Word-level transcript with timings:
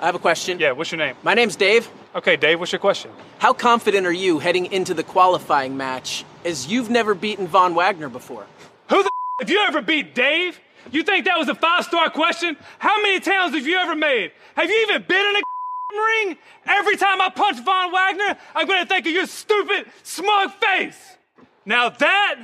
I 0.00 0.06
have 0.06 0.16
a 0.16 0.18
question. 0.18 0.58
Yeah, 0.58 0.72
what's 0.72 0.90
your 0.90 0.98
name? 0.98 1.14
My 1.22 1.34
name's 1.34 1.54
Dave. 1.54 1.88
Okay, 2.16 2.36
Dave, 2.36 2.58
what's 2.58 2.72
your 2.72 2.80
question? 2.80 3.12
How 3.38 3.52
confident 3.52 4.06
are 4.06 4.12
you 4.12 4.40
heading 4.40 4.66
into 4.72 4.92
the 4.92 5.04
qualifying 5.04 5.76
match 5.76 6.24
as 6.44 6.66
you've 6.66 6.90
never 6.90 7.14
beaten 7.14 7.46
Von 7.46 7.76
Wagner 7.76 8.08
before? 8.08 8.44
Who 8.90 9.02
the 9.04 9.10
if 9.40 9.48
you 9.48 9.60
ever 9.60 9.80
beat 9.82 10.14
Dave? 10.14 10.58
You 10.90 11.04
think 11.04 11.26
that 11.26 11.38
was 11.38 11.48
a 11.48 11.54
five 11.54 11.84
star 11.84 12.10
question? 12.10 12.56
How 12.78 13.00
many 13.02 13.20
towns 13.20 13.54
have 13.54 13.66
you 13.66 13.76
ever 13.78 13.94
made? 13.94 14.32
Have 14.56 14.68
you 14.68 14.86
even 14.88 15.04
been 15.08 15.26
in 15.26 15.36
a 15.36 16.02
ring? 16.06 16.38
Every 16.66 16.96
time 16.96 17.20
I 17.20 17.28
punch 17.30 17.60
Von 17.60 17.92
Wagner, 17.92 18.36
I'm 18.54 18.66
gonna 18.66 18.86
think 18.86 19.06
of 19.06 19.12
your 19.12 19.26
stupid, 19.26 19.86
smug 20.02 20.52
face. 20.54 21.16
Now 21.64 21.88
that 21.88 22.34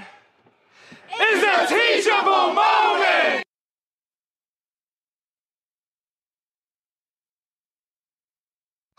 is 1.21 1.43
a 1.43 1.67
teachable 1.67 2.55
moment! 2.55 3.45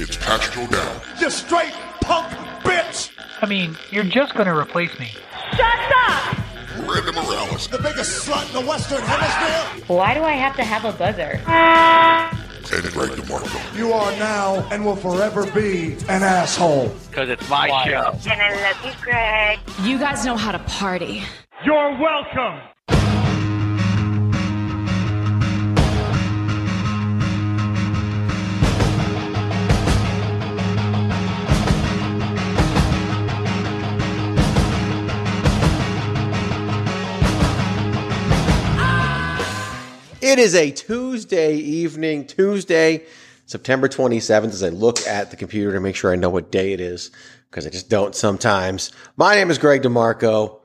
It's 0.00 0.16
Patrick 0.16 0.56
O'Dowd. 0.56 1.02
You 1.20 1.30
straight 1.30 1.72
punk 2.00 2.32
bitch! 2.62 3.10
I 3.42 3.46
mean, 3.46 3.76
you're 3.90 4.04
just 4.04 4.34
going 4.34 4.46
to 4.46 4.56
replace 4.56 4.98
me. 4.98 5.12
Brandon 6.86 7.14
Morales. 7.14 7.68
The 7.68 7.78
biggest 7.78 8.26
slut 8.26 8.46
in 8.46 8.64
the 8.64 8.68
Western 8.68 9.02
Hemisphere! 9.02 9.84
Why 9.88 10.14
do 10.14 10.22
I 10.22 10.32
have 10.32 10.56
to 10.56 10.64
have 10.64 10.84
a 10.84 10.92
buzzer? 10.92 11.40
And 12.70 12.92
Greg 12.92 13.10
DeMarco. 13.10 13.76
You 13.76 13.92
are 13.92 14.12
now 14.18 14.56
and 14.70 14.84
will 14.84 14.96
forever 14.96 15.50
be 15.52 15.94
an 16.08 16.22
asshole. 16.22 16.88
Because 17.08 17.30
it's 17.30 17.48
my 17.48 17.68
show. 17.86 18.14
And 18.30 18.42
I 18.42 18.70
love 18.70 18.84
you, 18.84 18.92
Greg. 19.02 19.58
You 19.82 19.98
guys 19.98 20.24
know 20.26 20.36
how 20.36 20.52
to 20.52 20.58
party. 20.60 21.22
You're 21.64 21.98
welcome. 21.98 22.60
It 40.28 40.38
is 40.38 40.54
a 40.54 40.70
Tuesday 40.70 41.54
evening, 41.54 42.26
Tuesday, 42.26 43.06
September 43.46 43.88
27th, 43.88 44.48
as 44.48 44.62
I 44.62 44.68
look 44.68 45.00
at 45.06 45.30
the 45.30 45.38
computer 45.38 45.72
to 45.72 45.80
make 45.80 45.96
sure 45.96 46.12
I 46.12 46.16
know 46.16 46.28
what 46.28 46.52
day 46.52 46.74
it 46.74 46.82
is, 46.82 47.10
because 47.48 47.66
I 47.66 47.70
just 47.70 47.88
don't 47.88 48.14
sometimes. 48.14 48.92
My 49.16 49.36
name 49.36 49.50
is 49.50 49.56
Greg 49.56 49.80
DeMarco. 49.80 50.60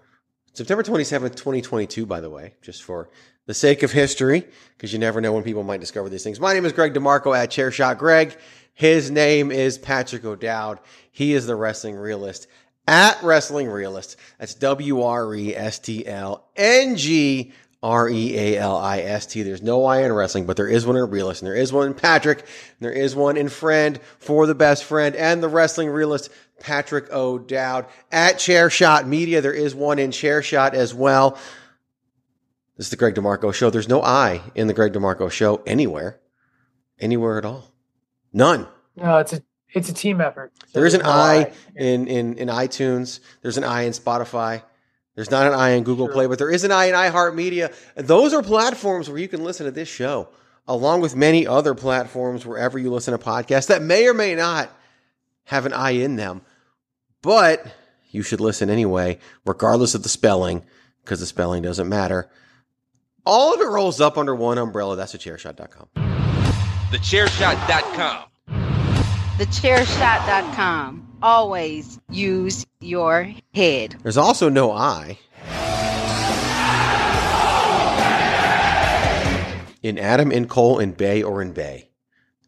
September 0.52 0.84
27th, 0.84 1.36
2022, 1.38 2.06
by 2.06 2.20
the 2.20 2.30
way, 2.30 2.56
just 2.62 2.84
for 2.84 3.10
the 3.46 3.54
sake 3.54 3.84
of 3.84 3.94
history, 3.94 4.46
because 4.76 4.92
you 4.92 5.00
never 5.00 5.22
know 5.22 5.32
when 5.32 5.44
people 5.44 5.64
might 5.64 5.80
discover 5.80 6.10
these 6.10 6.26
things. 6.26 6.42
My 6.42 6.54
name 6.54 6.66
is 6.66 6.74
Greg 6.74 6.94
DeMarco 6.94 7.34
at 7.34 7.50
Chairshot 7.50 7.98
Greg. 7.98 8.38
His 8.74 9.10
name 9.10 9.50
is 9.50 9.78
Patrick 9.78 10.26
O'Dowd. 10.26 10.82
He 11.10 11.32
is 11.36 11.46
the 11.48 11.56
wrestling 11.56 11.96
realist 11.96 12.48
at 12.88 13.22
Wrestling 13.24 13.70
Realist. 13.70 14.18
That's 14.40 14.56
W 14.56 15.02
R 15.02 15.34
E 15.36 15.56
S 15.56 15.80
T 15.80 16.06
L 16.06 16.50
N 16.56 16.96
G 16.96 17.54
R 17.84 18.10
E 18.10 18.38
A 18.38 18.58
L 18.58 18.78
I 18.78 19.00
S 19.00 19.26
T. 19.26 19.44
There's 19.44 19.62
no 19.62 19.86
I 19.86 20.04
in 20.04 20.14
wrestling, 20.14 20.46
but 20.46 20.56
there 20.56 20.70
is 20.70 20.86
one 20.86 20.96
in 20.96 21.10
realist, 21.10 21.42
and 21.42 21.48
there 21.48 21.56
is 21.56 21.74
one 21.74 21.88
in 21.88 21.94
Patrick, 21.94 22.40
and 22.40 22.48
there 22.80 22.94
is 22.94 23.14
one 23.14 23.36
in 23.36 23.50
friend 23.50 24.00
for 24.20 24.48
the 24.48 24.56
best 24.56 24.86
friend 24.86 25.16
and 25.16 25.44
the 25.44 25.50
wrestling 25.50 25.90
realist, 25.90 26.30
Patrick 26.62 27.12
O'Dowd. 27.12 27.86
At 28.10 28.38
Chairshot 28.38 29.06
Media, 29.06 29.42
there 29.42 29.54
is 29.54 29.76
one 29.76 30.00
in 30.00 30.12
Chairshot 30.12 30.74
as 30.74 30.94
well. 30.94 31.32
This 32.78 32.88
is 32.88 32.90
the 32.90 32.96
Greg 32.96 33.16
DeMarco 33.16 33.54
Show. 33.54 33.70
There's 33.70 33.90
no 33.90 34.02
I 34.02 34.42
in 34.56 34.68
the 34.68 34.74
Greg 34.74 34.94
DeMarco 34.94 35.30
Show 35.30 35.62
anywhere, 35.68 36.22
anywhere 37.00 37.38
at 37.38 37.46
all. 37.46 37.70
None. 38.32 38.66
No, 38.96 39.18
it's 39.18 39.34
a 39.34 39.44
it's 39.74 39.90
a 39.90 39.94
team 39.94 40.22
effort. 40.22 40.54
So 40.68 40.80
There 40.80 40.86
is 40.86 40.94
an 40.94 41.02
no 41.02 41.10
I 41.10 41.52
in, 41.76 42.08
in, 42.08 42.38
in 42.38 42.48
iTunes. 42.48 43.20
There's 43.42 43.58
an 43.58 43.64
I 43.64 43.82
in 43.84 43.92
Spotify. 43.92 44.64
There's 45.16 45.32
not 45.32 45.48
an 45.48 45.54
I 45.54 45.72
in 45.72 45.84
Google 45.84 46.08
Sure. 46.08 46.14
Play, 46.14 46.28
but 46.28 46.38
there 46.40 46.50
is 46.50 46.64
an 46.64 46.72
I 46.72 46.86
in 46.86 46.96
iHeartMedia. 46.96 47.74
Those 47.96 48.34
are 48.34 48.42
platforms 48.42 49.10
where 49.10 49.20
you 49.20 49.28
can 49.28 49.44
listen 49.44 49.66
to 49.66 49.72
this 49.72 49.88
show, 49.88 50.30
along 50.68 51.02
with 51.02 51.16
many 51.16 51.46
other 51.46 51.76
platforms 51.76 52.46
wherever 52.46 52.80
you 52.80 52.92
listen 52.92 53.18
to 53.18 53.24
podcasts 53.24 53.68
that 53.68 53.82
may 53.82 54.08
or 54.08 54.14
may 54.14 54.34
not 54.36 54.70
have 55.46 55.66
an 55.66 55.74
I 55.74 55.92
in 55.92 56.16
them. 56.16 56.42
But 57.22 57.66
you 58.10 58.24
should 58.24 58.42
listen 58.42 58.70
anyway, 58.70 59.20
regardless 59.46 59.96
of 59.96 60.04
the 60.04 60.10
spelling, 60.10 60.64
because 61.04 61.20
the 61.20 61.26
spelling 61.26 61.64
doesn't 61.64 61.90
matter. 61.90 62.30
All 63.26 63.54
of 63.54 63.62
it 63.62 63.68
rolls 63.68 64.02
up 64.02 64.18
under 64.18 64.36
one 64.36 64.58
umbrella. 64.58 64.96
That's 64.96 65.14
a 65.14 65.18
chairshot.com. 65.18 65.90
Thechairshot.com. 66.92 68.26
TheChairShot.com. 69.38 71.13
Always 71.24 72.02
use 72.10 72.66
your 72.82 73.32
head. 73.56 73.96
There's 74.04 74.18
also 74.18 74.50
no 74.50 74.74
I 74.74 75.18
in 79.82 79.98
Adam, 79.98 80.34
in 80.34 80.50
Cole, 80.50 80.80
in 80.80 80.92
Bay, 80.92 81.24
or 81.24 81.42
in 81.42 81.54
Bay. 81.54 81.90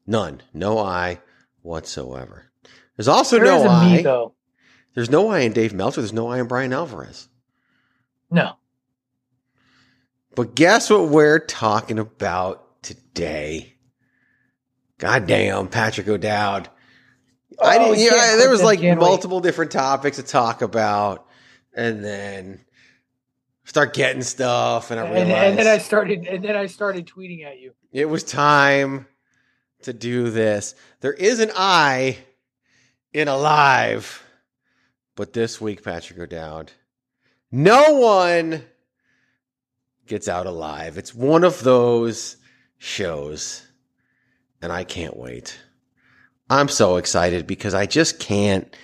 None. 0.05 0.41
No 0.53 0.77
I 0.77 1.21
whatsoever. 1.61 2.51
There's 2.97 3.07
also 3.07 3.37
There 3.37 3.45
no 3.45 3.59
is 3.59 3.63
a 3.63 3.69
I. 3.69 3.95
me 3.95 4.01
though. 4.01 4.33
There's 4.93 5.09
no 5.09 5.29
I 5.29 5.39
in 5.39 5.53
Dave 5.53 5.73
Meltzer. 5.73 6.01
There's 6.01 6.11
no 6.11 6.27
I 6.27 6.39
in 6.39 6.47
Bryan 6.47 6.73
Alvarez. 6.73 7.29
No. 8.29 8.57
But 10.35 10.53
guess 10.53 10.89
what 10.89 11.07
we're 11.07 11.39
talking 11.39 11.97
about 11.97 12.83
today? 12.83 13.75
Goddamn, 14.97 15.69
Patrick 15.69 16.09
O'Dowd. 16.09 16.69
I 17.61 17.77
Oh, 17.77 17.95
didn't, 17.95 17.99
yeah, 18.03 18.35
there 18.37 18.49
was 18.49 18.63
like 18.63 18.81
multiple 18.81 19.39
different 19.39 19.71
topics 19.71 20.17
to 20.17 20.23
talk 20.23 20.61
about, 20.61 21.25
and 21.73 22.03
then 22.03 22.61
start 23.65 23.93
getting 23.93 24.21
stuff, 24.21 24.91
and 24.91 24.99
I 24.99 25.05
And, 25.05 25.13
realized 25.13 25.49
and 25.49 25.59
then 25.59 25.67
I 25.67 25.77
started 25.79 26.25
and 26.27 26.43
then 26.43 26.55
I 26.55 26.67
started 26.67 27.07
tweeting 27.07 27.45
at 27.45 27.59
you. 27.59 27.73
it 27.91 28.05
was 28.09 28.23
time 28.23 29.07
to 29.83 29.93
do 29.93 30.29
this. 30.29 30.75
There 31.01 31.13
is 31.13 31.39
an 31.39 31.51
I 31.55 32.17
in 33.13 33.27
alive, 33.27 34.23
but 35.15 35.33
this 35.33 35.61
week, 35.61 35.83
Patrick 35.83 36.19
O'Dowd, 36.19 36.71
no 37.51 37.93
one 37.93 38.63
gets 40.07 40.27
out 40.27 40.45
alive. 40.45 40.97
It's 40.97 41.13
one 41.15 41.43
of 41.43 41.63
those 41.63 42.37
shows, 42.77 43.65
and 44.61 44.71
I 44.71 44.83
can't 44.83 45.15
wait. 45.17 45.57
I'm 46.49 46.67
so 46.67 46.97
excited 46.97 47.47
because 47.47 47.73
I 47.73 47.85
just 47.85 48.19
can't. 48.19 48.75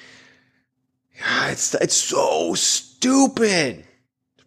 It's 1.47 1.75
it's 1.75 1.95
so 1.95 2.55
stupid. 2.55 3.85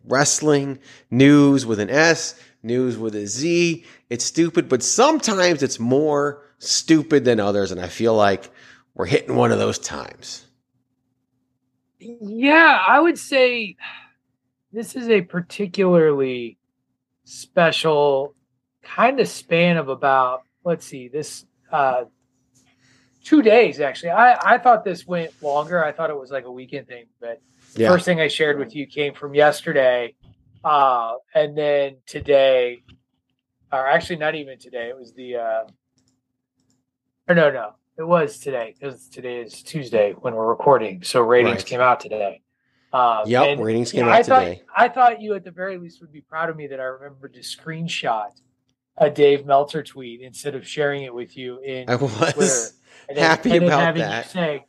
Wrestling 0.06 0.80
news 1.10 1.64
with 1.64 1.78
an 1.78 1.88
S, 1.88 2.38
news 2.62 2.98
with 2.98 3.14
a 3.14 3.26
Z. 3.26 3.84
It's 4.10 4.24
stupid, 4.24 4.68
but 4.68 4.82
sometimes 4.82 5.62
it's 5.62 5.78
more 5.78 6.42
stupid 6.58 7.24
than 7.24 7.40
others, 7.40 7.70
and 7.70 7.80
I 7.80 7.88
feel 7.88 8.14
like 8.14 8.50
we're 8.94 9.06
hitting 9.06 9.36
one 9.36 9.52
of 9.52 9.58
those 9.58 9.78
times. 9.78 10.46
Yeah, 12.00 12.82
I 12.86 13.00
would 13.00 13.18
say 13.18 13.76
this 14.72 14.96
is 14.96 15.08
a 15.08 15.22
particularly 15.22 16.58
special 17.24 18.34
kind 18.82 19.20
of 19.20 19.28
span 19.28 19.78
of 19.78 19.88
about 19.88 20.42
let's 20.64 20.84
see 20.84 21.08
this 21.08 21.46
uh 21.72 22.04
two 23.24 23.40
days 23.42 23.80
actually 23.80 24.10
i 24.10 24.54
i 24.54 24.58
thought 24.58 24.84
this 24.84 25.06
went 25.06 25.32
longer 25.42 25.82
i 25.82 25.90
thought 25.90 26.10
it 26.10 26.18
was 26.18 26.30
like 26.30 26.44
a 26.44 26.52
weekend 26.52 26.86
thing 26.86 27.06
but 27.20 27.40
Yeah. 27.74 27.88
first 27.88 28.04
thing 28.04 28.20
i 28.20 28.28
shared 28.28 28.58
with 28.58 28.74
you 28.76 28.86
came 28.86 29.14
from 29.14 29.34
yesterday 29.34 30.14
Uh, 30.62 31.16
and 31.34 31.58
then 31.58 31.96
today, 32.06 32.82
or 33.70 33.86
actually 33.86 34.16
not 34.16 34.34
even 34.34 34.58
today, 34.58 34.88
it 34.88 34.96
was 34.96 35.12
the, 35.12 35.36
uh, 35.36 35.64
or 37.28 37.34
no, 37.34 37.50
no, 37.50 37.74
it 37.98 38.02
was 38.02 38.38
today 38.38 38.74
because 38.78 39.08
today 39.08 39.40
is 39.42 39.62
Tuesday 39.62 40.12
when 40.22 40.34
we're 40.34 40.46
recording. 40.46 41.02
So 41.02 41.20
ratings 41.20 41.56
Right. 41.56 41.66
came 41.66 41.80
out 41.82 42.00
today. 42.00 42.40
Um, 42.94 43.24
Yep, 43.26 43.58
ratings 43.58 43.92
came 43.92 44.06
out 44.06 44.12
I 44.14 44.22
thought, 44.22 44.40
today. 44.40 44.62
I 44.74 44.88
thought 44.88 45.20
you 45.20 45.34
at 45.34 45.44
the 45.44 45.50
very 45.50 45.76
least 45.76 46.00
would 46.00 46.12
be 46.12 46.22
proud 46.22 46.48
of 46.48 46.56
me 46.56 46.66
that 46.68 46.80
I 46.80 46.84
remembered 46.84 47.34
to 47.34 47.40
screenshot 47.40 48.30
a 48.96 49.10
Dave 49.10 49.44
Meltzer 49.44 49.82
tweet 49.82 50.22
instead 50.22 50.54
of 50.54 50.66
sharing 50.66 51.02
it 51.02 51.12
with 51.12 51.36
you 51.36 51.58
in 51.60 51.90
I 51.90 51.96
Twitter. 51.98 52.70
And 53.08 53.18
happy 53.18 53.56
and 53.56 53.66
about 53.66 53.94
that. 53.96 54.64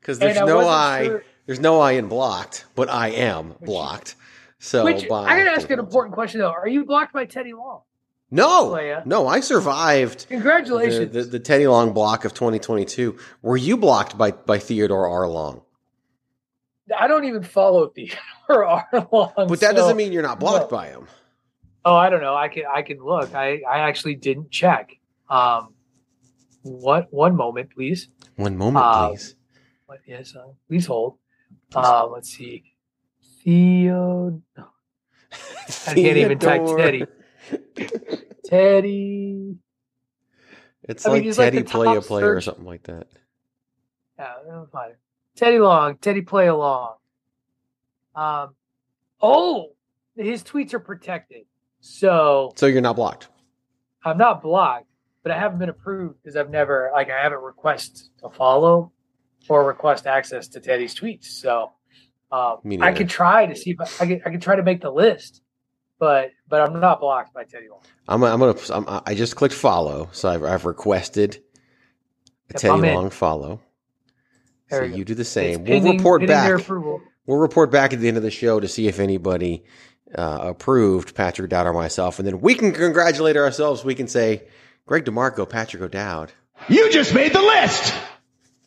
because 0.00 0.18
there's 0.18 0.36
no 0.36 0.60
I. 0.68 1.04
sure- 1.04 1.24
There's 1.46 1.60
no 1.60 1.80
I 1.80 1.92
in 1.92 2.08
blocked, 2.08 2.64
but 2.74 2.88
I 2.90 3.08
am 3.10 3.54
blocked. 3.60 4.16
So 4.58 4.84
Which 4.84 5.08
by 5.08 5.24
I 5.24 5.36
gotta 5.38 5.50
ask 5.52 5.70
an 5.70 5.78
important 5.78 6.14
question 6.14 6.40
though: 6.40 6.50
Are 6.50 6.66
you 6.68 6.84
blocked 6.84 7.12
by 7.12 7.24
Teddy 7.26 7.52
Long? 7.52 7.82
No, 8.30 8.70
Leia. 8.70 9.06
no, 9.06 9.28
I 9.28 9.38
survived 9.38 10.22
the, 10.22 10.34
Congratulations! 10.34 11.12
the, 11.12 11.22
the 11.22 11.38
Teddy 11.38 11.66
Long 11.68 11.92
block 11.92 12.24
of 12.24 12.34
2022. 12.34 13.16
Were 13.42 13.56
you 13.56 13.76
blocked 13.76 14.18
by 14.18 14.32
by 14.32 14.58
Theodore 14.58 15.08
R. 15.08 15.28
Long? 15.28 15.62
I 16.96 17.06
don't 17.08 17.24
even 17.24 17.42
follow 17.44 17.88
Theodore 17.88 18.64
R. 18.64 19.08
Long, 19.12 19.32
But 19.36 19.60
that 19.60 19.70
so- 19.70 19.76
doesn't 19.76 19.96
mean 19.96 20.12
you're 20.12 20.22
not 20.22 20.40
blocked 20.40 20.70
no. 20.72 20.76
by 20.76 20.88
him. 20.88 21.06
Oh, 21.84 21.94
I 21.94 22.10
don't 22.10 22.20
know. 22.20 22.34
I 22.34 22.48
can 22.48 22.64
I 22.72 22.82
can 22.82 22.98
look. 22.98 23.32
I 23.34 23.60
I 23.68 23.80
actually 23.88 24.16
didn't 24.16 24.50
check. 24.50 24.96
Um, 25.30 25.74
what 26.66 27.12
one 27.12 27.36
moment, 27.36 27.70
please. 27.74 28.08
One 28.36 28.56
moment, 28.56 28.84
Uh, 28.84 29.08
please. 29.08 29.34
What 29.86 30.00
is? 30.06 30.34
Uh, 30.36 30.52
please 30.68 30.86
hold. 30.86 31.18
Uh, 31.74 32.06
let's 32.06 32.30
see. 32.30 32.64
Theo. 33.42 34.42
I 35.32 35.94
can't 35.94 35.98
even 36.16 36.38
type 36.38 36.62
Teddy. 36.76 37.04
Teddy. 38.44 39.56
It's 40.82 41.06
I 41.06 41.10
like 41.10 41.24
like 41.24 41.36
Teddy 41.36 41.58
the 41.58 41.64
play 41.64 41.90
a 41.90 41.94
top 41.96 42.04
player 42.04 42.34
or 42.34 42.40
something 42.40 42.64
like 42.64 42.84
that. 42.84 43.08
Yeah, 44.18 44.32
it'll 44.48 44.66
fine. 44.66 44.92
Teddy 45.34 45.58
Long, 45.58 45.96
Teddy 45.98 46.22
play 46.22 46.46
along. 46.46 46.94
Um, 48.14 48.54
oh, 49.20 49.72
his 50.16 50.42
tweets 50.42 50.72
are 50.72 50.80
protected, 50.80 51.44
so 51.80 52.52
So 52.56 52.66
you're 52.66 52.80
not 52.80 52.96
blocked. 52.96 53.28
I'm 54.04 54.16
not 54.16 54.42
blocked, 54.42 54.86
but 55.26 55.34
I 55.34 55.40
haven't 55.40 55.58
been 55.58 55.70
approved 55.70 56.22
because 56.22 56.36
I've 56.36 56.50
never 56.50 56.88
like 56.94 57.10
I 57.10 57.20
haven't 57.20 57.42
request 57.42 58.10
to 58.20 58.30
follow 58.30 58.92
or 59.48 59.64
request 59.64 60.06
access 60.06 60.46
to 60.50 60.60
Teddy's 60.60 60.94
tweets. 60.94 61.24
So 61.24 61.72
um, 62.30 62.58
I 62.80 62.92
could 62.92 63.08
try 63.08 63.44
to 63.46 63.56
see 63.56 63.70
if 63.70 63.80
I, 63.80 64.04
I 64.04 64.06
could 64.06 64.22
I 64.24 64.30
could 64.30 64.40
try 64.40 64.54
to 64.54 64.62
make 64.62 64.82
the 64.82 64.92
list, 64.92 65.42
but 65.98 66.30
but 66.48 66.60
I'm 66.60 66.78
not 66.78 67.00
blocked 67.00 67.34
by 67.34 67.42
Teddy 67.42 67.68
Long. 67.68 67.80
I'm, 68.06 68.22
I'm 68.22 68.38
gonna. 68.38 68.56
I'm, 68.70 69.02
I 69.04 69.16
just 69.16 69.34
clicked 69.34 69.52
follow, 69.52 70.08
so 70.12 70.28
I've, 70.28 70.44
I've 70.44 70.64
requested 70.64 71.42
Teddy 72.56 72.72
I'm 72.72 72.84
in. 72.84 72.94
Long 72.94 73.10
follow. 73.10 73.60
There 74.70 74.88
so 74.88 74.96
you 74.96 75.04
do 75.04 75.16
the 75.16 75.24
same. 75.24 75.64
we'll 75.64 75.92
report 75.92 76.20
pending 76.20 76.58
back. 76.58 76.68
We'll 76.68 77.38
report 77.38 77.72
back 77.72 77.92
at 77.92 77.98
the 77.98 78.06
end 78.06 78.16
of 78.16 78.22
the 78.22 78.30
show 78.30 78.60
to 78.60 78.68
see 78.68 78.86
if 78.86 79.00
anybody 79.00 79.64
uh, 80.14 80.38
approved 80.42 81.16
Patrick 81.16 81.46
O'Dowd 81.46 81.66
or 81.66 81.72
myself, 81.72 82.20
and 82.20 82.28
then 82.28 82.40
we 82.40 82.54
can 82.54 82.70
congratulate 82.70 83.36
ourselves. 83.36 83.84
We 83.84 83.96
can 83.96 84.06
say, 84.06 84.44
Greg 84.86 85.04
DeMarco, 85.04 85.48
Patrick 85.48 85.82
O'Dowd. 85.82 86.32
You 86.68 86.90
just 86.90 87.14
made 87.14 87.32
the 87.32 87.42
list. 87.42 87.92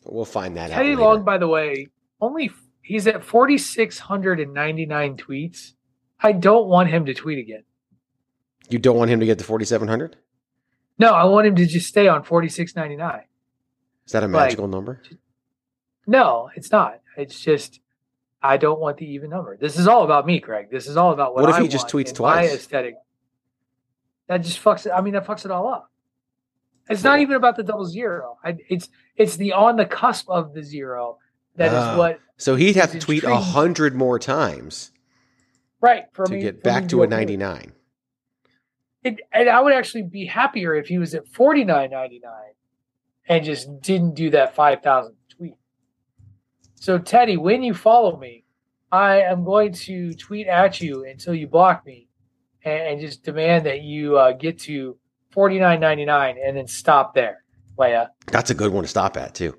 We'll 0.04 0.24
find 0.24 0.56
that 0.56 0.68
Teddy 0.70 0.74
out. 0.74 0.78
Teddy 0.78 0.96
Long, 0.96 1.24
by 1.24 1.38
the 1.38 1.48
way, 1.48 1.88
only 2.20 2.50
he's 2.82 3.06
at 3.06 3.24
4,699 3.24 5.16
tweets. 5.16 5.72
I 6.20 6.32
don't 6.32 6.68
want 6.68 6.90
him 6.90 7.06
to 7.06 7.14
tweet 7.14 7.38
again. 7.38 7.64
You 8.68 8.78
don't 8.78 8.96
want 8.96 9.10
him 9.10 9.20
to 9.20 9.26
get 9.26 9.38
to 9.38 9.44
4,700? 9.44 10.16
No, 10.98 11.12
I 11.14 11.24
want 11.24 11.46
him 11.46 11.56
to 11.56 11.66
just 11.66 11.86
stay 11.88 12.08
on 12.08 12.22
4699. 12.22 13.24
Is 14.06 14.12
that 14.12 14.22
a 14.22 14.26
Like- 14.26 14.32
magical 14.32 14.68
number? 14.68 15.02
No, 16.06 16.50
it's 16.54 16.70
not. 16.70 17.00
It's 17.16 17.40
just 17.40 17.80
I 18.42 18.56
don't 18.56 18.80
want 18.80 18.96
the 18.98 19.06
even 19.12 19.30
number. 19.30 19.56
This 19.56 19.78
is 19.78 19.86
all 19.86 20.02
about 20.04 20.26
me, 20.26 20.40
Craig. 20.40 20.68
This 20.70 20.86
is 20.86 20.96
all 20.96 21.12
about 21.12 21.34
what, 21.34 21.42
What 21.42 21.50
if 21.50 21.56
I 21.56 21.62
he 21.62 21.68
just 21.68 21.88
tweets 21.88 22.16
in 22.18 22.22
My 22.22 22.44
aesthetic. 22.46 22.94
That 24.28 24.38
just 24.38 24.62
fucks 24.62 24.86
it. 24.86 24.92
I 24.92 25.00
mean, 25.02 25.12
that 25.14 25.26
fucks 25.26 25.44
it 25.44 25.50
all 25.50 25.68
up. 25.68 25.89
It's 26.90 27.04
not 27.04 27.20
even 27.20 27.36
about 27.36 27.56
the 27.56 27.62
double 27.62 27.86
zero. 27.86 28.36
I, 28.44 28.56
it's 28.68 28.88
it's 29.16 29.36
the 29.36 29.52
on 29.52 29.76
the 29.76 29.86
cusp 29.86 30.28
of 30.28 30.52
the 30.54 30.62
zero 30.62 31.18
that 31.56 31.68
is 31.68 31.72
Ah, 31.74 31.96
what 31.96 32.20
So 32.36 32.56
he'd 32.56 32.76
have 32.76 32.92
to 32.92 32.98
tweet 32.98 33.24
a 33.24 33.36
hundred 33.36 33.94
more 33.94 34.18
times 34.18 34.90
right 35.80 36.04
for 36.12 36.26
to 36.26 36.32
me 36.32 36.40
get 36.40 36.62
back 36.62 36.88
to 36.88 37.02
a 37.02 37.06
okay 37.06 37.16
with 37.16 37.30
it. 37.30 37.38
99. 37.38 37.72
It, 39.02 39.20
and 39.32 39.48
I 39.48 39.60
would 39.60 39.72
actually 39.72 40.02
be 40.02 40.26
happier 40.26 40.74
if 40.74 40.88
he 40.88 40.98
was 40.98 41.14
at 41.14 41.26
forty 41.28 41.64
nine 41.64 41.90
ninety 41.90 42.20
nine 42.22 42.52
and 43.28 43.44
just 43.44 43.80
didn't 43.80 44.14
do 44.14 44.30
that 44.30 44.54
five 44.54 44.82
thousand 44.82 45.14
tweet. 45.28 45.54
So 46.74 46.98
Teddy, 46.98 47.36
when 47.36 47.62
you 47.62 47.72
follow 47.72 48.18
me, 48.18 48.44
I 48.92 49.22
am 49.22 49.44
going 49.44 49.72
to 49.72 50.12
tweet 50.14 50.48
at 50.48 50.80
you 50.80 51.04
until 51.04 51.34
you 51.34 51.46
block 51.46 51.86
me, 51.86 52.08
and, 52.64 52.82
and 52.82 53.00
just 53.00 53.22
demand 53.22 53.64
that 53.66 53.82
you 53.82 54.18
uh, 54.18 54.32
get 54.32 54.58
to 54.60 54.98
forty 55.32 55.58
nine 55.58 55.80
ninety 55.80 56.04
nine 56.04 56.36
and 56.44 56.56
then 56.56 56.66
stop 56.66 57.14
there, 57.14 57.44
Leia. 57.78 58.08
That's 58.26 58.50
a 58.50 58.54
good 58.54 58.72
one 58.72 58.82
to 58.84 58.88
stop 58.88 59.16
at 59.16 59.34
too. 59.34 59.56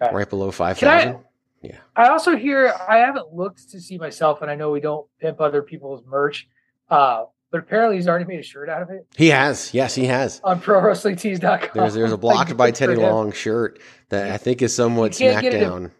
Right. 0.00 0.14
Right 0.14 0.30
below 0.30 0.50
5,000. 0.50 1.18
Yeah. 1.62 1.76
I- 1.94 2.08
also 2.08 2.34
hear 2.36 2.72
I 2.88 2.98
haven't 2.98 3.34
looked 3.34 3.68
to 3.72 3.80
see 3.80 3.98
myself, 3.98 4.40
and 4.40 4.50
I 4.50 4.54
know 4.54 4.70
we 4.70 4.80
don't 4.80 5.06
pimp 5.20 5.42
other 5.42 5.60
people's 5.62 6.02
merch, 6.06 6.48
uh, 6.88 7.24
but 7.50 7.58
apparently 7.60 7.96
he's 7.96 8.08
already 8.08 8.24
made 8.24 8.40
a 8.40 8.42
shirt 8.42 8.70
out 8.70 8.80
of 8.80 8.88
it 8.90 9.06
He 9.16 9.28
has. 9.28 9.74
Yes, 9.74 9.94
he 9.94 10.06
has. 10.06 10.40
on 10.42 10.60
ProWrestlingTees.com. 10.62 11.68
There's 11.74 11.92
there's 11.94 12.12
a 12.12 12.16
blocked 12.26 12.56
by 12.56 12.70
Teddy. 12.70 12.94
Long 12.96 13.30
shirt 13.32 13.78
that 14.08 14.30
I 14.30 14.38
think 14.38 14.62
is 14.62 14.74
somewhat 14.74 15.20
You 15.20 15.30
can't 15.32 15.42
get 15.42 15.52
it 15.52 15.62
in- 15.62 15.68
SmackDown 15.70 15.90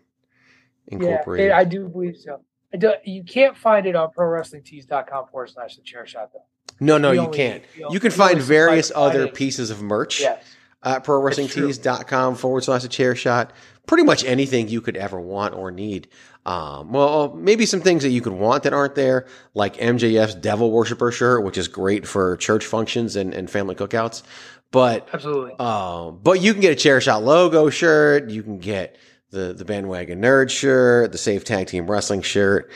incorporated. 0.89 1.49
Yeah, 1.51 1.59
I 1.59 1.65
do 1.65 1.87
believe 1.89 2.17
so. 2.17 2.41
I 2.73 2.77
do, 2.79 2.93
you 3.05 3.23
can't 3.25 3.55
find 3.57 3.85
it 3.85 3.97
on 3.97 4.11
ProWrestlingTees.com 4.17 5.27
forward 5.31 5.51
slash 5.51 5.77
the 5.77 5.83
chair 5.83 6.07
shot 6.07 6.31
though. 6.33 6.45
No, 6.81 6.99
no, 6.99 7.13
you 7.13 7.21
only- 7.21 7.37
can't. 7.37 7.63
You 7.91 8.01
can 8.01 8.11
find 8.11 8.41
various 8.41 8.91
other 8.95 9.29
pieces 9.29 9.71
of 9.71 9.81
merch 9.83 10.21
Yes. 10.21 10.43
at 10.83 11.05
prowrestlingtees.com 11.05 12.35
forward 12.37 12.65
slash 12.65 12.85
a 12.85 12.89
chair 12.89 13.15
shot. 13.15 13.53
Pretty 13.87 14.05
much 14.05 14.25
anything 14.25 14.69
you 14.69 14.81
could 14.81 14.97
ever 14.97 15.21
want 15.21 15.55
or 15.55 15.71
need. 15.71 16.09
Um, 16.47 16.93
well, 16.93 17.35
maybe 17.35 17.67
some 17.67 17.81
things 17.81 18.03
that 18.03 18.11
you 18.11 18.21
could 18.21 18.33
want 18.33 18.63
that 18.63 18.73
aren't 18.73 18.95
there, 18.95 19.27
like 19.55 19.77
MJF's 19.77 20.35
Devil 20.37 20.71
Worshipper 20.71 21.11
shirt, 21.13 21.45
which 21.45 21.59
is 21.59 21.69
great 21.69 22.07
for 22.07 22.37
church 22.37 22.65
functions 22.65 23.17
and, 23.17 23.35
and 23.35 23.51
family 23.51 23.75
cookouts. 23.75 24.23
But 24.71 25.09
Absolutely. 25.13 25.55
um, 25.59 26.21
but 26.23 26.41
you 26.41 26.53
can 26.53 26.63
get 26.63 26.73
a 26.73 26.77
chair 26.77 27.01
shot 27.01 27.25
logo 27.25 27.69
shirt. 27.71 28.31
You 28.31 28.43
can 28.45 28.59
get 28.59 28.97
the 29.31 29.53
the 29.53 29.65
bandwagon 29.65 30.23
nerd 30.23 30.49
shirt, 30.51 31.11
the 31.11 31.19
Safe 31.19 31.45
Tag 31.45 31.67
Team 31.67 31.91
Wrestling 31.91 32.23
shirt. 32.23 32.71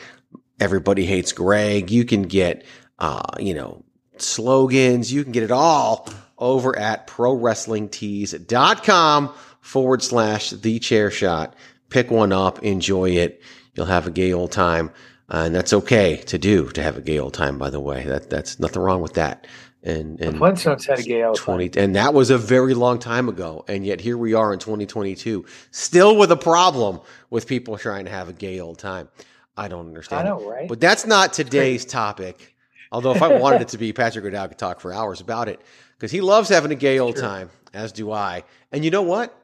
Everybody 0.59 1.05
hates 1.05 1.31
Greg. 1.31 1.89
You 1.91 2.03
can 2.03 2.23
get 2.23 2.65
uh, 2.99 3.21
you 3.39 3.53
know 3.53 3.84
slogans. 4.21 5.11
You 5.11 5.23
can 5.23 5.31
get 5.31 5.41
it 5.43 5.51
all 5.51 6.07
over 6.37 6.77
at 6.77 7.07
prowrestlingtees.com 7.07 9.33
forward 9.61 10.03
slash 10.03 10.49
the 10.51 10.79
chair 10.79 11.09
shot. 11.11 11.55
Pick 11.89 12.11
one 12.11 12.31
up, 12.31 12.63
enjoy 12.63 13.11
it. 13.11 13.41
You'll 13.73 13.85
have 13.87 14.07
a 14.07 14.11
gay 14.11 14.31
old 14.33 14.51
time. 14.51 14.91
Uh, 15.27 15.43
and 15.45 15.55
that's 15.55 15.73
okay 15.73 16.17
to 16.17 16.37
do, 16.37 16.69
to 16.69 16.83
have 16.83 16.97
a 16.97 17.01
gay 17.01 17.17
old 17.17 17.33
time, 17.33 17.57
by 17.57 17.71
the 17.71 17.79
way. 17.79 18.05
That 18.05 18.29
that's 18.29 18.59
nothing 18.59 18.81
wrong 18.81 19.01
with 19.01 19.13
that. 19.15 19.47
And, 19.81 20.19
and 20.19 20.37
Flintstones 20.37 20.85
had 20.87 20.99
a 20.99 21.03
gay 21.03 21.23
old 21.23 21.37
time. 21.37 21.69
and 21.77 21.95
that 21.95 22.13
was 22.13 22.29
a 22.31 22.37
very 22.39 22.73
long 22.73 22.97
time 22.97 23.29
ago 23.29 23.63
and 23.67 23.85
yet 23.85 24.01
here 24.01 24.17
we 24.17 24.33
are 24.33 24.51
in 24.51 24.57
2022 24.57 25.45
still 25.69 26.17
with 26.17 26.31
a 26.31 26.35
problem 26.35 27.01
with 27.29 27.45
people 27.45 27.77
trying 27.77 28.05
to 28.05 28.11
have 28.11 28.27
a 28.27 28.33
gay 28.33 28.59
old 28.59 28.79
time 28.79 29.07
i 29.55 29.67
don't 29.67 29.85
understand 29.85 30.27
I 30.27 30.31
know, 30.31 30.49
right? 30.49 30.67
but 30.67 30.79
that's 30.79 31.05
not 31.05 31.33
today's 31.33 31.85
topic 31.85 32.54
although 32.91 33.13
if 33.13 33.21
i 33.21 33.27
wanted 33.39 33.61
it 33.61 33.67
to 33.69 33.77
be 33.77 33.91
patrick 33.93 34.25
o'dowd 34.25 34.49
could 34.49 34.57
talk 34.57 34.79
for 34.79 34.93
hours 34.93 35.21
about 35.21 35.47
it 35.47 35.59
because 35.97 36.11
he 36.11 36.21
loves 36.21 36.49
having 36.49 36.71
a 36.71 36.75
gay 36.75 36.99
old 36.99 37.15
time 37.15 37.49
as 37.73 37.91
do 37.91 38.11
i 38.11 38.43
and 38.71 38.83
you 38.85 38.91
know 38.91 39.01
what 39.01 39.37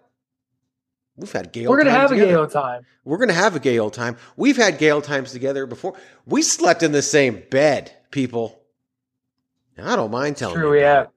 we've 1.15 1.31
had 1.31 1.51
gay 1.51 1.65
old 1.65 1.69
We're 1.71 1.83
gonna 1.83 1.91
have 1.91 2.11
a 2.11 2.15
gay 2.15 2.33
old 2.33 2.51
time. 2.51 2.85
we're 3.03 3.17
gonna 3.17 3.33
have 3.33 3.55
a 3.55 3.59
gay 3.59 3.79
old 3.79 3.93
time 3.93 4.17
we've 4.35 4.57
had 4.57 4.77
gay 4.77 4.91
old 4.91 5.03
times 5.03 5.31
together 5.31 5.65
before 5.65 5.95
we 6.25 6.41
slept 6.41 6.83
in 6.83 6.91
the 6.91 7.01
same 7.01 7.43
bed 7.49 7.91
people 8.11 8.59
i 9.81 9.95
don't 9.95 10.11
mind 10.11 10.37
telling 10.37 10.55
True, 10.55 10.67
you 10.67 10.71
we 10.71 10.81
have. 10.81 11.09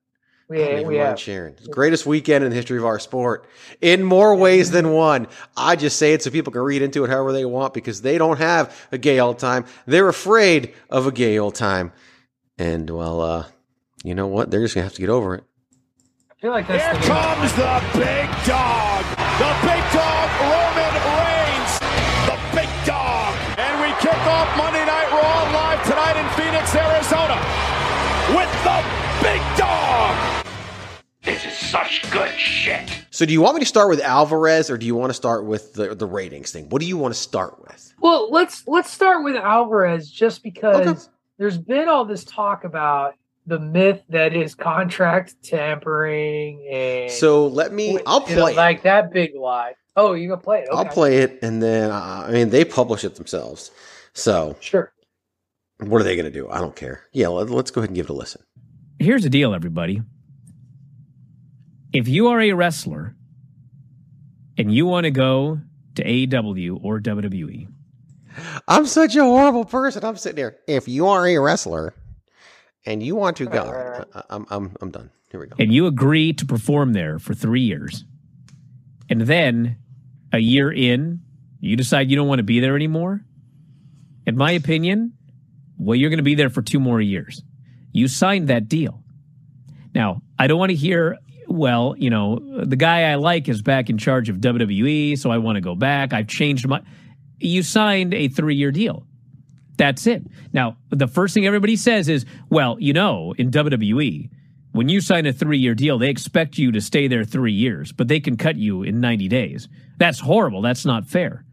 We, 0.46 0.58
don't 0.58 0.86
we 0.86 0.96
have. 0.96 1.18
sharing. 1.18 1.56
Greatest 1.70 2.04
weekend 2.04 2.44
in 2.44 2.50
the 2.50 2.56
history 2.56 2.76
of 2.76 2.84
our 2.84 2.98
sport 2.98 3.46
in 3.80 4.04
more 4.04 4.36
ways 4.36 4.70
than 4.70 4.92
one. 4.92 5.26
I 5.56 5.74
just 5.74 5.98
say 5.98 6.12
it 6.12 6.22
so 6.22 6.30
people 6.30 6.52
can 6.52 6.60
read 6.60 6.82
into 6.82 7.02
it 7.02 7.08
however 7.08 7.32
they 7.32 7.46
want 7.46 7.72
because 7.72 8.02
they 8.02 8.18
don't 8.18 8.36
have 8.36 8.86
a 8.92 8.98
gay 8.98 9.18
old 9.20 9.38
time. 9.38 9.64
They're 9.86 10.06
afraid 10.08 10.74
of 10.90 11.06
a 11.06 11.12
gay 11.12 11.38
old 11.38 11.54
time. 11.54 11.92
And 12.58 12.88
well, 12.88 13.20
uh, 13.20 13.46
you 14.04 14.14
know 14.14 14.28
what? 14.28 14.50
They're 14.50 14.60
just 14.60 14.74
gonna 14.74 14.84
have 14.84 14.94
to 14.94 15.00
get 15.00 15.10
over 15.10 15.34
it. 15.34 15.44
I 16.30 16.34
feel 16.40 16.50
like 16.52 16.68
that's 16.68 16.84
here 16.84 16.94
the 16.94 17.08
comes 17.08 17.52
the 17.54 17.98
big 17.98 18.30
dog, 18.46 19.02
the 19.42 19.52
big 19.66 19.82
dog 19.90 20.28
Roman 20.38 20.94
Reigns, 21.18 21.72
the 22.30 22.38
big 22.54 22.70
dog, 22.86 23.34
and 23.58 23.74
we 23.80 23.90
kick 23.98 24.20
off 24.28 24.56
Monday 24.56 24.84
Night 24.86 25.10
Raw 25.10 25.50
live 25.50 25.82
tonight 25.82 26.14
in 26.14 26.28
Phoenix, 26.38 26.74
Arizona, 26.76 27.42
with 28.38 28.52
the 28.62 28.78
big 29.20 29.42
dog. 29.58 30.14
This 31.22 31.44
is 31.44 31.54
such 31.54 32.08
good 32.12 32.30
shit. 32.38 32.88
So, 33.10 33.26
do 33.26 33.32
you 33.32 33.40
want 33.40 33.54
me 33.56 33.60
to 33.60 33.66
start 33.66 33.88
with 33.88 34.00
Alvarez, 34.00 34.70
or 34.70 34.78
do 34.78 34.86
you 34.86 34.94
want 34.94 35.10
to 35.10 35.14
start 35.14 35.44
with 35.44 35.72
the, 35.72 35.94
the 35.94 36.06
ratings 36.06 36.52
thing? 36.52 36.68
What 36.68 36.80
do 36.80 36.86
you 36.86 36.98
want 36.98 37.14
to 37.14 37.20
start 37.20 37.60
with? 37.62 37.94
Well, 38.00 38.30
let's 38.30 38.68
let's 38.68 38.92
start 38.92 39.24
with 39.24 39.34
Alvarez, 39.34 40.08
just 40.08 40.44
because. 40.44 40.86
Okay 40.86 41.00
there's 41.38 41.58
been 41.58 41.88
all 41.88 42.04
this 42.04 42.24
talk 42.24 42.64
about 42.64 43.14
the 43.46 43.58
myth 43.58 44.02
that 44.08 44.34
is 44.34 44.54
contract 44.54 45.34
tampering 45.42 46.66
and 46.70 47.10
So 47.10 47.46
let 47.48 47.72
me. 47.72 47.98
I'll 48.06 48.20
you 48.28 48.36
know, 48.36 48.42
play. 48.42 48.52
it. 48.52 48.56
like 48.56 48.82
that 48.84 49.12
big 49.12 49.34
lie. 49.34 49.74
Oh, 49.96 50.14
you 50.14 50.28
gonna 50.28 50.40
play 50.40 50.60
it? 50.62 50.68
I'll 50.72 50.84
play 50.86 51.18
it, 51.18 51.38
and 51.42 51.62
then 51.62 51.90
uh, 51.90 52.24
I 52.26 52.32
mean 52.32 52.50
they 52.50 52.64
publish 52.64 53.04
it 53.04 53.14
themselves. 53.16 53.70
So 54.12 54.56
Sure. 54.60 54.92
what 55.78 56.00
are 56.00 56.04
they 56.04 56.14
going 56.16 56.24
to 56.24 56.30
do? 56.30 56.48
I 56.48 56.58
don't 56.60 56.74
care. 56.76 57.02
Yeah, 57.12 57.28
let, 57.28 57.50
let's 57.50 57.70
go 57.70 57.80
ahead 57.80 57.90
and 57.90 57.96
give 57.96 58.06
it 58.06 58.10
a 58.10 58.14
listen. 58.14 58.42
Here's 59.00 59.24
the 59.24 59.30
deal, 59.30 59.54
everybody. 59.54 60.02
If 61.92 62.08
you 62.08 62.28
are 62.28 62.40
a 62.40 62.52
wrestler 62.52 63.14
and 64.56 64.72
you 64.72 64.86
want 64.86 65.04
to 65.04 65.10
go 65.10 65.60
to 65.96 66.04
AEW 66.04 66.78
or 66.82 67.00
WWE, 67.00 67.68
I'm 68.68 68.86
such 68.86 69.16
a 69.16 69.22
horrible 69.24 69.64
person. 69.64 70.04
I'm 70.04 70.16
sitting 70.16 70.38
here. 70.38 70.56
If 70.66 70.88
you 70.88 71.06
are 71.08 71.26
a 71.26 71.38
wrestler 71.38 71.94
and 72.86 73.02
you 73.02 73.16
want 73.16 73.36
to 73.38 73.46
go, 73.46 73.62
uh, 73.62 74.04
I, 74.14 74.22
I'm 74.30 74.46
I'm 74.50 74.76
I'm 74.80 74.90
done. 74.90 75.10
Here 75.30 75.40
we 75.40 75.46
go. 75.46 75.56
and 75.58 75.72
you 75.72 75.86
agree 75.86 76.32
to 76.34 76.46
perform 76.46 76.92
there 76.92 77.18
for 77.18 77.34
three 77.34 77.62
years, 77.62 78.04
and 79.10 79.22
then 79.22 79.78
a 80.32 80.38
year 80.38 80.70
in, 80.70 81.20
you 81.60 81.76
decide 81.76 82.10
you 82.10 82.16
don't 82.16 82.28
want 82.28 82.38
to 82.38 82.44
be 82.44 82.60
there 82.60 82.76
anymore, 82.76 83.24
in 84.26 84.36
my 84.36 84.52
opinion, 84.52 85.12
well, 85.78 85.94
you're 85.94 86.10
going 86.10 86.18
to 86.18 86.24
be 86.24 86.34
there 86.34 86.50
for 86.50 86.62
two 86.62 86.80
more 86.80 87.00
years. 87.00 87.42
You 87.92 88.08
signed 88.08 88.48
that 88.48 88.68
deal. 88.68 89.02
Now, 89.94 90.22
I 90.38 90.46
don't 90.46 90.58
want 90.58 90.70
to 90.70 90.76
hear, 90.76 91.18
well, 91.46 91.94
you 91.96 92.10
know, 92.10 92.40
the 92.64 92.76
guy 92.76 93.10
I 93.10 93.14
like 93.16 93.48
is 93.48 93.62
back 93.62 93.90
in 93.90 93.98
charge 93.98 94.28
of 94.28 94.38
WWE, 94.38 95.18
so 95.18 95.30
I 95.30 95.38
want 95.38 95.56
to 95.56 95.60
go 95.60 95.74
back. 95.74 96.12
I've 96.12 96.28
changed 96.28 96.66
my. 96.66 96.80
You 97.40 97.62
signed 97.62 98.14
a 98.14 98.28
three 98.28 98.54
year 98.54 98.70
deal. 98.70 99.06
That's 99.76 100.06
it. 100.06 100.22
Now, 100.52 100.76
the 100.90 101.08
first 101.08 101.34
thing 101.34 101.46
everybody 101.46 101.76
says 101.76 102.08
is, 102.08 102.24
well, 102.48 102.76
you 102.78 102.92
know, 102.92 103.34
in 103.38 103.50
WWE, 103.50 104.30
when 104.72 104.88
you 104.88 105.00
sign 105.00 105.26
a 105.26 105.32
three 105.32 105.58
year 105.58 105.74
deal, 105.74 105.98
they 105.98 106.10
expect 106.10 106.58
you 106.58 106.72
to 106.72 106.80
stay 106.80 107.08
there 107.08 107.24
three 107.24 107.52
years, 107.52 107.92
but 107.92 108.08
they 108.08 108.20
can 108.20 108.36
cut 108.36 108.56
you 108.56 108.82
in 108.82 109.00
90 109.00 109.28
days. 109.28 109.68
That's 109.98 110.20
horrible. 110.20 110.62
That's 110.62 110.84
not 110.84 111.06
fair. 111.06 111.44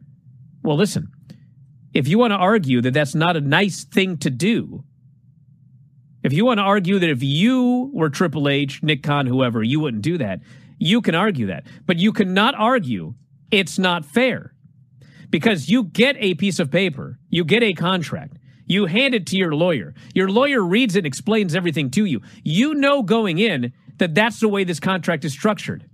Well, 0.63 0.77
listen, 0.77 1.11
if 1.93 2.07
you 2.07 2.17
want 2.17 2.31
to 2.31 2.37
argue 2.37 2.81
that 2.81 2.93
that's 2.93 3.15
not 3.15 3.35
a 3.35 3.41
nice 3.41 3.83
thing 3.83 4.17
to 4.17 4.29
do, 4.29 4.83
if 6.23 6.33
you 6.33 6.45
want 6.45 6.59
to 6.59 6.63
argue 6.63 6.99
that 6.99 7.09
if 7.09 7.23
you 7.23 7.89
were 7.93 8.09
Triple 8.09 8.47
H, 8.47 8.83
Nick 8.83 9.01
Khan, 9.01 9.25
whoever, 9.25 9.63
you 9.63 9.79
wouldn't 9.79 10.03
do 10.03 10.19
that, 10.19 10.39
you 10.77 11.01
can 11.01 11.15
argue 11.15 11.47
that. 11.47 11.65
But 11.85 11.97
you 11.97 12.11
cannot 12.13 12.53
argue 12.55 13.15
it's 13.49 13.79
not 13.79 14.05
fair 14.05 14.50
because 15.31 15.69
you 15.69 15.85
get 15.85 16.15
a 16.19 16.35
piece 16.35 16.59
of 16.59 16.69
paper, 16.69 17.17
you 17.29 17.43
get 17.43 17.63
a 17.63 17.73
contract, 17.73 18.37
you 18.67 18.85
hand 18.85 19.15
it 19.15 19.25
to 19.27 19.37
your 19.37 19.55
lawyer. 19.55 19.93
Your 20.13 20.29
lawyer 20.29 20.63
reads 20.63 20.95
it 20.95 21.05
explains 21.05 21.55
everything 21.55 21.89
to 21.91 22.05
you. 22.05 22.21
You 22.43 22.75
know 22.75 23.01
going 23.01 23.39
in 23.39 23.73
that 23.97 24.13
that's 24.13 24.39
the 24.39 24.47
way 24.47 24.63
this 24.63 24.79
contract 24.79 25.25
is 25.25 25.33
structured. 25.33 25.89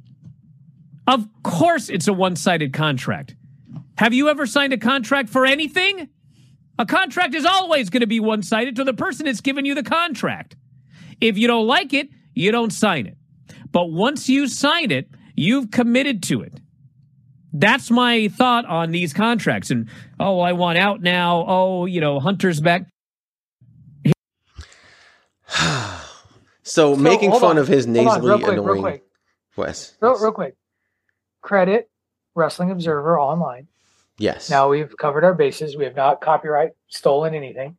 Of 1.07 1.27
course, 1.43 1.89
it's 1.89 2.07
a 2.07 2.13
one 2.13 2.35
sided 2.35 2.73
contract. 2.73 3.35
Have 3.97 4.13
you 4.13 4.29
ever 4.29 4.45
signed 4.45 4.73
a 4.73 4.77
contract 4.77 5.29
for 5.29 5.45
anything? 5.45 6.09
A 6.77 6.85
contract 6.85 7.33
is 7.33 7.45
always 7.45 7.89
going 7.89 8.01
to 8.01 8.07
be 8.07 8.19
one 8.19 8.43
sided 8.43 8.75
to 8.75 8.83
the 8.83 8.93
person 8.93 9.25
that's 9.25 9.41
given 9.41 9.65
you 9.65 9.73
the 9.73 9.83
contract. 9.83 10.55
If 11.19 11.37
you 11.37 11.47
don't 11.47 11.65
like 11.65 11.93
it, 11.93 12.09
you 12.33 12.51
don't 12.51 12.71
sign 12.71 13.07
it. 13.07 13.17
But 13.71 13.91
once 13.91 14.29
you 14.29 14.47
sign 14.47 14.91
it, 14.91 15.09
you've 15.35 15.71
committed 15.71 16.21
to 16.23 16.41
it. 16.41 16.59
That's 17.53 17.89
my 17.89 18.27
thought 18.27 18.65
on 18.65 18.91
these 18.91 19.13
contracts. 19.13 19.71
And, 19.71 19.89
oh, 20.19 20.39
I 20.39 20.53
want 20.53 20.77
out 20.77 21.01
now. 21.01 21.45
Oh, 21.47 21.85
you 21.85 22.01
know, 22.01 22.19
Hunter's 22.19 22.61
back. 22.61 22.87
So, 26.63 26.97
making 26.97 27.31
fun 27.31 27.51
on. 27.51 27.57
of 27.59 27.69
his 27.69 27.85
Hold 27.85 27.97
on, 27.97 28.03
nasally 28.03 28.29
real 28.29 28.39
quick, 28.39 28.51
real 28.51 28.63
annoying 28.63 28.81
quick. 28.81 29.03
Wes. 29.55 29.93
Real, 30.01 30.19
real 30.19 30.31
quick. 30.33 30.55
Credit 31.41 31.89
Wrestling 32.35 32.71
Observer 32.71 33.17
online. 33.17 33.67
Yes. 34.17 34.49
Now 34.49 34.67
we've 34.67 34.95
covered 34.97 35.23
our 35.23 35.33
bases. 35.33 35.77
We 35.77 35.85
have 35.85 35.95
not 35.95 36.19
copyright 36.19 36.71
stolen 36.89 37.33
anything. 37.33 37.77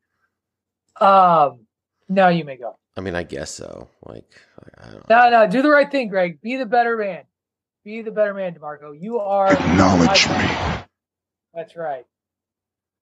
Um, 0.98 1.66
now 2.08 2.28
you 2.28 2.44
may 2.44 2.56
go. 2.56 2.78
I 2.96 3.02
mean, 3.02 3.14
I 3.14 3.24
guess 3.24 3.50
so. 3.50 3.88
Like, 4.06 4.24
I 4.58 4.88
I 4.88 4.90
don't. 4.90 5.08
No, 5.10 5.30
no, 5.30 5.50
do 5.50 5.60
the 5.60 5.70
right 5.70 5.90
thing, 5.90 6.08
Greg. 6.08 6.40
Be 6.40 6.56
the 6.56 6.66
better 6.66 6.96
man. 6.96 7.24
Be 7.88 8.02
the 8.02 8.10
better 8.10 8.34
man, 8.34 8.52
DeMarco. 8.54 8.94
You 9.00 9.18
are 9.20 9.50
Acknowledge 9.50 10.28
me. 10.28 10.84
That's 11.54 11.74
right. 11.74 12.04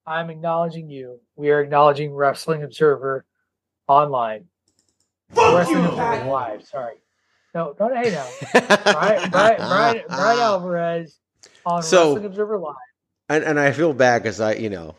I'm 0.05 0.29
acknowledging 0.29 0.89
you. 0.89 1.19
We 1.35 1.49
are 1.49 1.59
acknowledging 1.59 2.13
Wrestling 2.13 2.63
Observer 2.63 3.25
online. 3.89 4.45
Wrestling 5.35 5.83
Observer 5.83 6.29
Live. 6.29 6.63
Sorry. 6.63 6.95
No, 7.53 7.75
don't 7.77 7.97
hate 7.97 8.13
now. 8.13 8.29
Bryan, 8.53 9.29
Bryan, 9.29 9.29
Bryan, 9.29 10.03
Bryan 10.07 10.39
Alvarez 10.39 11.19
on 11.65 11.83
So- 11.83 12.13
Wrestling 12.13 12.25
Observer 12.27 12.57
Live. 12.57 12.75
And, 13.27 13.43
and 13.43 13.59
I 13.59 13.73
feel 13.73 13.91
bad 13.91 14.23
because 14.23 14.39
I, 14.39 14.53
you 14.53 14.69
know, 14.69 14.95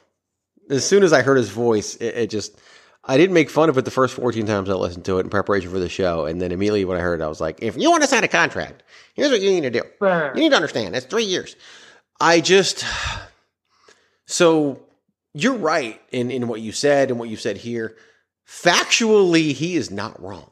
as 0.69 0.87
soon 0.87 1.03
as 1.03 1.15
I 1.15 1.23
heard 1.23 1.39
his 1.39 1.49
voice, 1.49 1.97
it, 1.97 2.15
it 2.15 2.27
just, 2.29 2.61
I 3.09 3.17
didn't 3.17 3.33
make 3.33 3.49
fun 3.49 3.71
of 3.71 3.79
it 3.79 3.87
the 3.87 3.91
first 3.91 4.15
14 4.15 4.47
times 4.47 4.69
I 4.69 4.75
listened 4.75 5.07
to 5.07 5.19
it 5.19 5.23
in 5.23 5.31
preparation 5.31 5.71
for 5.71 5.79
the 5.79 5.89
show. 5.89 6.27
And 6.27 6.41
then 6.43 6.53
immediately 6.53 6.85
when 6.85 6.99
I 6.99 7.01
heard 7.01 7.21
it, 7.21 7.25
I 7.25 7.29
was 7.29 7.41
like, 7.41 7.63
if 7.63 7.75
you 7.77 7.91
want 7.91 8.03
to 8.03 8.09
sign 8.09 8.23
a 8.23 8.29
contract, 8.29 8.83
here's 9.15 9.31
what 9.31 9.41
you 9.41 9.51
need 9.51 9.63
to 9.63 9.71
do. 9.71 9.83
You 10.37 10.43
need 10.43 10.51
to 10.51 10.57
understand, 10.57 10.95
it's 10.95 11.07
three 11.07 11.25
years. 11.25 11.57
I 12.21 12.41
just, 12.41 12.85
so 14.27 14.81
you're 15.33 15.57
right 15.57 16.01
in, 16.13 16.31
in 16.31 16.49
what 16.49 16.61
you 16.61 16.71
said 16.71 17.11
and 17.11 17.19
what 17.19 17.31
you 17.31 17.37
said 17.37 17.57
here. 17.57 17.97
Factually, 18.47 19.53
he 19.53 19.77
is 19.77 19.91
not 19.91 20.23
wrong. 20.23 20.51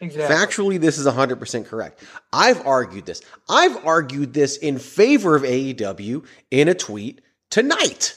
Exactly. 0.00 0.36
Factually, 0.36 0.80
this 0.80 0.98
is 0.98 1.06
100% 1.06 1.66
correct. 1.66 2.02
I've 2.32 2.66
argued 2.66 3.06
this. 3.06 3.22
I've 3.48 3.84
argued 3.84 4.32
this 4.32 4.56
in 4.56 4.78
favor 4.78 5.36
of 5.36 5.42
AEW 5.42 6.24
in 6.50 6.68
a 6.68 6.74
tweet 6.74 7.20
tonight. 7.50 8.16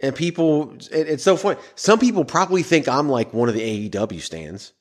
And 0.00 0.14
people, 0.14 0.72
it- 0.92 1.08
it's 1.08 1.22
so 1.24 1.36
funny. 1.36 1.58
Some 1.74 1.98
people 1.98 2.24
probably 2.24 2.62
think 2.62 2.88
I'm 2.88 3.08
like 3.08 3.32
one 3.32 3.48
of 3.48 3.54
the 3.54 3.88
AEW 3.90 4.20
stands. 4.20 4.72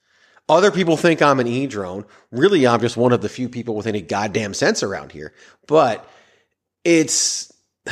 Other 0.47 0.69
people 0.71 0.95
think 0.97 1.21
I'm 1.21 1.39
an 1.39 1.47
E 1.47 1.65
drone. 1.67 2.05
Really, 2.31 2.67
I'm 2.67 2.79
just 2.81 2.97
one 2.97 3.11
of 3.13 3.21
the 3.21 3.29
few 3.29 3.49
people 3.49 3.75
with 3.75 3.87
any 3.87 4.01
goddamn 4.01 4.53
sense 4.53 4.83
around 4.83 5.11
here. 5.11 5.33
But 5.67 6.07
it's, 6.83 7.51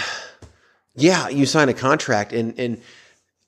yeah, 0.96 1.30
you 1.30 1.46
sign 1.46 1.70
a 1.70 1.74
contract 1.74 2.34
and, 2.34 2.60
and 2.60 2.82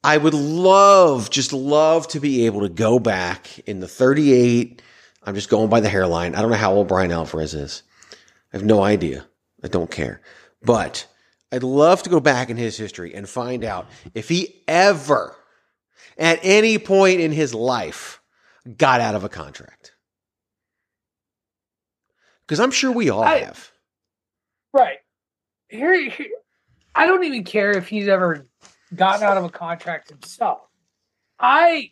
I 0.03 0.17
would 0.17 0.34
love, 0.34 1.29
just 1.29 1.53
love 1.53 2.08
to 2.10 2.20
be 2.20 2.46
able 2.46 2.62
to 2.62 2.70
go 2.70 3.00
back 3.00 3.60
in 3.67 3.79
the 3.79 3.88
38. 3.88 4.82
I'm 5.24 5.36
just 5.36 5.50
going 5.50 5.70
by 5.70 5.79
the 5.79 5.89
hairline. 5.89 6.36
I 6.36 6.41
don't 6.41 6.51
know 6.51 6.58
how 6.58 6.74
old 6.74 6.88
Bryan 6.88 7.12
Alvarez 7.12 7.53
is. 7.53 7.84
I 8.53 8.58
have 8.58 8.63
no 8.65 8.84
idea. 8.84 9.25
I 9.63 9.67
don't 9.67 9.89
care. 9.89 10.22
But 10.63 11.08
I'd 11.55 11.63
love 11.63 12.03
to 12.03 12.09
go 12.09 12.19
back 12.19 12.50
in 12.50 12.57
his 12.57 12.75
history 12.77 13.15
and 13.15 13.29
find 13.29 13.63
out 13.63 13.88
if 14.13 14.27
he 14.27 14.62
ever, 14.67 15.33
at 16.17 16.39
any 16.43 16.77
point 16.77 17.21
in 17.21 17.31
his 17.31 17.53
life, 17.53 18.21
got 18.77 19.00
out 19.00 19.15
of 19.15 19.24
a 19.24 19.29
contract. 19.29 19.93
Because 22.45 22.59
I'm 22.59 22.71
sure 22.71 22.91
we 22.91 23.09
all 23.09 23.24
I- 23.24 23.39
have. 23.39 23.71
Right. 24.74 24.97
Here, 25.69 26.09
here, 26.09 26.27
I 26.93 27.05
don't 27.07 27.24
even 27.24 27.45
care 27.45 27.71
if 27.71 27.88
he's 27.88 28.09
ever 28.09 28.45
gotten 28.93 29.24
out 29.24 29.38
of 29.38 29.45
a 29.45 29.50
contract 29.50 30.09
himself. 30.09 30.59
I 31.39 31.91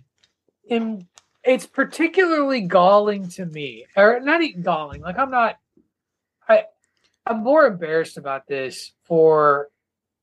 am. 0.69 1.07
It's 1.45 1.65
particularly 1.65 2.61
galling 2.61 3.29
to 3.29 3.45
me, 3.45 3.85
or 3.95 4.19
not 4.19 4.41
even 4.41 4.61
galling. 4.61 5.01
Like 5.01 5.17
I'm 5.17 5.31
not. 5.31 5.57
I'm 7.25 7.43
more 7.43 7.65
embarrassed 7.65 8.17
about 8.17 8.47
this 8.47 8.91
for 9.05 9.69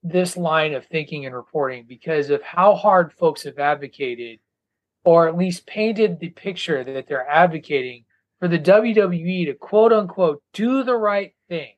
this 0.03 0.37
line 0.37 0.75
of 0.75 0.87
thinking 0.87 1.27
and 1.27 1.35
reporting 1.35 1.85
because 1.87 2.31
of 2.31 2.43
how 2.43 2.75
hard 2.75 3.13
folks 3.13 3.45
have 3.45 3.59
advocated, 3.59 4.39
or 5.05 5.29
at 5.29 5.37
least 5.37 5.67
painted 5.67 6.21
the 6.21 6.31
picture 6.31 6.85
that 6.85 7.07
they're 7.07 7.29
advocating 7.29 8.05
for 8.39 8.49
the 8.49 8.59
WWE 8.59 9.47
to 9.47 9.55
quote 9.55 9.93
unquote 9.93 10.43
do 10.53 10.83
the 10.83 10.97
right 10.97 11.35
thing 11.49 11.73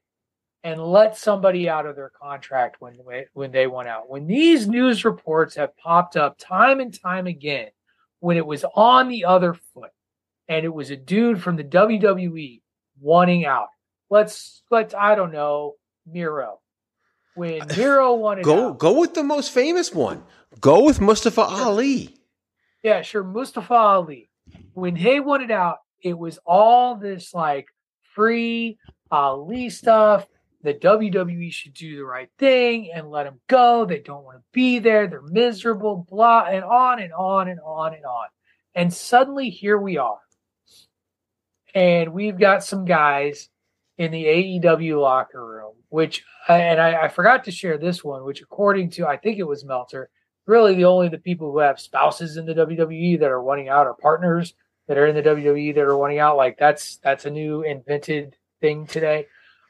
and 0.65 0.81
let 0.81 1.17
somebody 1.17 1.69
out 1.69 1.87
of 1.87 1.97
their 1.97 2.13
contract 2.21 2.77
when 2.81 2.99
when 3.35 3.51
they 3.51 3.67
went 3.67 3.89
out. 3.89 4.09
When 4.09 4.27
these 4.27 4.69
news 4.69 5.05
reports 5.05 5.57
have 5.57 5.77
popped 5.77 6.17
up 6.17 6.39
time 6.39 6.81
and 6.81 6.97
time 6.97 7.27
again, 7.27 7.69
when 8.21 8.37
it 8.37 8.47
was 8.47 8.65
on 8.75 9.09
the 9.09 9.25
other 9.25 9.55
foot, 9.55 9.91
and 10.49 10.65
it 10.65 10.73
was 10.73 10.91
a 10.91 10.97
dude 10.97 11.43
from 11.43 11.57
the 11.57 11.65
WWE 11.65 12.61
wanting 13.01 13.45
out. 13.45 13.69
Let's 14.13 14.63
let's 14.71 14.93
I 14.93 15.15
don't 15.15 15.33
know 15.33 15.77
Miro. 16.07 16.61
When 17.35 17.63
Miro 17.79 18.15
wanted 18.15 18.45
Go 18.45 18.69
out, 18.69 18.79
go 18.79 19.01
with 19.01 19.15
the 19.15 19.23
most 19.23 19.53
famous 19.53 19.91
one. 19.95 20.23
Go 20.61 20.85
with 20.85 21.01
Mustafa 21.01 21.41
Ali. 21.41 22.15
yeah, 22.83 23.01
sure, 23.01 23.25
Mustafa 23.25 23.73
Ali. 23.73 24.29
When 24.75 24.97
he 24.97 25.19
wanted 25.19 25.51
out, 25.51 25.79
it 26.03 26.13
was 26.19 26.39
all 26.45 26.97
this 26.97 27.33
like 27.33 27.69
free 28.15 28.77
Ali 29.11 29.71
stuff. 29.71 30.27
The 30.61 30.75
WWE 30.75 31.51
should 31.51 31.73
do 31.73 31.97
the 31.97 32.05
right 32.05 32.29
thing 32.39 32.91
and 32.95 33.11
let 33.11 33.25
him 33.25 33.41
go. 33.49 33.87
They 33.87 34.01
don't 34.01 34.25
want 34.25 34.37
to 34.37 34.45
be 34.53 34.79
there. 34.79 35.07
They're 35.07 35.23
miserable, 35.23 36.07
blah, 36.11 36.45
and 36.51 36.65
on 36.65 37.01
and 37.01 37.15
on 37.15 37.49
and 37.49 37.61
on 37.65 37.95
and 37.95 38.05
on. 38.05 38.27
And 38.75 38.93
suddenly 38.93 39.49
here 39.49 39.79
we 39.79 39.97
are. 39.97 40.21
And 41.75 42.13
we've 42.13 42.39
got 42.39 42.63
some 42.63 42.85
guys 42.85 43.49
in 44.03 44.11
the 44.11 44.25
AEW 44.25 45.01
locker 45.01 45.47
room, 45.47 45.75
which, 45.89 46.25
and 46.49 46.81
I, 46.81 47.05
I 47.05 47.09
forgot 47.09 47.45
to 47.45 47.51
share 47.53 47.79
this 47.79 48.03
one, 48.03 48.25
which 48.25 48.43
according 48.43 48.91
to, 48.91 49.07
I 49.07 49.17
think 49.17 49.39
it 49.39 49.47
was 49.47 49.65
Meltzer, 49.65 50.11
really 50.47 50.75
the 50.75 50.87
only 50.87 51.09
the 51.09 51.19
people 51.19 51.53
who 51.53 51.59
have 51.59 51.81
spouses 51.81 52.37
in 52.37 52.47
the 52.47 52.55
WWE 52.55 53.21
that 53.21 53.31
are 53.31 53.43
wanting 53.43 53.69
out 53.69 53.87
are 53.87 53.95
partners 53.95 54.55
that 54.89 54.99
are 54.99 55.07
in 55.07 55.15
the 55.15 55.23
WWE 55.23 55.75
that 55.75 55.85
are 55.85 55.97
wanting 55.97 56.19
out. 56.19 56.37
Like 56.37 56.59
that's 56.59 56.97
that's 56.99 57.25
a 57.27 57.31
new 57.31 57.63
invented 57.63 58.37
thing 58.61 58.87
today. 58.87 59.27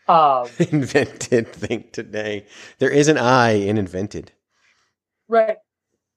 Um, 0.09 0.47
invented 0.59 1.49
thing 1.49 1.85
today. 1.93 2.47
There 2.79 2.91
is 2.91 3.09
an 3.09 3.19
I 3.19 3.53
in 3.53 3.77
invented. 3.77 4.33
Right. 5.29 5.59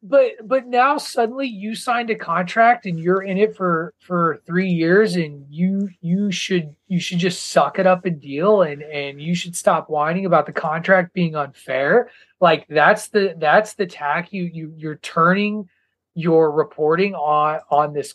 But 0.08 0.48
but 0.48 0.68
now 0.68 1.00
suddenly 1.00 1.48
you 1.48 1.74
signed 1.74 2.12
a 2.12 2.16
contract 2.16 2.86
and 2.86 3.00
you're 3.00 3.24
in 3.24 3.40
it 3.40 3.56
for 3.56 3.92
for 4.00 4.40
three 4.46 4.70
years 4.70 5.16
and 5.16 5.44
you 5.50 5.90
you 6.00 6.32
should 6.32 6.76
you 6.88 7.00
should 7.00 7.18
just 7.18 7.48
suck 7.48 7.80
it 7.80 7.88
up 7.88 8.06
and 8.06 8.22
deal 8.22 8.62
and 8.62 8.84
and 8.84 9.20
you 9.20 9.34
should 9.34 9.56
stop 9.56 9.90
whining 9.90 10.28
about 10.28 10.46
the 10.46 10.54
contract 10.54 11.16
being 11.16 11.36
unfair. 11.36 12.12
Like 12.40 12.68
that's 12.68 13.08
the 13.08 13.34
that's 13.40 13.74
the 13.74 13.88
tack 13.88 14.32
you 14.32 14.44
you 14.44 14.74
you're 14.78 14.98
turning 14.98 15.68
your 16.14 16.52
reporting 16.52 17.16
on 17.16 17.62
on 17.72 17.94
this 17.94 18.14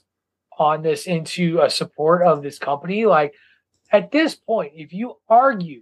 on 0.61 0.83
this 0.83 1.09
into 1.09 1.61
a 1.61 1.69
support 1.69 2.23
of 2.23 2.41
this 2.41 2.61
company. 2.61 3.05
Like 3.05 3.35
at 3.91 4.13
this 4.13 4.37
point, 4.37 4.75
if 4.77 4.93
you 4.93 5.17
argue 5.29 5.81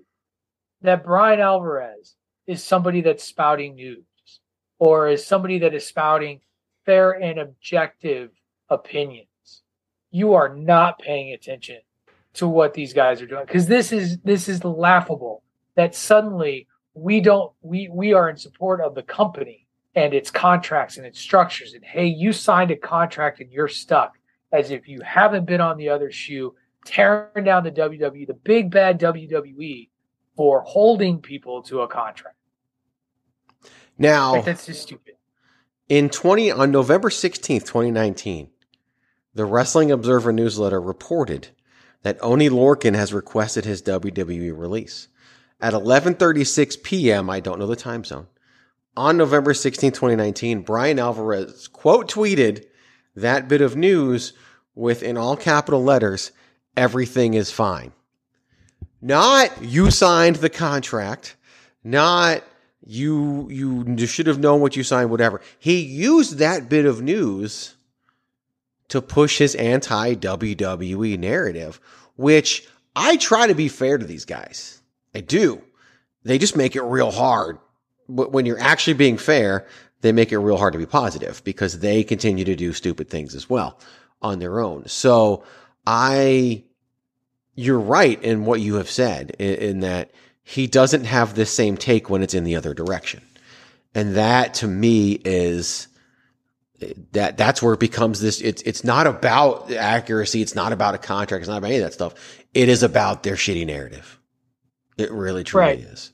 that 0.81 1.05
bryan 1.05 1.41
Alvarez 1.41 2.15
is 2.47 2.65
somebody 2.65 3.03
that's 3.03 3.25
spouting 3.25 3.75
news 3.75 4.08
or 4.79 5.09
as 5.09 5.27
somebody 5.27 5.59
that 5.59 5.75
is 5.75 5.87
spouting 5.87 6.41
fair 6.85 7.13
and 7.13 7.39
objective 7.39 8.31
opinions, 8.71 9.63
you 10.11 10.35
are 10.35 10.55
not 10.55 10.99
paying 10.99 11.33
attention 11.33 11.79
to 12.35 12.47
what 12.47 12.75
these 12.75 12.93
guys 12.93 13.21
are 13.21 13.27
doing 13.27 13.45
because 13.47 13.67
this 13.67 13.91
is 13.91 14.19
this 14.19 14.49
is 14.49 14.63
laughable 14.63 15.43
that 15.75 15.95
suddenly 15.95 16.67
we 16.95 17.21
don't 17.21 17.53
we 17.63 17.89
we 17.89 18.13
are 18.13 18.29
in 18.29 18.37
support 18.37 18.81
of 18.81 18.95
the 18.95 19.03
company 19.03 19.67
and 19.95 20.15
its 20.15 20.31
contracts 20.31 20.99
and 20.99 21.07
its 21.07 21.19
structures 21.19 21.73
and 21.73 21.85
hey 21.85 22.07
you 22.07 22.33
signed 22.33 22.71
a 22.71 22.77
contract 22.77 23.41
and 23.41 23.51
you're 23.51 23.67
stuck 23.67 24.19
as 24.53 24.71
if 24.71 24.89
you 24.89 25.01
haven't 25.03 25.47
been 25.47 25.61
on 25.61 25.77
the 25.77 25.89
other 25.89 26.11
shoe, 26.11 26.55
tearing 26.85 27.45
down 27.45 27.65
the 27.65 27.71
WWE, 27.71 28.27
the 28.27 28.35
big 28.35 28.71
bad 28.71 28.99
WWE, 29.01 29.89
for 30.37 30.63
holding 30.63 31.21
people 31.21 31.63
to 31.63 31.83
a 31.83 31.89
contract. 31.89 32.37
Now 33.99 34.37
like, 34.37 34.45
that's 34.45 34.67
just 34.67 34.83
stupid. 34.83 35.15
In 35.89 36.09
twenty 36.09 36.51
on 36.51 36.71
November 36.71 37.11
sixteenth, 37.11 37.65
twenty 37.65 37.91
nineteen, 37.91 38.51
the 39.35 39.45
Wrestling 39.45 39.91
Observer 39.91 40.33
newsletter 40.33 40.81
reported 40.81 41.49
that 42.03 42.23
Oney 42.23 42.49
Lorcan 42.49 42.95
has 42.95 43.13
requested 43.13 43.65
his 43.65 43.83
WWE 43.83 44.57
release. 44.57 45.09
At 45.61 45.75
11:36 45.75 46.83
p.m., 46.83 47.29
I 47.29 47.41
don't 47.41 47.59
know 47.59 47.67
the 47.67 47.77
time 47.77 48.05
zone. 48.05 48.29
On 48.97 49.17
November 49.17 49.55
16, 49.55 49.93
2019, 49.93 50.63
Bryan 50.63 50.99
Alvarez 50.99 51.69
quote 51.69 52.11
tweeted 52.11 52.65
that 53.17 53.49
bit 53.49 53.61
of 53.61 53.77
news 53.77 54.33
with 54.75 55.03
in 55.03 55.17
all 55.17 55.37
capital 55.37 55.83
letters, 55.83 56.31
everything 56.77 57.35
is 57.35 57.51
fine. 57.51 57.93
Not 59.01 59.63
you 59.63 59.91
signed 59.91 60.37
the 60.37 60.51
contract, 60.51 61.37
not 61.83 62.45
you 62.91 63.47
you 63.51 64.07
should 64.07 64.27
have 64.27 64.39
known 64.39 64.63
what 64.63 64.75
you 64.75 64.83
signed 64.83 65.11
whatever. 65.11 65.43
He 65.59 65.81
used 65.81 66.39
that 66.39 66.71
bit 66.71 66.87
of 66.87 67.03
news 67.03 67.75
to 68.89 69.03
push 69.03 69.37
his 69.37 69.55
anti 69.55 70.15
WWE 70.15 71.19
narrative, 71.19 71.81
which 72.17 72.67
I 72.97 73.17
try 73.17 73.47
to 73.47 73.55
be 73.55 73.69
fair 73.69 73.99
to 73.99 74.07
these 74.07 74.25
guys. 74.25 74.81
I 75.15 75.21
do. 75.21 75.63
They 76.25 76.39
just 76.39 76.57
make 76.57 76.77
it 76.77 76.83
real 76.83 77.11
hard. 77.11 77.59
But 78.09 78.33
when 78.33 78.47
you're 78.47 78.59
actually 78.59 78.95
being 78.95 79.19
fair, 79.19 79.67
they 80.01 80.13
make 80.13 80.33
it 80.33 80.39
real 80.39 80.57
hard 80.57 80.73
to 80.73 80.79
be 80.79 80.87
positive 80.87 81.43
because 81.45 81.81
they 81.81 82.03
continue 82.03 82.47
to 82.47 82.57
do 82.57 82.73
stupid 82.73 83.11
things 83.11 83.35
as 83.35 83.51
well 83.51 83.79
on 84.23 84.39
their 84.39 84.61
own. 84.61 84.87
So 84.87 85.45
I, 85.87 86.65
you're 87.55 87.79
right 87.79 88.23
in 88.23 88.47
what 88.47 88.63
you 88.63 88.77
have 88.77 88.91
said 88.91 89.37
in, 89.39 89.55
in 89.57 89.81
that 89.81 90.11
he 90.49 90.67
doesn't 90.67 91.05
have 91.05 91.35
the 91.35 91.47
same 91.47 91.77
take 91.77 92.09
when 92.09 92.23
it's 92.23 92.35
in 92.35 92.45
the 92.45 92.57
other 92.57 92.75
direction. 92.75 93.23
And 93.95 94.17
that 94.17 94.55
to 94.55 94.67
me 94.67 95.13
is 95.25 95.89
that 97.13 97.37
that's 97.37 97.61
where 97.61 97.75
it 97.75 97.81
becomes 97.81 98.21
this 98.21 98.41
it's 98.41 98.63
it's 98.63 98.85
not 98.85 99.07
about 99.07 99.71
accuracy, 99.73 100.43
it's 100.43 100.55
not 100.55 100.73
about 100.73 100.95
a 100.95 100.99
contract, 100.99 101.43
it's 101.43 101.49
not 101.49 101.59
about 101.59 101.69
any 101.69 101.79
of 101.79 101.85
that 101.85 101.93
stuff. 101.93 102.15
It 102.55 102.69
is 102.69 102.83
about 102.83 103.23
their 103.23 103.35
shitty 103.35 103.67
narrative. 103.67 104.19
It 104.97 105.11
really 105.11 105.45
truly 105.45 105.67
right. 105.67 105.79
is 105.79 106.13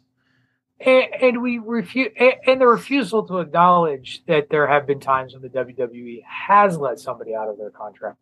and, 0.85 1.05
and 1.21 1.43
we 1.43 1.59
refuse 1.59 2.11
and 2.19 2.61
the 2.61 2.67
refusal 2.67 3.27
to 3.27 3.39
acknowledge 3.39 4.23
that 4.27 4.51
there 4.51 4.67
have 4.67 4.87
been 4.87 5.01
times 5.01 5.33
when 5.33 5.43
the 5.43 5.49
WWE 5.49 6.23
has 6.25 6.77
let 6.77 6.99
somebody 6.99 7.35
out 7.35 7.49
of 7.49 7.57
their 7.57 7.71
contract. 7.71 8.19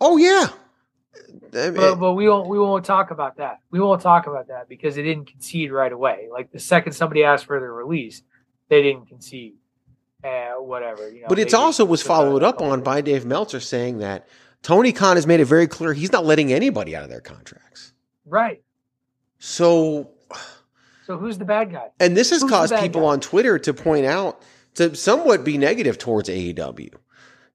Oh 0.00 0.16
yeah, 0.16 0.48
I 1.16 1.70
mean, 1.70 1.74
but, 1.74 1.96
but, 1.96 2.14
we 2.14 2.28
won't 2.28 2.48
we 2.48 2.58
won't 2.58 2.84
talk 2.84 3.10
about 3.10 3.36
that. 3.38 3.60
We 3.70 3.80
won't 3.80 4.02
talk 4.02 4.26
about 4.26 4.48
that 4.48 4.68
because 4.68 4.94
they 4.94 5.02
didn't 5.02 5.26
concede 5.26 5.72
right 5.72 5.92
away. 5.92 6.28
Like 6.30 6.52
the 6.52 6.60
second 6.60 6.92
somebody 6.92 7.24
asked 7.24 7.46
for 7.46 7.58
their 7.58 7.72
release, 7.72 8.22
they 8.68 8.82
didn't 8.82 9.06
concede. 9.06 9.54
Uh, 10.22 10.54
whatever. 10.54 11.10
You 11.10 11.22
know, 11.22 11.28
but 11.28 11.38
it 11.38 11.54
also 11.54 11.84
was 11.84 12.02
followed 12.02 12.42
up 12.42 12.60
on 12.60 12.82
by 12.82 13.00
Dave 13.00 13.24
Meltzer 13.24 13.60
saying 13.60 13.98
that 13.98 14.28
Tony 14.62 14.92
Khan 14.92 15.16
has 15.16 15.26
made 15.26 15.40
it 15.40 15.44
very 15.44 15.66
clear 15.66 15.92
he's 15.92 16.12
not 16.12 16.24
letting 16.24 16.52
anybody 16.52 16.96
out 16.96 17.04
of 17.04 17.10
their 17.10 17.20
contracts. 17.20 17.92
Right. 18.26 18.62
So 19.38 20.10
so 21.06 21.16
who's 21.16 21.38
the 21.38 21.44
bad 21.44 21.72
guy? 21.72 21.88
And 21.98 22.16
this 22.16 22.30
has 22.30 22.42
who's 22.42 22.50
caused 22.50 22.76
people 22.76 23.02
guy? 23.02 23.08
on 23.08 23.20
Twitter 23.20 23.58
to 23.60 23.72
point 23.72 24.04
out 24.04 24.42
to 24.74 24.94
somewhat 24.94 25.42
be 25.42 25.56
negative 25.56 25.98
towards 25.98 26.28
AEW, 26.28 26.92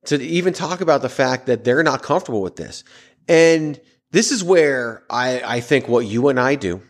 to 0.06 0.22
even 0.22 0.54
talk 0.54 0.82
about 0.82 1.02
the 1.02 1.10
fact 1.10 1.46
that 1.46 1.64
they're 1.64 1.84
not 1.84 2.02
comfortable 2.02 2.42
with 2.42 2.56
this. 2.56 2.84
And 3.28 3.80
this 4.12 4.32
is 4.32 4.44
where 4.44 5.04
I, 5.10 5.42
I 5.44 5.60
think 5.60 5.88
what 5.88 6.06
you 6.06 6.28
and 6.28 6.40
I 6.40 6.56
do, 6.56 6.82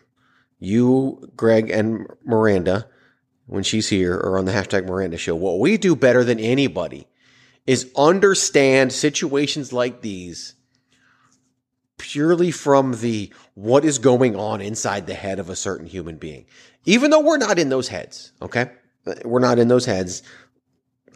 you, 0.60 1.32
Greg, 1.36 1.69
and 1.69 2.08
Miranda, 2.26 2.88
when 3.46 3.63
she's 3.63 3.89
here 3.89 4.15
or 4.15 4.38
on 4.38 4.46
the 4.46 4.52
hashtag 4.52 4.86
Miranda 4.86 5.17
show, 5.17 5.36
what 5.36 5.60
we 5.60 5.78
do 5.78 5.96
better 5.96 6.24
than 6.24 6.39
anybody 6.39 7.08
is 7.65 7.91
understand 7.96 8.91
situations 8.91 9.72
like 9.72 10.02
these 10.02 10.56
purely 11.98 12.52
from 12.52 13.00
the 13.00 13.32
what 13.54 13.86
is 13.86 14.00
going 14.00 14.36
on 14.36 14.60
inside 14.60 15.08
the 15.08 15.13
head 15.13 15.39
of 15.39 15.50
a 15.50 15.56
certain 15.56 15.86
human 15.86 16.17
being. 16.17 16.46
Even 16.86 17.12
though 17.12 17.22
we're 17.22 17.38
not 17.38 17.58
in 17.58 17.69
those 17.69 17.88
heads, 17.88 18.34
okay? 18.41 18.69
We're 19.24 19.39
not 19.39 19.60
in 19.60 19.69
those 19.69 19.86
heads. 19.86 20.24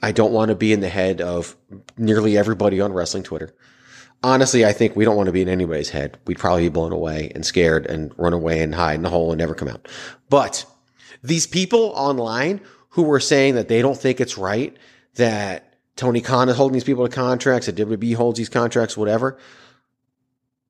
I 0.01 0.11
don't 0.11 0.31
want 0.31 0.49
to 0.49 0.55
be 0.55 0.71
in 0.71 0.79
the 0.79 0.89
head 0.89 1.19
of 1.19 1.57
nearly 1.97 2.37
everybody 2.37 2.79
on 2.79 2.93
wrestling 2.93 3.23
Twitter. 3.23 3.53
Honestly, 4.23 4.65
I 4.65 4.73
think 4.73 4.95
we 4.95 5.05
don't 5.05 5.15
want 5.15 5.27
to 5.27 5.33
be 5.33 5.41
in 5.41 5.49
anybody's 5.49 5.89
head. 5.89 6.17
We'd 6.25 6.39
probably 6.39 6.63
be 6.63 6.69
blown 6.69 6.91
away 6.91 7.31
and 7.35 7.45
scared 7.45 7.85
and 7.85 8.11
run 8.17 8.33
away 8.33 8.61
and 8.61 8.73
hide 8.73 8.99
in 8.99 9.05
a 9.05 9.09
hole 9.09 9.31
and 9.31 9.39
never 9.39 9.53
come 9.53 9.67
out. 9.67 9.87
But 10.29 10.65
these 11.23 11.47
people 11.47 11.93
online 11.95 12.61
who 12.89 13.03
were 13.03 13.19
saying 13.19 13.55
that 13.55 13.67
they 13.67 13.81
don't 13.81 13.97
think 13.97 14.19
it's 14.19 14.37
right 14.37 14.75
that 15.15 15.75
Tony 15.95 16.21
Khan 16.21 16.49
is 16.49 16.57
holding 16.57 16.73
these 16.73 16.83
people 16.83 17.07
to 17.07 17.13
contracts, 17.13 17.67
that 17.67 17.75
WWE 17.75 18.15
holds 18.15 18.37
these 18.37 18.49
contracts, 18.49 18.97
whatever 18.97 19.37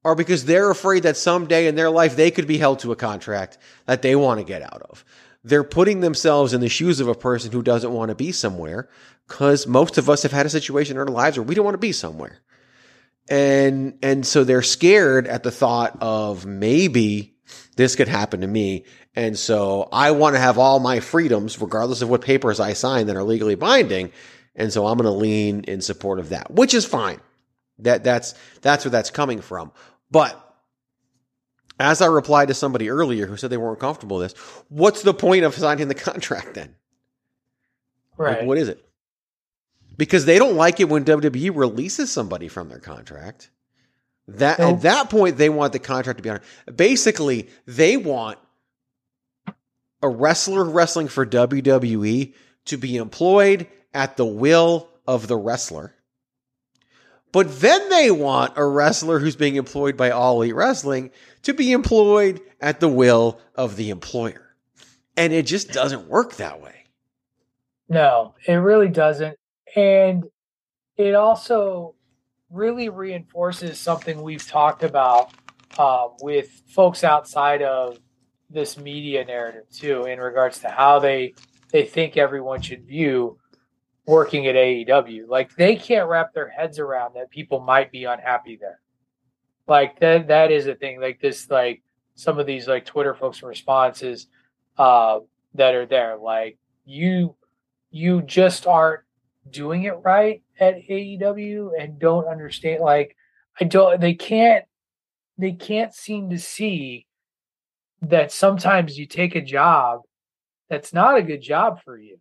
are 0.08 0.16
because 0.16 0.46
they're 0.46 0.72
afraid 0.72 1.04
that 1.04 1.18
someday 1.18 1.68
in 1.68 1.76
their 1.76 1.90
life 1.90 2.16
they 2.16 2.32
could 2.32 2.48
be 2.48 2.58
held 2.58 2.80
to 2.80 2.94
a 2.94 2.96
contract 2.96 3.58
that 3.88 4.02
they 4.02 4.16
want 4.16 4.40
to 4.40 4.46
get 4.46 4.62
out 4.62 4.82
of. 4.90 5.04
They're 5.44 5.66
putting 5.66 6.00
themselves 6.00 6.54
in 6.54 6.62
the 6.62 6.70
shoes 6.70 7.02
of 7.02 7.10
a 7.10 7.14
person 7.14 7.52
who 7.52 7.62
doesn't 7.62 7.92
want 7.92 8.08
to 8.08 8.16
be 8.16 8.32
somewhere 8.32 8.88
because 9.28 9.68
most 9.68 9.98
of 9.98 10.10
us 10.10 10.24
have 10.24 10.32
had 10.32 10.46
a 10.46 10.50
situation 10.50 10.96
in 10.96 11.02
our 11.02 11.08
lives 11.08 11.38
where 11.38 11.44
we 11.44 11.56
don't 11.56 11.66
want 11.66 11.76
to 11.76 11.80
be 11.80 11.92
somewhere. 11.92 12.40
And, 13.30 13.98
and 14.02 14.26
so 14.26 14.44
they're 14.44 14.62
scared 14.62 15.28
at 15.28 15.44
the 15.44 15.52
thought 15.52 15.98
of 16.02 16.46
maybe 16.46 17.36
this 17.76 17.96
could 17.96 18.08
happen 18.08 18.42
to 18.42 18.48
me. 18.48 18.86
And 19.16 19.38
so 19.38 19.90
I 19.92 20.12
want 20.12 20.36
to 20.36 20.40
have 20.40 20.58
all 20.58 20.80
my 20.80 21.00
freedoms, 21.00 21.60
regardless 21.60 22.02
of 22.02 22.10
what 22.10 22.22
papers 22.22 22.60
I 22.60 22.74
sign 22.74 23.08
that 23.08 23.16
are 23.16 23.24
legally 23.24 23.56
binding. 23.56 24.12
And 24.56 24.72
so 24.72 24.88
I'm 24.88 24.98
going 24.98 25.06
to 25.06 25.12
lean 25.12 25.64
in 25.64 25.82
support 25.82 26.20
of 26.20 26.30
that, 26.30 26.52
which 26.52 26.74
is 26.74 26.86
fine. 26.86 27.20
That 27.80 28.04
that's 28.04 28.34
that's 28.62 28.86
where 28.86 28.92
that's 28.92 29.12
coming 29.12 29.42
from. 29.42 29.72
But 30.10 30.44
as 31.80 32.02
I 32.02 32.08
replied 32.08 32.48
to 32.48 32.56
somebody 32.56 32.90
earlier 32.90 33.28
who 33.28 33.38
said 33.38 33.52
they 33.52 33.58
weren't 33.58 33.80
comfortable 33.80 34.18
with 34.18 34.34
this, 34.34 34.42
what's 34.70 35.04
the 35.04 35.14
point 35.14 35.44
of 35.44 35.54
signing 35.54 35.88
the 35.88 35.96
contract 35.96 36.56
then? 36.56 36.76
Right. 38.18 38.40
Like, 38.40 38.48
what 38.48 38.58
is 38.58 38.68
it? 38.68 38.84
Because 39.98 40.26
they 40.26 40.38
don't 40.38 40.56
like 40.56 40.80
it 40.80 40.90
when 40.90 41.04
WWE 41.04 41.56
releases 41.56 42.12
somebody 42.12 42.48
from 42.48 42.70
their 42.70 42.80
contract. 42.80 43.50
That 44.28 44.60
at 44.60 44.82
that 44.82 45.10
point, 45.10 45.38
they 45.38 45.50
want 45.50 45.74
the 45.74 45.80
contract 45.80 46.18
to 46.18 46.24
be 46.24 46.30
on. 46.30 46.42
Basically, 46.74 47.50
they 47.66 47.98
want 47.98 48.38
a 50.02 50.10
wrestler 50.10 50.66
wrestling 50.66 51.08
for 51.08 51.26
WWE 51.26 52.34
to 52.66 52.78
be 52.78 52.98
employed 52.98 53.68
at 53.94 54.18
the 54.18 54.26
will 54.26 54.90
of 55.08 55.28
the 55.28 55.38
wrestler. 55.38 55.96
But 57.32 57.60
then 57.62 57.90
they 57.90 58.12
want 58.12 58.54
a 58.58 58.66
wrestler 58.66 59.20
who's 59.20 59.36
being 59.36 59.56
employed 59.56 59.98
by 59.98 60.12
All 60.12 60.42
Elite 60.42 60.56
Wrestling 60.56 61.12
to 61.44 61.54
be 61.54 61.72
employed 61.72 62.42
at 62.60 62.80
the 62.80 62.88
will 62.88 63.40
of 63.56 63.76
the 63.76 63.90
employer. 63.90 64.56
And 65.16 65.34
it 65.34 65.46
just 65.46 65.72
doesn't 65.72 66.08
work 66.08 66.36
that 66.36 66.62
way. 66.62 66.86
No, 67.90 68.36
it 68.46 68.56
really 68.56 68.90
doesn't. 68.90 69.38
And 69.76 70.26
it 70.96 71.16
also 71.16 71.96
really 72.50 72.90
reinforces 72.90 73.80
something 73.80 74.22
we've 74.22 74.48
talked 74.48 74.84
about 74.84 75.32
uh, 75.78 76.08
with 76.22 76.50
folks 76.68 77.04
outside 77.04 77.62
of 77.62 78.00
this 78.50 78.78
media 78.78 79.26
narrative 79.26 79.70
too, 79.72 80.06
in 80.06 80.20
regards 80.20 80.60
to 80.60 80.70
how 80.70 81.00
they 81.00 81.34
they 81.72 81.84
think 81.84 82.16
everyone 82.16 82.62
should 82.62 82.88
view 82.88 83.38
working 84.06 84.48
at 84.48 84.56
AEW. 84.56 85.28
Like 85.28 85.54
they 85.56 85.76
can't 85.76 86.10
wrap 86.10 86.34
their 86.34 86.48
heads 86.48 86.80
around 86.80 87.16
that 87.16 87.30
people 87.30 87.60
might 87.60 87.92
be 87.92 88.06
unhappy 88.06 88.56
there. 88.56 88.80
Like 89.68 90.00
that 90.00 90.30
that 90.30 90.52
is 90.52 90.66
a 90.68 90.76
thing. 90.76 91.02
Like 91.02 91.20
this, 91.20 91.50
like 91.50 91.84
some 92.16 92.40
of 92.40 92.48
these 92.48 92.68
like 92.68 92.86
Twitter 92.86 93.14
folks 93.14 93.44
responses 93.44 94.28
uh, 94.78 95.20
that 95.56 95.76
are 95.76 95.86
there. 95.86 96.18
Like 96.18 96.58
you 96.86 97.36
you 97.92 98.22
just 98.22 98.66
aren't 98.66 99.02
doing 99.52 99.84
it 99.84 99.96
right 100.04 100.42
at 100.60 100.76
AEW 100.76 101.72
and 101.80 102.00
don't 102.00 102.28
understand 102.28 102.82
like 102.82 103.16
I 103.60 103.66
don't 103.66 104.00
they 104.00 104.14
can't 104.14 104.66
they 105.38 105.54
can't 105.54 105.94
seem 105.94 106.30
to 106.30 106.40
see 106.40 107.06
that 108.02 108.32
sometimes 108.32 108.98
you 108.98 109.06
take 109.06 109.36
a 109.36 109.42
job 109.42 110.02
that's 110.70 110.94
not 110.94 111.18
a 111.18 111.24
good 111.24 111.42
job 111.42 111.82
for 111.84 111.98
you. 111.98 112.20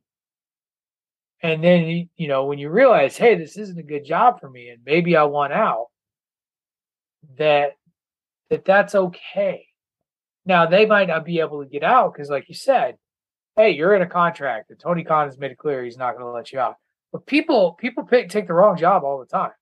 And 1.42 1.62
then 1.62 2.08
you 2.16 2.28
know 2.28 2.44
when 2.46 2.58
you 2.58 2.70
realize 2.70 3.16
hey 3.16 3.34
this 3.36 3.56
isn't 3.56 3.78
a 3.78 3.82
good 3.82 4.04
job 4.04 4.40
for 4.40 4.48
me 4.48 4.68
and 4.68 4.80
maybe 4.84 5.16
I 5.16 5.24
want 5.24 5.52
out 5.52 5.86
that 7.38 7.72
that 8.50 8.64
that's 8.64 8.94
okay. 8.94 9.66
Now 10.44 10.66
they 10.66 10.86
might 10.86 11.08
not 11.08 11.24
be 11.24 11.40
able 11.40 11.62
to 11.62 11.68
get 11.68 11.82
out 11.82 12.12
because 12.12 12.30
like 12.30 12.48
you 12.48 12.54
said 12.54 12.96
hey 13.56 13.70
you're 13.70 13.94
in 13.94 14.02
a 14.02 14.08
contract 14.08 14.70
and 14.70 14.78
Tony 14.78 15.04
Khan 15.04 15.26
has 15.26 15.38
made 15.38 15.50
it 15.50 15.58
clear 15.58 15.84
he's 15.84 15.98
not 15.98 16.12
going 16.12 16.26
to 16.26 16.32
let 16.32 16.52
you 16.52 16.58
out. 16.58 16.76
But 17.16 17.24
people 17.24 17.72
people 17.80 18.04
pick, 18.04 18.28
take 18.28 18.46
the 18.46 18.52
wrong 18.52 18.76
job 18.76 19.02
all 19.02 19.18
the 19.18 19.24
time, 19.24 19.52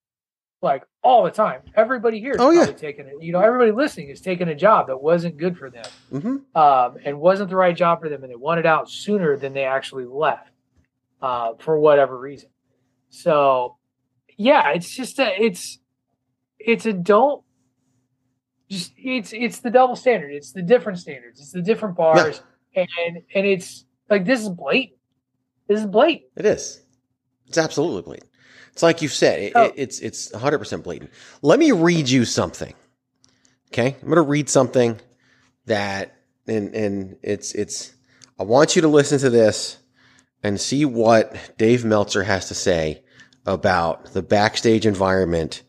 like 0.60 0.82
all 1.04 1.22
the 1.22 1.30
time. 1.30 1.60
Everybody 1.76 2.18
here 2.18 2.32
is 2.32 2.40
Oh, 2.40 2.50
yeah. 2.50 2.66
taking 2.66 3.06
it. 3.06 3.12
You 3.20 3.30
know, 3.30 3.38
everybody 3.40 3.70
listening 3.70 4.08
is 4.08 4.20
taking 4.20 4.48
a 4.48 4.56
job 4.56 4.88
that 4.88 5.00
wasn't 5.00 5.36
good 5.36 5.56
for 5.56 5.70
them, 5.70 5.84
Mm-hmm. 6.12 6.56
um, 6.60 6.96
and 7.04 7.20
wasn't 7.20 7.50
the 7.50 7.56
right 7.56 7.76
job 7.76 8.00
for 8.00 8.08
them, 8.08 8.24
and 8.24 8.32
they 8.32 8.36
wanted 8.36 8.66
out 8.66 8.90
sooner 8.90 9.36
than 9.36 9.52
they 9.52 9.62
actually 9.64 10.04
left, 10.04 10.50
uh, 11.22 11.52
for 11.60 11.78
whatever 11.78 12.18
reason. 12.18 12.48
So, 13.10 13.76
yeah, 14.36 14.70
it's 14.70 14.90
just 14.92 15.20
a 15.20 15.40
it's 15.40 15.78
it's 16.58 16.86
a 16.86 16.92
don't 16.92 17.44
just 18.68 18.92
it's 18.96 19.32
it's 19.32 19.60
the 19.60 19.70
double 19.70 19.94
standard. 19.94 20.32
It's 20.32 20.50
the 20.50 20.62
different 20.62 20.98
standards. 20.98 21.38
It's 21.38 21.52
the 21.52 21.62
different 21.62 21.94
bars, 21.96 22.42
and 22.74 22.88
and 23.32 23.46
it's 23.46 23.84
like 24.10 24.24
this 24.24 24.40
is 24.40 24.48
blatant. 24.48 24.98
This 25.68 25.78
is 25.78 25.86
blatant. 25.86 26.30
It 26.36 26.46
is. 26.46 26.80
It's 27.48 27.58
absolutely 27.58 28.02
blatant. 28.02 28.30
It's 28.72 28.82
like 28.82 29.02
you 29.02 29.08
said. 29.08 29.40
It, 29.40 29.52
Oh. 29.54 29.64
it, 29.66 29.74
it's 29.76 30.00
it's 30.00 30.32
100 30.32 30.58
percent 30.58 30.82
blatant. 30.84 31.10
Let 31.42 31.58
me 31.58 31.72
read 31.72 32.08
you 32.08 32.24
something. 32.24 32.74
Okay, 33.72 33.96
I'm 34.00 34.08
going 34.08 34.16
to 34.16 34.22
read 34.22 34.48
something 34.48 35.00
that 35.66 36.16
and 36.46 36.74
and 36.74 37.16
it's 37.22 37.52
it's. 37.52 37.92
I 38.38 38.42
want 38.42 38.74
you 38.76 38.82
to 38.82 38.88
listen 38.88 39.18
to 39.20 39.30
this 39.30 39.78
and 40.42 40.60
see 40.60 40.84
what 40.84 41.36
Dave 41.56 41.84
Meltzer 41.84 42.24
has 42.24 42.48
to 42.48 42.54
say 42.54 43.02
about 43.46 44.12
the 44.12 44.22
backstage 44.22 44.86
environment 44.86 45.62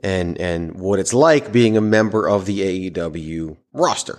and 0.00 0.38
and 0.40 0.80
what 0.80 0.98
it's 0.98 1.14
like 1.14 1.52
being 1.52 1.76
a 1.76 1.80
member 1.80 2.28
of 2.28 2.46
the 2.46 2.90
AEW 2.90 3.56
roster. 3.72 4.18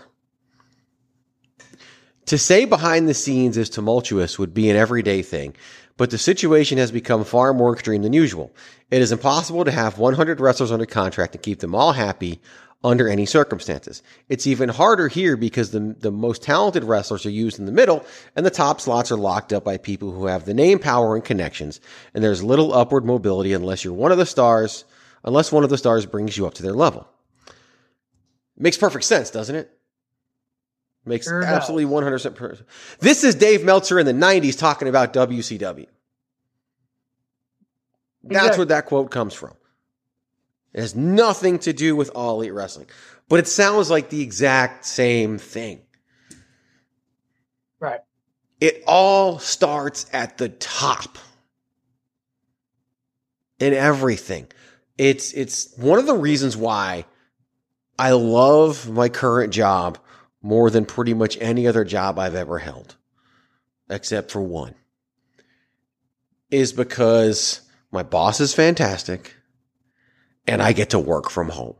To 2.27 2.37
say 2.37 2.65
behind 2.65 3.09
the 3.09 3.13
scenes 3.13 3.57
is 3.57 3.69
tumultuous 3.69 4.37
would 4.37 4.53
be 4.53 4.69
an 4.69 4.75
everyday 4.75 5.23
thing, 5.23 5.55
but 5.99 6.11
the 6.11 6.17
situation 6.17 6.77
has 6.77 6.93
become 6.93 7.25
far 7.25 7.53
more 7.53 7.73
extreme 7.73 8.03
than 8.03 8.13
usual. 8.13 8.55
It 8.89 9.01
is 9.01 9.11
impossible 9.11 9.65
to 9.65 9.71
have 9.71 9.99
100 9.99 10.39
wrestlers 10.39 10.71
under 10.71 10.85
contract 10.85 11.35
and 11.35 11.43
keep 11.43 11.59
them 11.59 11.75
all 11.75 11.91
happy 11.91 12.39
under 12.85 13.09
any 13.09 13.25
circumstances. 13.25 14.01
It's 14.29 14.47
even 14.47 14.69
harder 14.69 15.09
here 15.09 15.35
because 15.35 15.71
the, 15.71 15.93
the 15.99 16.09
most 16.09 16.41
talented 16.41 16.85
wrestlers 16.85 17.25
are 17.25 17.31
used 17.31 17.59
in 17.59 17.65
the 17.65 17.73
middle 17.73 18.05
and 18.37 18.45
the 18.45 18.49
top 18.49 18.79
slots 18.79 19.11
are 19.11 19.17
locked 19.17 19.51
up 19.51 19.65
by 19.65 19.75
people 19.75 20.13
who 20.13 20.27
have 20.27 20.45
the 20.45 20.53
name 20.53 20.79
power 20.79 21.15
and 21.15 21.25
connections, 21.25 21.81
and 22.13 22.23
there's 22.23 22.41
little 22.41 22.73
upward 22.73 23.03
mobility 23.03 23.51
unless 23.51 23.83
you're 23.83 23.93
one 23.93 24.13
of 24.13 24.17
the 24.17 24.25
stars, 24.25 24.85
unless 25.25 25.51
one 25.51 25.65
of 25.65 25.69
the 25.69 25.77
stars 25.77 26.05
brings 26.05 26.37
you 26.37 26.47
up 26.47 26.53
to 26.53 26.63
their 26.63 26.71
level. 26.71 27.09
Makes 28.57 28.77
perfect 28.77 29.03
sense, 29.03 29.29
doesn't 29.31 29.55
it? 29.57 29.77
Makes 31.05 31.27
Sure 31.27 31.43
absolutely 31.43 31.85
100% 31.85 32.35
per- 32.35 32.57
This 32.99 33.23
is 33.23 33.35
Dave 33.35 33.63
Meltzer 33.63 33.99
in 33.99 34.05
the 34.05 34.13
90s 34.13 34.57
talking 34.57 34.87
about 34.87 35.13
WCW. 35.13 35.87
That's 38.23 38.35
Exactly. 38.35 38.57
where 38.57 38.65
that 38.65 38.85
quote 38.85 39.11
comes 39.11 39.33
from. 39.33 39.53
It 40.73 40.81
has 40.81 40.95
nothing 40.95 41.57
to 41.59 41.73
do 41.73 41.95
with 41.95 42.09
All 42.13 42.35
Elite 42.41 42.53
Wrestling, 42.53 42.87
but 43.27 43.39
it 43.39 43.47
sounds 43.47 43.89
like 43.89 44.09
the 44.09 44.21
exact 44.21 44.85
same 44.85 45.37
thing. 45.37 45.81
Right. 47.79 48.01
It 48.59 48.83
all 48.85 49.39
starts 49.39 50.05
at 50.13 50.37
the 50.37 50.49
top 50.49 51.17
in 53.59 53.73
everything. 53.73 54.47
It's 54.97 55.31
it's 55.33 55.73
one 55.77 55.97
of 55.97 56.05
the 56.05 56.13
reasons 56.15 56.57
why 56.57 57.05
I 57.97 58.11
love 58.11 58.89
my 58.89 59.09
current 59.09 59.53
job 59.53 59.97
more 60.41 60.69
than 60.69 60.85
pretty 60.85 61.13
much 61.13 61.37
any 61.41 61.67
other 61.67 61.83
job 61.83 62.17
I've 62.17 62.35
ever 62.35 62.59
held, 62.59 62.95
except 63.89 64.31
for 64.31 64.41
one. 64.41 64.75
Is 66.49 66.73
because 66.73 67.61
my 67.91 68.03
boss 68.03 68.39
is 68.39 68.53
fantastic 68.53 69.35
and 70.47 70.61
I 70.61 70.73
get 70.73 70.91
to 70.91 70.99
work 70.99 71.29
from 71.29 71.49
home. 71.49 71.75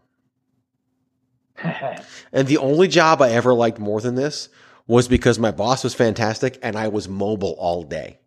And 2.31 2.47
the 2.47 2.57
only 2.57 2.87
job 2.87 3.21
I 3.21 3.31
ever 3.31 3.53
liked 3.53 3.79
more 3.79 4.01
than 4.01 4.15
this 4.15 4.49
was 4.87 5.07
because 5.07 5.39
my 5.39 5.51
boss 5.51 5.83
was 5.83 5.93
fantastic 5.93 6.59
and 6.61 6.75
I 6.75 6.87
was 6.87 7.09
mobile 7.09 7.55
all 7.57 7.83
day. 7.83 8.19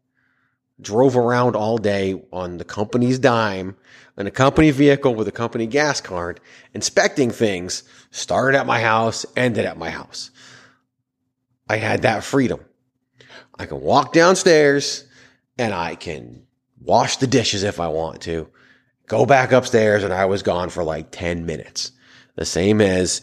Drove 0.80 1.16
around 1.16 1.54
all 1.54 1.78
day 1.78 2.20
on 2.32 2.58
the 2.58 2.64
company's 2.64 3.18
dime 3.18 3.76
in 4.16 4.26
a 4.26 4.30
company 4.30 4.70
vehicle 4.70 5.14
with 5.14 5.28
a 5.28 5.32
company 5.32 5.66
gas 5.66 6.00
card, 6.00 6.40
inspecting 6.74 7.30
things, 7.30 7.82
started 8.10 8.58
at 8.58 8.66
my 8.66 8.80
house, 8.80 9.24
ended 9.36 9.64
at 9.64 9.78
my 9.78 9.90
house. 9.90 10.30
I 11.68 11.76
had 11.76 12.02
that 12.02 12.24
freedom. 12.24 12.60
I 13.58 13.66
can 13.66 13.80
walk 13.80 14.12
downstairs 14.12 15.04
and 15.58 15.72
I 15.72 15.94
can 15.94 16.42
wash 16.80 17.16
the 17.16 17.26
dishes 17.26 17.62
if 17.62 17.80
I 17.80 17.88
want 17.88 18.22
to, 18.22 18.48
go 19.06 19.26
back 19.26 19.52
upstairs, 19.52 20.02
and 20.02 20.12
I 20.12 20.24
was 20.24 20.42
gone 20.42 20.70
for 20.70 20.82
like 20.82 21.10
10 21.10 21.46
minutes. 21.46 21.92
The 22.34 22.44
same 22.44 22.80
as 22.80 23.22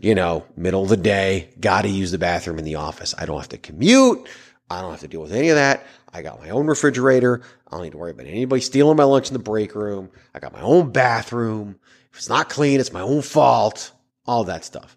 you 0.00 0.14
know, 0.14 0.44
middle 0.56 0.82
of 0.82 0.88
the 0.88 0.96
day, 0.96 1.50
got 1.58 1.82
to 1.82 1.88
use 1.88 2.10
the 2.10 2.18
bathroom 2.18 2.58
in 2.58 2.64
the 2.64 2.74
office. 2.74 3.14
I 3.16 3.26
don't 3.26 3.38
have 3.38 3.48
to 3.50 3.58
commute. 3.58 4.28
I 4.68 4.80
don't 4.80 4.90
have 4.90 5.00
to 5.00 5.08
deal 5.08 5.22
with 5.22 5.32
any 5.32 5.48
of 5.48 5.56
that. 5.56 5.86
I 6.16 6.22
got 6.22 6.40
my 6.40 6.48
own 6.48 6.66
refrigerator. 6.66 7.42
I 7.68 7.72
don't 7.72 7.84
need 7.84 7.92
to 7.92 7.98
worry 7.98 8.12
about 8.12 8.26
anybody 8.26 8.62
stealing 8.62 8.96
my 8.96 9.04
lunch 9.04 9.28
in 9.28 9.34
the 9.34 9.38
break 9.38 9.74
room. 9.74 10.10
I 10.34 10.38
got 10.38 10.54
my 10.54 10.62
own 10.62 10.90
bathroom. 10.90 11.78
If 12.10 12.18
it's 12.18 12.28
not 12.30 12.48
clean, 12.48 12.80
it's 12.80 12.92
my 12.92 13.02
own 13.02 13.20
fault. 13.20 13.92
All 14.26 14.44
that 14.44 14.64
stuff. 14.64 14.96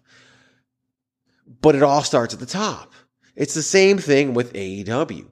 But 1.60 1.74
it 1.74 1.82
all 1.82 2.02
starts 2.02 2.32
at 2.32 2.40
the 2.40 2.46
top. 2.46 2.92
It's 3.36 3.52
the 3.52 3.62
same 3.62 3.98
thing 3.98 4.32
with 4.32 4.54
AEW. 4.54 5.30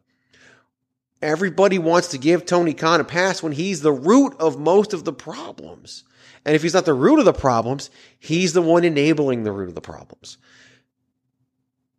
Everybody 1.22 1.78
wants 1.78 2.08
to 2.08 2.18
give 2.18 2.44
Tony 2.44 2.74
Khan 2.74 3.00
a 3.00 3.04
pass 3.04 3.42
when 3.42 3.52
he's 3.52 3.80
the 3.80 3.92
root 3.92 4.36
of 4.38 4.60
most 4.60 4.92
of 4.92 5.04
the 5.04 5.12
problems. 5.12 6.04
And 6.44 6.54
if 6.54 6.62
he's 6.62 6.74
not 6.74 6.84
the 6.84 6.94
root 6.94 7.18
of 7.18 7.24
the 7.24 7.32
problems, 7.32 7.88
he's 8.18 8.52
the 8.52 8.62
one 8.62 8.84
enabling 8.84 9.42
the 9.42 9.52
root 9.52 9.70
of 9.70 9.74
the 9.74 9.80
problems. 9.80 10.36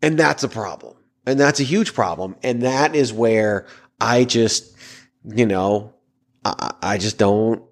And 0.02 0.18
that's 0.18 0.44
a 0.44 0.48
problem. 0.48 0.96
And 1.30 1.40
that's 1.40 1.60
a 1.60 1.64
huge 1.64 1.94
problem. 1.94 2.36
And 2.44 2.64
that 2.64 2.96
is 2.96 3.14
where 3.14 3.68
I 4.02 4.24
just, 4.24 4.76
you 5.24 5.46
know, 5.46 5.94
I, 6.44 6.74
I 6.82 6.98
just 6.98 7.18
don't, 7.18 7.64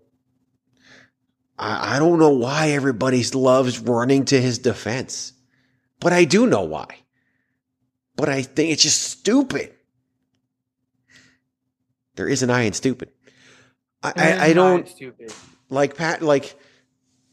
I, 1.57 1.95
I 1.95 1.99
don't 1.99 2.19
know 2.19 2.29
why 2.31 2.69
everybody 2.71 3.23
loves 3.23 3.79
running 3.79 4.25
to 4.25 4.39
his 4.39 4.59
defense. 4.59 5.33
But 5.99 6.13
I 6.13 6.25
do 6.25 6.45
know 6.45 6.63
why. 6.63 6.99
But 8.15 8.29
I 8.29 8.43
think 8.43 8.71
it's 8.71 8.83
just 8.83 9.01
stupid. 9.01 9.73
There 12.15 12.27
is 12.27 12.43
an 12.43 12.49
I 12.49 12.61
in 12.61 12.73
stupid. 12.73 13.09
I, 14.03 14.13
I, 14.15 14.45
I 14.47 14.53
don't 14.53 14.87
Stupid. 14.87 15.33
like 15.69 15.95
Pat. 15.95 16.21
Like 16.21 16.59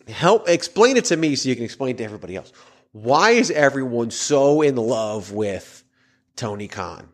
help 0.09 0.49
explain 0.49 0.97
it 0.97 1.07
to 1.07 1.17
me 1.17 1.37
so 1.37 1.49
you 1.49 1.55
can 1.55 1.65
explain 1.65 1.95
it 1.95 1.99
to 1.99 2.05
everybody 2.05 2.37
else. 2.37 2.53
Why 2.93 3.31
is 3.31 3.51
everyone 3.51 4.11
so 4.11 4.63
in 4.63 4.77
love 4.77 5.33
with 5.33 5.84
Tony 6.37 6.69
Khan 6.69 7.09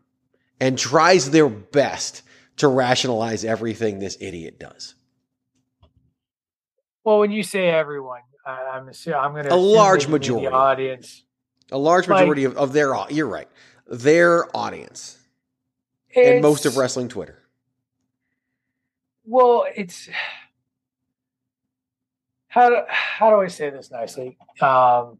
and 0.61 0.79
tries 0.79 1.31
their 1.31 1.49
best 1.49 2.23
to 2.57 2.69
rationalize 2.69 3.45
everything 3.45 3.99
this 3.99 4.17
idiot 4.21 4.59
does? 4.59 4.95
Well, 7.05 7.19
when 7.19 7.31
you 7.31 7.43
say 7.43 7.69
everyone, 7.69 8.21
I, 8.45 8.73
I'm 8.75 8.91
I'm 9.15 9.33
going 9.33 9.45
to 9.45 9.55
A 9.55 9.57
large 9.57 10.09
majority. 10.09 10.47
the 10.47 10.53
audience. 10.53 11.25
A 11.73 11.79
large 11.79 12.09
Like- 12.09 12.21
majority 12.21 12.45
of, 12.45 12.57
of 12.57 12.73
their 12.73 12.95
you're 13.11 13.27
right. 13.29 13.49
Their 13.87 14.55
audience 14.57 15.19
and 16.15 16.43
most 16.43 16.67
of 16.67 16.77
wrestling 16.77 17.09
Twitter. 17.09 17.39
Well, 19.25 19.65
it's 19.77 20.09
how 22.49 22.69
do, 22.69 22.77
how 22.89 23.31
do 23.31 23.37
I 23.37 23.47
say 23.47 23.71
this 23.71 23.91
nicely? 23.91 24.37
Um, 24.61 25.19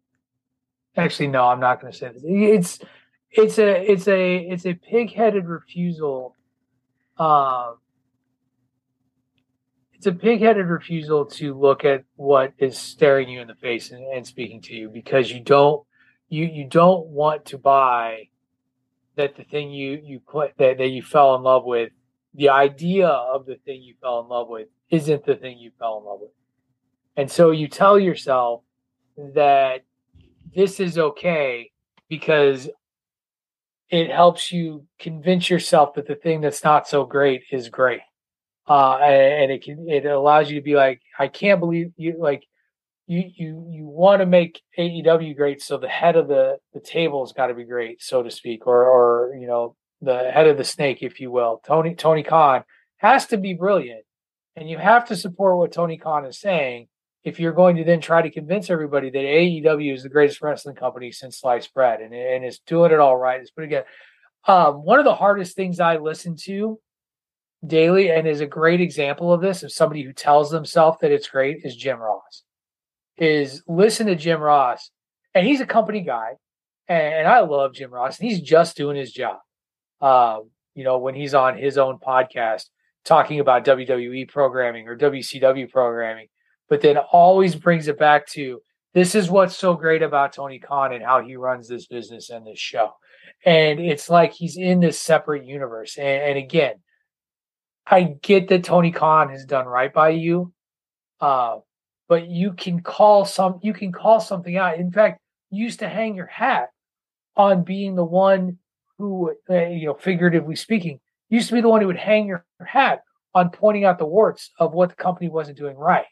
actually, 0.97 1.29
no, 1.29 1.45
I'm 1.45 1.61
not 1.61 1.81
going 1.81 1.93
to 1.93 1.99
say 1.99 2.09
this. 2.13 2.23
It's 2.25 2.79
it's 3.31 3.59
a 3.59 3.91
it's 3.91 4.09
a 4.09 4.37
it's 4.39 4.67
a 4.67 4.75
pig-headed 4.75 5.47
refusal. 5.47 6.37
Um, 7.19 7.77
it's 9.95 10.07
a 10.07 10.13
pig-headed 10.13 10.67
refusal 10.67 11.27
to 11.27 11.59
look 11.59 11.85
at 11.85 12.05
what 12.17 12.55
is 12.59 12.79
staring 12.79 13.29
you 13.29 13.41
in 13.41 13.49
the 13.49 13.55
face 13.55 13.91
and, 13.91 14.03
and 14.15 14.27
speaking 14.27 14.63
to 14.63 14.75
you 14.75 14.89
because 14.89 15.31
you 15.31 15.41
don't 15.41 15.85
you 16.29 16.47
you 16.47 16.67
don't 16.67 17.07
want 17.09 17.45
to 17.47 17.59
buy 17.59 18.29
that 19.17 19.37
the 19.37 19.45
thing 19.45 19.71
you 19.71 20.01
you 20.03 20.21
put 20.21 20.57
that, 20.59 20.79
that 20.79 20.89
you 20.89 21.03
fell 21.03 21.35
in 21.35 21.43
love 21.43 21.65
with 21.65 21.93
the 22.35 22.49
idea 22.49 23.09
of 23.09 23.47
the 23.47 23.57
thing 23.57 23.83
you 23.83 23.95
fell 24.01 24.21
in 24.21 24.29
love 24.29 24.49
with 24.49 24.69
isn't 24.91 25.25
the 25.25 25.37
thing 25.37 25.59
you 25.59 25.71
fell 25.79 25.99
in 25.99 26.05
love 26.05 26.21
with. 26.21 26.31
And 27.17 27.31
so 27.31 27.51
you 27.51 27.69
tell 27.69 27.99
yourself 27.99 28.63
that 29.17 29.83
this 30.55 30.81
is 30.81 30.97
okay 30.99 31.71
because 32.09 32.69
it 33.91 34.11
helps 34.11 34.53
you 34.53 34.87
convince 34.99 35.51
yourself 35.51 35.95
that 35.95 36.07
the 36.07 36.15
thing 36.15 36.41
that's 36.41 36.63
not 36.63 36.89
so 36.89 37.05
great 37.05 37.43
is 37.51 37.69
great. 37.69 38.01
Uh, 38.69 38.97
and 38.99 39.51
it 39.51 39.65
can 39.65 39.89
it 39.89 40.07
allows 40.07 40.49
you 40.49 40.57
to 40.57 40.65
be 40.65 40.77
like, 40.77 41.01
I 41.19 41.27
can't 41.27 41.59
believe 41.59 41.93
you 41.97 42.17
like 42.19 42.45
you 43.09 43.25
you 43.35 43.67
you 43.69 43.85
want 43.87 44.21
to 44.21 44.27
make 44.27 44.63
AEW 44.79 45.37
great, 45.37 45.61
so 45.61 45.77
the 45.77 45.89
head 45.89 46.15
of 46.15 46.29
the 46.29 46.59
the 46.73 46.81
table 46.81 47.25
has 47.25 47.33
got 47.33 47.49
to 47.49 47.55
be 47.55 47.65
great, 47.65 48.01
so 48.01 48.23
to 48.23 48.31
speak, 48.31 48.69
or 48.69 48.85
or 48.85 49.35
you 49.35 49.49
know 49.49 49.75
the 50.01 50.31
head 50.31 50.47
of 50.47 50.57
the 50.57 50.65
snake, 50.65 51.03
if 51.03 51.19
you 51.19 51.33
will. 51.33 51.61
Tony 51.67 51.97
Tony 51.97 52.23
Khan 52.23 52.63
has 52.99 53.27
to 53.27 53.37
be 53.37 53.55
brilliant, 53.55 54.05
and 54.55 54.71
you 54.71 54.79
have 54.79 55.07
to 55.09 55.17
support 55.17 55.57
what 55.57 55.73
Tony 55.73 55.99
Khan 55.99 56.25
is 56.25 56.39
saying. 56.39 56.87
If 57.23 57.39
you're 57.39 57.53
going 57.53 57.77
to 57.77 57.85
then 57.85 58.01
try 58.01 58.23
to 58.23 58.31
convince 58.31 58.71
everybody 58.71 59.11
that 59.11 59.19
AEW 59.19 59.95
is 59.95 60.03
the 60.03 60.09
greatest 60.09 60.41
wrestling 60.41 60.77
company 60.77 61.13
since 61.13 61.39
sliced 61.39 61.75
bread, 61.75 62.01
and 62.01 62.15
and 62.15 62.45
it's 62.45 62.61
doing 62.61 62.93
it 62.93 63.01
all 63.01 63.17
right, 63.17 63.41
it's 63.41 63.51
pretty 63.51 63.71
good. 63.71 63.85
Um, 64.47 64.85
one 64.85 64.99
of 64.99 65.05
the 65.05 65.15
hardest 65.15 65.55
things 65.55 65.81
I 65.81 65.99
listen 65.99 66.37
to 66.45 66.81
daily, 67.67 68.11
and 68.11 68.27
is 68.27 68.41
a 68.41 68.47
great 68.47 68.81
example 68.81 69.33
of 69.33 69.43
this, 69.43 69.63
of 69.63 69.71
somebody 69.71 70.03
who 70.03 70.15
tells 70.15 70.51
themselves 70.51 70.99
that 71.03 71.13
it's 71.13 71.29
great, 71.29 71.59
is 71.65 71.77
Jim 71.77 71.99
Ross 71.99 72.45
is 73.21 73.63
listen 73.69 74.07
to 74.07 74.17
Jim 74.17 74.41
Ross, 74.41 74.91
and 75.35 75.47
he's 75.47 75.61
a 75.61 75.67
company 75.67 76.01
guy, 76.01 76.33
and, 76.89 77.29
I 77.29 77.41
love 77.41 77.75
Jim 77.75 77.93
Ross, 77.93 78.19
and 78.19 78.29
he's 78.29 78.41
just 78.41 78.77
doing 78.77 78.97
his 78.97 79.13
job. 79.13 79.39
Um, 80.01 80.51
you 80.75 80.83
know, 80.83 80.99
when 80.99 81.15
he's 81.15 81.35
on 81.35 81.57
his 81.57 81.79
own 81.79 81.99
podcast 81.99 82.65
talking 83.05 83.39
about 83.39 83.67
WWE 83.67 84.29
programming 84.29 84.89
or 84.89 84.97
WCW 84.97 85.71
programming, 85.71 86.29
but 86.71 86.81
then 86.81 86.97
always 86.97 87.55
brings 87.55 87.89
it 87.89 87.99
back 87.99 88.27
to 88.29 88.63
this 88.95 89.15
is 89.15 89.29
what's 89.29 89.57
so 89.57 89.75
great 89.75 90.03
about 90.03 90.33
Tony 90.33 90.59
Khan 90.59 90.93
and 90.93 91.05
how 91.05 91.21
he 91.21 91.37
runs 91.37 91.69
this 91.69 91.87
business 91.87 92.31
and 92.31 92.47
this 92.47 92.59
show. 92.59 92.93
And 93.45 93.79
it's 93.79 94.09
like 94.09 94.33
he's 94.33 94.57
in 94.57 94.81
this 94.81 94.99
separate 94.99 95.45
universe. 95.45 95.99
And, 95.99 96.23
and 96.23 96.39
again, 96.39 96.77
I 97.87 98.15
get 98.23 98.49
that 98.49 98.65
Tony 98.65 98.93
Khan 98.93 99.31
has 99.31 99.45
done 99.45 99.67
right 99.67 99.93
by 99.93 100.11
you. 100.11 100.53
Uh, 101.21 101.59
but 102.09 102.29
you 102.29 102.53
can 102.53 102.81
call 102.81 103.25
some 103.25 103.61
you 103.63 103.73
can 103.73 103.93
call 103.93 104.21
something 104.21 104.57
out. 104.57 104.79
In 104.79 104.91
fact, 104.91 105.21
you 105.51 105.65
used 105.65 105.81
to 105.81 105.89
hang 105.89 106.15
your 106.15 106.27
hat 106.27 106.71
on 107.37 107.63
being 107.63 107.95
the 107.95 108.05
one 108.05 108.59
who, 108.99 109.35
uh, 109.49 109.67
you 109.67 109.87
know, 109.87 109.95
figuratively 109.95 110.57
speaking, 110.57 110.99
used 111.29 111.49
to 111.49 111.55
be 111.55 111.61
the 111.61 111.69
one 111.69 111.81
who 111.81 111.87
would 111.87 111.97
hang 111.97 112.27
your 112.27 112.45
hat 112.65 113.03
on 113.35 113.51
pointing 113.51 113.85
out 113.85 113.99
the 113.99 114.07
warts 114.07 114.51
of 114.59 114.73
what 114.73 114.89
the 114.89 114.97
company 114.97 115.29
wasn't 115.29 115.57
doing 115.57 115.77
right. 115.77 116.07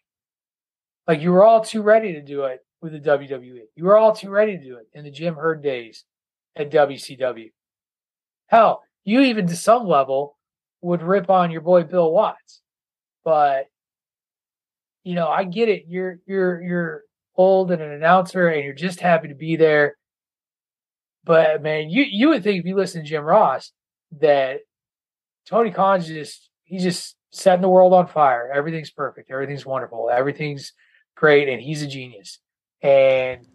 Like 1.08 1.22
you 1.22 1.32
were 1.32 1.42
all 1.42 1.64
too 1.64 1.80
ready 1.80 2.12
to 2.12 2.22
do 2.22 2.44
it 2.44 2.60
with 2.82 2.92
the 2.92 3.00
WWE. 3.00 3.62
You 3.74 3.84
were 3.84 3.96
all 3.96 4.14
too 4.14 4.28
ready 4.28 4.58
to 4.58 4.62
do 4.62 4.76
it 4.76 4.88
in 4.92 5.04
the 5.04 5.10
Jim 5.10 5.34
Herd 5.34 5.62
days 5.62 6.04
at 6.54 6.70
WCW. 6.70 7.50
Hell, 8.46 8.82
you 9.04 9.22
even 9.22 9.46
to 9.46 9.56
some 9.56 9.88
level 9.88 10.36
would 10.82 11.02
rip 11.02 11.30
on 11.30 11.50
your 11.50 11.62
boy 11.62 11.82
Bill 11.84 12.12
Watts, 12.12 12.60
but 13.24 13.66
you 15.02 15.14
know, 15.14 15.28
I 15.28 15.44
get 15.44 15.70
it. 15.70 15.84
You're 15.88 16.18
you're 16.26 16.62
you're 16.62 17.02
old 17.36 17.70
and 17.70 17.80
an 17.80 17.90
announcer, 17.90 18.48
and 18.48 18.62
you're 18.62 18.74
just 18.74 19.00
happy 19.00 19.28
to 19.28 19.34
be 19.34 19.56
there. 19.56 19.96
But 21.24 21.62
man, 21.62 21.88
you 21.88 22.04
you 22.04 22.28
would 22.28 22.42
think 22.42 22.60
if 22.60 22.66
you 22.66 22.76
listen 22.76 23.02
to 23.02 23.08
Jim 23.08 23.24
Ross 23.24 23.72
that 24.20 24.58
Tony 25.48 25.70
Khan's 25.70 26.06
just 26.06 26.50
he's 26.64 26.82
just 26.82 27.16
setting 27.30 27.62
the 27.62 27.68
world 27.70 27.94
on 27.94 28.06
fire. 28.06 28.52
Everything's 28.54 28.90
perfect. 28.90 29.30
Everything's 29.30 29.64
wonderful. 29.64 30.10
Everything's 30.12 30.72
great, 31.18 31.48
and 31.48 31.61
he's 31.61 31.83
a 31.83 31.87
genius. 31.87 32.38
And 32.83 33.46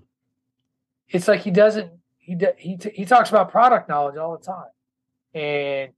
it's 1.10 1.28
like 1.28 1.42
he 1.42 1.52
doesn't 1.52 1.92
he 2.18 2.38
he 2.58 2.78
he 2.94 3.06
talks 3.06 3.30
about 3.30 3.52
product 3.52 3.88
knowledge 3.90 4.18
all 4.18 4.38
the 4.38 4.44
time, 4.46 4.72
and 5.34 5.92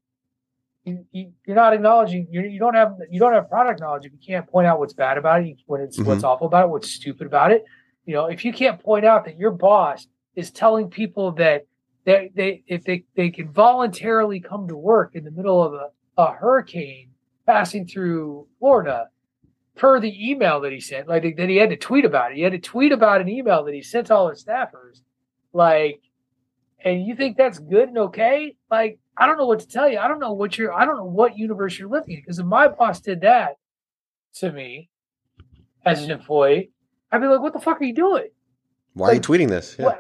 you, 0.84 1.06
you, 1.12 1.32
you're 1.45 1.56
not 1.56 1.73
acknowledging 1.73 2.28
you 2.30 2.41
you 2.41 2.60
don't 2.60 2.75
have 2.75 2.95
you 3.10 3.19
don't 3.19 3.34
have 3.34 3.49
product 3.49 3.80
knowledge 3.80 4.06
if 4.06 4.12
you 4.12 4.19
can't 4.25 4.47
point 4.47 4.67
out 4.67 4.80
what's 4.80 4.93
bad 4.93 5.17
about 5.17 5.43
it, 5.43 5.58
when 5.65 5.82
it's 5.82 5.99
what's 5.99 6.23
Mhm. 6.23 6.28
awful 6.28 6.47
about 6.47 6.65
it, 6.65 6.69
what's 6.69 6.89
stupid 6.91 7.25
about 7.28 7.51
it. 7.51 7.65
You 8.06 8.13
know, 8.13 8.25
if 8.28 8.45
you 8.45 8.54
can't 8.54 8.80
point 8.82 9.06
out 9.06 9.25
that 9.25 9.38
your 9.38 9.51
boss 9.51 10.08
is 10.36 10.51
telling 10.51 10.89
people 10.89 11.32
that 11.34 11.65
they 12.06 12.32
they 12.36 12.63
if 12.67 12.84
they 12.84 13.04
they 13.15 13.32
can 13.32 13.51
voluntarily 13.51 14.39
come 14.39 14.67
to 14.67 14.78
work 14.78 15.15
in 15.15 15.23
the 15.23 15.32
middle 15.32 15.63
of 15.63 15.73
a, 15.73 15.89
a 16.17 16.32
hurricane 16.34 17.10
passing 17.47 17.88
through 17.88 18.47
Florida 18.60 19.08
per 19.75 19.99
the 19.99 20.29
email 20.31 20.61
that 20.61 20.71
he 20.71 20.79
sent, 20.79 21.07
like 21.07 21.35
that 21.38 21.49
he 21.49 21.57
had 21.57 21.69
to 21.69 21.77
tweet 21.77 22.05
about 22.05 22.31
it. 22.31 22.38
He 22.38 22.43
had 22.43 22.53
to 22.53 22.59
tweet 22.59 22.91
about 22.91 23.21
an 23.21 23.29
email 23.29 23.63
that 23.65 23.73
he 23.73 23.81
sent 23.81 24.07
to 24.07 24.15
all 24.15 24.29
his 24.29 24.43
staffers. 24.43 25.01
Like, 25.53 26.01
and 26.83 27.05
you 27.05 27.15
think 27.15 27.38
that's 27.38 27.59
good 27.59 27.89
and 27.89 27.97
okay? 27.97 28.55
Like, 28.69 28.99
I 29.17 29.25
don't 29.25 29.38
know 29.38 29.45
what 29.45 29.59
to 29.61 29.67
tell 29.67 29.89
you. 29.89 29.99
I 29.99 30.07
don't 30.07 30.19
know 30.19 30.33
what 30.33 30.57
you're. 30.57 30.73
I 30.73 30.85
don't 30.85 30.97
know 30.97 31.05
what 31.05 31.38
universe 31.38 31.77
you're 31.79 31.89
living 31.89 32.15
in. 32.15 32.21
Because 32.21 32.39
if 32.39 32.45
my 32.45 32.67
boss 32.67 32.99
did 32.99 33.21
that 33.21 33.57
to 34.35 34.51
me 34.51 34.89
as 35.85 36.03
an 36.03 36.11
employee, 36.11 36.71
I'd 37.11 37.21
be 37.21 37.27
like, 37.27 37.41
"What 37.41 37.53
the 37.53 37.59
fuck 37.59 37.79
are 37.81 37.85
you 37.85 37.93
doing? 37.93 38.27
Why 38.93 39.09
are 39.09 39.13
you 39.15 39.21
tweeting 39.21 39.49
this? 39.49 39.75
Yeah. 39.79 39.85
Why, 39.85 39.97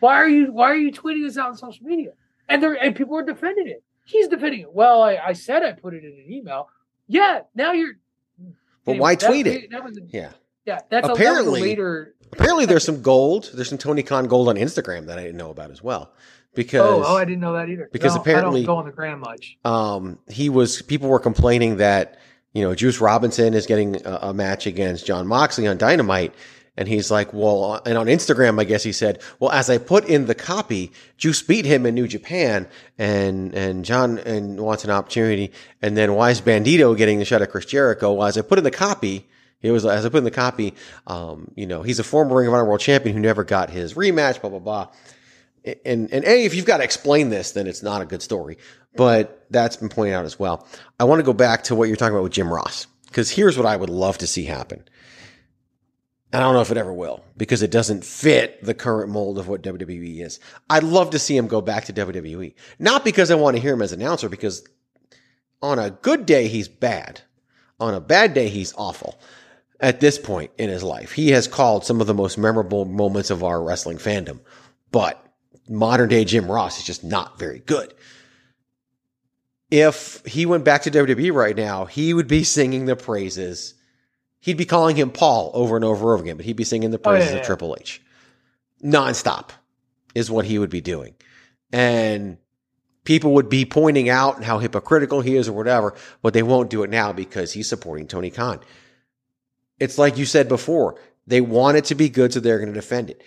why 0.00 0.14
are 0.16 0.28
you 0.28 0.52
Why 0.52 0.70
are 0.70 0.76
you 0.76 0.92
tweeting 0.92 1.26
this 1.26 1.36
out 1.36 1.48
on 1.48 1.56
social 1.56 1.84
media?" 1.84 2.12
And 2.48 2.62
there 2.62 2.74
and 2.74 2.94
people 2.94 3.16
are 3.16 3.24
defending 3.24 3.68
it. 3.68 3.82
He's 4.04 4.28
defending 4.28 4.60
it. 4.60 4.72
Well, 4.72 5.02
I, 5.02 5.16
I 5.16 5.32
said 5.32 5.62
I 5.64 5.72
put 5.72 5.94
it 5.94 6.04
in 6.04 6.12
an 6.12 6.32
email. 6.32 6.68
Yeah, 7.08 7.40
now 7.54 7.72
you're. 7.72 7.94
But 8.84 8.92
anyway, 8.92 9.02
why 9.02 9.14
that- 9.16 9.26
tweet 9.26 9.46
it? 9.46 9.70
That 9.70 9.84
was 9.84 9.96
a, 9.96 10.00
Yeah. 10.08 10.30
yeah. 10.66 10.80
That's 10.90 11.08
Apparently- 11.08 11.60
a 11.60 11.62
later. 11.64 12.14
Apparently, 12.32 12.64
there's 12.64 12.84
some 12.84 13.02
gold. 13.02 13.50
There's 13.52 13.68
some 13.68 13.76
Tony 13.78 14.02
Khan 14.02 14.26
gold 14.26 14.48
on 14.48 14.56
Instagram 14.56 15.06
that 15.06 15.18
I 15.18 15.22
didn't 15.22 15.36
know 15.36 15.50
about 15.50 15.70
as 15.70 15.82
well. 15.82 16.12
Because 16.54 16.80
Oh, 16.80 17.02
oh, 17.06 17.16
I 17.16 17.24
didn't 17.24 17.40
know 17.40 17.52
that 17.54 17.68
either. 17.68 17.88
because 17.92 18.12
don't- 18.12 18.20
apparently- 18.22 18.62
I 18.62 18.64
don't 18.66 18.74
go 18.74 18.78
on 18.78 18.86
the 18.86 18.92
gram 18.92 19.20
much. 19.20 19.56
um, 19.64 20.18
he 20.28 20.48
was 20.48 20.82
people 20.82 21.08
were 21.08 21.18
complaining 21.18 21.76
that 21.78 22.18
you 22.52 22.62
know 22.62 22.74
Juice 22.74 23.00
Robinson 23.00 23.54
is 23.54 23.64
getting 23.66 24.04
a, 24.06 24.18
a 24.22 24.34
match 24.34 24.66
against 24.66 25.06
Jon 25.06 25.26
Moxley 25.26 25.66
on 25.66 25.78
Dynamite, 25.78 26.34
and 26.76 26.88
he's 26.88 27.10
like, 27.10 27.32
well, 27.32 27.82
and 27.84 27.98
on 27.98 28.06
Instagram, 28.06 28.60
I 28.60 28.64
guess 28.64 28.82
he 28.82 28.92
said, 28.92 29.20
well, 29.38 29.50
as 29.50 29.68
I 29.68 29.78
put 29.78 30.06
in 30.06 30.26
the 30.26 30.34
copy, 30.34 30.92
Juice 31.16 31.42
beat 31.42 31.64
him 31.64 31.84
in 31.84 31.94
New 31.94 32.08
Japan, 32.08 32.68
and 32.98 33.54
and 33.54 33.84
John 33.84 34.18
and 34.18 34.60
wants 34.60 34.84
an 34.84 34.90
opportunity, 34.90 35.52
and 35.80 35.96
then 35.96 36.14
why 36.14 36.30
is 36.30 36.40
Bandido 36.40 36.96
getting 36.96 37.18
the 37.18 37.24
shot 37.24 37.42
at 37.42 37.50
Chris 37.50 37.66
Jericho? 37.66 38.14
Well, 38.14 38.26
as 38.26 38.38
I 38.38 38.42
put 38.42 38.58
in 38.58 38.64
the 38.64 38.70
copy. 38.70 39.28
It 39.60 39.70
was 39.70 39.86
as 39.86 40.04
I 40.04 40.08
put 40.08 40.18
in 40.18 40.24
the 40.24 40.32
copy, 40.32 40.74
um, 41.06 41.52
you 41.54 41.68
know, 41.68 41.84
he's 41.84 42.00
a 42.00 42.02
former 42.02 42.34
Ring 42.34 42.48
of 42.48 42.52
Honor 42.52 42.64
World 42.64 42.80
Champion 42.80 43.14
who 43.14 43.22
never 43.22 43.44
got 43.44 43.70
his 43.70 43.94
rematch, 43.94 44.40
blah 44.40 44.50
blah 44.50 44.58
blah 44.58 44.88
and 45.64 46.12
and 46.12 46.24
a 46.24 46.44
if 46.44 46.54
you've 46.54 46.64
got 46.66 46.78
to 46.78 46.84
explain 46.84 47.30
this, 47.30 47.52
then 47.52 47.66
it's 47.66 47.82
not 47.82 48.02
a 48.02 48.06
good 48.06 48.22
story. 48.22 48.58
But 48.94 49.46
that's 49.50 49.76
been 49.76 49.88
pointed 49.88 50.14
out 50.14 50.24
as 50.24 50.38
well. 50.38 50.66
I 51.00 51.04
want 51.04 51.20
to 51.20 51.24
go 51.24 51.32
back 51.32 51.64
to 51.64 51.74
what 51.74 51.88
you're 51.88 51.96
talking 51.96 52.14
about 52.14 52.24
with 52.24 52.32
Jim 52.32 52.52
Ross 52.52 52.86
because 53.06 53.30
here's 53.30 53.56
what 53.56 53.66
I 53.66 53.76
would 53.76 53.90
love 53.90 54.18
to 54.18 54.26
see 54.26 54.44
happen. 54.44 54.84
I 56.34 56.40
don't 56.40 56.54
know 56.54 56.62
if 56.62 56.70
it 56.70 56.78
ever 56.78 56.92
will 56.92 57.22
because 57.36 57.62
it 57.62 57.70
doesn't 57.70 58.04
fit 58.04 58.62
the 58.64 58.72
current 58.74 59.10
mold 59.10 59.38
of 59.38 59.48
what 59.48 59.62
WWE 59.62 60.20
is. 60.24 60.40
I'd 60.70 60.82
love 60.82 61.10
to 61.10 61.18
see 61.18 61.36
him 61.36 61.46
go 61.46 61.60
back 61.60 61.84
to 61.86 61.92
WWE, 61.92 62.54
not 62.78 63.04
because 63.04 63.30
I 63.30 63.34
want 63.34 63.56
to 63.56 63.62
hear 63.62 63.74
him 63.74 63.82
as 63.82 63.92
announcer, 63.92 64.28
because 64.30 64.64
on 65.60 65.78
a 65.78 65.90
good 65.90 66.24
day 66.24 66.48
he's 66.48 66.68
bad, 66.68 67.20
on 67.78 67.92
a 67.92 68.00
bad 68.00 68.32
day 68.32 68.48
he's 68.48 68.72
awful. 68.78 69.18
at 69.82 69.98
this 69.98 70.18
point 70.18 70.52
in 70.56 70.70
his 70.70 70.82
life. 70.84 71.12
He 71.12 71.30
has 71.30 71.48
called 71.48 71.84
some 71.84 72.00
of 72.00 72.06
the 72.06 72.14
most 72.14 72.38
memorable 72.38 72.84
moments 72.84 73.30
of 73.30 73.42
our 73.42 73.60
wrestling 73.60 73.98
fandom, 73.98 74.40
but 74.92 75.22
modern 75.68 76.08
day 76.08 76.24
Jim 76.24 76.50
Ross 76.50 76.78
is 76.78 76.84
just 76.84 77.04
not 77.04 77.38
very 77.38 77.58
good. 77.58 77.92
If 79.70 80.24
he 80.24 80.46
went 80.46 80.64
back 80.64 80.82
to 80.82 80.90
WWE 80.90 81.32
right 81.34 81.56
now, 81.56 81.86
he 81.86 82.14
would 82.14 82.28
be 82.28 82.44
singing 82.44 82.84
the 82.84 82.94
praises. 82.94 83.74
He'd 84.42 84.56
be 84.56 84.64
calling 84.64 84.96
him 84.96 85.10
Paul 85.10 85.52
over 85.54 85.76
and 85.76 85.84
over 85.84 86.00
and 86.00 86.04
over 86.14 86.22
again, 86.22 86.36
but 86.36 86.44
he'd 86.44 86.56
be 86.56 86.64
singing 86.64 86.90
the 86.90 86.98
Oh, 87.04 87.12
yeah, 87.12 87.16
praises 87.18 87.32
yeah. 87.32 87.38
of 87.38 87.46
Triple 87.46 87.76
H. 87.78 88.02
Nonstop 88.84 89.50
is 90.16 90.30
what 90.32 90.44
he 90.44 90.58
would 90.58 90.68
be 90.68 90.80
doing. 90.80 91.14
And 91.72 92.38
people 93.04 93.34
would 93.34 93.48
be 93.48 93.64
pointing 93.64 94.08
out 94.08 94.42
how 94.42 94.58
hypocritical 94.58 95.20
he 95.20 95.36
is 95.36 95.48
or 95.48 95.52
whatever, 95.52 95.94
but 96.22 96.34
they 96.34 96.42
won't 96.42 96.70
do 96.70 96.82
it 96.82 96.90
now 96.90 97.12
because 97.12 97.52
he's 97.52 97.68
supporting 97.68 98.08
Tony 98.08 98.30
Khan. 98.30 98.58
It's 99.78 99.96
like 99.96 100.18
you 100.18 100.26
said 100.26 100.48
before, 100.48 100.98
they 101.26 101.40
want 101.40 101.76
it 101.76 101.84
to 101.86 101.94
be 101.94 102.08
good, 102.08 102.32
so 102.32 102.40
they're 102.40 102.58
going 102.58 102.72
to 102.72 102.74
defend 102.74 103.10
it. 103.10 103.22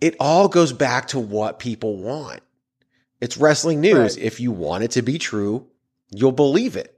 It 0.00 0.16
all 0.18 0.48
goes 0.48 0.72
back 0.72 1.08
to 1.08 1.18
what 1.18 1.58
people 1.58 1.98
want. 1.98 2.40
It's 3.20 3.36
wrestling 3.36 3.82
news. 3.82 4.16
Right. 4.16 4.24
If 4.24 4.40
you 4.40 4.50
want 4.50 4.84
it 4.84 4.92
to 4.92 5.02
be 5.02 5.18
true, 5.18 5.66
you'll 6.10 6.32
believe 6.32 6.74
it. 6.76 6.93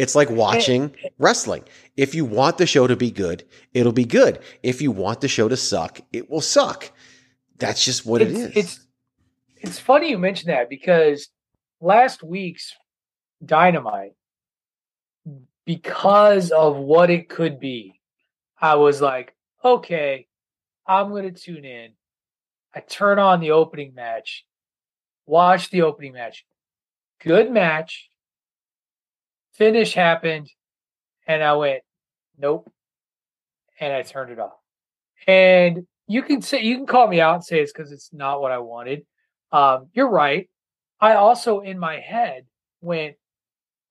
It's 0.00 0.14
like 0.14 0.30
watching 0.30 0.94
wrestling. 1.18 1.64
If 1.96 2.14
you 2.14 2.24
want 2.24 2.56
the 2.56 2.66
show 2.66 2.86
to 2.86 2.96
be 2.96 3.10
good, 3.10 3.44
it'll 3.74 3.92
be 3.92 4.06
good. 4.06 4.38
If 4.62 4.80
you 4.80 4.90
want 4.90 5.20
the 5.20 5.28
show 5.28 5.48
to 5.48 5.56
suck, 5.56 6.00
it 6.12 6.30
will 6.30 6.40
suck. 6.40 6.90
That's 7.58 7.84
just 7.84 8.06
what 8.06 8.22
it's, 8.22 8.32
it 8.32 8.56
is. 8.56 8.56
It's 8.56 8.86
it's 9.56 9.78
funny 9.78 10.08
you 10.08 10.18
mention 10.18 10.48
that 10.48 10.70
because 10.70 11.28
last 11.80 12.22
week's 12.22 12.74
Dynamite, 13.44 14.12
because 15.66 16.50
of 16.50 16.76
what 16.76 17.10
it 17.10 17.28
could 17.28 17.60
be, 17.60 18.00
I 18.58 18.76
was 18.76 19.00
like, 19.00 19.34
okay, 19.62 20.26
I'm 20.86 21.10
gonna 21.10 21.32
tune 21.32 21.64
in. 21.64 21.92
I 22.74 22.80
turn 22.80 23.18
on 23.18 23.40
the 23.40 23.50
opening 23.50 23.94
match, 23.94 24.46
watch 25.26 25.70
the 25.70 25.82
opening 25.82 26.14
match. 26.14 26.46
Good 27.22 27.50
match. 27.50 28.09
Finish 29.54 29.94
happened, 29.94 30.48
and 31.26 31.42
I 31.42 31.54
went, 31.54 31.82
nope. 32.38 32.70
And 33.78 33.92
I 33.92 34.02
turned 34.02 34.30
it 34.30 34.38
off. 34.38 34.58
And 35.26 35.86
you 36.06 36.22
can 36.22 36.42
say 36.42 36.62
you 36.62 36.76
can 36.76 36.86
call 36.86 37.06
me 37.06 37.20
out 37.20 37.36
and 37.36 37.44
say 37.44 37.60
it's 37.60 37.72
because 37.72 37.92
it's 37.92 38.12
not 38.12 38.40
what 38.40 38.52
I 38.52 38.58
wanted. 38.58 39.06
Um, 39.52 39.88
you're 39.92 40.10
right. 40.10 40.48
I 41.00 41.14
also 41.14 41.60
in 41.60 41.78
my 41.78 41.98
head 41.98 42.46
went, 42.80 43.16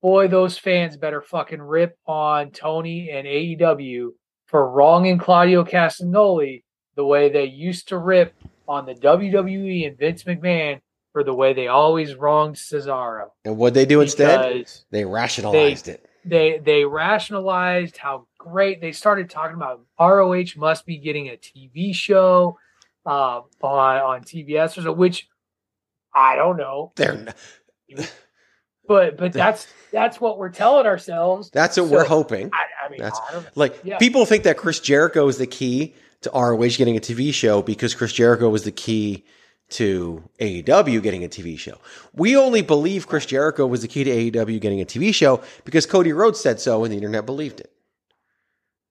boy, 0.02 0.28
those 0.28 0.58
fans 0.58 0.96
better 0.96 1.20
fucking 1.20 1.62
rip 1.62 1.96
on 2.06 2.50
Tony 2.50 3.10
and 3.10 3.26
AEW 3.26 4.10
for 4.46 4.70
wronging 4.70 5.18
Claudio 5.18 5.64
Castagnoli 5.64 6.62
the 6.96 7.04
way 7.04 7.30
they 7.30 7.44
used 7.44 7.88
to 7.88 7.98
rip 7.98 8.34
on 8.68 8.86
the 8.86 8.94
WWE 8.94 9.86
and 9.86 9.98
Vince 9.98 10.24
McMahon 10.24 10.80
for 11.12 11.24
the 11.24 11.34
way 11.34 11.52
they 11.52 11.68
always 11.68 12.14
wronged 12.14 12.56
Cesaro. 12.56 13.28
and 13.44 13.56
what 13.56 13.74
they 13.74 13.86
do 13.86 14.00
instead? 14.00 14.66
They 14.90 15.04
rationalized 15.04 15.88
it. 15.88 16.06
they 16.24 16.58
they 16.58 16.84
rationalized 16.84 17.96
how 17.96 18.26
great 18.38 18.80
they 18.80 18.92
started 18.92 19.30
talking 19.30 19.56
about 19.56 19.80
ROH 19.98 20.56
must 20.56 20.86
be 20.86 20.98
getting 20.98 21.28
a 21.28 21.36
TV 21.36 21.94
show 21.94 22.58
uh, 23.06 23.40
on 23.62 23.96
on 24.00 24.22
TBS 24.22 24.78
or 24.78 24.82
so, 24.82 24.92
which 24.92 25.28
I 26.14 26.36
don't 26.36 26.56
know, 26.56 26.92
They're 26.96 27.16
not, 27.16 27.36
but 28.88 29.16
but 29.16 29.32
that's 29.32 29.66
that's 29.92 30.20
what 30.20 30.38
we're 30.38 30.50
telling 30.50 30.86
ourselves. 30.86 31.50
that's 31.50 31.76
what 31.76 31.88
So, 31.88 31.92
we're 31.94 32.04
hoping. 32.04 32.50
I, 32.52 32.86
I 32.86 32.88
mean, 32.90 33.00
That's 33.00 33.18
I 33.18 33.42
like 33.54 33.80
Yeah. 33.84 33.98
people 33.98 34.24
think 34.26 34.44
that 34.44 34.56
Chris 34.56 34.80
Jericho 34.80 35.26
is 35.28 35.38
the 35.38 35.46
key 35.46 35.94
to 36.22 36.30
ROH 36.34 36.76
getting 36.76 36.96
a 36.96 37.00
TV 37.00 37.32
show 37.32 37.62
because 37.62 37.94
Chris 37.94 38.12
Jericho 38.12 38.48
was 38.48 38.64
the 38.64 38.72
key 38.72 39.24
to 39.70 40.22
AEW 40.40 41.02
getting 41.02 41.24
a 41.24 41.28
TV 41.28 41.58
show. 41.58 41.78
We 42.14 42.36
only 42.36 42.62
believe 42.62 43.06
Chris 43.06 43.26
Jericho 43.26 43.66
was 43.66 43.82
the 43.82 43.88
key 43.88 44.04
to 44.04 44.10
AEW 44.10 44.60
getting 44.60 44.80
a 44.80 44.84
TV 44.84 45.14
show 45.14 45.42
because 45.64 45.86
Cody 45.86 46.12
Rhodes 46.12 46.40
said 46.40 46.60
so 46.60 46.84
and 46.84 46.92
the 46.92 46.96
internet 46.96 47.26
believed 47.26 47.60
it. 47.60 47.72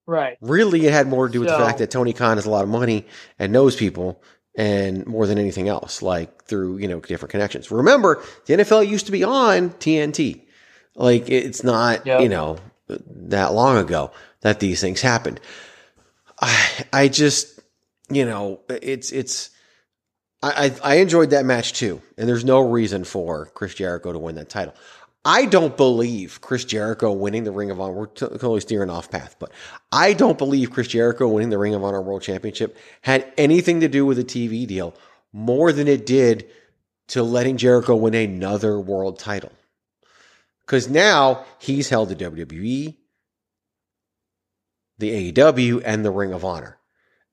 right. 0.05 0.37
Really, 0.41 0.85
it 0.85 0.93
had 0.93 1.07
more 1.07 1.27
to 1.27 1.31
do 1.33 1.39
with 1.41 1.49
the 1.49 1.57
fact 1.57 1.79
that 1.79 1.91
Tony 1.91 2.13
Khan 2.13 2.37
has 2.37 2.45
a 2.45 2.49
lot 2.49 2.63
of 2.63 2.69
money 2.69 3.05
and 3.37 3.51
knows 3.53 3.75
people 3.75 4.21
and 4.57 5.05
more 5.05 5.27
than 5.27 5.37
anything 5.37 5.67
else, 5.69 6.01
like 6.01 6.43
through, 6.45 6.77
you 6.77 6.87
know, 6.87 6.99
different 6.99 7.31
connections. 7.31 7.69
Remember, 7.71 8.21
the 8.45 8.55
NFL 8.55 8.87
used 8.87 9.05
to 9.05 9.11
be 9.11 9.23
on 9.23 9.69
TNT. 9.71 10.41
Like 10.95 11.29
it's 11.29 11.63
not, 11.63 12.05
Yep. 12.05 12.21
you 12.21 12.29
know, 12.29 12.57
that 12.87 13.53
long 13.53 13.77
ago 13.77 14.11
that 14.41 14.59
these 14.59 14.81
things 14.81 15.01
happened. 15.01 15.39
I 16.41 16.85
I 16.91 17.07
just, 17.07 17.59
you 18.09 18.25
know, 18.25 18.61
it's 18.69 19.11
it's 19.11 19.51
I, 20.41 20.73
I 20.81 20.95
enjoyed 20.95 21.31
that 21.31 21.45
match 21.45 21.73
too, 21.73 22.01
and 22.17 22.27
there's 22.27 22.45
no 22.45 22.61
reason 22.61 23.03
for 23.03 23.47
Chris 23.47 23.73
Jericho 23.73 24.13
to 24.13 24.19
win 24.19 24.35
that 24.35 24.49
title. 24.49 24.73
I 25.25 25.45
don't 25.45 25.75
believe 25.75 26.39
Chris 26.39 26.63
Jericho 26.63 27.11
winning 27.11 27.43
the 27.43 27.51
Ring 27.51 27.71
of 27.71 27.81
Honor. 27.81 27.93
We're 27.93 28.05
totally 28.07 28.61
steering 28.61 28.89
off 28.89 29.11
path, 29.11 29.35
but 29.37 29.51
I 29.91 30.13
don't 30.13 30.37
believe 30.37 30.71
Chris 30.71 30.87
Jericho 30.87 31.27
winning 31.27 31.49
the 31.49 31.57
Ring 31.57 31.75
of 31.75 31.83
Honor 31.83 32.01
World 32.01 32.21
Championship 32.21 32.77
had 33.01 33.31
anything 33.37 33.81
to 33.81 33.89
do 33.89 34.05
with 34.05 34.17
a 34.17 34.23
TV 34.23 34.65
deal 34.65 34.95
more 35.33 35.73
than 35.73 35.89
it 35.89 36.05
did 36.05 36.49
to 37.09 37.21
letting 37.21 37.57
Jericho 37.57 37.95
win 37.95 38.13
another 38.13 38.79
world 38.79 39.19
title. 39.19 39.51
Because 40.61 40.87
now 40.87 41.45
he's 41.59 41.89
held 41.89 42.09
the 42.09 42.15
WWE, 42.15 42.95
the 44.99 45.31
AEW, 45.31 45.81
and 45.83 46.05
the 46.05 46.11
Ring 46.11 46.31
of 46.31 46.45
Honor. 46.45 46.78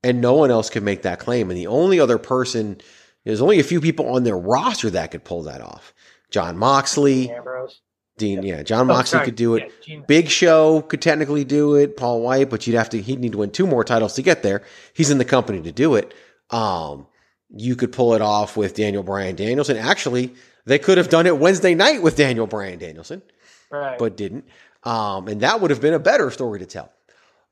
And 0.03 0.21
no 0.21 0.35
one 0.35 0.51
else 0.51 0.71
can 0.71 0.85
make 0.85 1.03
that 1.03 1.19
claim. 1.19 1.51
And 1.51 1.59
the 1.59 1.67
only 1.67 1.99
other 1.99 2.19
person, 2.19 2.81
there's 3.25 3.41
only 3.43 3.59
a 3.59 3.65
few 3.65 3.81
people 3.81 4.09
on 4.15 4.23
their 4.25 4.37
roster 4.39 4.91
that 4.91 5.11
could 5.11 5.25
pull 5.25 5.43
that 5.45 5.61
off. 5.61 5.93
Jon 6.31 6.57
Moxley, 6.57 7.31
Ambrose. 7.31 7.81
Dean, 8.19 8.43
yeah, 8.43 8.63
Jon 8.63 8.83
Oh, 8.83 8.95
Moxley 8.95 9.21
could 9.21 9.37
do 9.37 9.57
it. 9.57 9.71
Yeah, 9.87 10.01
Big 10.07 10.29
Show 10.29 10.81
could 10.83 11.03
technically 11.03 11.45
do 11.45 11.75
it. 11.75 11.97
Paul 11.97 12.21
White, 12.23 12.49
but 12.51 12.67
you'd 12.67 12.77
have 12.77 12.89
to. 12.91 13.01
He'd 13.01 13.19
need 13.21 13.33
to 13.33 13.39
win 13.39 13.51
two 13.51 13.67
more 13.67 13.85
titles 13.85 14.15
to 14.15 14.23
get 14.23 14.43
there. 14.43 14.63
He's 14.95 15.11
in 15.11 15.19
the 15.19 15.25
company 15.25 15.61
to 15.63 15.73
do 15.73 15.97
it. 15.97 16.15
Um, 16.51 17.07
you 17.51 17.77
could 17.77 17.93
pull 17.93 18.15
it 18.15 18.23
off 18.23 18.57
with 18.57 18.75
Daniel 18.75 19.03
Bryan 19.03 19.37
Danielson. 19.37 19.77
Actually, 19.77 20.35
they 20.65 20.79
could 20.79 20.99
have 20.99 21.09
done 21.11 21.27
it 21.27 21.39
Wednesday 21.39 21.75
night 21.75 22.03
with 22.03 22.17
Daniel 22.17 22.47
Bryan 22.47 22.79
Danielson, 22.79 23.23
Right. 23.71 23.99
but 23.99 24.17
didn't. 24.17 24.47
Um, 24.83 25.29
and 25.29 25.41
that 25.43 25.61
would 25.61 25.71
have 25.71 25.81
been 25.81 25.95
a 25.95 25.99
better 25.99 26.31
story 26.31 26.61
to 26.61 26.67
tell. 26.67 26.93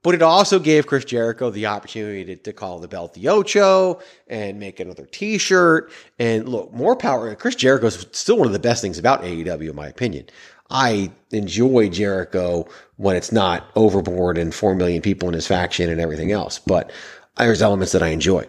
But 0.05 0.15
it 0.15 0.23
also 0.23 0.59
gave 0.59 0.87
Chris 0.87 1.07
Jericho 1.07 1.49
the 1.49 1.65
opportunity 1.65 2.27
to, 2.27 2.37
to 2.37 2.53
call 2.53 2.79
the 2.79 2.87
belt 2.87 3.15
the 3.15 3.29
Ocho 3.29 4.01
and 4.29 4.61
make 4.61 4.79
another 4.79 5.07
T-shirt. 5.07 5.91
And 6.19 6.47
look, 6.47 6.71
more 6.75 6.95
power. 6.95 7.35
Chris 7.35 7.55
Jericho 7.55 7.87
is 7.87 8.07
still 8.13 8.37
one 8.37 8.47
of 8.47 8.53
the 8.53 8.59
best 8.59 8.83
things 8.83 8.99
about 8.99 9.23
AEW, 9.23 9.71
in 9.71 9.75
my 9.75 9.89
opinion. 9.89 10.27
I 10.69 11.11
enjoy 11.31 11.89
Jericho 11.89 12.69
when 12.97 13.17
it's 13.17 13.33
not 13.33 13.67
overboard 13.77 14.37
and 14.37 14.55
four 14.55 14.75
million 14.75 15.01
people 15.01 15.27
in 15.29 15.35
his 15.35 15.47
faction 15.47 15.89
and 15.89 16.01
everything 16.01 16.33
else. 16.33 16.59
But 16.59 16.93
there's 17.39 17.63
elements 17.63 17.93
that 17.93 18.03
I 18.03 18.09
enjoy. 18.09 18.47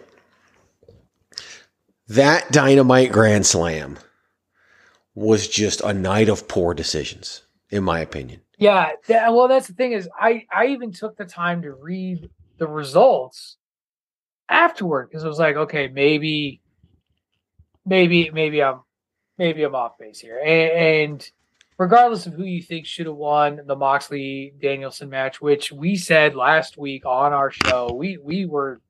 That 2.08 2.52
Dynamite 2.52 3.12
Grand 3.12 3.46
Slam 3.46 3.98
was 5.14 5.48
just 5.48 5.80
a 5.80 5.94
night 5.94 6.28
of 6.28 6.48
poor 6.48 6.74
decisions, 6.74 7.40
in 7.70 7.82
my 7.82 8.00
opinion. 8.00 8.42
Yeah, 8.58 8.92
that, 9.08 9.34
well, 9.34 9.48
that's 9.48 9.66
the 9.66 9.74
thing 9.74 9.92
is, 9.92 10.08
I 10.18 10.46
I 10.52 10.66
even 10.68 10.92
took 10.92 11.16
the 11.16 11.24
time 11.26 11.62
to 11.62 11.72
read 11.72 12.30
the 12.58 12.66
results 12.66 13.56
afterward 14.48 15.08
because 15.10 15.24
I 15.24 15.28
was 15.28 15.38
like, 15.38 15.56
okay, 15.56 15.88
maybe, 15.88 16.62
maybe, 17.84 18.30
maybe 18.30 18.62
I'm, 18.62 18.80
maybe 19.36 19.62
I'm 19.62 19.74
off 19.74 19.98
base 19.98 20.20
here, 20.20 20.40
and, 20.42 21.12
and 21.12 21.30
regardless 21.78 22.26
of 22.26 22.32
who 22.32 22.44
you 22.44 22.62
think 22.62 22.86
should 22.86 23.06
have 23.06 23.16
won 23.16 23.60
the 23.66 23.76
Moxley 23.76 24.54
Danielson 24.60 25.10
match, 25.10 25.40
which 25.40 25.70
we 25.70 25.96
said 25.96 26.34
last 26.34 26.78
week 26.78 27.04
on 27.04 27.34
our 27.34 27.50
show, 27.50 27.92
we 27.92 28.16
we 28.16 28.46
were 28.46 28.80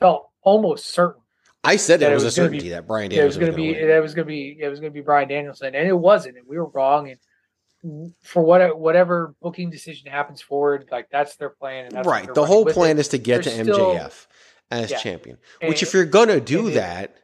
felt 0.00 0.30
almost 0.42 0.86
certain 0.86 1.22
I 1.64 1.76
said 1.76 2.00
that 2.00 2.10
it 2.10 2.14
was, 2.14 2.24
a 2.24 2.40
gonna 2.40 2.50
be- 2.50 2.58
certainty 2.58 2.68
that 2.70 2.86
Bryan 2.86 3.12
it 3.12 3.24
was 3.24 3.36
going 3.36 3.52
to 3.52 3.56
be 3.56 3.72
win. 3.72 3.86
that 3.86 4.02
was 4.02 4.14
going 4.14 4.26
to 4.26 4.28
be 4.28 4.58
it 4.58 4.68
was 4.68 4.80
going 4.80 4.92
to 4.92 4.94
be 4.94 5.00
Bryan 5.00 5.28
Danielson, 5.28 5.74
and 5.74 5.86
it 5.86 5.96
wasn't, 5.96 6.36
and 6.38 6.46
we 6.46 6.58
were 6.58 6.66
wrong. 6.66 7.08
And 7.10 7.18
for 8.22 8.42
what 8.42 8.78
whatever 8.78 9.34
booking 9.42 9.70
decision 9.70 10.10
happens 10.10 10.40
forward, 10.40 10.88
like 10.92 11.08
that's 11.10 11.36
their 11.36 11.50
plan, 11.50 11.86
and 11.86 11.92
that's 11.96 12.06
right. 12.06 12.32
The 12.32 12.46
whole 12.46 12.64
plan 12.64 12.96
it. 12.96 13.00
is 13.00 13.08
to 13.08 13.18
get 13.18 13.42
to 13.44 13.50
There's 13.50 13.62
still- 13.68 13.90
MJF 13.94 14.26
as 14.70 14.90
Yeah. 14.90 14.98
champion. 14.98 15.38
And- 15.60 15.68
Which, 15.68 15.82
if 15.82 15.92
you're 15.92 16.04
gonna 16.04 16.40
do 16.40 16.60
and 16.60 16.68
it- 16.68 16.74
that, 16.74 17.16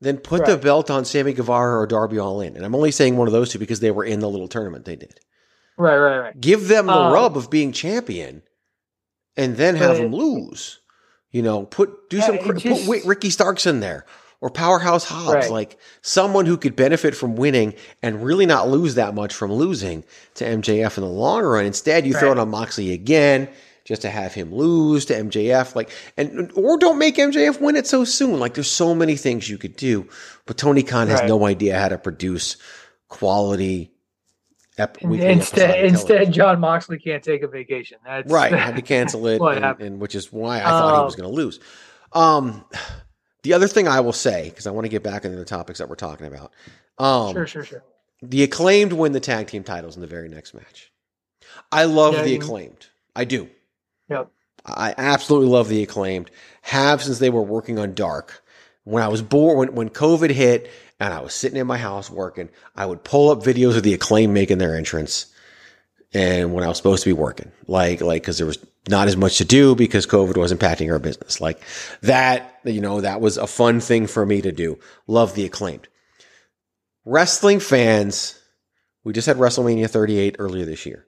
then 0.00 0.18
put 0.18 0.46
the 0.46 0.56
belt 0.56 0.90
on 0.90 1.04
Sammy 1.04 1.32
Guevara 1.32 1.78
or 1.78 1.86
Darby 1.86 2.16
Allin. 2.16 2.56
And 2.56 2.64
I'm 2.64 2.74
only 2.74 2.90
saying 2.90 3.16
one 3.16 3.28
of 3.28 3.32
those 3.32 3.50
two 3.50 3.58
because 3.58 3.80
they 3.80 3.90
were 3.90 4.04
in 4.04 4.20
the 4.20 4.28
little 4.30 4.48
tournament 4.48 4.84
they 4.86 4.96
did. 4.96 5.20
right, 5.76 5.96
right, 5.96 6.18
right. 6.18 6.40
Give 6.40 6.68
them 6.68 6.86
the 6.86 6.92
Um, 6.92 7.12
rub 7.12 7.36
of 7.36 7.48
being 7.50 7.72
champion, 7.72 8.42
and 9.36 9.56
then 9.56 9.76
have 9.76 9.96
them 9.96 10.12
lose. 10.14 10.80
You 11.30 11.42
know, 11.42 11.64
put 11.64 12.10
do 12.10 12.16
Yeah, 12.18 12.26
some 12.26 12.58
just- 12.58 12.86
put 12.86 13.04
Ricky 13.04 13.30
Starks 13.30 13.64
in 13.66 13.80
there 13.80 14.04
or 14.40 14.50
Powerhouse 14.50 15.04
Hobbs, 15.04 15.34
Right. 15.34 15.50
like 15.50 15.76
someone 16.02 16.46
who 16.46 16.56
could 16.56 16.74
benefit 16.76 17.14
from 17.14 17.36
winning 17.36 17.74
and 18.02 18.24
really 18.24 18.46
not 18.46 18.68
lose 18.68 18.94
that 18.94 19.14
much 19.14 19.34
from 19.34 19.52
losing 19.52 20.02
to 20.34 20.44
MJF 20.44 20.96
in 20.96 21.04
the 21.04 21.10
long 21.10 21.42
run. 21.42 21.66
Instead, 21.66 22.06
you 22.06 22.14
throw 22.14 22.28
Right. 22.28 22.38
it 22.38 22.40
on 22.40 22.50
Moxley 22.50 22.92
again, 22.92 23.48
just 23.84 24.02
to 24.02 24.08
have 24.10 24.32
him 24.34 24.54
lose 24.54 25.04
to 25.06 25.14
MJF, 25.14 25.74
like, 25.76 25.90
and 26.16 26.50
or 26.54 26.78
don't 26.78 26.98
make 26.98 27.16
MJF 27.18 27.60
win 27.60 27.76
it 27.76 27.86
so 27.86 28.04
soon. 28.04 28.38
Like, 28.40 28.54
there's 28.54 28.70
so 28.70 28.94
many 28.94 29.16
things 29.16 29.48
you 29.50 29.58
could 29.58 29.76
do, 29.76 30.06
but 30.46 30.56
Tony 30.56 30.82
Khan 30.82 31.08
has 31.08 31.20
Right. 31.20 31.28
no 31.28 31.44
idea 31.46 31.78
how 31.78 31.88
to 31.88 31.98
produce 31.98 32.56
quality. 33.08 33.90
Ep- 34.78 35.02
instead, 35.02 35.84
instead, 35.84 36.32
Jon 36.32 36.60
Moxley 36.60 36.98
can't 36.98 37.22
take 37.22 37.42
a 37.42 37.48
vacation. 37.48 37.98
That's 38.06 38.30
Right, 38.32 38.52
had 38.52 38.76
to 38.76 38.82
cancel 38.96 39.26
it, 39.26 39.40
and, 39.42 39.80
and 39.80 40.00
which 40.00 40.14
is 40.14 40.32
why 40.32 40.60
I 40.60 40.64
thought 40.64 40.92
he 40.94 40.98
Um, 41.00 41.04
was 41.04 41.16
going 41.16 41.28
to 41.28 41.34
lose. 41.36 41.60
Um, 42.12 42.64
the 43.42 43.52
other 43.52 43.68
thing 43.68 43.88
I 43.88 44.00
will 44.00 44.12
say, 44.12 44.48
because 44.50 44.66
I 44.66 44.70
want 44.70 44.84
to 44.84 44.88
get 44.88 45.02
back 45.02 45.24
into 45.24 45.36
the 45.36 45.44
topics 45.44 45.78
that 45.78 45.88
we're 45.88 45.96
talking 45.96 46.26
about, 46.26 46.52
um, 46.98 47.32
sure, 47.32 47.46
sure, 47.46 47.64
sure. 47.64 47.84
the 48.22 48.42
acclaimed 48.42 48.92
win 48.92 49.12
the 49.12 49.20
tag 49.20 49.46
team 49.46 49.64
titles 49.64 49.96
in 49.96 50.00
the 50.00 50.06
very 50.06 50.28
next 50.28 50.54
match. 50.54 50.90
I 51.72 51.84
love 51.84 52.14
Yeah, 52.14 52.22
the 52.22 52.34
acclaimed. 52.36 52.86
I 53.16 53.24
do. 53.24 53.48
Yep. 54.08 54.30
I 54.66 54.94
absolutely 54.96 55.48
love 55.48 55.68
the 55.68 55.82
acclaimed. 55.82 56.30
Have 56.62 57.02
since 57.02 57.18
they 57.18 57.30
were 57.30 57.42
working 57.42 57.78
on 57.78 57.94
Dark. 57.94 58.42
When 58.84 59.02
I 59.02 59.08
was 59.08 59.22
bored, 59.22 59.58
when, 59.58 59.74
when 59.74 59.90
COVID 59.90 60.30
hit 60.30 60.70
and 60.98 61.12
I 61.14 61.20
was 61.20 61.34
sitting 61.34 61.58
in 61.58 61.66
my 61.66 61.78
house 61.78 62.10
working, 62.10 62.48
I 62.76 62.86
would 62.86 63.04
pull 63.04 63.30
up 63.30 63.42
videos 63.42 63.76
of 63.76 63.82
the 63.82 63.94
acclaimed 63.94 64.34
making 64.34 64.58
their 64.58 64.76
entrance. 64.76 65.26
And 66.12 66.52
when 66.52 66.64
I 66.64 66.68
was 66.68 66.76
supposed 66.76 67.04
to 67.04 67.08
be 67.08 67.14
working, 67.14 67.52
like, 67.66 68.00
like, 68.00 68.22
cause 68.22 68.38
there 68.38 68.46
was 68.46 68.58
not 68.88 69.08
as 69.08 69.16
much 69.16 69.38
to 69.38 69.44
do 69.44 69.74
because 69.74 70.06
COVID 70.06 70.36
was 70.36 70.52
impacting 70.52 70.90
our 70.90 70.98
business. 70.98 71.40
Like 71.40 71.60
that, 72.02 72.60
you 72.64 72.80
know, 72.80 73.00
that 73.00 73.20
was 73.20 73.36
a 73.36 73.46
fun 73.46 73.80
thing 73.80 74.06
for 74.06 74.24
me 74.24 74.40
to 74.42 74.52
do. 74.52 74.78
Love 75.06 75.34
the 75.34 75.44
acclaimed. 75.44 75.88
Wrestling 77.04 77.60
fans, 77.60 78.38
we 79.04 79.12
just 79.12 79.26
had 79.26 79.36
WrestleMania 79.36 79.88
38 79.88 80.36
earlier 80.38 80.64
this 80.64 80.86
year. 80.86 81.06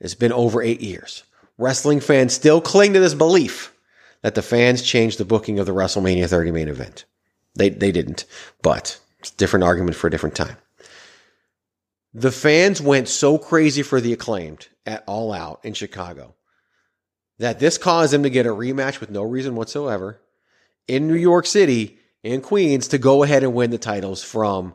It's 0.00 0.14
been 0.14 0.32
over 0.32 0.62
eight 0.62 0.80
years. 0.80 1.24
Wrestling 1.58 2.00
fans 2.00 2.32
still 2.32 2.60
cling 2.60 2.94
to 2.94 3.00
this 3.00 3.14
belief 3.14 3.74
that 4.22 4.34
the 4.34 4.42
fans 4.42 4.82
changed 4.82 5.18
the 5.18 5.24
booking 5.24 5.58
of 5.58 5.66
the 5.66 5.74
WrestleMania 5.74 6.28
30 6.28 6.52
main 6.52 6.68
event. 6.68 7.04
They, 7.54 7.68
they 7.68 7.92
didn't, 7.92 8.24
but 8.62 8.98
it's 9.18 9.30
a 9.30 9.36
different 9.36 9.64
argument 9.64 9.96
for 9.96 10.06
a 10.06 10.10
different 10.10 10.36
time. 10.36 10.56
The 12.14 12.32
fans 12.32 12.80
went 12.80 13.08
so 13.08 13.38
crazy 13.38 13.82
for 13.82 14.00
the 14.00 14.12
acclaimed 14.12 14.68
at 14.86 15.04
All 15.06 15.32
Out 15.32 15.60
in 15.64 15.74
Chicago 15.74 16.34
that 17.40 17.58
this 17.58 17.78
caused 17.78 18.12
them 18.12 18.22
to 18.22 18.30
get 18.30 18.46
a 18.46 18.50
rematch 18.50 19.00
with 19.00 19.10
no 19.10 19.22
reason 19.22 19.54
whatsoever 19.54 20.20
in 20.86 21.08
New 21.08 21.14
York 21.14 21.46
City, 21.46 21.98
in 22.22 22.42
Queens, 22.42 22.88
to 22.88 22.98
go 22.98 23.22
ahead 23.22 23.42
and 23.42 23.54
win 23.54 23.70
the 23.70 23.78
titles 23.78 24.22
from 24.22 24.74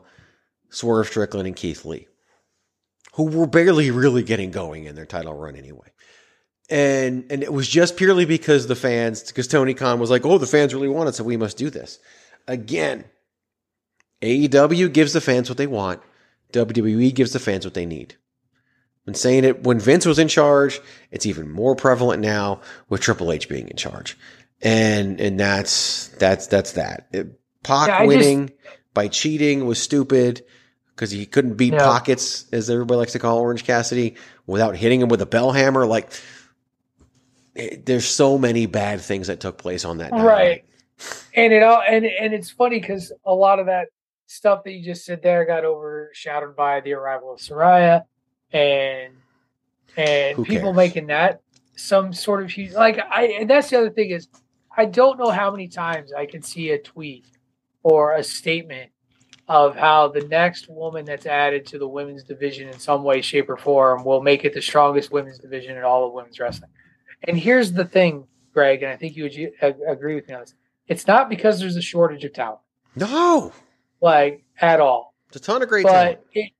Swerve 0.68 1.06
Strickland 1.06 1.46
and 1.46 1.54
Keith 1.54 1.84
Lee, 1.84 2.08
who 3.14 3.24
were 3.24 3.46
barely 3.46 3.92
really 3.92 4.24
getting 4.24 4.50
going 4.50 4.84
in 4.84 4.96
their 4.96 5.06
title 5.06 5.32
run 5.32 5.54
anyway. 5.54 5.92
And 6.68 7.26
and 7.30 7.44
it 7.44 7.52
was 7.52 7.68
just 7.68 7.96
purely 7.96 8.24
because 8.24 8.66
the 8.66 8.74
fans, 8.74 9.22
because 9.22 9.46
Tony 9.46 9.72
Khan 9.72 10.00
was 10.00 10.10
like, 10.10 10.26
oh, 10.26 10.38
the 10.38 10.46
fans 10.46 10.74
really 10.74 10.88
want 10.88 11.08
it, 11.08 11.14
so 11.14 11.22
we 11.22 11.36
must 11.36 11.56
do 11.56 11.70
this. 11.70 12.00
Again, 12.48 13.04
AEW 14.22 14.92
gives 14.92 15.12
the 15.12 15.20
fans 15.20 15.48
what 15.48 15.56
they 15.56 15.68
want. 15.68 16.00
WWE 16.52 17.14
gives 17.14 17.32
the 17.32 17.38
fans 17.38 17.64
what 17.64 17.74
they 17.74 17.86
need. 17.86 18.16
Been 19.06 19.14
saying 19.14 19.44
it 19.44 19.62
when 19.62 19.78
Vince 19.78 20.04
was 20.04 20.18
in 20.18 20.26
charge. 20.28 20.80
It's 21.12 21.26
even 21.26 21.48
more 21.50 21.76
prevalent 21.76 22.20
now 22.20 22.60
with 22.88 23.00
Triple 23.00 23.30
H 23.32 23.48
being 23.48 23.68
in 23.68 23.76
charge, 23.76 24.18
and 24.60 25.20
and 25.20 25.38
that's 25.38 26.08
that's 26.18 26.48
that's 26.48 26.72
that. 26.72 27.06
It, 27.12 27.40
Pac 27.62 27.88
Yeah, 27.88 27.94
I 27.98 27.98
just- 28.00 28.08
winning 28.08 28.52
by 28.94 29.08
cheating 29.08 29.64
was 29.64 29.80
stupid 29.80 30.44
because 30.94 31.10
he 31.12 31.24
couldn't 31.24 31.54
beat 31.54 31.74
pockets, 31.74 32.46
as 32.52 32.68
everybody 32.68 32.98
likes 32.98 33.12
to 33.12 33.18
call 33.18 33.38
Orange 33.38 33.64
Cassidy, 33.64 34.16
without 34.46 34.74
hitting 34.76 35.00
him 35.00 35.08
with 35.08 35.20
a 35.22 35.26
bell 35.26 35.52
hammer. 35.52 35.86
Like, 35.86 36.10
it, 37.54 37.86
there's 37.86 38.06
so 38.06 38.38
many 38.38 38.66
bad 38.66 39.00
things 39.00 39.28
that 39.28 39.40
took 39.40 39.58
place 39.58 39.84
on 39.84 39.98
that 39.98 40.10
night. 40.12 40.24
right 40.24 40.64
and 41.34 41.52
it 41.52 41.62
all 41.62 41.82
and 41.86 42.06
and 42.06 42.32
it's 42.32 42.50
funny 42.50 42.80
because 42.80 43.12
a 43.26 43.34
lot 43.34 43.58
of 43.58 43.66
that 43.66 43.88
stuff 44.26 44.64
that 44.64 44.72
you 44.72 44.82
just 44.84 45.04
said 45.04 45.22
there 45.22 45.44
got 45.44 45.64
overshadowed 45.64 46.56
by 46.56 46.80
the 46.80 46.92
arrival 46.94 47.32
of 47.34 47.38
Saraya 47.38 48.02
and 48.56 49.12
and 49.96 50.36
Who 50.36 50.44
people 50.44 50.68
cares? 50.72 50.76
making 50.76 51.06
that 51.08 51.40
some 51.76 52.12
sort 52.12 52.42
of 52.42 52.50
huge 52.50 52.72
like 52.72 52.98
I 52.98 53.24
and 53.40 53.50
that's 53.50 53.70
the 53.70 53.78
other 53.78 53.90
thing 53.90 54.10
is 54.10 54.28
I 54.76 54.86
don't 54.86 55.18
know 55.18 55.30
how 55.30 55.50
many 55.50 55.68
times 55.68 56.12
I 56.12 56.26
can 56.26 56.42
see 56.42 56.70
a 56.70 56.78
tweet 56.78 57.26
or 57.82 58.14
a 58.14 58.22
statement 58.24 58.90
of 59.48 59.76
how 59.76 60.08
the 60.08 60.22
next 60.28 60.68
woman 60.68 61.04
that's 61.04 61.24
added 61.26 61.64
to 61.66 61.78
the 61.78 61.86
women's 61.88 62.24
division 62.24 62.68
in 62.68 62.78
some 62.80 63.04
way, 63.04 63.20
shape, 63.22 63.48
or 63.48 63.56
form 63.56 64.04
will 64.04 64.20
make 64.20 64.44
it 64.44 64.52
the 64.52 64.60
strongest 64.60 65.12
women's 65.12 65.38
division 65.38 65.76
in 65.76 65.84
all 65.84 66.04
of 66.06 66.12
women's 66.12 66.38
wrestling. 66.40 66.68
And 67.28 67.38
here's 67.38 67.72
the 67.72 67.84
thing, 67.84 68.26
Greg, 68.52 68.82
and 68.82 68.90
I 68.92 68.96
think 68.96 69.16
you 69.16 69.22
would 69.22 69.76
agree 69.88 70.16
with 70.16 70.26
me 70.28 70.34
on 70.34 70.40
this. 70.40 70.54
It's 70.88 71.06
not 71.06 71.28
because 71.28 71.60
there's 71.60 71.76
a 71.76 71.80
shortage 71.82 72.24
of 72.24 72.32
talent, 72.32 72.58
No, 72.96 73.52
like 74.02 74.44
at 74.60 74.80
all. 74.80 75.14
it's 75.28 75.36
a 75.36 75.40
ton 75.40 75.62
of 75.62 75.68
great 75.68 75.84
but 75.84 75.92
talent. 75.92 76.18
it, 76.32 76.50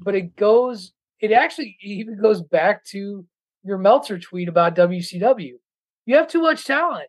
but 0.00 0.14
it 0.14 0.36
goes. 0.36 0.92
It 1.20 1.32
actually 1.32 1.76
even 1.82 2.20
goes 2.20 2.42
back 2.42 2.84
to 2.86 3.24
your 3.64 3.78
Meltzer 3.78 4.18
tweet 4.18 4.48
about 4.48 4.76
WCW. 4.76 5.54
You 6.04 6.16
have 6.16 6.28
too 6.28 6.42
much 6.42 6.64
talent, 6.64 7.08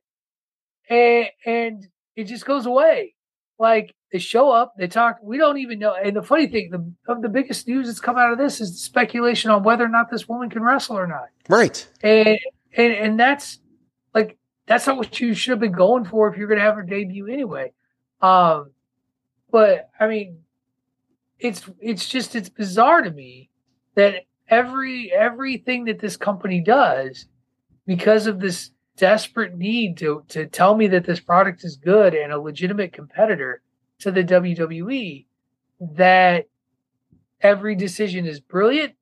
and 0.89 1.27
and 1.45 1.87
it 2.15 2.25
just 2.25 2.45
goes 2.45 2.65
away. 2.65 3.15
Like 3.59 3.93
they 4.11 4.19
show 4.19 4.51
up, 4.51 4.73
they 4.77 4.87
talk. 4.87 5.17
We 5.21 5.37
don't 5.37 5.57
even 5.57 5.79
know. 5.79 5.93
And 5.93 6.15
the 6.15 6.23
funny 6.23 6.47
thing, 6.47 6.69
the 6.71 7.11
of 7.11 7.21
the 7.21 7.29
biggest 7.29 7.67
news 7.67 7.87
that's 7.87 7.99
come 7.99 8.17
out 8.17 8.31
of 8.31 8.37
this 8.37 8.61
is 8.61 8.71
the 8.71 8.79
speculation 8.79 9.51
on 9.51 9.63
whether 9.63 9.83
or 9.83 9.89
not 9.89 10.09
this 10.09 10.27
woman 10.27 10.49
can 10.49 10.63
wrestle 10.63 10.97
or 10.97 11.07
not. 11.07 11.27
Right. 11.49 11.87
And 12.01 12.39
and 12.75 12.93
and 12.93 13.19
that's 13.19 13.59
like 14.13 14.37
that's 14.67 14.87
not 14.87 14.97
what 14.97 15.19
you 15.19 15.33
should 15.33 15.51
have 15.51 15.59
been 15.59 15.71
going 15.71 16.05
for 16.05 16.29
if 16.29 16.37
you're 16.37 16.47
going 16.47 16.59
to 16.59 16.65
have 16.65 16.75
her 16.75 16.83
debut 16.83 17.27
anyway. 17.27 17.71
Um, 18.21 18.71
but 19.51 19.89
I 19.99 20.07
mean, 20.07 20.39
it's 21.39 21.63
it's 21.79 22.07
just 22.07 22.35
it's 22.35 22.49
bizarre 22.49 23.01
to 23.01 23.11
me 23.11 23.49
that 23.97 24.25
every 24.47 25.11
everything 25.11 25.85
that 25.85 25.99
this 25.99 26.15
company 26.15 26.61
does 26.61 27.25
because 27.87 28.27
of 28.27 28.39
this 28.39 28.69
desperate 28.95 29.57
need 29.57 29.97
to 29.97 30.23
to 30.29 30.45
tell 30.45 30.77
me 30.77 30.87
that 30.87 31.03
this 31.03 31.19
product 31.19 31.63
is 31.63 31.75
good 31.77 32.13
and 32.13 32.31
a 32.31 32.39
legitimate 32.39 32.93
competitor 32.93 33.61
to 33.99 34.11
the 34.11 34.23
WWE 34.23 35.25
that 35.79 36.45
every 37.41 37.75
decision 37.75 38.25
is 38.25 38.39
brilliant 38.39 38.93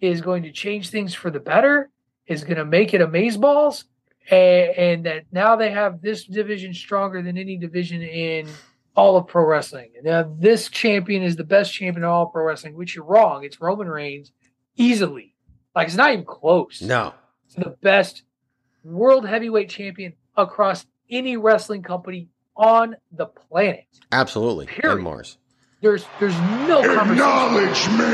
is 0.00 0.20
going 0.20 0.42
to 0.42 0.52
change 0.52 0.90
things 0.90 1.14
for 1.14 1.30
the 1.30 1.40
better 1.40 1.88
is 2.26 2.42
going 2.42 2.56
to 2.56 2.64
make 2.64 2.92
it 2.92 3.00
amazeballs 3.00 3.84
and, 4.30 4.76
and 4.76 5.06
that 5.06 5.24
now 5.30 5.54
they 5.54 5.70
have 5.70 6.02
this 6.02 6.24
division 6.24 6.74
stronger 6.74 7.22
than 7.22 7.38
any 7.38 7.56
division 7.56 8.02
in 8.02 8.48
all 8.96 9.16
of 9.16 9.28
pro 9.28 9.44
wrestling. 9.44 9.90
Now 10.02 10.34
this 10.38 10.68
champion 10.68 11.22
is 11.22 11.36
the 11.36 11.44
best 11.44 11.72
champion 11.72 12.04
in 12.04 12.10
all 12.10 12.24
of 12.26 12.32
pro 12.32 12.44
wrestling, 12.44 12.74
which 12.74 12.96
you're 12.96 13.04
wrong. 13.04 13.44
It's 13.44 13.60
Roman 13.60 13.88
Reigns 13.88 14.32
easily. 14.76 15.34
Like 15.74 15.88
it's 15.88 15.96
not 15.96 16.12
even 16.12 16.24
close. 16.24 16.82
No. 16.82 17.14
It's 17.46 17.54
the 17.54 17.76
best 17.82 18.22
world 18.84 19.26
heavyweight 19.26 19.68
champion 19.68 20.14
across 20.36 20.86
any 21.10 21.36
wrestling 21.36 21.82
company 21.82 22.28
on 22.56 22.96
the 23.12 23.26
planet. 23.26 23.84
Absolutely. 24.12 24.66
Period. 24.66 24.96
And 24.96 25.04
Mars. 25.04 25.36
There's 25.82 26.04
there's 26.18 26.34
no 26.68 26.82
conversation. 26.82 27.12
Acknowledge 27.12 27.88
me. 27.88 28.04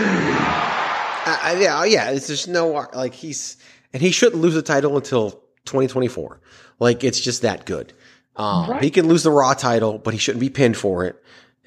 Uh, 1.29 1.39
uh, 1.43 1.57
yeah, 1.59 1.85
yeah. 1.85 2.11
It's 2.11 2.29
just 2.29 2.47
no 2.49 2.87
like 2.95 3.15
he's 3.15 3.57
and 3.93 4.01
he 4.01 4.11
shouldn't 4.11 4.41
lose 4.41 4.55
the 4.55 4.63
title 4.63 4.97
until 4.97 5.31
2024. 5.65 6.41
Like 6.79 7.03
it's 7.03 7.21
just 7.21 7.43
that 7.43 7.67
good. 7.67 7.93
Um, 8.37 8.71
Right. 8.71 8.83
He 8.83 8.91
can 8.91 9.09
lose 9.09 9.23
the 9.23 9.31
Raw 9.31 9.55
title, 9.55 9.99
but 9.99 10.13
he 10.15 10.19
shouldn't 10.19 10.41
be 10.41 10.51
pinned 10.51 10.77
for 10.77 11.05
it. 11.07 11.23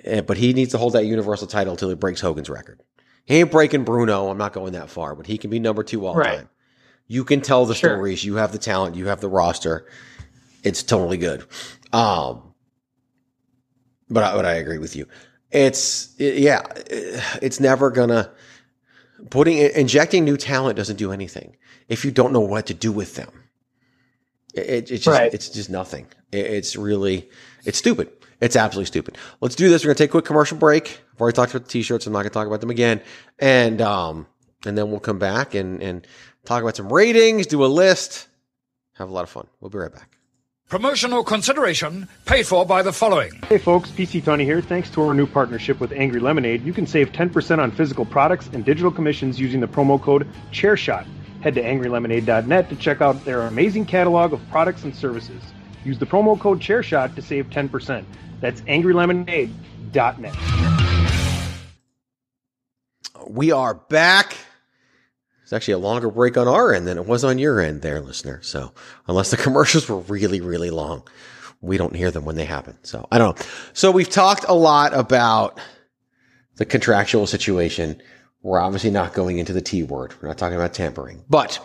Uh, 0.09 0.21
but 0.21 0.37
he 0.37 0.53
needs 0.53 0.71
to 0.71 0.77
hold 0.77 0.93
that 0.93 1.05
Universal 1.05 1.47
title 1.47 1.73
until 1.73 1.89
he 1.89 1.95
breaks 1.95 2.21
Hogan's 2.21 2.49
record. 2.49 2.79
He 3.29 3.35
ain't 3.35 3.51
breaking 3.51 3.83
Bruno. 3.83 4.27
I'm 4.29 4.39
not 4.39 4.53
going 4.53 4.73
that 4.73 4.89
far, 4.89 5.13
but 5.13 5.27
he 5.27 5.37
can 5.37 5.51
be 5.51 5.59
number 5.59 5.83
two 5.83 6.07
all 6.07 6.15
Right. 6.15 6.37
time. 6.39 6.49
You 7.07 7.23
can 7.23 7.41
tell 7.41 7.67
the 7.67 7.75
Sure. 7.75 7.91
stories. 7.91 8.25
You 8.25 8.37
have 8.37 8.51
the 8.51 8.57
talent. 8.57 8.95
You 8.95 9.05
have 9.09 9.21
the 9.21 9.29
roster. 9.29 9.85
It's 10.63 10.81
totally 10.81 11.17
good. 11.17 11.45
Um, 11.93 12.41
but 14.09 14.23
I, 14.23 14.35
but 14.35 14.45
I 14.47 14.53
agree 14.53 14.79
with 14.79 14.95
you. 14.95 15.05
It's 15.51 16.09
it- 16.17 16.39
yeah. 16.39 16.63
It's 17.39 17.59
never 17.59 17.91
gonna 17.91 18.31
putting 19.29 19.59
injecting 19.59 20.25
new 20.25 20.35
talent 20.35 20.75
doesn't 20.75 20.95
do 20.97 21.11
anything 21.11 21.55
if 21.87 22.03
you 22.03 22.09
don't 22.09 22.33
know 22.33 22.39
what 22.39 22.65
to 22.65 22.73
do 22.73 22.91
with 22.91 23.13
them. 23.13 23.29
It, 24.55 24.65
it- 24.65 24.91
it's 24.91 25.03
just 25.03 25.07
Right. 25.07 25.31
it's 25.31 25.49
just 25.49 25.69
nothing. 25.69 26.07
It- 26.31 26.47
it's 26.47 26.75
really 26.75 27.29
it's 27.63 27.77
stupid. 27.77 28.09
It's 28.41 28.55
absolutely 28.55 28.85
stupid. 28.85 29.17
Let's 29.41 29.55
do 29.55 29.69
this. 29.69 29.83
We're 29.83 29.89
gonna 29.89 29.95
take 29.95 30.09
a 30.09 30.11
quick 30.11 30.25
commercial 30.25 30.57
break. 30.57 31.01
I've 31.13 31.21
already 31.21 31.35
talked 31.35 31.51
about 31.53 31.65
the 31.65 31.71
t-shirts. 31.71 32.07
I'm 32.07 32.13
not 32.13 32.19
gonna 32.19 32.29
talk 32.29 32.47
about 32.47 32.61
them 32.61 32.69
again. 32.69 33.01
And 33.37 33.81
um 33.81 34.27
and 34.65 34.77
then 34.77 34.91
we'll 34.91 34.99
come 34.99 35.19
back 35.19 35.55
and 35.55 35.81
and 35.81 36.07
talk 36.45 36.61
about 36.61 36.75
some 36.75 36.91
ratings, 36.91 37.47
do 37.47 37.63
a 37.63 37.67
list, 37.67 38.27
have 38.93 39.09
a 39.09 39.11
lot 39.11 39.23
of 39.23 39.29
fun. 39.29 39.47
We'll 39.59 39.69
be 39.69 39.77
right 39.77 39.93
back. 39.93 40.15
Promotional 40.69 41.23
consideration 41.23 42.07
paid 42.25 42.45
for 42.45 42.63
by 42.63 42.83
the 42.83 42.93
following. 42.93 43.31
Hey 43.47 43.57
folks, 43.57 43.89
PC 43.89 44.21
Tunney 44.21 44.43
here. 44.43 44.61
Thanks 44.61 44.89
to 44.91 45.01
our 45.01 45.15
new 45.15 45.25
partnership 45.25 45.79
with 45.79 45.91
Angry 45.91 46.19
Lemonade, 46.19 46.63
you 46.63 46.73
can 46.73 46.85
save 46.85 47.11
10% 47.11 47.57
on 47.57 47.71
physical 47.71 48.05
products 48.05 48.49
and 48.53 48.63
digital 48.63 48.91
commissions 48.91 49.39
using 49.39 49.61
the 49.61 49.67
promo 49.67 49.99
code 49.99 50.27
CHAIRSHOT. 50.51 51.07
Head 51.41 51.55
to 51.55 51.63
angrylemonade.net 51.63 52.69
to 52.69 52.75
check 52.75 53.01
out 53.01 53.25
their 53.25 53.41
amazing 53.41 53.85
catalog 53.85 54.31
of 54.31 54.47
products 54.51 54.83
and 54.83 54.95
services. 54.95 55.41
Use 55.85 55.97
the 55.97 56.05
promo 56.05 56.39
code 56.39 56.59
ChairShot 56.59 57.15
to 57.15 57.21
save 57.21 57.49
10%. 57.49 58.05
That's 58.39 58.61
angrylemonade.net. 58.61 60.35
We 63.27 63.51
are 63.51 63.73
back. 63.75 64.37
It's 65.43 65.53
actually 65.53 65.73
a 65.73 65.79
longer 65.79 66.09
break 66.09 66.37
on 66.37 66.47
our 66.47 66.73
end 66.73 66.87
than 66.87 66.97
it 66.97 67.05
was 67.05 67.23
on 67.23 67.37
your 67.37 67.59
end 67.59 67.81
there, 67.81 68.01
listener. 68.01 68.41
So 68.43 68.71
unless 69.07 69.31
the 69.31 69.37
commercials 69.37 69.89
were 69.89 69.99
really, 69.99 70.41
really 70.41 70.69
long, 70.69 71.03
we 71.61 71.77
don't 71.77 71.95
hear 71.95 72.11
them 72.11 72.23
when 72.23 72.35
they 72.35 72.45
happen. 72.45 72.77
So 72.83 73.07
I 73.11 73.17
don't 73.17 73.37
know. 73.37 73.45
So 73.73 73.91
we've 73.91 74.09
talked 74.09 74.45
a 74.47 74.53
lot 74.53 74.93
about 74.93 75.59
the 76.55 76.65
contractual 76.65 77.27
situation. 77.27 78.01
We're 78.41 78.59
obviously 78.59 78.91
not 78.91 79.13
going 79.13 79.39
into 79.39 79.53
the 79.53 79.61
T 79.61 79.83
word. 79.83 80.13
We're 80.21 80.27
not 80.29 80.37
talking 80.37 80.55
about 80.55 80.73
tampering, 80.73 81.23
but 81.29 81.59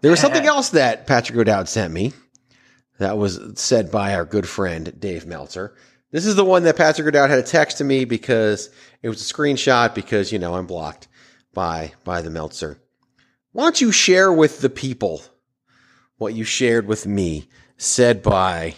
there 0.00 0.10
was 0.10 0.20
something 0.20 0.44
else 0.46 0.70
that 0.70 1.06
Patrick 1.06 1.38
O'Dowd 1.38 1.68
sent 1.68 1.94
me 1.94 2.12
that 3.02 3.18
was 3.18 3.40
said 3.56 3.90
by 3.90 4.14
our 4.14 4.24
good 4.24 4.48
friend 4.48 4.98
Dave 4.98 5.26
Meltzer. 5.26 5.74
This 6.10 6.26
is 6.26 6.36
the 6.36 6.44
one 6.44 6.62
that 6.64 6.76
Patrick 6.76 7.08
O'Dowd 7.08 7.30
had 7.30 7.38
a 7.38 7.42
text 7.42 7.78
to 7.78 7.84
me 7.84 8.04
because 8.04 8.68
it 9.02 9.08
was 9.08 9.20
a 9.20 9.34
screenshot 9.34 9.94
because, 9.94 10.30
you 10.30 10.38
know, 10.38 10.54
I'm 10.54 10.66
blocked 10.66 11.08
by, 11.54 11.92
by 12.04 12.20
the 12.20 12.30
Meltzer. 12.30 12.78
Why 13.52 13.64
don't 13.64 13.80
you 13.80 13.92
share 13.92 14.32
with 14.32 14.60
the 14.60 14.70
people 14.70 15.22
what 16.18 16.34
you 16.34 16.44
shared 16.44 16.86
with 16.86 17.06
me 17.06 17.48
said 17.76 18.22
by 18.22 18.74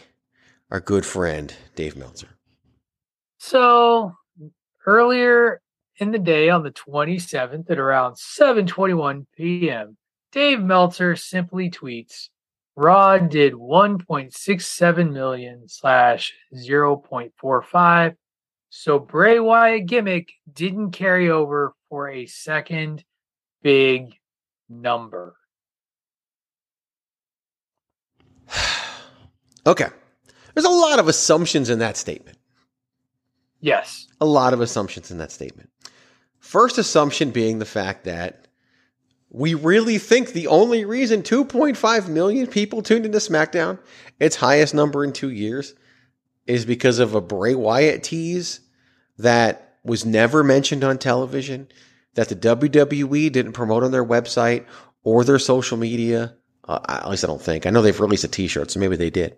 our 0.71 0.81
good 0.81 1.05
friend 1.05 1.55
Dave 1.75 1.97
Meltzer? 1.97 2.29
So 3.39 4.13
earlier 4.87 5.61
in 5.99 6.11
the 6.11 6.19
day 6.19 6.49
on 6.49 6.63
the 6.63 6.71
27th 6.71 7.71
at 7.71 7.79
around 7.79 8.15
7:21 8.15 9.27
p.m., 9.37 9.97
Dave 10.33 10.61
Meltzer 10.61 11.15
simply 11.15 11.71
tweets, 11.71 12.29
Raw 12.77 13.19
did 13.19 13.53
1.67 13.53 15.13
million 15.13 15.69
slash 15.69 16.33
0.45. 16.55 18.17
So 18.71 18.99
Bray 18.99 19.39
Wyatt 19.39 19.87
gimmick 19.87 20.33
didn't 20.53 20.91
carry 20.91 21.31
over 21.31 21.75
for 21.89 22.11
a 22.11 22.27
second 22.27 23.05
big 23.63 24.15
number. 24.69 25.37
Okay. 29.67 29.89
There's 30.53 30.67
a 30.67 30.69
lot 30.69 30.99
of 30.99 31.09
assumptions 31.09 31.71
in 31.71 31.79
that 31.79 31.97
statement. 31.97 32.37
Yes. 33.61 34.07
A 34.21 34.27
lot 34.27 34.53
of 34.53 34.61
assumptions 34.61 35.11
in 35.11 35.17
that 35.17 35.33
statement. 35.33 35.71
First 36.39 36.77
assumption 36.77 37.31
being 37.31 37.59
the 37.59 37.65
fact 37.65 38.05
that 38.05 38.47
we 39.35 39.55
really 39.55 39.99
think 39.99 40.29
the 40.29 40.47
only 40.47 40.85
reason 40.85 41.25
2.5 41.25 42.09
million 42.09 42.47
people 42.47 42.83
tuned 42.83 43.05
into 43.05 43.19
SmackDown, 43.19 43.81
its 44.21 44.37
highest 44.37 44.75
number 44.75 45.03
in 45.03 45.13
two 45.13 45.29
years, 45.29 45.75
is 46.47 46.65
because 46.65 47.01
of 47.01 47.17
a 47.17 47.21
Bray 47.21 47.57
Wyatt 47.57 48.05
tease 48.05 48.61
that 49.19 49.79
was 49.83 50.07
never 50.07 50.45
mentioned 50.45 50.85
on 50.85 50.99
television, 50.99 51.67
that 52.15 52.29
the 52.29 52.37
WWE 52.37 53.33
didn't 53.33 53.55
promote 53.55 53.83
on 53.83 53.91
their 53.91 54.05
website 54.05 54.67
or 55.03 55.25
their 55.25 55.41
social 55.41 55.77
media. 55.77 56.37
Uh, 56.63 56.79
at 56.89 57.11
least 57.11 57.25
I 57.25 57.27
don't 57.27 57.43
think. 57.43 57.67
I 57.67 57.71
know 57.71 57.83
they've 57.83 58.01
released 58.01 58.23
a 58.23 58.29
T-shirt, 58.29 58.71
so 58.71 58.79
maybe 58.79 58.95
they 58.95 59.11
did. 59.11 59.37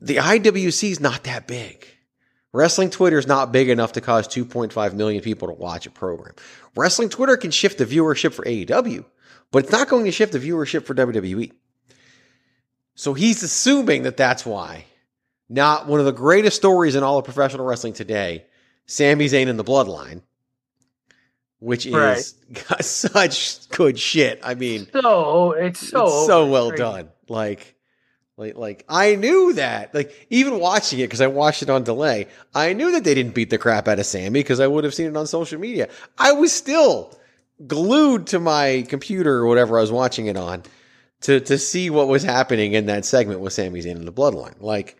The 0.00 0.16
IWC 0.16 0.90
is 0.90 1.00
not 1.00 1.24
that 1.24 1.46
big. 1.46 1.86
Wrestling 2.54 2.88
Twitter 2.88 3.18
is 3.18 3.26
not 3.26 3.50
big 3.50 3.68
enough 3.68 3.92
to 3.92 4.00
cause 4.00 4.28
2.5 4.28 4.94
million 4.94 5.20
people 5.22 5.48
to 5.48 5.54
watch 5.54 5.86
a 5.86 5.90
program. 5.90 6.34
Wrestling 6.76 7.08
Twitter 7.08 7.36
can 7.36 7.50
shift 7.50 7.78
the 7.78 7.84
viewership 7.84 8.32
for 8.32 8.44
AEW, 8.44 9.04
but 9.50 9.64
it's 9.64 9.72
not 9.72 9.88
going 9.88 10.04
to 10.04 10.12
shift 10.12 10.32
the 10.32 10.38
viewership 10.38 10.84
for 10.84 10.94
WWE. 10.94 11.50
So 12.94 13.12
he's 13.12 13.42
assuming 13.42 14.04
that 14.04 14.16
that's 14.16 14.46
why. 14.46 14.84
Not 15.48 15.88
one 15.88 15.98
of 15.98 16.06
the 16.06 16.12
greatest 16.12 16.56
stories 16.56 16.94
in 16.94 17.02
all 17.02 17.18
of 17.18 17.24
professional 17.24 17.66
wrestling 17.66 17.92
today, 17.92 18.46
Sami 18.86 19.26
Zayn 19.26 19.48
and 19.48 19.58
the 19.58 19.64
Bloodline, 19.64 20.22
which 21.58 21.86
is 21.86 21.92
Right. 21.92 22.32
got 22.68 22.84
such 22.84 23.68
good 23.70 23.98
shit. 23.98 24.38
I 24.44 24.54
mean, 24.54 24.86
So 24.92 25.52
it's 25.52 25.80
so 25.88 26.04
it's 26.04 26.26
so 26.26 26.46
well 26.46 26.70
done. 26.70 27.10
Like, 27.28 27.74
like, 28.36 28.56
like 28.56 28.84
I 28.88 29.14
knew 29.14 29.52
that. 29.54 29.94
Like, 29.94 30.26
even 30.30 30.58
watching 30.58 30.98
it 30.98 31.04
because 31.04 31.20
I 31.20 31.28
watched 31.28 31.62
it 31.62 31.70
on 31.70 31.84
delay, 31.84 32.28
I 32.54 32.72
knew 32.72 32.92
that 32.92 33.04
they 33.04 33.14
didn't 33.14 33.34
beat 33.34 33.50
the 33.50 33.58
crap 33.58 33.86
out 33.86 33.98
of 33.98 34.06
Sami 34.06 34.30
because 34.30 34.60
I 34.60 34.66
would 34.66 34.84
have 34.84 34.94
seen 34.94 35.06
it 35.06 35.16
on 35.16 35.26
social 35.26 35.60
media. 35.60 35.88
I 36.18 36.32
was 36.32 36.52
still 36.52 37.16
glued 37.66 38.26
to 38.28 38.40
my 38.40 38.84
computer 38.88 39.36
or 39.36 39.46
whatever 39.46 39.78
I 39.78 39.82
was 39.82 39.92
watching 39.92 40.26
it 40.26 40.36
on 40.36 40.64
to 41.22 41.40
to 41.40 41.58
see 41.58 41.90
what 41.90 42.08
was 42.08 42.22
happening 42.22 42.72
in 42.72 42.86
that 42.86 43.04
segment 43.04 43.40
with 43.40 43.52
Sami 43.52 43.80
Zayn 43.80 43.96
and 43.96 44.08
the 44.08 44.12
Bloodline. 44.12 44.60
Like, 44.60 44.98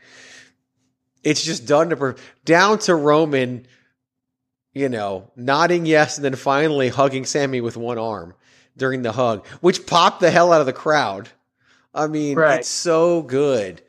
it's 1.25 1.43
just 1.43 1.67
done 1.67 1.91
to 1.91 1.97
per- 1.97 2.17
down 2.45 2.79
to 2.81 2.95
Roman. 2.95 3.67
You 4.73 4.89
know, 4.89 5.31
nodding 5.37 5.87
yes, 5.87 6.17
and 6.17 6.25
then 6.25 6.35
finally 6.35 6.89
hugging 6.89 7.27
Sami 7.27 7.61
with 7.61 7.77
one 7.77 7.97
arm 7.97 8.35
during 8.77 9.03
the 9.03 9.13
hug, 9.13 9.47
which 9.61 9.87
popped 9.87 10.21
the 10.21 10.33
hell 10.33 10.53
out 10.53 10.61
of 10.61 10.67
the 10.67 10.73
crowd. 10.73 11.29
I 11.95 12.07
mean, 12.09 12.37
Right. 12.37 12.61
it's 12.61 12.69
so 12.69 13.23
good. 13.23 13.83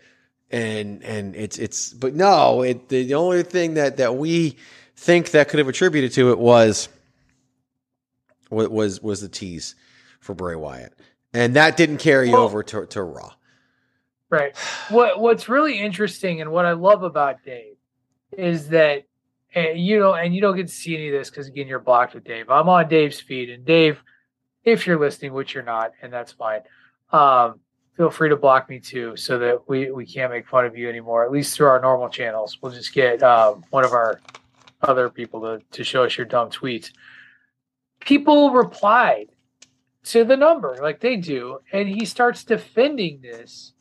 And 0.51 1.03
and 1.03 1.35
it's 1.35 1.57
it's 1.57 1.91
but 1.93 2.13
no, 2.13 2.61
it 2.61 2.87
the 2.89 3.13
only 3.15 3.43
thing 3.43 3.73
that 3.75 3.97
that 3.97 4.15
we 4.15 4.57
think 4.95 5.31
that 5.31 5.49
could 5.49 5.57
have 5.59 5.67
attributed 5.67 6.13
to 6.13 6.29
it 6.31 6.37
was 6.37 6.87
wa- 8.49 8.67
was 8.67 9.01
was 9.01 9.21
the 9.21 9.27
tease 9.29 9.75
for 10.19 10.33
Bray 10.35 10.55
Wyatt. 10.55 10.93
And 11.33 11.55
that 11.55 11.77
didn't 11.77 11.97
carry 11.97 12.29
Well- 12.29 12.43
over 12.43 12.63
to, 12.63 12.85
to 12.85 13.03
Raw. 13.03 13.33
Right. 14.29 14.55
What 14.89 15.19
What's 15.19 15.49
really 15.49 15.79
interesting 15.79 16.41
and 16.41 16.51
what 16.51 16.65
I 16.65 16.71
love 16.73 17.03
about 17.03 17.43
Dave 17.43 17.75
is 18.37 18.69
that 18.69 19.03
and 19.53 19.79
you 19.79 19.99
know, 19.99 20.13
and 20.13 20.33
you 20.35 20.41
don't 20.41 20.55
get 20.55 20.67
to 20.67 20.73
see 20.73 20.95
any 20.95 21.07
of 21.07 21.13
this 21.13 21.29
because 21.29 21.47
again, 21.47 21.67
you're 21.67 21.79
blocked 21.79 22.13
with 22.13 22.23
Dave. 22.23 22.49
I'm 22.49 22.67
on 22.69 22.87
Dave's 22.89 23.19
feed, 23.19 23.49
and 23.49 23.63
Dave, 23.65 24.01
if 24.63 24.85
you're 24.85 24.99
listening, 24.99 25.33
which 25.33 25.53
you're 25.53 25.63
not, 25.63 25.91
and 26.01 26.11
that's 26.11 26.33
fine. 26.33 26.61
Um, 27.11 27.59
feel 27.97 28.09
free 28.09 28.29
to 28.29 28.35
block 28.35 28.69
me 28.69 28.79
too, 28.79 29.15
so 29.15 29.37
that 29.39 29.67
we 29.67 29.91
we 29.91 30.05
can't 30.05 30.31
make 30.31 30.47
fun 30.47 30.65
of 30.65 30.77
you 30.77 30.89
anymore. 30.89 31.23
At 31.25 31.31
least 31.31 31.55
through 31.55 31.67
our 31.67 31.79
normal 31.81 32.09
channels, 32.09 32.57
we'll 32.61 32.71
just 32.71 32.93
get 32.93 33.21
um, 33.23 33.63
one 33.69 33.83
of 33.85 33.93
our 33.93 34.19
other 34.81 35.09
people 35.09 35.41
to 35.41 35.61
to 35.71 35.83
show 35.83 36.03
us 36.03 36.17
your 36.17 36.25
dumb 36.25 36.49
tweets. 36.49 36.91
People 37.99 38.51
replied 38.51 39.27
to 40.03 40.23
the 40.23 40.37
number 40.37 40.77
like 40.81 40.99
they 40.99 41.15
do, 41.17 41.59
and 41.71 41.87
he 41.87 42.05
starts 42.05 42.43
defending 42.43 43.21
this 43.21 43.73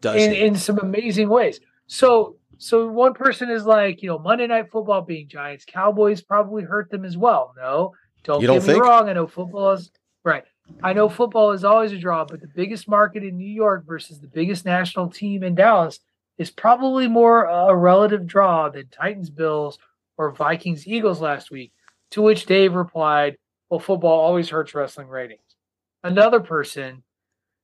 Does 0.00 0.22
in, 0.22 0.32
he? 0.32 0.40
in 0.44 0.56
some 0.56 0.78
amazing 0.78 1.28
ways. 1.28 1.60
So 1.86 2.36
so 2.58 2.88
one 2.88 3.12
person 3.14 3.50
is 3.50 3.64
like, 3.66 4.02
you 4.02 4.08
know, 4.08 4.18
Monday 4.18 4.46
Night 4.46 4.70
Football 4.70 5.02
being 5.02 5.28
Giants, 5.28 5.64
Cowboys 5.66 6.22
probably 6.22 6.64
hurt 6.64 6.90
them 6.90 7.04
as 7.04 7.16
well. 7.16 7.54
No, 7.56 7.92
don't 8.24 8.40
You 8.40 8.48
get 8.48 8.54
don't 8.54 8.62
me 8.66 8.72
think? 8.72 8.82
wrong. 8.82 9.08
I 9.08 9.12
know 9.12 9.26
football 9.26 9.72
is 9.72 9.90
right. 10.24 10.44
I 10.82 10.92
know 10.92 11.08
football 11.08 11.52
is 11.52 11.64
always 11.64 11.92
a 11.92 11.98
draw, 11.98 12.24
but 12.24 12.40
the 12.40 12.48
biggest 12.48 12.88
market 12.88 13.24
in 13.24 13.36
New 13.36 13.50
York 13.50 13.86
versus 13.86 14.20
the 14.20 14.26
biggest 14.26 14.64
national 14.64 15.08
team 15.08 15.42
in 15.42 15.54
Dallas 15.54 16.00
is 16.38 16.50
probably 16.50 17.08
more 17.08 17.44
a 17.44 17.74
relative 17.74 18.26
draw 18.26 18.68
than 18.68 18.88
Titans 18.88 19.30
Bills 19.30 19.78
or 20.18 20.32
Vikings 20.32 20.86
Eagles 20.86 21.20
last 21.20 21.50
week. 21.50 21.72
To 22.12 22.22
which 22.22 22.46
Dave 22.46 22.74
replied, 22.74 23.36
"Well, 23.68 23.80
football 23.80 24.20
always 24.20 24.50
hurts 24.50 24.74
wrestling 24.74 25.08
ratings." 25.08 25.56
Another 26.04 26.40
person, 26.40 27.02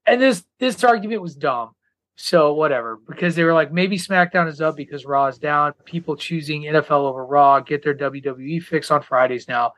and 0.06 0.20
this 0.20 0.44
this 0.58 0.82
argument 0.82 1.22
was 1.22 1.36
dumb. 1.36 1.74
So 2.16 2.52
whatever, 2.54 2.98
because 3.08 3.34
they 3.34 3.44
were 3.44 3.54
like, 3.54 3.72
maybe 3.72 3.96
SmackDown 3.96 4.46
is 4.48 4.60
up 4.60 4.76
because 4.76 5.06
Raw 5.06 5.26
is 5.26 5.38
down. 5.38 5.72
People 5.84 6.14
choosing 6.14 6.62
NFL 6.62 7.06
over 7.06 7.24
Raw 7.24 7.60
get 7.60 7.82
their 7.82 7.94
WWE 7.94 8.62
fix 8.62 8.90
on 8.90 9.02
Fridays 9.02 9.48
now. 9.48 9.72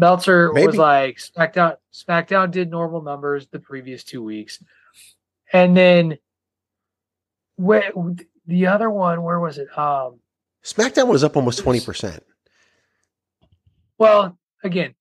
Meltzer 0.00 0.50
Maybe. 0.52 0.66
was 0.66 0.76
like, 0.76 1.18
SmackDown 1.18 1.76
SmackDown 1.92 2.50
did 2.50 2.70
normal 2.70 3.02
numbers 3.02 3.46
the 3.46 3.60
previous 3.60 4.02
two 4.02 4.22
weeks, 4.22 4.62
and 5.52 5.76
then 5.76 6.18
where 7.56 7.92
the 8.46 8.66
other 8.66 8.90
one, 8.90 9.22
where 9.22 9.38
was 9.38 9.58
it? 9.58 9.68
Um, 9.78 10.18
SmackDown 10.64 11.08
was 11.08 11.22
up 11.22 11.36
almost 11.36 11.62
20%. 11.62 12.20
well, 13.98 14.36
again, 14.64 14.94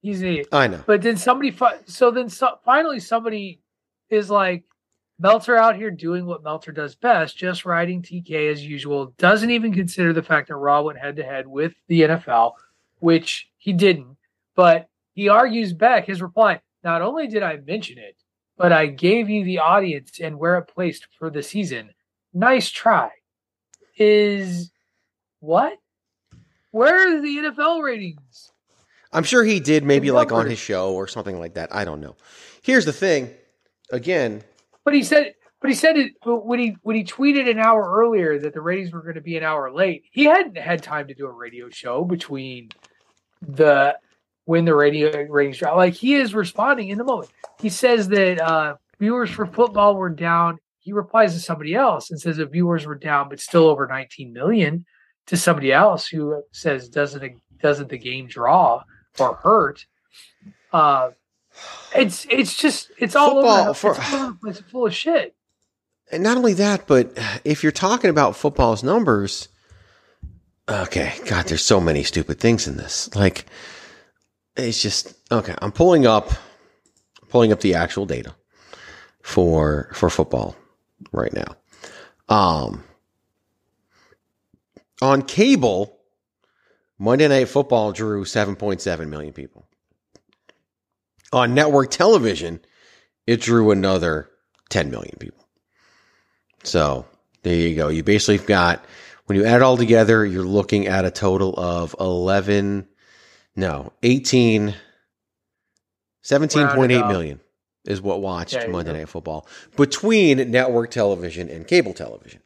he's 0.00 0.22
an 0.22 0.28
idiot. 0.28 0.48
I 0.52 0.66
know. 0.66 0.82
But 0.86 1.02
then 1.02 1.16
somebody, 1.16 1.50
fi- 1.50 1.78
so 1.84 2.10
then 2.10 2.28
so, 2.28 2.58
finally 2.64 2.98
somebody 3.00 3.60
is 4.08 4.30
like, 4.30 4.64
Meltzer 5.18 5.56
out 5.56 5.76
here 5.76 5.90
doing 5.90 6.26
what 6.26 6.42
Meltzer 6.42 6.72
does 6.72 6.94
best, 6.94 7.38
just 7.38 7.64
riding 7.64 8.02
TK 8.02 8.50
as 8.50 8.62
usual. 8.64 9.14
Doesn't 9.16 9.50
even 9.50 9.72
consider 9.72 10.12
the 10.12 10.22
fact 10.22 10.48
that 10.48 10.56
Raw 10.56 10.82
went 10.82 10.98
head 10.98 11.16
to 11.16 11.22
head 11.22 11.46
with 11.46 11.72
the 11.88 12.02
NFL, 12.02 12.52
which 12.98 13.48
he 13.56 13.72
didn't. 13.72 14.16
But 14.56 14.88
he 15.14 15.28
argues 15.28 15.72
back 15.72 16.06
his 16.06 16.20
reply. 16.20 16.60
Not 16.82 17.02
only 17.02 17.28
did 17.28 17.42
I 17.42 17.58
mention 17.58 17.98
it, 17.98 18.16
but 18.56 18.72
I 18.72 18.86
gave 18.86 19.28
you 19.28 19.44
the 19.44 19.58
audience 19.58 20.18
and 20.20 20.38
where 20.38 20.56
it 20.56 20.64
placed 20.64 21.06
for 21.18 21.30
the 21.30 21.42
season. 21.42 21.90
Nice 22.32 22.70
try. 22.70 23.10
Is 23.96 24.72
what? 25.40 25.74
Where 26.70 27.16
are 27.16 27.20
the 27.20 27.36
NFL 27.36 27.82
ratings? 27.82 28.50
I'm 29.12 29.24
sure 29.24 29.44
he 29.44 29.60
did 29.60 29.84
maybe 29.84 30.10
like 30.10 30.32
on 30.32 30.46
his 30.46 30.58
show 30.58 30.92
or 30.92 31.06
something 31.06 31.38
like 31.38 31.54
that. 31.54 31.74
I 31.74 31.84
don't 31.84 32.00
know. 32.00 32.16
Here's 32.62 32.84
the 32.84 32.92
thing. 32.92 33.30
Again, 33.90 34.42
But 34.84 34.94
he 34.94 35.02
said, 35.04 35.34
but 35.60 35.70
he 35.70 35.76
said 35.76 35.96
it 35.96 36.12
when 36.24 36.58
he 36.58 36.76
when 36.82 36.96
he 36.96 37.04
tweeted 37.04 37.48
an 37.48 37.58
hour 37.58 37.82
earlier 37.88 38.38
that 38.40 38.52
the 38.52 38.60
ratings 38.60 38.92
were 38.92 39.00
going 39.02 39.14
to 39.14 39.20
be 39.20 39.36
an 39.36 39.44
hour 39.44 39.72
late. 39.72 40.04
He 40.10 40.24
hadn't 40.24 40.58
had 40.58 40.82
time 40.82 41.08
to 41.08 41.14
do 41.14 41.26
a 41.26 41.30
radio 41.32 41.70
show 41.70 42.04
between 42.04 42.70
the 43.40 43.96
when 44.46 44.64
the 44.64 44.74
radio 44.74 45.10
ratings 45.28 45.58
dropped. 45.58 45.76
Like 45.76 45.94
he 45.94 46.14
is 46.14 46.34
responding 46.34 46.88
in 46.88 46.98
the 46.98 47.04
moment. 47.04 47.30
He 47.60 47.68
says 47.68 48.08
that 48.08 48.40
uh, 48.40 48.76
viewers 48.98 49.30
for 49.30 49.46
football 49.46 49.94
were 49.96 50.08
down. 50.10 50.58
He 50.80 50.92
replies 50.92 51.34
to 51.34 51.40
somebody 51.40 51.74
else 51.74 52.10
and 52.10 52.20
says 52.20 52.38
that 52.38 52.50
viewers 52.52 52.86
were 52.86 52.94
down, 52.94 53.28
but 53.28 53.40
still 53.40 53.66
over 53.68 53.86
19 53.86 54.32
million. 54.32 54.86
To 55.26 55.36
somebody 55.36 55.72
else 55.72 56.06
who 56.06 56.42
says 56.52 56.88
doesn't 56.88 57.40
doesn't 57.60 57.88
the 57.88 57.98
game 57.98 58.28
draw 58.28 58.82
or 59.18 59.34
hurt? 59.34 59.84
Uh, 60.72 61.10
it's 61.94 62.26
it's 62.30 62.56
just 62.56 62.92
it's 62.98 63.16
all 63.16 63.34
Football 63.34 63.58
over. 63.70 63.74
for- 63.74 63.90
it's 63.92 64.12
all 64.14 64.24
over 64.28 64.38
it's 64.48 64.60
full 64.60 64.86
of 64.86 64.94
shit. 64.94 65.34
and 66.12 66.22
not 66.22 66.36
only 66.36 66.52
that, 66.54 66.86
but 66.86 67.18
if 67.44 67.62
you're 67.64 67.72
talking 67.72 68.10
about 68.10 68.36
football's 68.36 68.84
numbers, 68.84 69.48
okay, 70.68 71.14
God, 71.26 71.46
there's 71.46 71.64
so 71.64 71.80
many 71.80 72.02
stupid 72.04 72.38
things 72.38 72.68
in 72.68 72.76
this. 72.76 73.12
Like, 73.16 73.46
it's 74.56 74.82
just 74.82 75.14
okay. 75.30 75.54
I'm 75.60 75.72
pulling 75.72 76.06
up, 76.06 76.30
pulling 77.28 77.52
up 77.52 77.60
the 77.60 77.74
actual 77.74 78.06
data 78.06 78.34
for 79.22 79.90
for 79.92 80.10
football 80.10 80.56
right 81.12 81.32
now. 81.32 81.56
Um, 82.28 82.84
on 85.02 85.22
cable, 85.22 85.98
Monday 86.98 87.28
Night 87.28 87.48
Football 87.48 87.92
drew 87.92 88.24
7.7 88.24 89.08
million 89.08 89.32
people. 89.32 89.66
On 91.32 91.54
network 91.54 91.90
television, 91.90 92.60
it 93.26 93.40
drew 93.40 93.70
another 93.70 94.30
10 94.70 94.90
million 94.90 95.16
people. 95.18 95.46
So 96.62 97.06
there 97.42 97.54
you 97.54 97.74
go. 97.76 97.88
You 97.88 98.02
basically 98.02 98.44
got, 98.46 98.84
when 99.26 99.38
you 99.38 99.44
add 99.44 99.56
it 99.56 99.62
all 99.62 99.76
together, 99.76 100.24
you're 100.24 100.44
looking 100.44 100.86
at 100.86 101.04
a 101.04 101.10
total 101.10 101.54
of 101.58 101.94
11, 102.00 102.88
no, 103.56 103.92
18, 104.02 104.74
17.8 106.24 106.76
Round 106.76 106.92
it 106.92 107.06
million 107.06 107.40
is 107.86 108.02
what 108.02 108.20
watched 108.20 108.68
Monday 108.68 108.92
go. 108.92 108.98
Night 108.98 109.08
Football 109.08 109.46
between 109.76 110.50
network 110.50 110.90
television 110.90 111.48
and 111.48 111.66
cable 111.66 111.94
television. 111.94 112.40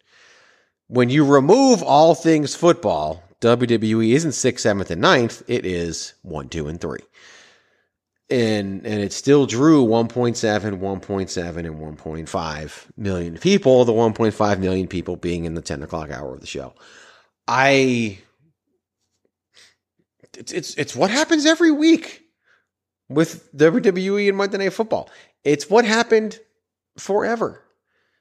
When 0.87 1.09
you 1.09 1.25
remove 1.25 1.83
all 1.83 2.15
things 2.15 2.55
football, 2.55 3.23
WWE 3.41 4.13
isn't 4.13 4.33
sixth, 4.33 4.63
seventh, 4.65 4.91
and 4.91 5.01
ninth. 5.01 5.43
It 5.49 5.65
is 5.65 6.15
one, 6.23 6.49
two, 6.49 6.69
and 6.69 6.81
three. 6.81 7.01
And 8.29 8.87
and 8.87 9.01
it 9.01 9.13
still 9.13 9.47
drew 9.47 9.85
1.7, 9.85 10.79
1.7, 10.79 11.57
and 11.57 11.99
1.5 11.99 12.87
million 12.97 13.39
people, 13.39 13.85
the 13.85 13.93
1.5 13.93 14.59
million 14.59 14.87
people 14.87 15.17
being 15.17 15.47
in 15.47 15.55
the 15.55 15.63
10 15.63 15.83
o'clock 15.83 16.11
hour 16.11 16.35
of 16.35 16.41
the 16.41 16.47
show. 16.47 16.75
I 17.49 18.19
it's 20.41 20.53
it's 20.53 20.75
it's 20.75 20.97
what 20.97 21.11
happens 21.11 21.47
every 21.47 21.71
week 21.71 22.23
with 23.09 23.53
WWE 23.57 24.29
and 24.29 24.37
Monday 24.37 24.59
Night 24.59 24.73
Football. 24.73 25.09
It's 25.45 25.71
what 25.71 25.85
happened 25.85 26.39
forever 26.99 27.63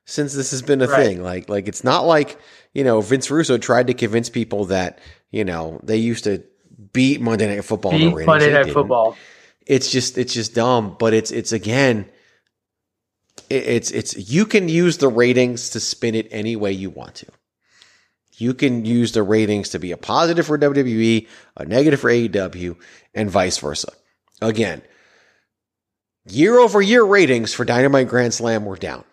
since 0.05 0.33
this 0.33 0.51
has 0.51 0.61
been 0.61 0.81
a 0.81 0.87
Right. 0.87 1.05
thing. 1.05 1.23
Like 1.23 1.49
like 1.49 1.67
it's 1.67 1.83
not 1.83 2.01
like 2.05 2.37
you 2.73 2.83
know 2.83 3.01
Vince 3.01 3.31
Russo 3.31 3.57
tried 3.57 3.87
to 3.87 3.93
convince 3.93 4.29
people 4.29 4.65
that 4.65 4.99
you 5.31 5.43
know 5.45 5.79
they 5.83 5.97
used 5.97 6.25
to 6.25 6.43
beat 6.93 7.21
Monday 7.21 7.47
Night 7.55 7.63
Football. 7.65 7.93
in 7.93 8.01
the 8.01 8.07
Beat 8.07 8.15
ratings. 8.15 8.27
Monday 8.27 8.51
Night. 8.53 8.71
Football. 8.71 9.15
It's 9.65 9.89
just 9.91 10.17
it's 10.17 10.33
just 10.33 10.53
dumb, 10.55 10.95
but 10.99 11.13
it's 11.13 11.31
it's 11.31 11.51
again. 11.51 12.09
It's 13.49 13.89
it's 13.91 14.15
you 14.31 14.45
can 14.45 14.69
use 14.69 14.97
the 14.97 15.07
ratings 15.07 15.69
to 15.71 15.79
spin 15.79 16.13
it 16.15 16.27
any 16.31 16.55
way 16.55 16.71
you 16.71 16.89
want 16.89 17.15
to. 17.15 17.27
You 18.39 18.53
can 18.53 18.85
use 18.85 19.11
the 19.11 19.23
ratings 19.23 19.69
to 19.69 19.79
be 19.79 19.91
a 19.91 19.97
positive 19.97 20.45
for 20.45 20.57
WWE, 20.57 21.27
a 21.57 21.65
negative 21.65 21.99
for 21.99 22.09
AEW, 22.09 22.77
and 23.13 23.29
vice 23.29 23.57
versa. 23.57 23.91
Again, 24.41 24.81
year 26.25 26.57
over 26.57 26.81
year 26.81 27.03
ratings 27.03 27.53
for 27.53 27.65
Dynamite 27.65 28.07
Grand 28.07 28.33
Slam 28.33 28.65
were 28.65 28.77
down. 28.77 29.03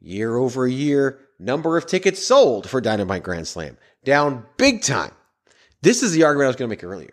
Year 0.00 0.36
over 0.36 0.66
year, 0.66 1.20
number 1.38 1.76
of 1.76 1.86
tickets 1.86 2.24
sold 2.24 2.68
for 2.68 2.80
Dynamite 2.80 3.22
Grand 3.22 3.46
Slam 3.46 3.76
down 4.04 4.46
big 4.56 4.82
time. 4.82 5.12
This 5.82 6.02
is 6.02 6.12
the 6.12 6.24
argument 6.24 6.46
I 6.46 6.48
was 6.48 6.56
going 6.56 6.70
to 6.70 6.76
make 6.76 6.84
earlier. 6.84 7.12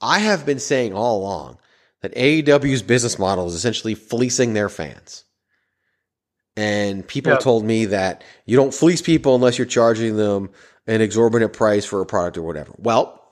I 0.00 0.20
have 0.20 0.46
been 0.46 0.58
saying 0.58 0.94
all 0.94 1.20
along 1.20 1.58
that 2.00 2.14
AEW's 2.14 2.82
business 2.82 3.18
model 3.18 3.46
is 3.46 3.54
essentially 3.54 3.94
fleecing 3.94 4.54
their 4.54 4.70
fans. 4.70 5.24
And 6.56 7.06
people 7.06 7.32
Yeah. 7.32 7.38
told 7.38 7.64
me 7.64 7.86
that 7.86 8.24
you 8.46 8.56
don't 8.56 8.72
fleece 8.72 9.02
people 9.02 9.34
unless 9.34 9.58
you're 9.58 9.66
charging 9.66 10.16
them 10.16 10.50
an 10.86 11.00
exorbitant 11.00 11.52
price 11.52 11.84
for 11.84 12.00
a 12.00 12.06
product 12.06 12.38
or 12.38 12.42
whatever. 12.42 12.72
Well, 12.78 13.22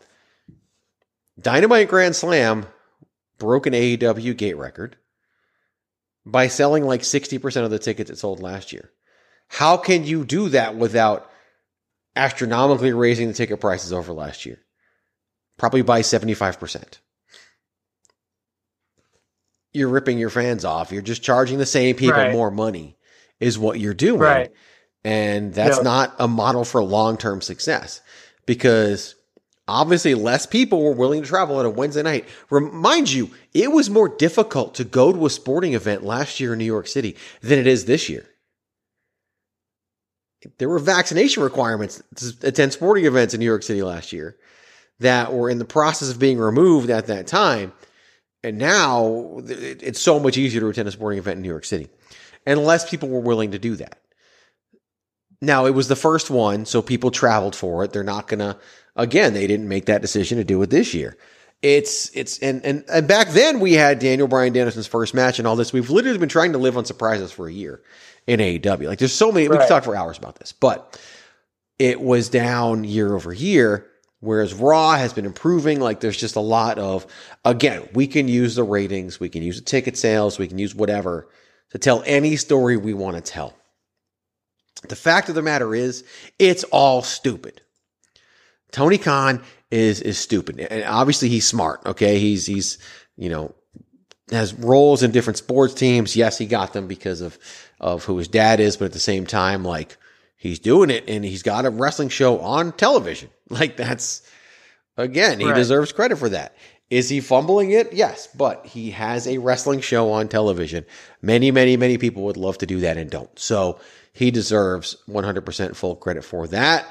Dynamite 1.40 1.88
Grand 1.88 2.14
Slam 2.14 2.66
broke 3.38 3.66
an 3.66 3.72
AEW 3.74 4.36
gate 4.36 4.56
record 4.58 4.96
by 6.26 6.48
selling 6.48 6.84
like 6.84 7.00
60% 7.02 7.64
of 7.64 7.70
the 7.70 7.78
tickets 7.78 8.10
it 8.10 8.18
sold 8.18 8.40
last 8.40 8.72
year. 8.72 8.90
How 9.48 9.76
can 9.76 10.04
you 10.04 10.24
do 10.24 10.48
that 10.50 10.76
without 10.76 11.30
astronomically 12.16 12.92
raising 12.92 13.28
the 13.28 13.34
ticket 13.34 13.60
prices 13.60 13.92
over 13.92 14.12
last 14.12 14.44
year? 14.46 14.58
Probably 15.56 15.82
by 15.82 16.00
75%. 16.02 16.98
You're 19.72 19.88
ripping 19.88 20.18
your 20.18 20.30
fans 20.30 20.64
off. 20.64 20.92
You're 20.92 21.02
just 21.02 21.22
charging 21.22 21.58
the 21.58 21.66
same 21.66 21.96
people 21.96 22.20
Right. 22.22 22.32
more 22.32 22.50
money, 22.50 22.96
is 23.44 23.58
what 23.58 23.78
you're 23.80 23.94
doing. 23.94 24.20
Right. 24.20 24.52
And 25.04 25.52
that's 25.52 25.76
Yeah. 25.78 25.82
not 25.82 26.14
a 26.18 26.26
model 26.26 26.64
for 26.64 26.82
long 26.82 27.16
term 27.18 27.40
success 27.42 28.00
because 28.46 29.14
obviously 29.68 30.14
less 30.14 30.46
people 30.46 30.82
were 30.82 30.92
willing 30.92 31.22
to 31.22 31.28
travel 31.28 31.56
on 31.56 31.66
a 31.66 31.70
Wednesday 31.70 32.02
night. 32.02 32.24
Remind 32.50 33.12
you, 33.12 33.30
it 33.52 33.70
was 33.70 33.90
more 33.90 34.08
difficult 34.08 34.74
to 34.76 34.84
go 34.84 35.12
to 35.12 35.26
a 35.26 35.30
sporting 35.30 35.74
event 35.74 36.04
last 36.04 36.40
year 36.40 36.52
in 36.54 36.58
New 36.58 36.64
York 36.64 36.86
City 36.86 37.16
than 37.42 37.58
it 37.58 37.66
is 37.66 37.84
this 37.84 38.08
year. 38.08 38.26
There 40.58 40.68
were 40.68 40.78
vaccination 40.78 41.42
requirements 41.42 42.02
to 42.16 42.34
attend 42.42 42.72
sporting 42.72 43.06
events 43.06 43.32
in 43.32 43.40
New 43.40 43.46
York 43.46 43.62
City 43.62 43.82
last 43.82 44.12
year 44.12 44.36
that 45.00 45.32
were 45.32 45.48
in 45.48 45.58
the 45.58 45.64
process 45.64 46.10
of 46.10 46.18
being 46.18 46.38
removed 46.38 46.90
at 46.90 47.06
that 47.06 47.26
time. 47.26 47.72
And 48.42 48.58
now 48.58 49.40
it's 49.46 50.00
so 50.00 50.20
much 50.20 50.36
easier 50.36 50.60
to 50.60 50.68
attend 50.68 50.86
a 50.86 50.92
sporting 50.92 51.18
event 51.18 51.36
in 51.36 51.42
New 51.42 51.48
York 51.48 51.64
City. 51.64 51.88
And 52.46 52.60
less 52.60 52.88
people 52.88 53.08
were 53.08 53.20
willing 53.20 53.52
to 53.52 53.58
do 53.58 53.76
that. 53.76 53.98
Now, 55.40 55.66
it 55.66 55.74
was 55.74 55.88
the 55.88 55.96
first 55.96 56.30
one, 56.30 56.64
so 56.64 56.82
people 56.82 57.10
traveled 57.10 57.54
for 57.54 57.84
it. 57.84 57.92
They're 57.92 58.02
not 58.02 58.28
going 58.28 58.40
to, 58.40 58.56
again, 58.96 59.34
they 59.34 59.46
didn't 59.46 59.68
make 59.68 59.86
that 59.86 60.02
decision 60.02 60.38
to 60.38 60.44
do 60.44 60.62
it 60.62 60.70
this 60.70 60.94
year. 60.94 61.16
It's, 61.62 62.10
it's, 62.14 62.38
and, 62.40 62.64
and, 62.64 62.84
and 62.88 63.08
back 63.08 63.30
then 63.30 63.60
we 63.60 63.72
had 63.72 63.98
Daniel 63.98 64.28
Bryan 64.28 64.52
Danielson's 64.52 64.86
first 64.86 65.14
match 65.14 65.38
and 65.38 65.48
all 65.48 65.56
this. 65.56 65.72
We've 65.72 65.90
literally 65.90 66.18
been 66.18 66.28
trying 66.28 66.52
to 66.52 66.58
live 66.58 66.76
on 66.76 66.84
surprises 66.84 67.32
for 67.32 67.48
a 67.48 67.52
year 67.52 67.82
in 68.26 68.40
AEW. 68.40 68.86
Like, 68.86 68.98
there's 68.98 69.14
so 69.14 69.32
many, 69.32 69.48
we 69.48 69.56
could 69.56 69.68
talk 69.68 69.84
for 69.84 69.96
hours 69.96 70.18
about 70.18 70.36
this, 70.36 70.52
but 70.52 71.00
it 71.78 72.00
was 72.00 72.28
down 72.28 72.84
year 72.84 73.14
over 73.14 73.32
year. 73.32 73.90
Whereas 74.20 74.54
Raw 74.54 74.96
has 74.96 75.12
been 75.12 75.26
improving. 75.26 75.80
Like 75.80 76.00
there's 76.00 76.16
just 76.16 76.36
a 76.36 76.40
lot 76.40 76.78
of, 76.78 77.06
again, 77.44 77.86
we 77.92 78.06
can 78.06 78.26
use 78.26 78.54
the 78.54 78.62
ratings, 78.62 79.20
we 79.20 79.28
can 79.28 79.42
use 79.42 79.58
the 79.58 79.64
ticket 79.64 79.98
sales, 79.98 80.38
we 80.38 80.48
can 80.48 80.58
use 80.58 80.74
whatever 80.74 81.28
to 81.74 81.78
tell 81.78 82.02
any 82.06 82.36
story 82.36 82.76
we 82.78 82.94
want 82.94 83.16
to 83.16 83.20
tell. 83.20 83.52
The 84.88 84.96
fact 84.96 85.28
of 85.28 85.34
the 85.34 85.42
matter 85.42 85.74
is, 85.74 86.04
it's 86.38 86.62
all 86.64 87.02
stupid. 87.02 87.60
Tony 88.70 88.96
Khan 88.98 89.42
is 89.70 90.00
is 90.00 90.18
stupid, 90.18 90.60
and 90.60 90.84
obviously 90.84 91.28
he's 91.28 91.46
smart. 91.46 91.80
Okay, 91.84 92.18
he's 92.18 92.46
he's 92.46 92.78
you 93.16 93.28
know 93.28 93.54
has 94.30 94.54
roles 94.54 95.02
in 95.02 95.10
different 95.10 95.36
sports 95.36 95.74
teams. 95.74 96.16
Yes, 96.16 96.38
he 96.38 96.46
got 96.46 96.72
them 96.72 96.86
because 96.86 97.20
of 97.20 97.38
of 97.80 98.04
who 98.04 98.16
his 98.18 98.28
dad 98.28 98.60
is, 98.60 98.76
but 98.76 98.86
at 98.86 98.92
the 98.92 98.98
same 98.98 99.26
time, 99.26 99.64
like 99.64 99.96
he's 100.36 100.58
doing 100.58 100.90
it, 100.90 101.04
and 101.08 101.24
he's 101.24 101.42
got 101.42 101.66
a 101.66 101.70
wrestling 101.70 102.08
show 102.08 102.38
on 102.40 102.72
television. 102.72 103.30
Like 103.50 103.76
that's 103.76 104.22
again, 104.96 105.38
he 105.38 105.46
Right. 105.46 105.54
deserves 105.54 105.92
credit 105.92 106.16
for 106.18 106.30
that. 106.30 106.56
Is 106.94 107.08
he 107.08 107.20
fumbling 107.20 107.72
it? 107.72 107.92
Yes, 107.92 108.28
but 108.28 108.64
he 108.66 108.92
has 108.92 109.26
a 109.26 109.38
wrestling 109.38 109.80
show 109.80 110.12
on 110.12 110.28
television. 110.28 110.86
Many, 111.22 111.50
many, 111.50 111.76
many 111.76 111.98
people 111.98 112.22
would 112.22 112.36
love 112.36 112.56
to 112.58 112.66
do 112.66 112.78
that 112.80 112.96
and 112.96 113.10
don't. 113.10 113.36
So 113.36 113.80
he 114.12 114.30
deserves 114.30 114.96
100% 115.08 115.74
full 115.74 115.96
credit 115.96 116.24
for 116.24 116.46
that. 116.46 116.86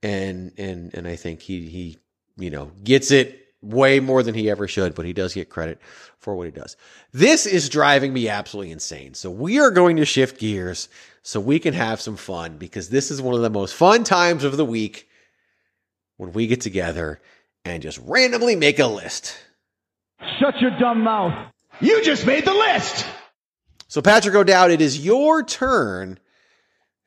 And, 0.00 0.52
and, 0.58 0.94
and 0.94 1.08
I 1.08 1.16
think 1.16 1.42
he, 1.42 1.68
he, 1.68 1.98
you 2.36 2.50
know, 2.50 2.70
gets 2.84 3.10
it 3.10 3.48
way 3.60 3.98
more 3.98 4.22
than 4.22 4.36
he 4.36 4.48
ever 4.48 4.68
should, 4.68 4.94
but 4.94 5.04
he 5.04 5.12
does 5.12 5.34
get 5.34 5.50
credit 5.50 5.80
for 6.20 6.36
what 6.36 6.44
he 6.46 6.52
does. 6.52 6.76
This 7.10 7.44
is 7.44 7.68
driving 7.68 8.12
me 8.12 8.28
absolutely 8.28 8.70
insane. 8.70 9.14
So 9.14 9.28
we 9.28 9.58
are 9.58 9.72
going 9.72 9.96
to 9.96 10.04
shift 10.04 10.38
gears 10.38 10.88
so 11.24 11.40
we 11.40 11.58
can 11.58 11.74
have 11.74 12.00
some 12.00 12.16
fun 12.16 12.58
because 12.58 12.90
this 12.90 13.10
is 13.10 13.20
one 13.20 13.34
of 13.34 13.42
the 13.42 13.50
most 13.50 13.74
fun 13.74 14.04
times 14.04 14.44
of 14.44 14.56
the 14.56 14.64
week 14.64 15.08
when 16.16 16.32
we 16.32 16.46
get 16.46 16.60
together 16.60 17.20
and 17.64 17.82
just 17.82 17.98
randomly 18.04 18.54
make 18.54 18.78
a 18.78 18.86
list 18.86 19.36
Shut 20.38 20.60
your 20.60 20.76
dumb 20.78 21.02
mouth. 21.02 21.52
You 21.80 22.02
just 22.02 22.26
made 22.26 22.44
the 22.44 22.54
list. 22.54 23.06
So, 23.88 24.02
Patrick 24.02 24.34
O'Dowd, 24.34 24.70
it 24.70 24.80
is 24.80 25.04
your 25.04 25.42
turn 25.42 26.18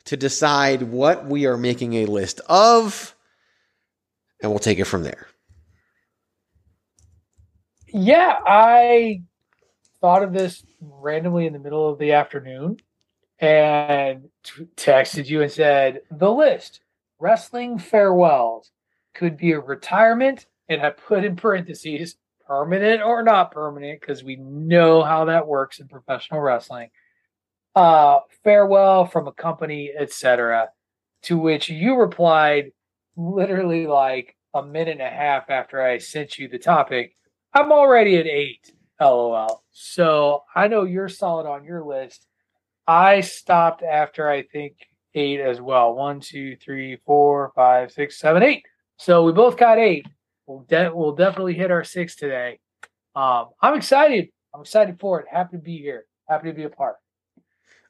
to 0.06 0.18
decide 0.18 0.84
what 0.84 1.26
we 1.26 1.46
are 1.46 1.58
making 1.58 1.94
a 1.94 2.06
list 2.06 2.42
of, 2.48 3.16
and 4.42 4.52
we'll 4.52 4.60
take 4.60 4.80
it 4.80 4.86
from 4.86 5.04
there. 5.04 5.28
Yeah, 7.94 8.36
I 8.46 9.22
thought 10.00 10.24
of 10.24 10.34
this 10.34 10.64
randomly 10.80 11.46
in 11.46 11.54
the 11.54 11.60
middle 11.60 11.90
of 11.90 12.00
the 12.00 12.14
afternoon 12.14 12.78
and 13.40 14.30
t- 14.44 14.68
texted 14.76 15.28
you 15.28 15.42
and 15.42 15.52
said, 15.52 16.02
The 16.10 16.32
list 16.32 16.82
wrestling 17.20 17.78
farewells 17.80 18.72
could 19.14 19.38
be 19.38 19.52
a 19.52 19.60
retirement. 19.60 20.46
And 20.70 20.82
I 20.82 20.92
put 20.92 21.26
in 21.26 21.36
parentheses, 21.36 22.16
permanent 22.52 23.02
or 23.02 23.24
not 23.24 23.52
permanent, 23.52 24.02
because 24.02 24.26
we 24.26 24.36
know 24.36 25.04
how 25.04 25.24
that 25.24 25.48
works 25.48 25.80
in 25.80 25.88
professional 25.88 26.42
wrestling. 26.42 26.90
Uh, 27.74 28.20
farewell 28.44 29.06
from 29.06 29.26
a 29.30 29.32
company, 29.32 29.90
etc. 29.98 30.68
To 31.24 31.38
which 31.38 31.70
you 31.70 31.96
replied 31.96 32.74
literally 33.16 33.88
like 33.88 34.36
a 34.54 34.62
minute 34.62 35.00
and 35.00 35.02
a 35.02 35.10
half 35.10 35.50
after 35.50 35.82
I 35.82 35.98
sent 35.98 36.38
you 36.38 36.50
the 36.50 36.60
topic. 36.60 37.16
I'm 37.54 37.72
already 37.72 38.18
at 38.18 38.28
eight. 38.28 38.74
LOL. 39.00 39.64
So 39.72 40.44
I 40.54 40.68
know 40.68 40.84
you're 40.84 41.08
solid 41.08 41.48
on 41.48 41.64
your 41.64 41.86
list. 41.86 42.28
I 42.86 43.22
stopped 43.22 43.82
after 43.82 44.30
I 44.30 44.44
think 44.44 44.76
eight 45.16 45.40
as 45.40 45.62
well. 45.62 45.96
One, 45.96 46.20
two, 46.20 46.58
three, 46.58 46.98
four, 47.06 47.54
five, 47.56 47.94
six, 47.94 48.20
seven, 48.20 48.44
eight. 48.44 48.64
So 48.98 49.24
we 49.24 49.32
both 49.32 49.58
got 49.58 49.80
eight. 49.80 50.06
We'll, 50.52 50.66
de- 50.68 50.92
we'll 50.94 51.16
definitely 51.16 51.54
hit 51.54 51.72
our 51.72 51.84
six 51.84 52.16
today. 52.16 52.60
Um, 53.16 53.50
I'm 53.62 53.76
excited. 53.76 54.30
I'm 54.54 54.62
excited 54.62 55.00
for 55.00 55.22
it. 55.22 55.28
Happy 55.32 55.58
to 55.58 55.64
be 55.64 55.78
here. 55.78 56.06
Happy 56.28 56.50
to 56.50 56.54
be 56.54 56.64
a 56.64 56.70
part. 56.70 56.96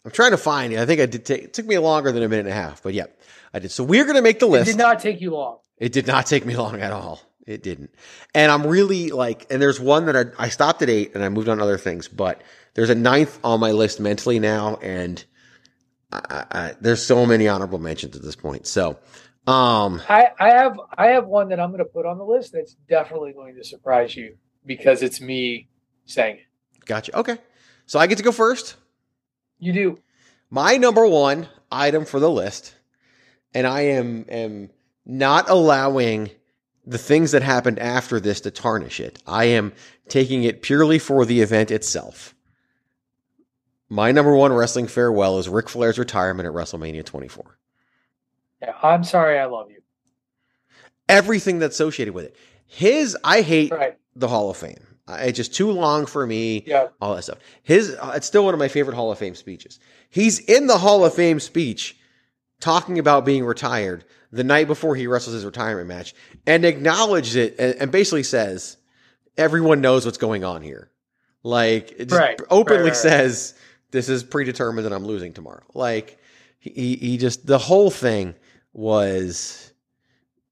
I'm 0.05 0.12
trying 0.12 0.32
to 0.32 0.38
find 0.38 0.72
it. 0.74 0.80
I 0.80 0.86
think 0.86 1.01
I 1.01 1.07
did 1.07 1.26
take 1.26 1.43
it 1.43 1.53
took 1.53 1.66
me 1.66 1.78
longer 1.78 2.12
than 2.12 2.24
a 2.24 2.30
minute 2.30 2.45
and 2.45 2.49
a 2.49 2.53
half, 2.53 2.82
but 2.82 2.93
yeah, 2.93 3.05
I 3.53 3.59
did. 3.59 3.72
So 3.72 3.84
we're 3.84 4.05
gonna 4.05 4.22
make 4.22 4.39
the 4.39 4.47
list. 4.47 4.70
It 4.70 4.74
did 4.74 4.80
not 4.80 4.99
take 4.99 5.22
you 5.22 5.32
long. 5.32 5.57
It 5.78 5.91
did 5.91 6.07
not 6.07 6.26
take 6.26 6.45
me 6.45 6.55
long 6.55 6.80
at 6.80 6.91
all. 6.91 7.22
It 7.45 7.64
didn't. 7.64 7.93
And 8.34 8.51
I'm 8.51 8.66
really 8.66 9.09
like, 9.09 9.47
and 9.51 9.62
there's 9.62 9.80
one 9.80 10.05
that 10.05 10.16
I, 10.16 10.45
I 10.45 10.49
stopped 10.49 10.82
at 10.82 10.89
eight 10.89 11.14
and 11.16 11.24
I 11.24 11.30
moved 11.30 11.49
on 11.49 11.57
to 11.57 11.64
other 11.64 11.78
things, 11.78 12.07
but 12.07 12.41
there's 12.76 12.89
a 12.89 12.95
ninth 12.95 13.39
on 13.43 13.59
my 13.59 13.72
list 13.72 13.99
mentally 13.99 14.39
now. 14.39 14.76
And 14.78 15.24
I, 16.12 16.45
I, 16.51 16.74
there's 16.80 17.03
so 17.03 17.26
many 17.26 17.47
honorable 17.47 17.80
mentions 17.80 18.16
at 18.16 18.22
this 18.22 18.36
point. 18.36 18.68
So, 18.68 18.99
um, 19.48 20.02
I, 20.08 20.28
I 20.39 20.50
have, 20.50 20.80
I 20.98 21.08
have 21.08 21.28
one 21.28 21.50
that 21.50 21.60
I'm 21.60 21.72
going 21.72 21.80
to 21.80 21.86
put 21.86 22.06
on 22.06 22.18
the 22.18 22.26
list 22.26 22.54
that's 22.54 22.76
definitely 22.88 23.34
going 23.34 23.56
to 23.56 23.64
surprise 23.64 24.16
you 24.16 24.38
because 24.66 25.02
it's 25.02 25.20
me 25.20 25.68
saying 26.06 26.38
it. 26.38 26.86
Gotcha. 26.86 27.18
Okay. 27.18 27.38
So 27.86 28.00
I 28.00 28.08
get 28.08 28.18
to 28.18 28.24
go 28.24 28.32
first. 28.32 28.76
You 29.60 29.74
do. 29.74 30.00
My 30.50 30.78
number 30.78 31.08
one 31.08 31.48
item 31.72 32.06
for 32.06 32.20
the 32.20 32.30
list, 32.30 32.76
and 33.54 33.66
I 33.66 33.82
am, 33.82 34.26
am 34.30 34.70
not 35.06 35.50
allowing 35.50 36.30
the 36.86 36.98
things 36.98 37.32
that 37.32 37.44
happened 37.44 37.80
after 37.80 38.20
this 38.20 38.42
to 38.42 38.52
tarnish 38.52 39.00
it. 39.00 39.22
I 39.26 39.46
am 39.46 39.74
taking 40.08 40.44
it 40.44 40.62
purely 40.62 41.00
for 41.00 41.26
the 41.26 41.42
event 41.42 41.72
itself. 41.72 42.36
My 43.89 44.12
number 44.12 44.36
one 44.36 44.54
wrestling 44.54 44.88
farewell 44.88 45.38
is 45.38 45.50
Ric 45.50 45.70
Flair's 45.70 46.00
retirement 46.00 46.48
at 46.48 46.54
WrestleMania 46.54 47.06
24. 47.06 47.58
Yeah, 48.62 48.74
I'm 48.82 49.03
sorry, 49.03 49.39
I 49.39 49.45
love 49.45 49.70
you. 49.70 49.82
Everything 51.09 51.59
that's 51.59 51.76
associated 51.76 52.14
with 52.14 52.26
it. 52.26 52.36
His, 52.68 53.18
I 53.24 53.41
hate 53.41 53.72
right. 53.72 53.97
the 54.16 54.28
Hall 54.28 54.49
of 54.49 54.57
Fame. 54.57 54.86
It's 55.09 55.36
just 55.36 55.53
too 55.53 55.72
long 55.72 56.05
for 56.05 56.26
me. 56.26 56.64
Yeah. 56.66 56.88
All 57.01 57.16
that 57.16 57.24
stuff. 57.24 57.39
His, 57.64 57.97
uh, 57.99 58.14
it's 58.16 58.28
still 58.28 58.45
one 58.45 58.53
of 58.53 58.59
my 58.59 58.70
favorite 58.70 58.95
Hall 58.95 59.12
of 59.12 59.18
Fame 59.18 59.36
speeches. 59.36 59.80
He's 60.09 60.39
in 60.39 60.68
the 60.68 60.78
Hall 60.78 61.03
of 61.03 61.14
Fame 61.14 61.39
speech 61.39 61.97
talking 62.62 62.97
about 62.97 63.26
being 63.26 63.43
retired 63.43 64.05
the 64.32 64.43
night 64.43 64.68
before 64.68 64.95
he 64.95 65.07
wrestles 65.07 65.34
his 65.34 65.43
retirement 65.43 65.88
match 65.88 66.14
and 66.47 66.64
acknowledges 66.64 67.36
it 67.36 67.55
and, 67.59 67.76
and 67.76 67.91
basically 67.91 68.24
says, 68.24 68.78
everyone 69.38 69.82
knows 69.82 70.05
what's 70.05 70.18
going 70.18 70.45
on 70.45 70.62
here. 70.62 70.91
Like, 71.43 71.91
it 71.97 72.12
right. 72.12 72.39
openly 72.49 72.84
right, 72.84 72.89
right, 72.89 72.95
says, 72.95 73.55
this 73.89 74.07
is 74.07 74.24
predetermined 74.24 74.86
and 74.86 74.95
I'm 74.95 75.05
losing 75.05 75.34
tomorrow. 75.34 75.64
Like, 75.74 76.20
he, 76.59 76.95
he 76.95 77.18
just, 77.18 77.45
the 77.45 77.57
whole 77.57 77.89
thing 77.89 78.36
was 78.74 79.74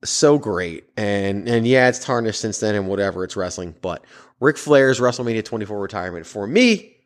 so 0.04 0.38
great. 0.38 0.86
And, 0.98 1.48
and 1.48 1.68
yeah, 1.68 1.88
it's 1.90 2.00
tarnished 2.04 2.42
since 2.42 2.60
then 2.60 2.76
and 2.76 2.88
whatever, 2.88 3.24
it's 3.24 3.36
wrestling. 3.36 3.76
But 3.82 4.06
Ric 4.40 4.58
Flair's 4.58 5.00
WrestleMania 5.00 5.44
24 5.44 5.80
retirement 5.80 6.26
for 6.26 6.48
me 6.48 6.98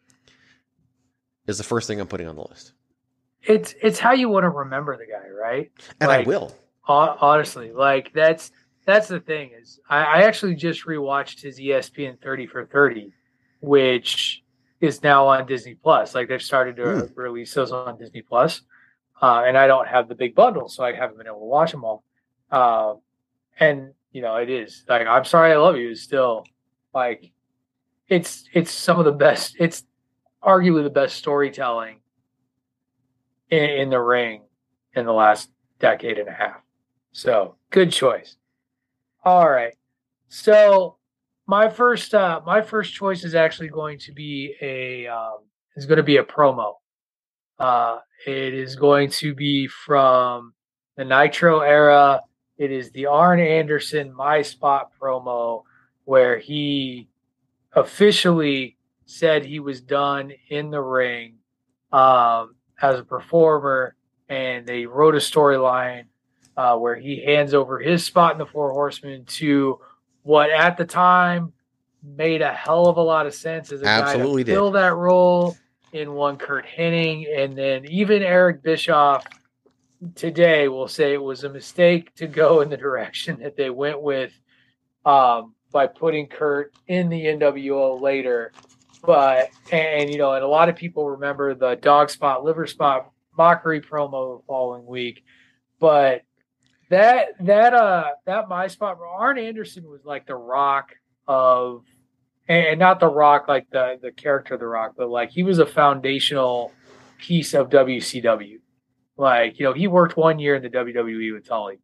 is 1.48 1.58
the 1.58 1.64
first 1.64 1.88
thing 1.88 2.00
I'm 2.00 2.08
putting 2.08 2.28
on 2.28 2.36
the 2.36 2.46
list. 2.50 2.74
It's 3.46 3.76
it's 3.82 4.00
how 4.00 4.14
you 4.14 4.30
want 4.30 4.44
to 4.46 4.50
remember 4.50 4.96
the 4.98 5.06
guy, 5.06 5.28
right? 5.30 5.70
And 6.00 6.08
like, 6.08 6.26
I 6.26 6.30
will. 6.30 6.56
Honestly, 6.88 7.72
like 7.74 8.14
that's 8.14 8.52
that's 8.86 9.10
the 9.10 9.20
thing 9.20 9.52
is 9.62 9.80
I, 9.90 9.98
I 10.04 10.22
actually 10.22 10.56
just 10.56 10.86
rewatched 10.86 11.42
his 11.42 11.60
ESPN 11.60 12.22
30 12.22 12.48
for 12.48 12.66
30, 12.66 13.12
which 13.62 14.44
is 14.80 15.04
now 15.04 15.28
on 15.28 15.46
Disney 15.46 15.76
Plus. 15.76 16.16
Like 16.16 16.30
they've 16.30 16.42
started 16.42 16.78
to 16.78 16.82
Mm. 16.84 17.12
release 17.16 17.54
those 17.54 17.72
on 17.74 17.98
Disney 17.98 18.22
Plus, 18.22 18.62
uh, 19.24 19.46
and 19.48 19.58
I 19.58 19.68
don't 19.68 19.88
have 19.88 20.10
the 20.10 20.16
big 20.16 20.36
bundle, 20.36 20.68
so 20.68 20.84
I 20.84 20.92
haven't 20.92 21.18
been 21.18 21.28
able 21.28 21.40
to 21.40 21.46
watch 21.46 21.72
them 21.72 21.86
all. 21.86 22.04
Uh, 22.52 22.96
and 23.58 23.94
you 24.12 24.22
know, 24.22 24.36
it 24.36 24.50
is 24.50 24.84
like 24.90 25.08
I'm 25.08 25.24
sorry, 25.24 25.54
I 25.54 25.56
love 25.56 25.78
you 25.78 25.92
is 25.92 26.04
still 26.04 26.44
like 26.94 27.32
it's 28.10 28.44
it's 28.52 28.70
some 28.70 29.00
of 29.00 29.06
the 29.06 29.14
best. 29.14 29.56
It's 29.58 29.86
arguably 30.44 30.84
the 30.84 30.90
best 30.90 31.16
storytelling 31.16 32.02
in, 33.50 33.64
in 33.64 33.90
the 33.90 34.02
ring 34.02 34.42
in 34.94 35.06
the 35.06 35.14
last 35.14 35.50
decade 35.80 36.20
and 36.20 36.28
a 36.28 36.34
half. 36.34 36.62
So 37.14 37.56
good 37.70 37.94
choice. 37.94 38.36
All 39.24 39.50
right. 39.50 39.74
So 40.28 40.98
my 41.48 41.70
first 41.70 42.14
uh 42.14 42.42
my 42.46 42.62
first 42.62 42.94
choice 42.94 43.24
is 43.24 43.36
actually 43.36 43.70
going 43.70 44.00
to 44.00 44.12
be 44.12 44.54
a 44.62 45.08
um 45.08 45.38
is 45.78 45.86
going 45.86 45.96
to 45.98 46.04
be 46.04 46.18
a 46.18 46.24
promo. 46.26 46.74
Uh 47.60 48.00
it 48.26 48.54
is 48.54 48.76
going 48.76 49.10
to 49.10 49.36
be 49.36 49.68
from 49.68 50.54
the 50.96 51.04
Nitro 51.04 51.60
era. 51.60 52.22
It 52.58 52.72
is 52.72 52.92
the 52.92 53.08
Arn 53.08 53.40
Anderson 53.40 54.14
My 54.14 54.42
Spot 54.42 54.92
promo 55.02 55.64
where 56.06 56.38
he 56.38 57.10
officially 57.74 58.78
said 59.06 59.44
he 59.44 59.60
was 59.60 59.82
done 59.82 60.32
in 60.50 60.70
the 60.70 60.80
ring 60.82 61.36
um, 61.92 62.56
as 62.82 63.00
a 63.00 63.04
performer, 63.04 63.96
and 64.30 64.66
they 64.66 64.86
wrote 64.86 65.16
a 65.16 65.20
storyline 65.20 66.06
uh, 66.56 66.78
where 66.78 66.96
he 66.96 67.24
hands 67.24 67.54
over 67.54 67.80
his 67.80 68.04
spot 68.04 68.34
in 68.34 68.38
the 68.38 68.46
Four 68.46 68.72
Horsemen 68.72 69.26
to 69.26 69.80
what 70.22 70.50
at 70.50 70.78
the 70.78 70.86
time 70.86 71.52
made 72.04 72.42
a 72.42 72.54
hell 72.54 72.88
of 72.88 72.98
a 72.98 73.02
lot 73.02 73.26
of 73.26 73.34
sense 73.34 73.72
as 73.72 73.82
a 73.82 73.86
Absolutely 73.86 74.44
guy 74.44 74.48
to 74.48 74.52
did. 74.52 74.54
fill 74.54 74.72
that 74.72 74.96
role 74.96 75.56
in 75.94 76.14
one 76.14 76.38
Curt 76.38 76.66
Hennig, 76.66 77.28
and 77.38 77.58
then 77.58 77.86
even 77.86 78.24
Eric 78.24 78.64
Bischoff 78.64 79.26
today 80.16 80.68
will 80.68 80.88
say 80.88 81.14
it 81.14 81.24
was 81.24 81.44
a 81.44 81.50
mistake 81.50 82.14
to 82.16 82.28
go 82.28 82.62
in 82.62 82.70
the 82.70 82.78
direction 82.78 83.40
that 83.40 83.56
they 83.56 83.70
went 83.70 84.02
with 84.02 84.34
um, 85.06 85.54
by 85.72 85.88
putting 85.88 86.28
Kurt 86.28 86.74
in 86.88 87.10
the 87.10 87.26
NWO 87.26 88.02
later. 88.02 88.52
But 89.06 89.50
and 89.72 90.10
you 90.10 90.18
know, 90.18 90.34
and 90.34 90.44
a 90.44 90.48
lot 90.48 90.70
of 90.70 90.76
people 90.76 91.10
remember 91.10 91.54
the 91.54 91.76
dog 91.76 92.10
spot, 92.10 92.44
liver 92.44 92.68
spot 92.68 93.12
mockery 93.38 93.82
promo 93.82 94.40
the 94.40 94.46
following 94.48 94.86
week. 94.86 95.24
But 95.80 96.24
that 96.90 97.30
that 97.42 97.74
uh 97.74 98.12
that 98.26 98.48
my 98.48 98.68
spot 98.68 99.00
Arn 99.06 99.38
Anderson 99.38 99.84
was 99.84 100.06
like 100.06 100.26
the 100.26 100.36
rock 100.36 100.92
of 101.28 101.84
and 102.48 102.80
not 102.80 103.00
the 103.00 103.08
rock 103.08 103.48
like 103.48 103.70
the 103.70 103.98
the 104.02 104.12
character 104.12 104.56
of 104.56 104.60
the 104.60 104.68
rock, 104.68 104.94
but 104.98 105.10
like 105.10 105.30
he 105.32 105.44
was 105.44 105.60
a 105.60 105.66
foundational 105.66 106.72
piece 107.18 107.54
of 107.54 107.70
WCW. 107.70 108.60
Like, 109.16 109.60
you 109.60 109.66
know, 109.66 109.74
he 109.74 109.88
worked 109.88 110.18
one 110.18 110.40
year 110.40 110.56
in 110.56 110.64
the 110.64 110.70
WWE 110.70 111.34
with 111.34 111.48
Tully. 111.48 111.80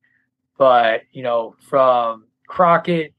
But, 0.57 1.01
you 1.11 1.23
know, 1.23 1.55
from 1.59 2.25
Crockett 2.47 3.13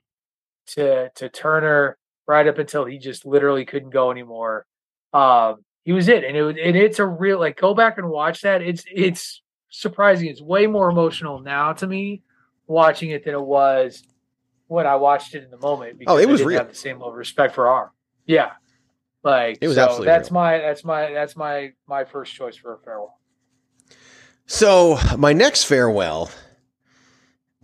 to 0.69 1.11
to 1.15 1.29
Turner, 1.29 1.97
right 2.27 2.47
up 2.47 2.59
until 2.59 2.85
he 2.85 2.99
just 2.99 3.25
literally 3.25 3.65
couldn't 3.65 3.91
go 3.91 4.11
anymore. 4.11 4.67
Um, 5.13 5.65
he 5.85 5.93
was 5.93 6.09
it, 6.09 6.25
and 6.25 6.37
it 6.37 6.59
and 6.59 6.77
it's 6.77 6.99
a 6.99 7.07
real 7.07 7.41
like 7.41 7.57
go 7.57 7.75
back 7.75 7.99
and 7.99 8.09
watch 8.09 8.43
that. 8.43 8.63
It's 8.63 8.85
it's 8.93 9.43
surprising. 9.71 10.29
It's 10.29 10.43
way 10.43 10.67
more 10.67 10.91
emotional 10.91 11.41
now 11.41 11.73
to 11.75 11.87
me 11.87 12.23
watching 12.67 13.11
it 13.11 13.25
than 13.25 13.35
it 13.35 13.41
was 13.41 14.03
when 14.71 14.87
I 14.87 14.95
watched 14.95 15.35
it 15.35 15.43
in 15.43 15.51
the 15.51 15.59
moment. 15.59 16.01
Oh, 16.07 16.17
it 16.17 16.23
I 16.23 16.27
was 16.27 16.39
didn't 16.39 16.49
real. 16.49 16.59
Have 16.59 16.69
the 16.69 16.75
same 16.77 16.97
level 16.99 17.09
of 17.09 17.17
respect 17.17 17.57
for 17.57 17.69
Arn. 17.69 17.89
Yeah, 18.25 18.53
like 19.25 19.59
It 19.61 19.67
was 19.67 19.75
so 19.75 19.83
absolutely 19.83 20.07
That's 20.07 20.31
real. 20.31 20.35
my 20.35 20.59
that's 20.59 20.85
my 20.85 21.13
that's 21.13 21.37
my 21.37 21.73
my 21.89 22.05
first 22.05 22.33
choice 22.33 22.55
for 22.57 22.75
a 22.75 22.79
farewell. 22.79 23.19
So 24.47 24.97
my 25.19 25.33
next 25.33 25.65
farewell, 25.65 26.31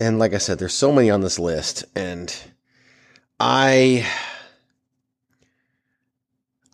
and 0.00 0.18
like 0.18 0.34
I 0.34 0.38
said, 0.38 0.58
there's 0.58 0.74
so 0.74 0.90
many 0.90 1.08
on 1.08 1.20
this 1.20 1.38
list, 1.38 1.84
and 1.94 2.34
I 3.38 4.04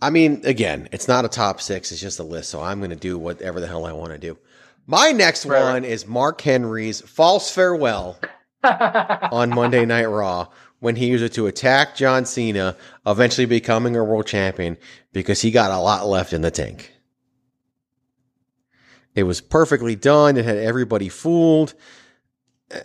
I 0.01 0.09
mean, 0.11 0.41
again, 0.45 0.89
it's 0.93 1.09
not 1.09 1.27
a 1.27 1.29
top 1.29 1.61
six; 1.61 1.93
it's 1.93 2.01
just 2.01 2.19
a 2.19 2.25
list. 2.25 2.49
So 2.49 2.63
I'm 2.63 2.79
going 2.81 2.91
to 2.91 2.97
do 2.97 3.19
whatever 3.19 3.61
the 3.61 3.67
hell 3.67 3.85
I 3.85 3.93
want 3.93 4.13
to 4.13 4.19
do. 4.19 4.39
My 4.87 5.13
next 5.13 5.45
Right. 5.45 5.63
one 5.63 5.85
is 5.85 6.07
Mark 6.07 6.41
Henry's 6.41 7.03
false 7.03 7.51
farewell 7.51 8.19
on 9.33 9.51
Monday 9.51 9.85
Night 9.85 10.07
Raw 10.07 10.49
when 10.83 10.97
he 10.97 11.07
used 11.07 11.23
it 11.23 11.33
to 11.33 11.47
attack 11.47 11.95
John 11.95 12.25
Cena, 12.25 12.77
eventually 13.07 13.47
becoming 13.47 13.95
a 13.97 14.03
world 14.03 14.27
champion 14.27 14.77
because 15.13 15.41
he 15.41 15.53
got 15.53 15.71
a 15.71 15.79
lot 15.79 16.09
left 16.09 16.33
in 16.33 16.43
the 16.43 16.51
tank. 16.51 16.93
It 19.15 19.23
was 19.23 19.41
perfectly 19.41 19.95
done. 19.95 20.37
It 20.37 20.45
had 20.45 20.57
everybody 20.57 21.09
fooled, 21.09 21.75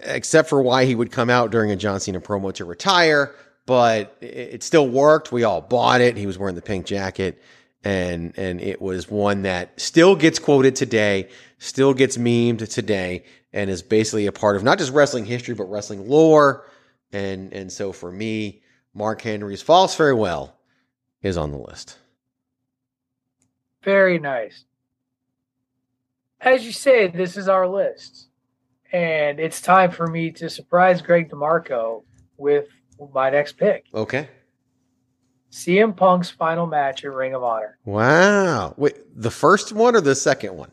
except 0.03 0.47
for 0.47 0.61
why 0.61 0.85
he 0.85 0.93
would 0.93 1.11
come 1.11 1.31
out 1.31 1.51
during 1.51 1.71
a 1.71 1.75
John 1.75 1.99
Cena 1.99 2.21
promo 2.21 2.53
to 2.53 2.65
retire. 2.65 3.33
But 3.65 4.15
it 4.21 4.61
still 4.61 4.87
worked. 4.87 5.31
We 5.31 5.43
all 5.43 5.61
bought 5.61 5.99
it. 5.99 6.17
He 6.17 6.27
was 6.27 6.37
wearing 6.37 6.55
the 6.55 6.61
pink 6.61 6.85
jacket, 6.85 7.41
and 7.83 8.31
and 8.37 8.61
it 8.61 8.79
was 8.79 9.09
one 9.09 9.41
that 9.41 9.79
still 9.79 10.15
gets 10.15 10.37
quoted 10.37 10.75
today, 10.75 11.29
still 11.57 11.95
gets 11.95 12.15
memed 12.15 12.71
today, 12.71 13.23
and 13.53 13.69
is 13.69 13.81
basically 13.81 14.25
a 14.27 14.31
part 14.31 14.55
of 14.55 14.63
not 14.63 14.77
just 14.77 14.93
wrestling 14.93 15.25
history 15.25 15.55
but 15.55 15.69
wrestling 15.69 16.07
lore. 16.07 16.65
And 17.11 17.53
and 17.53 17.71
so 17.71 17.91
for 17.91 18.11
me, 18.11 18.61
Mark 18.93 19.21
Henry's 19.21 19.61
false 19.61 19.95
farewell 19.95 20.57
is 21.21 21.37
on 21.37 21.51
the 21.51 21.57
list. 21.57 21.97
Very 23.83 24.19
nice. 24.19 24.65
As 26.41 26.65
you 26.65 26.71
said, 26.71 27.13
this 27.13 27.37
is 27.37 27.47
our 27.47 27.67
list. 27.67 28.27
And 28.91 29.39
it's 29.39 29.61
time 29.61 29.91
for 29.91 30.07
me 30.07 30.31
to 30.31 30.49
surprise 30.49 31.01
Greg 31.01 31.29
DeMarco 31.29 32.03
with 32.37 32.67
my 33.13 33.29
next 33.29 33.53
pick. 33.53 33.85
Okay. 33.93 34.29
CM 35.51 35.95
Punk's 35.95 36.29
final 36.29 36.67
match 36.67 37.03
at 37.03 37.11
Ring 37.11 37.33
of 37.33 37.43
Honor. 37.43 37.77
Wow. 37.85 38.73
Wait, 38.77 38.95
the 39.15 39.31
first 39.31 39.73
one 39.73 39.95
or 39.95 40.01
the 40.01 40.15
second 40.15 40.55
one? 40.55 40.71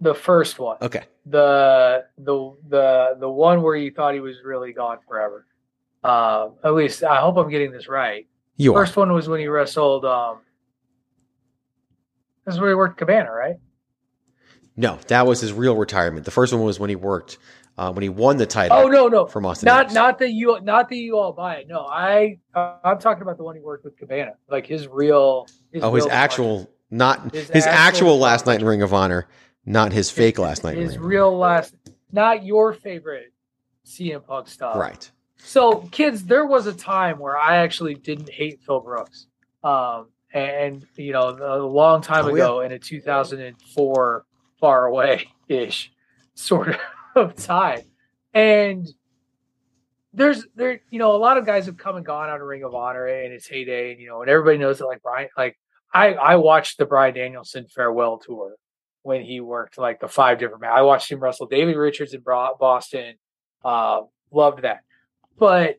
The 0.00 0.14
first 0.14 0.58
one. 0.58 0.76
Okay. 0.80 1.04
The 1.26 2.04
the 2.18 2.54
the 2.68 3.16
the 3.18 3.28
one 3.28 3.62
where 3.62 3.76
you 3.76 3.90
thought 3.90 4.14
he 4.14 4.20
was 4.20 4.36
really 4.44 4.72
gone 4.72 4.98
forever. 5.06 5.46
Uh, 6.04 6.50
at 6.64 6.74
least 6.74 7.02
I 7.02 7.20
hope 7.20 7.36
I'm 7.36 7.50
getting 7.50 7.72
this 7.72 7.88
right. 7.88 8.26
You 8.56 8.74
are. 8.74 8.84
First 8.84 8.96
one 8.96 9.12
was 9.12 9.28
when 9.28 9.40
he 9.40 9.48
wrestled 9.48 10.04
um 10.04 10.38
this 12.44 12.54
is 12.54 12.60
where 12.60 12.70
he 12.70 12.74
worked 12.74 12.96
Cabana, 12.96 13.30
right? 13.30 13.56
No, 14.74 14.98
that 15.08 15.26
was 15.26 15.40
his 15.40 15.52
real 15.52 15.76
retirement. 15.76 16.24
The 16.24 16.30
first 16.30 16.52
one 16.52 16.62
was 16.62 16.80
when 16.80 16.88
he 16.88 16.96
worked, 16.96 17.36
uh, 17.76 17.92
when 17.92 18.02
he 18.02 18.08
won 18.08 18.36
the 18.38 18.46
title. 18.46 18.78
Oh 18.78 18.86
no, 18.86 19.08
no, 19.08 19.26
from 19.26 19.44
Austin. 19.44 19.66
not 19.66 19.86
Aries. 19.86 19.94
not 19.94 20.18
that 20.20 20.30
you 20.30 20.58
not 20.62 20.88
that 20.88 20.96
you 20.96 21.18
all 21.18 21.32
buy 21.32 21.56
it. 21.56 21.68
No, 21.68 21.80
I 21.80 22.38
uh, 22.54 22.76
I'm 22.84 22.98
talking 22.98 23.22
about 23.22 23.36
the 23.36 23.42
one 23.42 23.56
he 23.56 23.60
worked 23.60 23.84
with 23.84 23.98
Cabana, 23.98 24.34
like 24.48 24.66
his 24.66 24.86
real. 24.86 25.46
His 25.72 25.82
oh, 25.82 25.92
his 25.94 26.04
real 26.04 26.12
actual, 26.12 26.70
not 26.90 27.34
His 27.34 27.50
his, 27.50 27.66
actual, 27.66 27.76
actual- 27.76 28.18
last 28.18 28.46
night 28.46 28.60
in 28.60 28.66
Ring 28.66 28.80
of 28.82 28.94
Honor, 28.94 29.28
not 29.68 29.92
his 29.92 30.10
fake 30.10 30.38
last 30.38 30.64
night 30.64 30.76
his 30.76 30.98
real 30.98 31.36
last, 31.36 31.74
not 32.10 32.44
your 32.44 32.72
favorite 32.72 33.32
CM 33.84 34.26
Punk 34.26 34.48
stuff. 34.48 34.76
Right. 34.76 35.10
So, 35.36 35.88
kids, 35.92 36.24
there 36.24 36.46
was 36.46 36.66
a 36.66 36.72
time 36.72 37.18
where 37.18 37.36
I 37.36 37.58
actually 37.58 37.94
didn't 37.94 38.30
hate 38.30 38.60
Phil 38.62 38.80
Brooks. 38.80 39.26
Um, 39.62 40.08
and, 40.32 40.84
you 40.96 41.12
know, 41.12 41.28
a 41.28 41.58
long 41.58 42.02
time 42.02 42.26
Oh, 42.26 42.34
ago 42.34 42.60
in 42.60 42.72
a 42.72 42.78
2004 42.78 44.24
far 44.60 44.86
away 44.86 45.28
ish 45.48 45.92
sort 46.34 46.76
of 47.14 47.36
time. 47.36 47.82
And 48.34 48.88
there's 50.12 50.44
there, 50.56 50.80
you 50.90 50.98
know, 50.98 51.14
a 51.14 51.18
lot 51.18 51.36
of 51.36 51.46
guys 51.46 51.66
have 51.66 51.76
come 51.76 51.96
and 51.96 52.04
gone 52.04 52.28
out 52.28 52.40
of 52.40 52.46
Ring 52.46 52.64
of 52.64 52.74
Honor 52.74 53.06
and 53.06 53.32
its 53.32 53.46
heyday, 53.46 53.92
and 53.92 54.00
you 54.00 54.08
know, 54.08 54.22
and 54.22 54.30
everybody 54.30 54.58
knows 54.58 54.78
that 54.78 54.86
like 54.86 55.02
Bryan, 55.02 55.28
like 55.36 55.56
I 55.92 56.14
I 56.14 56.36
watched 56.36 56.78
the 56.78 56.86
Bryan 56.86 57.14
Danielson 57.14 57.66
farewell 57.68 58.18
tour 58.18 58.54
when 59.08 59.22
he 59.22 59.40
worked 59.40 59.78
like 59.78 59.98
the 59.98 60.06
five 60.06 60.38
different. 60.38 60.62
I 60.64 60.82
watched 60.82 61.10
him 61.10 61.18
wrestle 61.18 61.46
David 61.46 61.76
Richards 61.76 62.14
in 62.14 62.20
Boston. 62.20 63.14
Uh, 63.64 64.02
loved 64.30 64.62
that, 64.62 64.82
but 65.36 65.78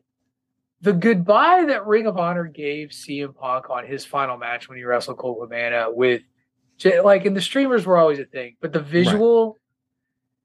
the 0.82 0.92
goodbye 0.92 1.64
that 1.68 1.86
Ring 1.86 2.06
of 2.06 2.16
Honor 2.16 2.44
gave 2.44 2.88
CM 2.88 3.34
Punk 3.34 3.68
on 3.70 3.86
his 3.86 4.04
final 4.04 4.36
match 4.36 4.68
when 4.68 4.78
he 4.78 4.84
wrestled 4.84 5.18
Colt 5.18 5.40
Cabana 5.40 5.88
with, 5.90 6.22
like, 7.02 7.26
and 7.26 7.36
the 7.36 7.40
streamers 7.40 7.84
were 7.84 7.98
always 7.98 8.18
a 8.18 8.24
thing, 8.24 8.56
but 8.60 8.72
the 8.72 8.80
visual 8.80 9.56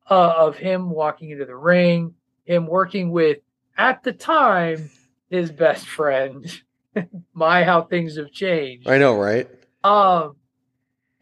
uh, 0.09 0.33
of 0.37 0.57
him 0.57 0.89
walking 0.89 1.29
into 1.29 1.45
the 1.45 1.55
ring, 1.55 2.13
him 2.43 2.67
working 2.67 3.11
with 3.11 3.37
at 3.77 4.03
the 4.03 4.11
time 4.11 4.89
his 5.29 5.51
best 5.51 5.87
friend. 5.87 6.45
My 7.33 7.63
how 7.63 7.83
things 7.83 8.17
have 8.17 8.31
changed. 8.31 8.87
I 8.87 8.97
know, 8.97 9.17
right? 9.17 9.49
Um, 9.83 10.37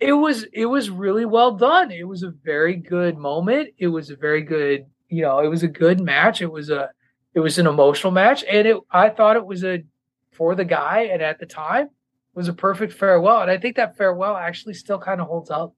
it 0.04 0.14
was 0.14 0.46
it 0.52 0.66
was 0.66 0.90
really 0.90 1.26
well 1.26 1.52
done. 1.56 1.92
It 1.92 2.08
was 2.08 2.24
a 2.24 2.30
very 2.44 2.76
good 2.76 3.18
moment. 3.18 3.70
It 3.78 3.88
was 3.88 4.10
a 4.10 4.16
very 4.16 4.42
good, 4.42 4.86
you 5.10 5.22
know, 5.22 5.40
it 5.40 5.48
was 5.48 5.64
a 5.64 5.68
good 5.68 6.00
match. 6.02 6.42
It 6.42 6.52
was 6.52 6.70
a 6.70 6.90
it 7.34 7.40
was 7.40 7.58
an 7.58 7.68
emotional 7.68 8.12
match, 8.12 8.44
and 8.50 8.68
it 8.68 8.78
I 8.92 9.10
thought 9.10 9.38
it 9.38 9.46
was 9.46 9.64
a 9.64 9.84
for 10.32 10.56
the 10.56 10.66
guy, 10.66 11.10
and 11.12 11.22
at 11.22 11.40
the 11.40 11.46
time 11.46 11.90
was 12.36 12.48
a 12.48 12.54
perfect 12.54 12.94
farewell. 12.94 13.42
And 13.42 13.52
I 13.52 13.58
think 13.58 13.76
that 13.78 13.96
farewell 13.98 14.36
actually 14.36 14.74
still 14.74 15.00
kind 15.00 15.22
of 15.22 15.28
holds 15.28 15.50
up. 15.52 15.74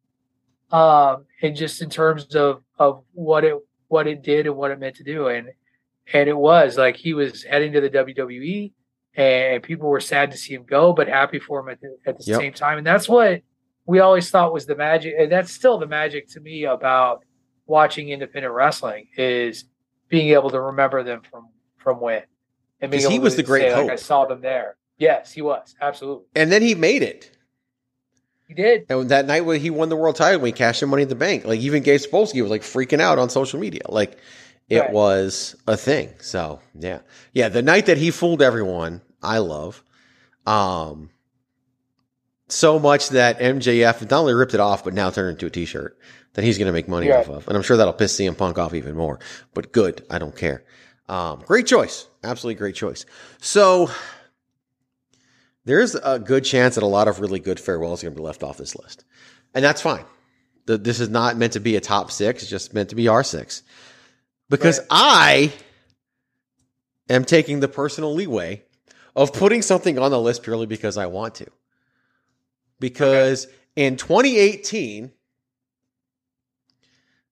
Um, 0.71 1.25
and 1.41 1.55
just 1.55 1.81
in 1.81 1.89
terms 1.89 2.33
of 2.35 2.63
of 2.79 3.03
what 3.13 3.43
it 3.43 3.55
what 3.87 4.07
it 4.07 4.23
did 4.23 4.47
and 4.47 4.55
what 4.55 4.71
it 4.71 4.79
meant 4.79 4.95
to 4.95 5.03
do, 5.03 5.27
and 5.27 5.49
and 6.13 6.27
it 6.27 6.37
was 6.37 6.77
like 6.77 6.95
he 6.95 7.13
was 7.13 7.43
heading 7.43 7.73
to 7.73 7.81
the 7.81 7.89
WWE, 7.89 8.71
and 9.15 9.61
people 9.61 9.87
were 9.89 9.99
sad 9.99 10.31
to 10.31 10.37
see 10.37 10.53
him 10.55 10.63
go, 10.63 10.93
but 10.93 11.07
happy 11.07 11.39
for 11.39 11.59
him 11.59 11.69
at 11.69 11.79
the, 11.81 11.97
at 12.07 12.17
the 12.17 12.23
Yep. 12.25 12.39
same 12.39 12.53
time. 12.53 12.77
And 12.79 12.87
that's 12.87 13.07
what 13.07 13.41
we 13.85 13.99
always 13.99 14.29
thought 14.29 14.53
was 14.53 14.65
the 14.65 14.75
magic, 14.75 15.13
and 15.17 15.31
that's 15.31 15.51
still 15.51 15.77
the 15.77 15.87
magic 15.87 16.27
to 16.29 16.39
me 16.39 16.65
about 16.65 17.23
watching 17.67 18.09
independent 18.09 18.53
wrestling 18.53 19.07
is 19.17 19.65
being 20.09 20.29
able 20.29 20.49
to 20.51 20.59
remember 20.61 21.03
them 21.03 21.21
from 21.29 21.49
from 21.77 21.99
when. 21.99 22.23
And 22.81 22.91
being 22.91 23.03
'Cause 23.03 23.11
he 23.11 23.19
was 23.19 23.35
the 23.35 23.43
great 23.43 23.61
say, 23.63 23.73
like, 23.73 23.81
hope. 23.83 23.91
I 23.91 23.95
saw 23.95 24.25
them 24.25 24.41
there. 24.41 24.75
Yes, 24.97 25.31
he 25.31 25.41
was 25.41 25.75
absolutely. 25.81 26.25
And 26.35 26.51
then 26.51 26.61
he 26.61 26.73
made 26.75 27.03
it. 27.03 27.31
He 28.47 28.53
did. 28.53 28.85
And 28.89 29.09
that 29.09 29.25
night 29.25 29.41
when 29.41 29.59
he 29.59 29.69
won 29.69 29.89
the 29.89 29.95
world 29.95 30.15
title, 30.15 30.39
when 30.41 30.47
he 30.47 30.51
cashed 30.53 30.83
in 30.83 30.89
Money 30.89 31.03
in 31.03 31.09
the 31.09 31.15
Bank, 31.15 31.45
like 31.45 31.59
even 31.59 31.83
Gabe 31.83 31.99
Sapolsky 31.99 32.41
was 32.41 32.51
like 32.51 32.61
freaking 32.61 32.99
out 33.01 33.17
on 33.19 33.29
social 33.29 33.59
media. 33.59 33.81
Like 33.89 34.17
it 34.69 34.79
Right. 34.81 34.91
was 34.91 35.55
a 35.67 35.75
thing. 35.77 36.09
So 36.19 36.59
yeah, 36.79 36.99
yeah. 37.33 37.49
The 37.49 37.61
night 37.61 37.85
that 37.87 37.97
he 37.97 38.11
fooled 38.11 38.41
everyone, 38.41 39.01
I 39.23 39.39
love. 39.39 39.83
Um, 40.45 41.09
so 42.47 42.77
much 42.79 43.09
that 43.09 43.39
MJF 43.39 44.01
not 44.01 44.11
only 44.19 44.33
ripped 44.33 44.53
it 44.53 44.59
off, 44.59 44.83
but 44.83 44.93
now 44.93 45.09
turned 45.09 45.29
it 45.29 45.31
into 45.33 45.45
a 45.47 45.49
T-shirt 45.49 45.97
that 46.33 46.43
he's 46.43 46.57
going 46.57 46.67
to 46.67 46.73
make 46.73 46.87
money 46.87 47.07
Yeah. 47.07 47.19
off 47.19 47.29
of, 47.29 47.47
and 47.47 47.55
I'm 47.57 47.63
sure 47.63 47.77
that'll 47.77 47.93
piss 47.93 48.15
CM 48.17 48.37
Punk 48.37 48.57
off 48.59 48.73
even 48.73 48.95
more. 48.95 49.19
But 49.53 49.71
good, 49.71 50.05
I 50.09 50.19
don't 50.19 50.35
care. 50.35 50.63
Um, 51.07 51.43
great 51.45 51.65
choice, 51.65 52.07
absolutely 52.23 52.55
great 52.59 52.75
choice. 52.75 53.05
So 53.39 53.89
there's 55.65 55.95
a 55.95 56.19
good 56.19 56.43
chance 56.43 56.75
that 56.75 56.83
a 56.83 56.87
lot 56.87 57.07
of 57.07 57.19
really 57.19 57.39
good 57.39 57.59
farewells 57.59 58.03
are 58.03 58.07
going 58.07 58.15
to 58.15 58.21
be 58.21 58.25
left 58.25 58.43
off 58.43 58.57
this 58.57 58.75
list. 58.75 59.03
And 59.53 59.63
that's 59.63 59.81
fine. 59.81 60.05
The, 60.65 60.77
this 60.77 60.99
is 60.99 61.09
not 61.09 61.37
meant 61.37 61.53
to 61.53 61.59
be 61.59 61.75
a 61.75 61.81
top 61.81 62.11
six. 62.11 62.43
It's 62.43 62.49
just 62.51 62.73
meant 62.73 62.89
to 62.89 62.95
be 62.95 63.07
our 63.07 63.23
six. 63.23 63.63
Because 64.49 64.79
I 64.91 65.51
am 67.09 67.25
taking 67.25 67.59
the 67.59 67.67
personal 67.67 68.13
leeway 68.13 68.63
of 69.15 69.33
putting 69.33 69.61
something 69.61 69.97
on 69.97 70.11
the 70.11 70.19
list 70.19 70.43
purely 70.43 70.65
because 70.65 70.97
I 70.97 71.05
want 71.07 71.35
to. 71.35 71.47
Because 72.79 73.47
in 73.75 73.97
2018, 73.97 75.11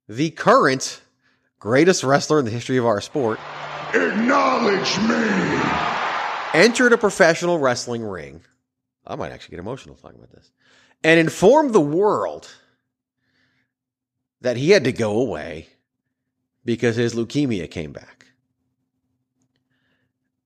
the 0.08 0.32
current 0.32 1.02
greatest 1.60 2.04
wrestler 2.04 2.40
in 2.40 2.46
the 2.46 2.52
history 2.52 2.78
of 2.78 2.86
our 2.86 3.02
sport 3.02 3.40
Acknowledge 3.94 4.98
me. 5.00 5.62
entered 6.54 6.94
a 6.94 6.98
professional 6.98 7.60
wrestling 7.60 8.04
ring. 8.04 8.42
I 9.06 9.16
might 9.16 9.32
actually 9.32 9.52
get 9.52 9.60
emotional 9.60 9.96
talking 9.96 10.18
about 10.18 10.32
this. 10.32 10.52
And 11.04 11.20
informed 11.20 11.74
the 11.74 11.82
world 11.82 12.50
that 14.42 14.58
he 14.58 14.72
had 14.72 14.84
to 14.86 14.92
go 14.92 15.20
away 15.20 15.68
because 16.66 16.96
his 16.96 17.14
leukemia 17.14 17.70
came 17.70 17.92
back. 17.92 18.26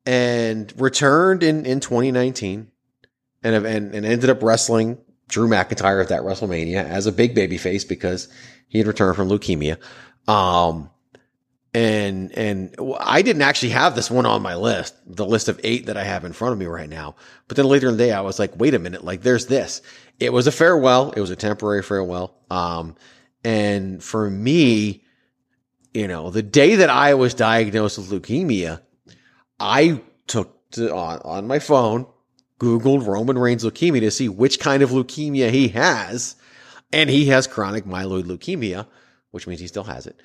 And 0.05 0.73
returned 0.77 1.43
in, 1.43 1.65
in 1.65 1.79
2019 1.79 2.71
and, 3.55 3.65
and, 3.65 3.95
and 3.95 4.05
ended 4.05 4.29
up 4.29 4.41
wrestling 4.43 4.97
Drew 5.27 5.47
McIntyre 5.47 6.01
at 6.01 6.09
that 6.09 6.21
WrestleMania 6.21 6.83
as 6.83 7.05
a 7.05 7.11
big 7.11 7.35
baby 7.35 7.57
face 7.57 7.83
because 7.83 8.27
he 8.67 8.77
had 8.77 8.87
returned 8.87 9.15
from 9.15 9.29
leukemia. 9.29 9.77
Um, 10.27 10.89
and 11.73 12.31
and 12.37 12.75
I 12.99 13.21
didn't 13.21 13.41
actually 13.41 13.69
have 13.69 13.95
this 13.95 14.09
one 14.09 14.25
on 14.25 14.41
my 14.41 14.55
list, 14.55 14.95
the 15.05 15.25
list 15.25 15.47
of 15.47 15.59
eight 15.63 15.85
that 15.87 15.97
I 15.97 16.03
have 16.03 16.25
in 16.25 16.33
front 16.33 16.53
of 16.53 16.59
me 16.59 16.65
right 16.65 16.89
now. 16.89 17.15
But 17.47 17.57
then 17.57 17.67
later 17.67 17.89
in 17.89 17.97
the 17.97 18.05
day, 18.05 18.13
I 18.13 18.21
was 18.21 18.39
like, 18.39 18.57
wait 18.57 18.73
a 18.73 18.79
minute, 18.79 19.03
like 19.03 19.21
there's 19.21 19.47
this. 19.47 19.81
It 20.19 20.33
was 20.33 20.47
a 20.47 20.51
farewell. 20.51 21.11
It 21.11 21.21
was 21.21 21.29
a 21.29 21.35
temporary 21.35 21.83
farewell. 21.83 22.35
Um, 22.49 22.95
and 23.43 24.03
for 24.03 24.29
me, 24.29 25.03
you 25.93 26.07
know, 26.07 26.31
the 26.31 26.41
day 26.41 26.75
that 26.75 26.89
I 26.89 27.13
was 27.13 27.33
diagnosed 27.33 27.97
with 27.97 28.09
leukemia, 28.09 28.81
I 29.59 30.01
took 30.25 30.71
to, 30.71 30.93
on 30.95 31.19
on 31.19 31.47
my 31.47 31.59
phone 31.59 32.07
Googled 32.59 33.05
Roman 33.05 33.37
Reigns 33.37 33.63
leukemia 33.63 34.01
to 34.01 34.11
see 34.11 34.29
which 34.29 34.59
kind 34.59 34.83
of 34.83 34.89
leukemia 34.91 35.51
he 35.51 35.69
has. 35.69 36.35
And 36.93 37.09
he 37.09 37.27
has 37.27 37.47
chronic 37.47 37.85
myeloid 37.85 38.23
leukemia, 38.23 38.87
which 39.31 39.45
means 39.45 39.59
he 39.59 39.67
still 39.67 39.83
has 39.83 40.07
it, 40.07 40.19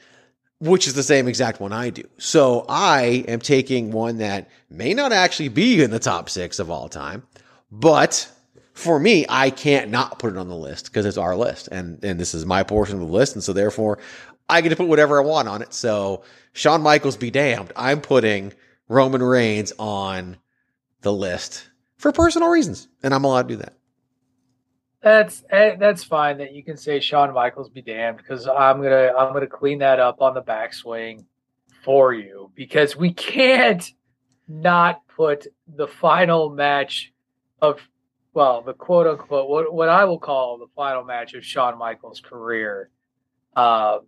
which 0.61 0.87
is 0.87 0.95
the 0.95 1.03
same 1.03 1.26
exact 1.26 1.61
one 1.61 1.72
I 1.72 1.91
do. 1.91 2.05
So 2.18 2.64
I 2.68 3.24
am 3.26 3.41
taking 3.41 3.91
one 3.91 4.18
that 4.18 4.49
may 4.70 4.95
not 4.95 5.12
actually 5.12 5.49
be 5.49 5.83
in 5.83 5.91
the 5.91 5.99
top 5.99 6.30
six 6.30 6.61
of 6.61 6.70
all 6.70 6.89
time, 6.89 7.24
but 7.70 8.30
for 8.74 8.99
me, 8.99 9.26
I 9.28 9.51
can't 9.51 9.91
not 9.91 10.18
put 10.18 10.33
it 10.33 10.39
on 10.39 10.49
the 10.49 10.57
list 10.57 10.87
because 10.87 11.05
it's 11.05 11.18
our 11.18 11.37
list 11.37 11.68
and, 11.68 12.03
and 12.05 12.18
this 12.18 12.33
is 12.33 12.47
my 12.47 12.62
portion 12.62 12.95
of 12.95 13.01
the 13.01 13.12
list. 13.12 13.35
And 13.35 13.43
so 13.43 13.53
therefore 13.53 13.99
I 14.49 14.61
get 14.61 14.68
to 14.70 14.76
put 14.76 14.89
whatever 14.89 15.20
I 15.20 15.24
want 15.24 15.49
on 15.49 15.62
it. 15.62 15.74
So 15.74 16.22
Shawn 16.53 16.83
Michaels 16.83 17.16
be 17.16 17.30
damned. 17.30 17.72
I'm 17.76 18.01
putting 18.01 18.53
Roman 18.89 19.22
Reigns 19.22 19.72
on 19.78 20.37
the 21.01 21.12
list 21.12 21.68
for 22.03 22.13
personal 22.13 22.49
reasons 22.49 22.89
and 23.03 23.15
I'm 23.15 23.25
allowed 23.25 23.49
to 23.49 23.55
do 23.55 23.57
that. 23.59 23.75
That's 25.03 25.43
eh, 25.51 25.77
that's 25.77 26.05
fine 26.05 26.39
that 26.39 26.53
you 26.53 26.63
can 26.63 26.77
say 26.77 27.01
Shawn 27.01 27.33
Michaels 27.33 27.71
be 27.71 27.83
damned 27.83 28.19
because 28.19 28.47
I'm 28.47 28.83
gonna 28.83 29.13
I'm 29.17 29.33
gonna 29.33 29.47
clean 29.47 29.79
that 29.79 29.99
up 29.99 30.21
on 30.21 30.35
the 30.35 30.43
backswing 30.43 31.25
for 31.85 32.13
you 32.13 32.53
because 32.55 32.97
we 32.97 33.13
can't 33.13 33.89
not 34.47 35.07
put 35.09 35.47
the 35.67 35.89
final 35.89 36.51
match 36.51 37.13
of 37.61 37.81
well 38.35 38.63
the 38.63 38.75
quote 38.75 39.07
unquote 39.07 39.49
what 39.49 39.73
what 39.73 39.89
I 39.89 40.05
will 40.05 40.21
call 40.21 40.59
the 40.59 40.69
final 40.77 41.05
match 41.05 41.35
of 41.35 41.45
Shawn 41.45 41.79
Michaels' 41.79 42.21
career 42.21 42.91
uh, 43.57 43.99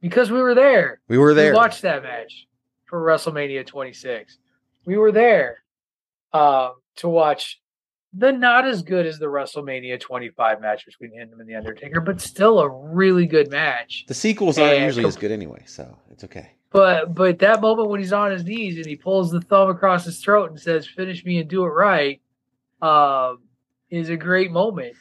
because 0.00 0.30
we 0.30 0.40
were 0.40 0.54
there. 0.54 1.00
We 1.08 1.18
were 1.18 1.34
there. 1.34 1.52
We 1.52 1.56
watched 1.56 1.82
that 1.82 2.02
match 2.02 2.46
for 2.86 3.00
WrestleMania 3.00 3.66
26. 3.66 4.38
We 4.84 4.96
were 4.96 5.12
there 5.12 5.58
uh, 6.32 6.70
to 6.96 7.08
watch 7.08 7.60
the 8.16 8.30
not 8.30 8.66
as 8.66 8.82
good 8.82 9.06
as 9.06 9.18
the 9.18 9.26
WrestleMania 9.26 9.98
25 9.98 10.60
match 10.60 10.86
between 10.86 11.12
him 11.12 11.30
and 11.38 11.48
the 11.48 11.54
Undertaker, 11.56 12.00
but 12.00 12.20
still 12.20 12.60
a 12.60 12.68
really 12.68 13.26
good 13.26 13.50
match. 13.50 14.04
The 14.06 14.14
sequels 14.14 14.56
aren't 14.58 14.74
And 14.74 14.84
usually 14.84 15.06
as 15.06 15.16
good 15.16 15.32
anyway, 15.32 15.62
so 15.66 15.98
it's 16.10 16.22
okay. 16.24 16.52
But 16.70 17.14
but 17.14 17.38
that 17.40 17.60
moment 17.60 17.88
when 17.88 18.00
he's 18.00 18.12
on 18.12 18.30
his 18.30 18.44
knees 18.44 18.76
and 18.76 18.86
he 18.86 18.96
pulls 18.96 19.30
the 19.30 19.40
thumb 19.40 19.68
across 19.70 20.04
his 20.04 20.20
throat 20.20 20.50
and 20.50 20.60
says, 20.60 20.86
"Finish 20.86 21.24
me 21.24 21.38
and 21.38 21.48
do 21.48 21.64
it 21.64 21.68
right," 21.68 22.20
um, 22.82 23.38
is 23.90 24.10
a 24.10 24.16
great 24.16 24.50
moment. 24.50 24.94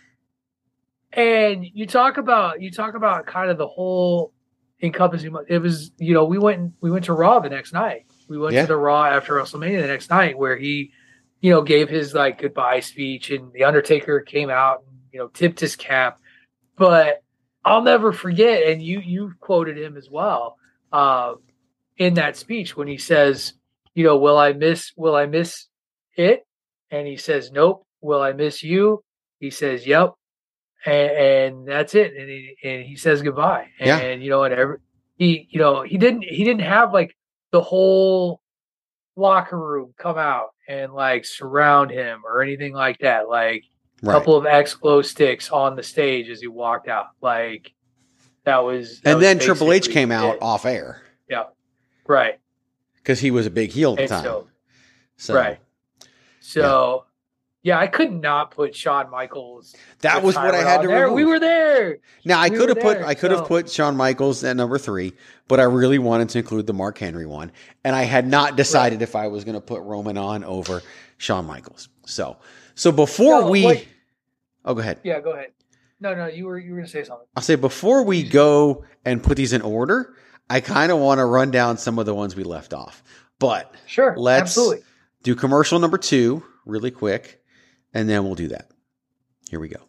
And 1.11 1.65
you 1.65 1.85
talk 1.85 2.17
about 2.17 2.61
you 2.61 2.71
talk 2.71 2.95
about 2.95 3.25
kind 3.25 3.49
of 3.51 3.57
the 3.57 3.67
whole 3.67 4.33
encompassing. 4.81 5.35
It 5.47 5.59
was 5.59 5.91
you 5.97 6.13
know 6.13 6.25
we 6.25 6.37
went 6.39 6.73
we 6.81 6.91
went 6.91 7.05
to 7.05 7.13
Raw 7.13 7.39
the 7.39 7.49
next 7.49 7.73
night. 7.73 8.05
We 8.27 8.37
went 8.37 8.53
Yeah. 8.53 8.61
to 8.61 8.67
the 8.67 8.77
Raw 8.77 9.05
after 9.05 9.33
WrestleMania 9.33 9.81
the 9.81 9.87
next 9.87 10.09
night 10.09 10.37
where 10.37 10.57
he 10.57 10.91
you 11.43 11.51
know 11.51 11.61
gave 11.61 11.89
his 11.89 12.13
like 12.15 12.41
goodbye 12.41 12.79
speech 12.79 13.29
and 13.29 13.51
the 13.51 13.65
Undertaker 13.65 14.21
came 14.21 14.49
out 14.49 14.83
and 14.87 14.97
you 15.11 15.19
know 15.19 15.27
tipped 15.27 15.59
his 15.59 15.75
cap. 15.75 16.17
But 16.77 17.21
I'll 17.65 17.83
never 17.83 18.13
forget, 18.13 18.63
and 18.63 18.81
you 18.81 18.99
you 19.01 19.33
quoted 19.41 19.77
him 19.77 19.97
as 19.97 20.09
well 20.09 20.57
uh, 20.91 21.33
in 21.97 22.13
that 22.15 22.37
speech 22.37 22.75
when 22.77 22.87
he 22.87 22.97
says, 22.97 23.53
you 23.93 24.05
know, 24.05 24.17
will 24.17 24.37
I 24.37 24.53
miss 24.53 24.93
will 24.95 25.15
I 25.15 25.25
miss 25.25 25.67
it? 26.15 26.47
And 26.89 27.05
he 27.05 27.17
says, 27.17 27.51
nope. 27.51 27.85
Will 28.01 28.21
I 28.21 28.33
miss 28.33 28.63
you? 28.63 29.03
He 29.39 29.49
says, 29.49 29.87
yep. 29.87 30.13
And, 30.85 31.11
and 31.11 31.67
that's 31.67 31.95
it. 31.95 32.13
And 32.17 32.29
he 32.29 32.55
and 32.63 32.83
he 32.85 32.95
says 32.95 33.21
goodbye. 33.21 33.67
And, 33.79 33.87
Yeah. 33.87 34.13
you 34.15 34.29
know, 34.29 34.43
and 34.43 34.53
every 34.53 34.77
he 35.17 35.47
you 35.51 35.59
know 35.59 35.81
he 35.83 35.97
didn't 35.97 36.23
he 36.23 36.45
didn't 36.45 36.63
have 36.63 36.93
like 36.93 37.15
the 37.51 37.61
whole 37.61 38.39
locker 39.17 39.59
room 39.59 39.93
come 39.97 40.17
out 40.17 40.52
and 40.67 40.93
like 40.93 41.25
surround 41.25 41.91
him 41.91 42.21
or 42.25 42.41
anything 42.41 42.73
like 42.73 42.99
that. 42.99 43.27
Like 43.29 43.63
a 44.01 44.05
Right. 44.07 44.13
couple 44.13 44.35
of 44.35 44.45
X 44.45 44.73
glow 44.75 45.01
sticks 45.01 45.49
on 45.49 45.75
the 45.75 45.83
stage 45.83 46.29
as 46.29 46.41
he 46.41 46.47
walked 46.47 46.87
out. 46.87 47.07
Like 47.21 47.71
that 48.45 48.57
was 48.59 48.99
that 49.01 49.11
And 49.11 49.15
was 49.17 49.23
then 49.23 49.39
Triple 49.39 49.71
H 49.71 49.89
came 49.89 50.11
out 50.11 50.35
it. 50.35 50.41
off 50.41 50.65
air 50.65 51.01
Yeah. 51.29 51.43
Right. 52.07 52.39
because 52.97 53.19
he 53.19 53.31
was 53.31 53.45
a 53.45 53.49
big 53.51 53.71
heel 53.71 53.91
at 53.93 53.97
the 53.99 54.07
time. 54.07 54.23
so- 54.23 54.47
So, 55.15 55.33
Right. 55.35 55.59
So 56.41 57.05
yeah. 57.63 57.79
I 57.79 57.87
could 57.87 58.11
not 58.11 58.51
put 58.51 58.75
Shawn 58.75 59.09
Michaels. 59.09 59.75
That 60.01 60.21
was 60.21 60.35
what 60.35 60.53
I 60.53 60.57
had 60.61 60.81
to. 60.83 61.11
We 61.11 61.25
were 61.25 61.39
there. 61.39 61.97
Now 62.25 62.39
I 62.39 62.49
We 62.49 62.57
could 62.57 62.69
have 62.69 62.79
put 62.79 62.99
there, 62.99 63.05
I 63.07 63.15
could 63.15 63.31
have 63.31 63.39
so- 63.41 63.45
put 63.47 63.69
Shawn 63.69 63.95
Michaels 63.97 64.43
at 64.43 64.55
number 64.55 64.77
three, 64.77 65.13
but 65.47 65.59
I 65.59 65.63
really 65.63 65.97
wanted 65.99 66.29
to 66.29 66.39
include 66.39 66.67
the 66.67 66.73
Mark 66.73 66.97
Henry 66.99 67.25
one, 67.25 67.51
and 67.83 67.95
I 67.95 68.03
had 68.03 68.27
not 68.27 68.55
decided 68.55 69.01
if 69.01 69.15
I 69.15 69.27
was 69.27 69.43
going 69.43 69.55
to 69.55 69.61
put 69.61 69.81
Roman 69.81 70.17
on 70.17 70.43
over 70.43 70.81
Shawn 71.17 71.45
Michaels. 71.45 71.89
So 72.05 72.37
so 72.75 72.91
before 72.91 73.41
No, 73.41 73.49
we, 73.49 73.63
what- 73.63 73.85
oh 74.65 74.73
go 74.75 74.81
ahead. 74.81 74.99
Yeah, 75.03 75.19
go 75.21 75.31
ahead. 75.31 75.51
No, 75.99 76.13
no, 76.13 76.27
you 76.27 76.45
were 76.47 76.59
you 76.59 76.71
were 76.71 76.77
gonna 76.77 76.87
say 76.87 77.03
something. 77.03 77.25
I'll 77.37 77.43
say 77.43 77.55
before 77.55 78.03
we 78.03 78.23
go 78.23 78.83
and 79.05 79.23
put 79.23 79.37
these 79.37 79.53
in 79.53 79.61
order, 79.61 80.15
I 80.49 80.59
kind 80.59 80.91
of 80.91 80.97
want 80.99 81.19
to 81.19 81.25
run 81.25 81.49
down 81.49 81.77
some 81.77 81.97
of 81.97 82.05
the 82.05 82.13
ones 82.13 82.35
we 82.35 82.43
left 82.43 82.73
off. 82.73 83.01
But 83.39 83.73
Sure, 83.85 84.13
let's 84.17 84.41
absolutely. 84.41 84.83
do 85.23 85.33
commercial 85.35 85.79
number 85.79 85.97
two 85.97 86.43
really 86.65 86.91
quick, 86.91 87.41
and 87.93 88.09
then 88.09 88.23
we'll 88.23 88.35
do 88.35 88.49
that. 88.49 88.69
Here 89.49 89.59
we 89.59 89.67
go. 89.67 89.81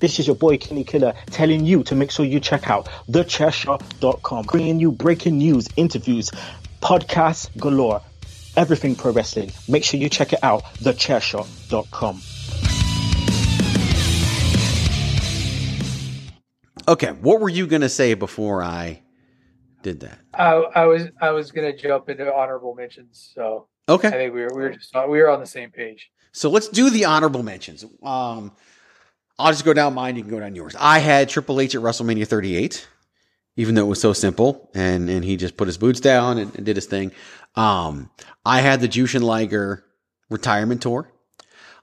This 0.00 0.18
is 0.18 0.26
your 0.26 0.36
boy 0.36 0.58
Kenny 0.58 0.84
Killer 0.84 1.14
telling 1.30 1.64
you 1.64 1.82
to 1.84 1.94
make 1.94 2.10
sure 2.10 2.26
you 2.26 2.38
check 2.38 2.68
out 2.68 2.90
thechairshot.com, 3.08 4.44
bringing 4.44 4.78
you 4.78 4.92
breaking 4.92 5.38
news, 5.38 5.66
interviews, 5.78 6.30
podcasts 6.82 7.48
galore, 7.56 8.02
everything 8.54 8.96
pro 8.96 9.12
wrestling. 9.12 9.50
Make 9.66 9.82
sure 9.82 9.98
you 9.98 10.10
check 10.10 10.34
it 10.34 10.40
out, 10.42 10.64
thechairshot.com. 10.82 12.20
Okay, 16.86 17.12
what 17.12 17.40
were 17.40 17.48
you 17.48 17.66
going 17.66 17.82
to 17.82 17.88
say 17.88 18.14
before 18.14 18.62
I 18.62 19.02
did 19.82 20.00
that? 20.00 20.18
I, 20.34 20.52
I 20.52 20.86
was 20.86 21.08
I 21.20 21.30
was 21.30 21.52
gonna 21.52 21.76
jump 21.76 22.08
into 22.08 22.32
honorable 22.34 22.74
mentions. 22.74 23.30
So 23.34 23.68
Okay. 23.88 24.08
I 24.08 24.12
think 24.12 24.34
we 24.34 24.40
were 24.42 24.50
we 24.54 24.62
were 24.62 24.70
just 24.70 24.94
we 24.94 25.20
were 25.20 25.30
on 25.30 25.40
the 25.40 25.46
same 25.46 25.70
page. 25.70 26.10
So 26.32 26.50
let's 26.50 26.68
do 26.68 26.90
the 26.90 27.04
honorable 27.04 27.42
mentions. 27.42 27.84
Um, 28.02 28.52
I'll 29.38 29.52
just 29.52 29.64
go 29.64 29.74
down 29.74 29.94
mine. 29.94 30.16
You 30.16 30.22
can 30.22 30.30
go 30.30 30.40
down 30.40 30.54
yours. 30.54 30.74
I 30.78 30.98
had 30.98 31.28
Triple 31.28 31.60
H 31.60 31.74
at 31.74 31.82
WrestleMania 31.82 32.26
38, 32.26 32.88
even 33.56 33.74
though 33.74 33.84
it 33.84 33.88
was 33.88 34.00
so 34.00 34.12
simple, 34.12 34.70
and 34.74 35.10
and 35.10 35.24
he 35.24 35.36
just 35.36 35.56
put 35.56 35.68
his 35.68 35.76
boots 35.78 36.00
down 36.00 36.38
and, 36.38 36.54
and 36.56 36.64
did 36.64 36.76
his 36.76 36.86
thing. 36.86 37.12
Um, 37.56 38.10
I 38.44 38.60
had 38.60 38.80
the 38.80 38.88
Jushin 38.88 39.22
Liger 39.22 39.84
retirement 40.30 40.82
tour. 40.82 41.10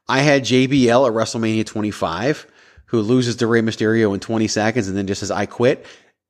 I 0.09 0.19
had 0.21 0.43
JBL 0.43 1.07
at 1.07 1.13
WrestleMania 1.13 1.65
25, 1.65 2.47
who 2.91 3.01
loses 3.01 3.37
to 3.37 3.47
Rey 3.47 3.61
Mysterio 3.61 4.13
in 4.13 4.19
20 4.19 4.47
seconds 4.47 4.87
and 4.87 4.95
then 4.95 5.07
just 5.07 5.19
says 5.21 5.31
"I 5.31 5.45
quit," 5.47 5.85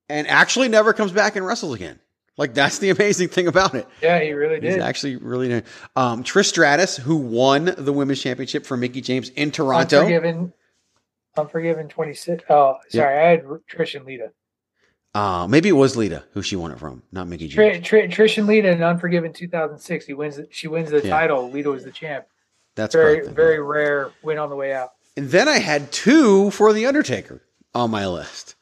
and 0.09 0.27
actually 0.27 0.69
never 0.69 0.93
comes 0.93 1.11
back 1.11 1.35
and 1.35 1.45
wrestles 1.45 1.75
again. 1.75 1.99
Like 2.37 2.53
that's 2.53 2.77
the 2.79 2.89
amazing 2.97 3.27
thing 3.27 3.47
about 3.47 3.75
it. 3.75 3.87
Yeah, 4.01 4.19
he 4.19 4.31
really 4.33 4.61
He's 4.61 4.75
did. 4.75 4.81
actually 4.81 5.17
really 5.17 5.63
um, 5.95 6.23
Trish 6.23 6.45
Stratus, 6.45 6.95
who 6.97 7.17
won 7.17 7.73
the 7.77 7.91
women's 7.91 8.21
championship 8.21 8.65
for 8.65 8.77
Mickie 8.77 9.01
James 9.01 9.29
in 9.29 9.51
Toronto. 9.51 9.99
Unforgiven, 9.99 10.53
Unforgiven 11.37 11.87
twenty 11.89 12.13
six. 12.13 12.43
Oh, 12.49 12.77
sorry, 12.89 13.17
I 13.17 13.29
had 13.31 13.43
Trish 13.43 13.95
and 13.95 14.05
Lita. 14.05 14.31
Uh, 15.13 15.45
maybe 15.49 15.67
it 15.67 15.73
was 15.73 15.97
Lita 15.97 16.23
who 16.33 16.41
she 16.41 16.55
won 16.55 16.71
it 16.71 16.79
from, 16.79 17.03
not 17.11 17.27
Mickie 17.27 17.47
James. 17.49 17.85
Tri- 17.87 18.07
Tri- 18.07 18.07
Trish 18.27 18.37
and 18.37 18.47
Lita 18.47 18.69
in 18.71 18.81
Unforgiven 18.81 19.33
2006. 19.33 20.05
He 20.05 20.13
wins. 20.13 20.39
She 20.51 20.67
wins 20.67 20.89
the 20.89 21.01
Yeah. 21.03 21.09
title. 21.09 21.49
Lita 21.51 21.69
was 21.69 21.83
the 21.83 21.91
champ. 21.91 22.25
That's 22.75 22.95
very 22.95 23.19
correct. 23.19 23.35
very 23.35 23.59
rare 23.61 24.11
win 24.23 24.37
on 24.37 24.49
the 24.49 24.55
way 24.55 24.73
out. 24.73 24.91
And 25.17 25.29
then 25.29 25.47
I 25.47 25.59
had 25.59 25.91
two 25.91 26.51
for 26.51 26.73
the 26.73 26.85
Undertaker 26.85 27.41
on 27.73 27.91
my 27.91 28.07
list. 28.07 28.55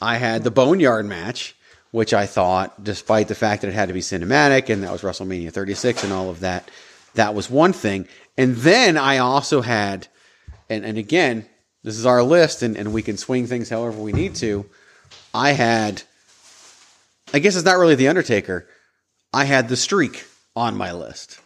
I 0.00 0.16
had 0.16 0.44
the 0.44 0.50
Boneyard 0.50 1.06
match, 1.06 1.56
which 1.90 2.14
I 2.14 2.26
thought, 2.26 2.82
despite 2.82 3.28
the 3.28 3.34
fact 3.34 3.62
that 3.62 3.68
it 3.68 3.74
had 3.74 3.88
to 3.88 3.94
be 3.94 4.00
cinematic 4.00 4.70
and 4.70 4.82
that 4.82 4.92
was 4.92 5.02
WrestleMania 5.02 5.52
36 5.52 6.04
and 6.04 6.12
all 6.12 6.30
of 6.30 6.40
that, 6.40 6.70
that 7.14 7.34
was 7.34 7.50
one 7.50 7.72
thing. 7.72 8.06
And 8.36 8.56
then 8.56 8.96
I 8.96 9.18
also 9.18 9.62
had, 9.62 10.06
and, 10.68 10.84
and 10.84 10.98
again, 10.98 11.46
this 11.82 11.96
is 11.96 12.06
our 12.06 12.22
list 12.22 12.62
and, 12.62 12.76
and 12.76 12.92
we 12.92 13.02
can 13.02 13.16
swing 13.16 13.46
things 13.46 13.68
however 13.68 14.00
we 14.00 14.12
need 14.12 14.34
to. 14.36 14.66
I 15.32 15.52
had, 15.52 16.02
I 17.32 17.38
guess 17.38 17.56
it's 17.56 17.64
not 17.64 17.78
really 17.78 17.94
the 17.94 18.08
Undertaker. 18.08 18.68
I 19.32 19.44
had 19.44 19.68
the 19.68 19.76
streak 19.76 20.26
on 20.54 20.76
my 20.76 20.92
list. 20.92 21.40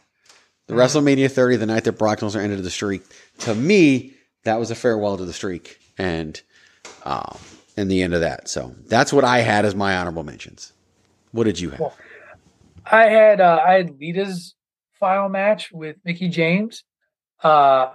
The 0.67 0.75
mm-hmm. 0.75 0.83
WrestleMania 0.83 1.31
30, 1.31 1.57
the 1.57 1.67
night 1.67 1.85
that 1.85 1.93
Brock 1.93 2.21
Lesnar 2.21 2.43
ended 2.43 2.63
the 2.63 2.71
streak. 2.71 3.03
To 3.41 3.55
me, 3.55 4.15
that 4.45 4.59
was 4.59 4.71
a 4.71 4.75
farewell 4.75 5.17
to 5.17 5.25
the 5.25 5.33
streak, 5.33 5.79
and 5.99 6.41
um, 7.05 7.39
and 7.77 7.91
the 7.91 8.03
end 8.03 8.15
of 8.15 8.21
that. 8.21 8.49
So 8.49 8.75
that's 8.87 9.13
what 9.13 9.25
I 9.25 9.41
had 9.41 9.65
as 9.65 9.75
my 9.75 9.97
honorable 9.97 10.23
mentions. 10.23 10.73
What 11.33 11.45
did 11.45 11.61
you 11.61 11.71
have? 11.71 11.93
I 12.91 13.05
had 13.05 13.41
uh, 13.41 13.61
I 13.65 13.75
had 13.75 13.99
Lita's 13.99 14.55
final 14.99 15.29
match 15.29 15.71
with 15.73 15.97
Mickie 16.05 16.29
James, 16.29 16.85
uh, 17.43 17.93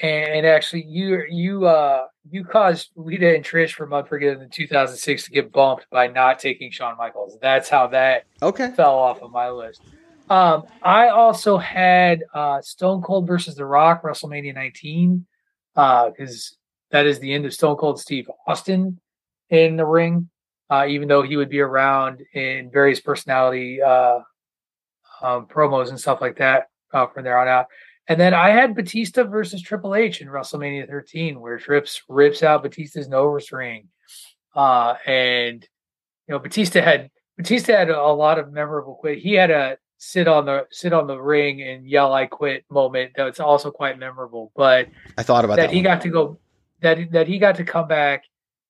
and 0.00 0.46
actually 0.46 0.84
you 0.84 1.24
you 1.28 1.66
uh, 1.66 2.06
you 2.30 2.44
caused 2.44 2.90
Lita 2.96 3.34
and 3.34 3.44
Trish 3.44 3.72
from 3.72 3.92
Unforgiven 3.92 4.42
in 4.42 4.50
2006 4.50 5.24
to 5.24 5.30
get 5.30 5.52
bumped 5.52 5.86
by 5.90 6.06
not 6.06 6.38
taking 6.38 6.70
Shawn 6.70 6.96
Michaels. 6.96 7.38
That's 7.40 7.68
how 7.68 7.88
that 7.88 8.24
okay 8.42 8.72
fell 8.76 8.96
off 8.96 9.20
of 9.22 9.30
my 9.30 9.50
list. 9.50 9.82
Um, 10.30 10.64
I 10.82 11.08
also 11.08 11.56
had 11.56 12.22
uh, 12.34 12.60
Stone 12.60 13.00
Cold 13.00 13.26
versus 13.26 13.54
The 13.54 13.64
Rock 13.64 14.02
WrestleMania 14.02 14.54
19 14.54 15.26
because 15.78 16.56
uh, 16.56 16.56
that 16.90 17.06
is 17.06 17.20
the 17.20 17.32
end 17.32 17.46
of 17.46 17.54
Stone 17.54 17.76
Cold 17.76 18.00
Steve 18.00 18.28
Austin 18.48 18.98
in 19.48 19.76
the 19.76 19.86
ring. 19.86 20.28
Uh, 20.70 20.84
even 20.86 21.08
though 21.08 21.22
he 21.22 21.36
would 21.36 21.48
be 21.48 21.60
around 21.60 22.20
in 22.34 22.70
various 22.70 23.00
personality 23.00 23.80
uh, 23.80 24.18
um, 25.22 25.46
promos 25.46 25.88
and 25.88 25.98
stuff 25.98 26.20
like 26.20 26.36
that 26.36 26.68
uh, 26.92 27.06
from 27.06 27.24
there 27.24 27.38
on 27.38 27.48
out. 27.48 27.66
And 28.06 28.20
then 28.20 28.34
I 28.34 28.50
had 28.50 28.74
Batista 28.74 29.24
versus 29.24 29.62
Triple 29.62 29.94
H 29.94 30.20
in 30.20 30.28
WrestleMania 30.28 30.86
13, 30.86 31.40
where 31.40 31.58
Trips 31.58 32.02
rips 32.08 32.42
out 32.42 32.62
Batista's 32.62 33.08
nose 33.08 33.50
ring. 33.50 33.88
Uh, 34.54 34.96
and 35.06 35.66
you 36.26 36.34
know, 36.34 36.38
Batista 36.38 36.82
had 36.82 37.10
Batista 37.38 37.72
had 37.72 37.88
a 37.88 38.12
lot 38.12 38.38
of 38.38 38.52
memorable 38.52 38.96
quit. 38.96 39.18
He 39.18 39.32
had 39.34 39.50
a 39.50 39.78
sit 39.98 40.28
on 40.28 40.46
the 40.46 40.66
sit 40.70 40.92
on 40.92 41.06
the 41.06 41.20
ring 41.20 41.60
and 41.62 41.86
yell 41.86 42.14
"I 42.14 42.26
quit" 42.26 42.64
moment 42.70 43.12
that's 43.16 43.40
also 43.40 43.70
quite 43.70 43.98
memorable. 43.98 44.52
But 44.56 44.88
I 45.18 45.22
thought 45.22 45.44
about 45.44 45.56
that, 45.56 45.66
that 45.66 45.70
he 45.72 45.78
one. 45.78 45.84
got 45.84 46.00
to 46.02 46.08
go 46.08 46.38
that 46.80 47.12
that 47.12 47.28
he 47.28 47.38
got 47.38 47.56
to 47.56 47.64
come 47.64 47.88
back 47.88 48.24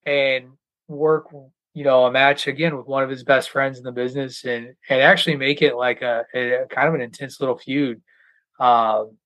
and 0.05 0.47
work 0.89 1.29
you 1.75 1.85
know 1.85 2.07
a 2.07 2.11
match 2.11 2.47
again 2.47 2.77
with 2.77 2.87
one 2.87 3.03
of 3.03 3.11
his 3.11 3.23
best 3.23 3.51
friends 3.51 3.79
in 3.79 3.85
the 3.85 3.93
business 3.93 4.45
and 4.45 4.75
and 4.89 5.01
actually 5.01 5.37
make 5.37 5.63
it 5.63 5.77
like 5.77 6.03
a, 6.03 6.25
a 6.35 6.67
kind 6.71 6.89
of 6.89 6.95
an 6.95 7.03
intense 7.03 7.41
little 7.41 7.59
feud 7.59 8.01
um 8.59 9.17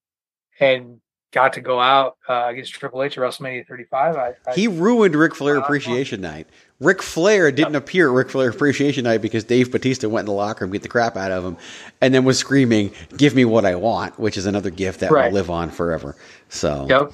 and 0.61 1.01
got 1.33 1.55
to 1.55 1.61
go 1.61 1.81
out 1.81 2.19
uh, 2.29 2.49
against 2.49 2.73
Triple 2.75 3.03
H 3.03 3.17
at 3.17 3.25
WrestleMania 3.25 3.67
35 3.67 4.17
I, 4.17 4.35
I 4.47 4.55
He 4.55 4.69
ruined 4.69 5.15
Ric 5.15 5.35
Flair 5.35 5.57
Appreciation 5.57 6.21
Night. 6.21 6.47
Ric 6.83 7.03
Flair 7.03 7.53
didn't 7.53 7.77
appear 7.77 8.09
at 8.09 8.15
Ric 8.15 8.31
Flair 8.31 8.51
Appreciation 8.51 9.05
Night 9.05 9.19
because 9.23 9.45
Dave 9.45 9.71
Batista 9.71 10.09
went 10.09 10.23
in 10.23 10.27
the 10.27 10.33
locker 10.33 10.65
room, 10.65 10.73
get 10.73 10.83
the 10.83 10.89
crap 10.89 11.17
out 11.17 11.31
of 11.31 11.45
him, 11.45 11.57
and 12.01 12.13
then 12.13 12.25
was 12.25 12.39
screaming, 12.39 12.93
"Give 13.17 13.35
me 13.35 13.45
what 13.45 13.65
I 13.65 13.77
want," 13.77 14.19
which 14.19 14.37
is 14.37 14.47
another 14.47 14.71
gift 14.71 15.01
that 15.01 15.11
Right. 15.13 15.27
will 15.33 15.35
live 15.39 15.51
on 15.51 15.71
forever. 15.71 16.17
So, 16.49 16.87
Yep. 16.89 17.13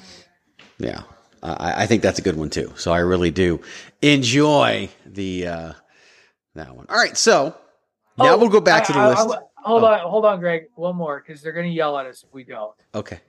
yeah, 0.79 1.01
I, 1.43 1.83
I 1.83 1.85
think 1.85 2.01
that's 2.01 2.17
a 2.19 2.21
good 2.23 2.35
one 2.35 2.49
too. 2.49 2.73
So 2.77 2.91
I 2.91 2.99
really 2.99 3.31
do 3.31 3.61
enjoy 4.01 4.89
the 5.05 5.47
uh, 5.47 5.73
that 6.55 6.75
one. 6.75 6.85
All 6.89 6.97
right, 6.97 7.15
so 7.15 7.53
now 8.17 8.33
Oh, 8.33 8.37
we'll 8.37 8.49
go 8.49 8.59
back 8.61 8.85
to 8.85 8.93
the 8.93 8.99
I- 8.99 9.03
I- 9.03 9.23
list. 9.23 9.37
I- 9.37 9.61
hold 9.61 9.83
on 9.83 9.99
hold 9.99 10.25
on 10.25 10.39
Greg 10.39 10.67
one 10.75 10.95
more 10.95 11.23
because 11.25 11.41
they're 11.41 11.51
gonna 11.53 11.67
yell 11.67 11.97
at 11.97 12.05
us 12.07 12.23
if 12.23 12.33
we 12.33 12.43
don't 12.43 12.73
okay. 12.95 13.19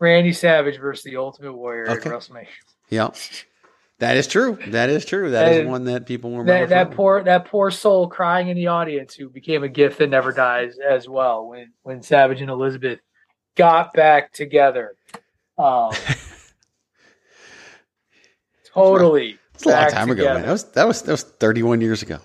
Randy 0.00 0.32
Savage 0.32 0.78
versus 0.78 1.04
the 1.04 1.16
Ultimate 1.16 1.52
Warrior 1.52 1.88
Okay. 1.90 2.10
at 2.10 2.16
WrestleMania 2.16 2.46
Yep. 2.90 3.16
That 4.00 4.16
is 4.16 4.26
true. 4.26 4.58
That 4.68 4.90
is 4.90 5.04
true. 5.04 5.30
that 5.30 5.44
That 5.44 5.60
is 5.60 5.66
one 5.66 5.84
that 5.84 6.06
people 6.06 6.30
will 6.30 6.38
remember. 6.38 6.66
that, 6.66 6.90
that 6.90 6.96
poor 6.96 7.22
that 7.22 7.46
poor 7.46 7.70
soul 7.70 8.08
crying 8.08 8.48
in 8.48 8.56
the 8.56 8.66
audience 8.66 9.14
who 9.14 9.28
became 9.28 9.62
a 9.62 9.68
gift 9.68 9.98
that 9.98 10.10
never 10.10 10.32
dies 10.32 10.78
as 10.78 11.08
well 11.08 11.46
when 11.46 11.72
when 11.82 12.02
Savage 12.02 12.40
and 12.40 12.50
Elizabeth 12.50 12.98
got 13.56 13.94
back 13.94 14.32
together. 14.32 14.96
Um, 15.56 15.92
totally. 18.74 19.38
It's 19.54 19.64
a 19.64 19.68
long 19.68 19.90
time 19.90 20.10
ago, 20.10 20.24
man. 20.34 20.42
That 20.42 20.52
was 20.52 20.64
that 20.72 20.86
was 20.86 21.02
that 21.02 21.12
was 21.12 21.22
31 21.22 21.80
years 21.80 22.02
ago. 22.02 22.18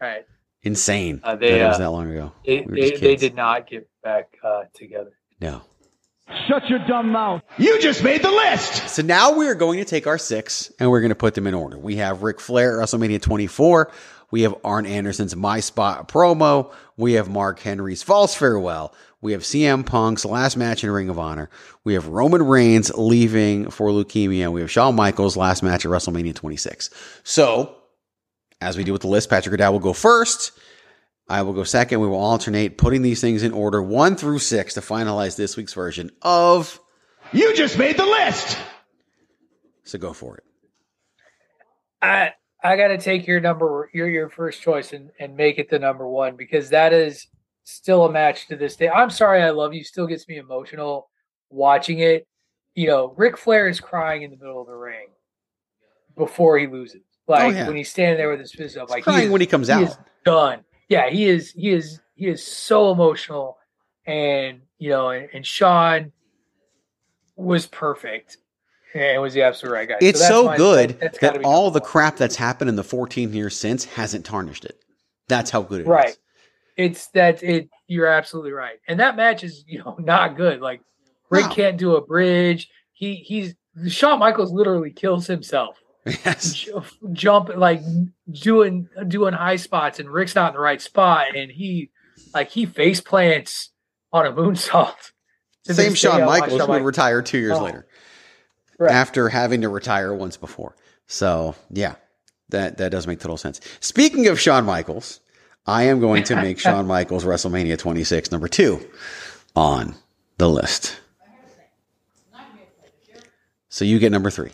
right. 0.00 0.24
Insane. 0.62 1.20
Uh, 1.22 1.36
they, 1.36 1.52
that 1.52 1.60
it 1.60 1.68
was 1.68 1.76
uh, 1.76 1.78
that 1.78 1.90
long 1.90 2.10
ago. 2.10 2.32
They, 2.44 2.62
We 2.62 2.80
they, 2.80 2.96
they 2.96 3.16
did 3.16 3.36
not 3.36 3.68
get 3.68 3.88
back 4.02 4.36
uh, 4.42 4.64
together. 4.74 5.12
No. 5.40 5.62
Shut 6.48 6.68
your 6.68 6.80
dumb 6.86 7.10
mouth. 7.12 7.42
You 7.56 7.80
just 7.80 8.02
made 8.02 8.22
the 8.22 8.30
list. 8.30 8.88
So 8.88 9.02
now 9.02 9.32
we 9.36 9.46
are 9.46 9.54
going 9.54 9.78
to 9.78 9.84
take 9.84 10.06
our 10.06 10.18
six 10.18 10.72
and 10.80 10.90
we're 10.90 11.00
going 11.00 11.10
to 11.10 11.14
put 11.14 11.34
them 11.34 11.46
in 11.46 11.54
order. 11.54 11.78
We 11.78 11.96
have 11.96 12.22
Ric 12.22 12.40
Flair 12.40 12.80
at 12.80 12.84
WrestleMania 12.84 13.22
24. 13.22 13.92
We 14.32 14.42
have 14.42 14.54
Arn 14.64 14.86
Anderson's 14.86 15.36
My 15.36 15.60
Spot 15.60 16.08
promo. 16.08 16.72
We 16.96 17.12
have 17.12 17.28
Mark 17.28 17.60
Henry's 17.60 18.02
false 18.02 18.34
farewell. 18.34 18.92
We 19.20 19.32
have 19.32 19.42
CM 19.42 19.86
Punk's 19.86 20.24
last 20.24 20.56
match 20.56 20.82
in 20.82 20.90
Ring 20.90 21.08
of 21.08 21.18
Honor. 21.18 21.48
We 21.84 21.94
have 21.94 22.08
Roman 22.08 22.42
Reigns 22.42 22.92
leaving 22.94 23.70
for 23.70 23.90
leukemia. 23.90 24.50
We 24.52 24.60
have 24.60 24.70
Shawn 24.70 24.96
Michaels' 24.96 25.36
last 25.36 25.62
match 25.62 25.84
at 25.84 25.90
WrestleMania 25.90 26.34
26. 26.34 26.90
So, 27.22 27.76
as 28.60 28.76
we 28.76 28.84
do 28.84 28.92
with 28.92 29.02
the 29.02 29.08
list, 29.08 29.30
Patrick 29.30 29.52
Goodell 29.52 29.72
will 29.72 29.80
go 29.80 29.92
first. 29.92 30.52
I 31.28 31.42
will 31.42 31.52
go 31.52 31.64
second. 31.64 32.00
We 32.00 32.06
will 32.06 32.20
alternate 32.20 32.78
putting 32.78 33.02
these 33.02 33.20
things 33.20 33.42
in 33.42 33.52
order 33.52 33.82
one 33.82 34.16
through 34.16 34.38
six 34.38 34.74
to 34.74 34.80
finalize 34.80 35.36
this 35.36 35.56
week's 35.56 35.74
version 35.74 36.10
of. 36.22 36.80
You 37.32 37.54
just 37.56 37.78
made 37.78 37.96
the 37.96 38.06
list. 38.06 38.56
So 39.84 39.98
go 39.98 40.12
for 40.12 40.36
it. 40.36 40.44
I 42.00 42.32
I 42.62 42.76
got 42.76 42.88
to 42.88 42.98
take 42.98 43.26
your 43.26 43.40
number, 43.40 43.90
your 43.92 44.08
your 44.08 44.28
first 44.28 44.60
choice, 44.62 44.92
and 44.92 45.10
and 45.18 45.36
make 45.36 45.58
it 45.58 45.68
the 45.68 45.78
number 45.78 46.06
one 46.06 46.36
because 46.36 46.70
that 46.70 46.92
is 46.92 47.26
still 47.64 48.04
a 48.04 48.12
match 48.12 48.46
to 48.48 48.56
this 48.56 48.76
day. 48.76 48.88
I'm 48.88 49.10
sorry, 49.10 49.42
I 49.42 49.50
love 49.50 49.74
you. 49.74 49.82
Still 49.82 50.06
gets 50.06 50.28
me 50.28 50.36
emotional 50.36 51.10
watching 51.50 51.98
it. 51.98 52.26
You 52.74 52.88
know, 52.88 53.14
Ric 53.16 53.36
Flair 53.36 53.68
is 53.68 53.80
crying 53.80 54.22
in 54.22 54.30
the 54.30 54.36
middle 54.36 54.60
of 54.60 54.66
the 54.66 54.74
ring 54.74 55.08
before 56.16 56.58
he 56.58 56.66
loses. 56.66 57.02
Oh, 57.28 57.32
like 57.32 57.54
yeah. 57.54 57.66
when 57.66 57.76
he's 57.76 57.90
standing 57.90 58.18
there 58.18 58.30
with 58.30 58.38
his 58.38 58.52
fist 58.52 58.76
up, 58.76 58.90
like 58.90 59.02
crying 59.02 59.26
is- 59.26 59.30
when 59.30 59.40
he 59.40 59.46
comes 59.48 59.68
is 59.68 59.70
out. 59.90 59.98
done. 60.24 60.60
Yeah, 60.88 61.08
he 61.10 61.26
is. 61.26 61.52
He 61.52 61.70
is. 61.70 62.00
He 62.14 62.26
is 62.28 62.46
so 62.46 62.90
emotional, 62.92 63.58
and 64.06 64.60
you 64.78 64.90
know, 64.90 65.10
and, 65.10 65.28
and 65.32 65.46
Shawn 65.46 66.12
was 67.36 67.66
perfect 67.66 68.38
and 68.94 69.20
was 69.20 69.34
the 69.34 69.42
absolute 69.42 69.72
right 69.72 69.88
guy. 69.88 69.96
It's 70.00 70.26
so 70.26 70.44
my- 70.44 70.56
good 70.56 70.90
that- 70.90 71.00
that's 71.00 71.18
that 71.18 71.44
all 71.44 71.70
the 71.70 71.80
crap 71.80 72.16
that's 72.16 72.36
happened 72.36 72.70
in 72.70 72.76
the 72.76 72.84
14 72.84 73.32
years 73.32 73.56
since 73.56 73.84
hasn't 73.84 74.24
tarnished 74.24 74.64
it. 74.64 74.78
That's 75.28 75.50
how 75.50 75.62
good 75.62 75.80
it 75.80 75.84
is. 75.84 75.88
right. 75.88 76.16
It's 76.76 77.08
that 77.08 77.42
it. 77.42 77.68
You're 77.88 78.06
absolutely 78.06 78.52
right, 78.52 78.78
and 78.86 79.00
that 79.00 79.16
match 79.16 79.42
is 79.44 79.64
you 79.66 79.78
know 79.78 79.96
not 80.00 80.36
good. 80.36 80.60
Like 80.60 80.80
Ric 81.30 81.50
can't 81.50 81.76
do 81.78 81.96
a 81.96 82.00
bridge. 82.00 82.68
He 82.92 83.14
he's 83.16 83.54
Shawn 83.88 84.18
Michaels 84.18 84.52
literally 84.52 84.90
kills 84.90 85.26
himself. 85.26 85.76
Yes. 86.06 86.52
Ju- 86.54 86.82
Jump 87.12 87.50
like 87.56 87.82
doing 88.30 88.88
doing 89.08 89.34
high 89.34 89.56
spots, 89.56 89.98
and 89.98 90.08
Ric's 90.08 90.34
not 90.34 90.48
in 90.48 90.54
the 90.54 90.60
right 90.60 90.80
spot, 90.80 91.34
and 91.36 91.50
he 91.50 91.90
like 92.32 92.50
he 92.50 92.64
face 92.66 93.00
plants 93.00 93.70
on 94.12 94.26
a 94.26 94.32
moonsault. 94.32 94.94
To 95.64 95.74
Same 95.74 95.90
this 95.90 96.00
day, 96.00 96.08
Shawn 96.10 96.24
Michaels 96.26 96.52
who 96.52 96.58
would 96.58 96.68
Michaels. 96.68 96.86
retire 96.86 97.22
two 97.22 97.38
years 97.38 97.56
Oh. 97.58 97.64
later 97.64 97.88
Right. 98.78 98.92
after 98.92 99.28
having 99.28 99.62
to 99.62 99.68
retire 99.68 100.14
once 100.14 100.36
before. 100.36 100.76
So, 101.08 101.56
yeah, 101.70 101.96
that, 102.50 102.78
that 102.78 102.90
does 102.92 103.08
make 103.08 103.18
total 103.18 103.36
sense. 103.36 103.60
Speaking 103.80 104.28
of 104.28 104.38
Shawn 104.38 104.64
Michaels, 104.64 105.18
I 105.66 105.82
am 105.84 105.98
going 105.98 106.22
to 106.24 106.36
make 106.36 106.60
Shawn 106.60 106.86
Michaels 106.86 107.24
WrestleMania 107.24 107.76
26 107.78 108.30
number 108.30 108.46
two 108.46 108.78
on 109.56 109.96
the 110.38 110.48
list. 110.48 111.00
So 113.68 113.84
you 113.84 113.98
get 113.98 114.12
number 114.12 114.30
three. 114.30 114.52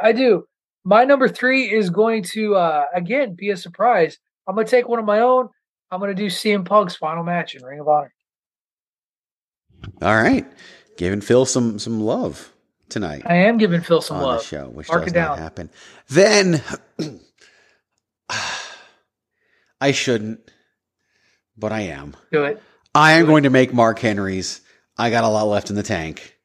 I 0.00 0.12
do. 0.12 0.44
My 0.84 1.04
number 1.04 1.28
three 1.28 1.70
is 1.70 1.90
going 1.90 2.22
to 2.34 2.54
uh 2.56 2.84
again 2.94 3.34
be 3.34 3.50
a 3.50 3.56
surprise. 3.56 4.18
I'm 4.46 4.54
gonna 4.54 4.66
take 4.66 4.88
one 4.88 4.98
of 4.98 5.04
my 5.04 5.20
own. 5.20 5.48
I'm 5.90 6.00
gonna 6.00 6.14
do 6.14 6.26
CM 6.26 6.64
Punk's 6.64 6.96
final 6.96 7.24
match 7.24 7.54
in 7.54 7.64
Ring 7.64 7.80
of 7.80 7.88
Honor. 7.88 8.12
All 10.02 10.14
right. 10.14 10.46
Giving 10.96 11.20
Phil 11.20 11.44
some 11.46 11.78
some 11.78 12.00
love 12.00 12.52
tonight. 12.88 13.22
I 13.26 13.34
am 13.36 13.58
giving 13.58 13.80
Phil 13.80 14.00
some 14.00 14.18
on 14.18 14.22
love. 14.22 14.40
the 14.40 14.46
show, 14.46 14.68
which 14.68 14.88
Mark 14.88 15.04
does 15.04 15.12
it 15.12 15.16
not 15.16 15.28
down. 15.28 15.38
happen. 15.38 15.70
Then 16.08 16.62
I 19.80 19.92
shouldn't, 19.92 20.40
but 21.56 21.72
I 21.72 21.82
am. 21.82 22.16
Do 22.32 22.44
it. 22.44 22.62
I 22.94 23.12
am 23.12 23.26
going 23.26 23.44
to 23.44 23.50
make 23.50 23.72
Mark 23.72 23.98
Henry's. 23.98 24.60
I 24.96 25.10
got 25.10 25.24
a 25.24 25.28
lot 25.28 25.44
left 25.44 25.70
in 25.70 25.76
the 25.76 25.82
tank. 25.84 26.36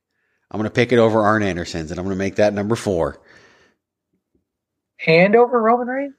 I'm 0.51 0.59
going 0.59 0.69
to 0.69 0.73
pick 0.73 0.91
it 0.91 0.99
over 0.99 1.21
Arn 1.21 1.41
Anderson's, 1.41 1.89
and 1.89 1.99
I'm 1.99 2.05
going 2.05 2.15
to 2.15 2.19
make 2.19 2.35
that 2.35 2.53
number 2.53 2.75
four. 2.75 3.19
Hand 4.97 5.35
over 5.35 5.61
Roman 5.61 5.87
Reigns. 5.87 6.13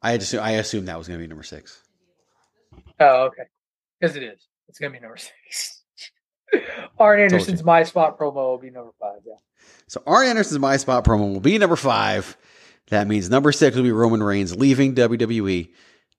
I 0.00 0.12
assume, 0.12 0.42
I 0.42 0.52
assume 0.52 0.86
that 0.86 0.96
was 0.96 1.08
going 1.08 1.18
to 1.18 1.22
be 1.22 1.28
number 1.28 1.42
six. 1.42 1.82
Oh, 3.00 3.26
okay. 3.26 3.44
Because 4.00 4.16
it 4.16 4.22
is. 4.22 4.46
It's 4.68 4.78
gonna 4.78 4.92
be 4.92 5.00
number 5.00 5.16
six. 5.16 5.82
Arn 6.98 7.20
Anderson's 7.20 7.64
my 7.64 7.82
spot 7.82 8.18
promo 8.18 8.34
will 8.34 8.58
be 8.58 8.70
number 8.70 8.92
five. 9.00 9.20
Yeah. 9.26 9.34
So 9.86 10.02
Arn 10.06 10.26
Anderson's 10.26 10.60
My 10.60 10.76
Spot 10.76 11.04
promo 11.04 11.32
will 11.32 11.40
be 11.40 11.58
number 11.58 11.76
five. 11.76 12.36
That 12.88 13.06
means 13.06 13.28
number 13.30 13.52
six 13.52 13.76
will 13.76 13.82
be 13.82 13.92
Roman 13.92 14.22
Reigns 14.22 14.56
leaving 14.56 14.94
WWE 14.94 15.70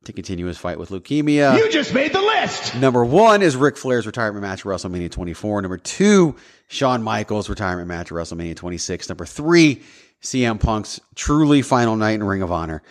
to 0.06 0.14
continue 0.14 0.46
his 0.46 0.58
fight 0.58 0.80
with 0.80 0.90
leukemia. 0.90 1.58
You 1.58 1.70
just 1.72 1.94
made 1.94 2.14
the 2.14 2.22
list. 2.22 2.76
Number 2.76 3.04
one 3.04 3.42
is 3.42 3.56
Ric 3.56 3.78
Flair's 3.78 4.06
retirement 4.06 4.42
match 4.44 4.62
at 4.62 4.66
WrestleMania 4.66 5.12
24. 5.12 5.62
Number 5.62 5.78
two, 5.78 6.36
Shawn 6.68 7.04
Michaels' 7.04 7.50
retirement 7.50 7.88
match 7.88 8.08
at 8.12 8.16
WrestleMania 8.16 8.56
26. 8.56 9.10
Number 9.10 9.26
three, 9.26 9.82
CM 10.22 10.60
Punk's 10.60 11.00
truly 11.16 11.62
final 11.62 11.96
night 11.96 12.16
in 12.16 12.24
Ring 12.24 12.42
of 12.42 12.52
Honor. 12.52 12.82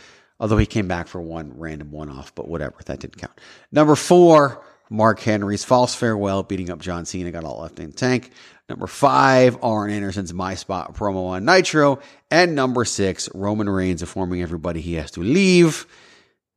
Although 0.41 0.59
he 0.59 0.67
came 0.67 0.87
back 0.87 1.09
for 1.09 1.21
one 1.21 1.53
random 1.57 1.91
one 1.91 2.09
off, 2.09 2.35
but 2.35 2.49
whatever, 2.49 2.77
that 2.87 3.01
didn't 3.01 3.19
count. 3.19 3.33
Number 3.73 3.97
four, 3.97 4.65
Mark 4.89 5.21
Henry's 5.21 5.65
False 5.65 5.95
Farewell, 5.95 6.45
beating 6.45 6.71
up 6.71 6.81
John 6.81 7.05
Cena, 7.05 7.31
got 7.31 7.45
all 7.45 7.61
left 7.63 7.81
in 7.81 7.91
the 7.91 7.97
tank. 7.97 8.31
Number 8.69 8.87
five, 8.87 9.59
Arn 9.63 9.91
Anderson's 9.91 10.33
My 10.33 10.55
Spot 10.55 10.95
promo 10.95 11.29
on 11.29 11.45
Nitro. 11.45 12.01
And 12.31 12.55
number 12.55 12.85
six, 12.85 13.29
Roman 13.35 13.69
Reigns 13.69 14.03
informing 14.03 14.43
everybody 14.43 14.81
he 14.81 14.95
has 14.95 15.11
to 15.13 15.21
leave 15.21 15.87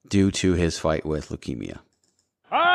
due 0.07 0.29
to 0.31 0.53
his 0.53 0.77
fight 0.77 1.05
with 1.05 1.29
leukemia. 1.29 1.79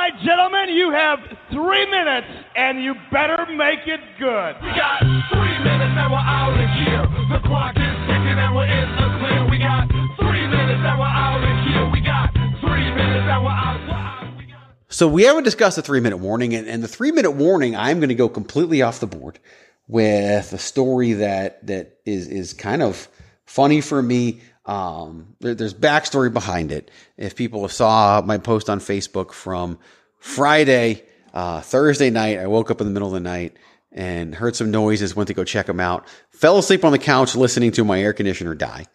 All 0.06 0.12
right, 0.12 0.22
gentlemen, 0.22 0.68
you 0.68 0.92
have 0.92 1.18
three 1.50 1.84
minutes, 1.86 2.28
and 2.54 2.80
you 2.80 2.94
better 3.10 3.44
make 3.46 3.88
it 3.88 3.98
good. 4.20 4.54
We 4.62 4.68
got 4.68 5.00
three 5.00 5.58
minutes 5.58 5.98
and 5.98 6.12
we're 6.12 6.18
out 6.18 6.52
of 6.52 6.70
here. 6.78 7.02
The 7.28 7.48
clock 7.48 7.74
is 7.74 7.96
ticking 8.06 8.38
and 8.38 8.54
we're 8.54 8.66
in 8.66 8.88
the 8.94 9.18
clear. 9.18 9.50
We 9.50 9.58
got 9.58 9.88
three 10.20 10.46
minutes 10.46 10.78
and 10.84 10.98
we're 11.00 11.06
out 11.06 11.42
of 11.42 11.66
here. 11.66 11.90
We 11.90 12.00
got 12.00 12.32
three 12.60 12.88
minutes 12.94 13.26
and 13.26 13.44
we're 13.44 13.50
out. 13.50 13.80
We're 13.88 13.94
out. 13.94 14.74
So 14.90 15.08
we 15.08 15.24
haven't 15.24 15.42
discussed 15.42 15.74
the 15.74 15.82
three 15.82 15.98
minute 15.98 16.18
warning, 16.18 16.54
and, 16.54 16.68
and 16.68 16.84
the 16.84 16.88
three 16.88 17.10
minute 17.10 17.32
warning, 17.32 17.74
I'm 17.74 17.98
going 17.98 18.10
to 18.10 18.14
go 18.14 18.28
completely 18.28 18.82
off 18.82 19.00
the 19.00 19.08
board 19.08 19.40
with 19.88 20.52
a 20.52 20.58
story 20.58 21.14
that 21.14 21.66
that 21.66 21.98
is 22.04 22.28
is 22.28 22.52
kind 22.52 22.80
of 22.80 23.08
funny 23.44 23.80
for 23.80 24.00
me. 24.00 24.40
Um, 24.66 25.34
there, 25.40 25.54
there's 25.54 25.74
backstory 25.74 26.32
behind 26.32 26.72
it. 26.72 26.90
If 27.16 27.34
people 27.36 27.68
saw 27.68 28.22
my 28.24 28.38
post 28.38 28.68
on 28.68 28.80
Facebook 28.80 29.32
from 29.32 29.78
Friday, 30.18 31.02
uh, 31.32 31.60
Thursday 31.60 32.10
night, 32.10 32.38
I 32.38 32.46
woke 32.46 32.70
up 32.70 32.80
in 32.80 32.86
the 32.86 32.92
middle 32.92 33.08
of 33.08 33.14
the 33.14 33.20
night 33.20 33.56
and 33.92 34.34
heard 34.34 34.56
some 34.56 34.70
noises, 34.70 35.16
went 35.16 35.28
to 35.28 35.34
go 35.34 35.44
check 35.44 35.66
them 35.66 35.80
out, 35.80 36.06
fell 36.30 36.58
asleep 36.58 36.84
on 36.84 36.92
the 36.92 36.98
couch 36.98 37.34
listening 37.34 37.72
to 37.72 37.84
my 37.84 38.00
air 38.00 38.12
conditioner 38.12 38.54
die. 38.54 38.86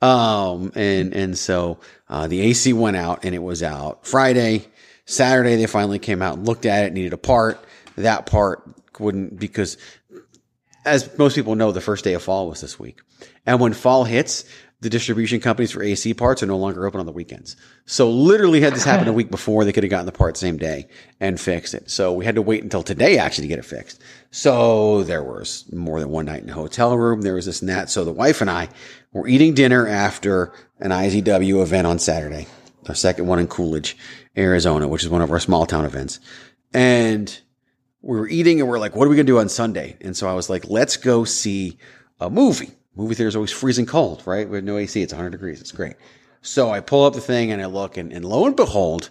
Um, 0.00 0.72
and, 0.74 1.14
and 1.14 1.38
so, 1.38 1.78
uh, 2.08 2.26
the 2.26 2.40
AC 2.40 2.72
went 2.72 2.96
out 2.96 3.24
and 3.24 3.34
it 3.34 3.42
was 3.42 3.62
out 3.62 4.06
Friday. 4.06 4.66
Saturday, 5.04 5.56
they 5.56 5.66
finally 5.66 5.98
came 5.98 6.22
out 6.22 6.38
and 6.38 6.46
looked 6.46 6.66
at 6.66 6.84
it, 6.84 6.92
needed 6.92 7.12
a 7.12 7.18
part. 7.18 7.64
That 7.96 8.26
part 8.26 8.62
wouldn't, 8.98 9.38
because 9.38 9.78
as 10.84 11.16
most 11.18 11.36
people 11.36 11.54
know, 11.54 11.72
the 11.72 11.80
first 11.80 12.04
day 12.04 12.14
of 12.14 12.22
fall 12.22 12.48
was 12.48 12.60
this 12.60 12.78
week. 12.78 13.00
And 13.46 13.60
when 13.60 13.72
fall 13.72 14.04
hits, 14.04 14.44
the 14.82 14.90
distribution 14.90 15.38
companies 15.38 15.70
for 15.70 15.80
AC 15.80 16.12
parts 16.12 16.42
are 16.42 16.46
no 16.46 16.58
longer 16.58 16.84
open 16.84 16.98
on 16.98 17.06
the 17.06 17.12
weekends. 17.12 17.54
So 17.86 18.10
literally 18.10 18.60
had 18.60 18.74
this 18.74 18.82
happen 18.82 19.06
a 19.06 19.12
week 19.20 19.30
before, 19.30 19.64
they 19.64 19.72
could 19.72 19.84
have 19.84 19.90
gotten 19.90 20.06
the 20.06 20.12
part 20.12 20.36
same 20.36 20.56
day 20.56 20.88
and 21.20 21.40
fixed 21.40 21.72
it. 21.72 21.88
So 21.88 22.12
we 22.12 22.24
had 22.24 22.34
to 22.34 22.42
wait 22.42 22.64
until 22.64 22.82
today 22.82 23.16
actually 23.16 23.42
to 23.42 23.48
get 23.48 23.60
it 23.60 23.64
fixed. 23.64 24.02
So 24.32 25.04
there 25.04 25.22
was 25.22 25.72
more 25.72 26.00
than 26.00 26.10
one 26.10 26.26
night 26.26 26.42
in 26.42 26.50
a 26.50 26.54
hotel 26.54 26.98
room. 26.98 27.22
There 27.22 27.34
was 27.34 27.46
this 27.46 27.60
and 27.60 27.68
that. 27.68 27.90
So 27.90 28.04
the 28.04 28.12
wife 28.12 28.40
and 28.40 28.50
I 28.50 28.70
were 29.12 29.28
eating 29.28 29.54
dinner 29.54 29.86
after 29.86 30.52
an 30.80 30.90
IZW 30.90 31.62
event 31.62 31.86
on 31.86 32.00
Saturday, 32.00 32.48
our 32.88 32.94
second 32.96 33.28
one 33.28 33.38
in 33.38 33.46
Coolidge, 33.46 33.96
Arizona, 34.36 34.88
which 34.88 35.04
is 35.04 35.08
one 35.08 35.22
of 35.22 35.30
our 35.30 35.38
small 35.38 35.64
town 35.64 35.84
events. 35.84 36.18
And 36.74 37.40
we 38.00 38.18
were 38.18 38.28
eating 38.28 38.60
and 38.60 38.68
we're 38.68 38.80
like, 38.80 38.96
what 38.96 39.06
are 39.06 39.10
we 39.10 39.14
going 39.14 39.26
to 39.26 39.32
do 39.32 39.38
on 39.38 39.48
Sunday? 39.48 39.96
And 40.00 40.16
so 40.16 40.28
I 40.28 40.32
was 40.32 40.50
like, 40.50 40.68
let's 40.68 40.96
go 40.96 41.22
see 41.22 41.78
a 42.18 42.28
movie. 42.28 42.72
Movie 42.94 43.14
theater 43.14 43.28
is 43.28 43.36
always 43.36 43.50
freezing 43.50 43.86
cold, 43.86 44.22
right? 44.26 44.48
We 44.48 44.56
have 44.56 44.64
no 44.64 44.76
AC. 44.76 45.00
It's 45.00 45.12
100 45.12 45.30
degrees. 45.30 45.60
It's 45.60 45.72
great. 45.72 45.94
So 46.42 46.70
I 46.70 46.80
pull 46.80 47.04
up 47.04 47.14
the 47.14 47.20
thing 47.20 47.50
and 47.50 47.62
I 47.62 47.66
look 47.66 47.96
and, 47.96 48.12
and 48.12 48.24
lo 48.24 48.46
and 48.46 48.56
behold, 48.56 49.10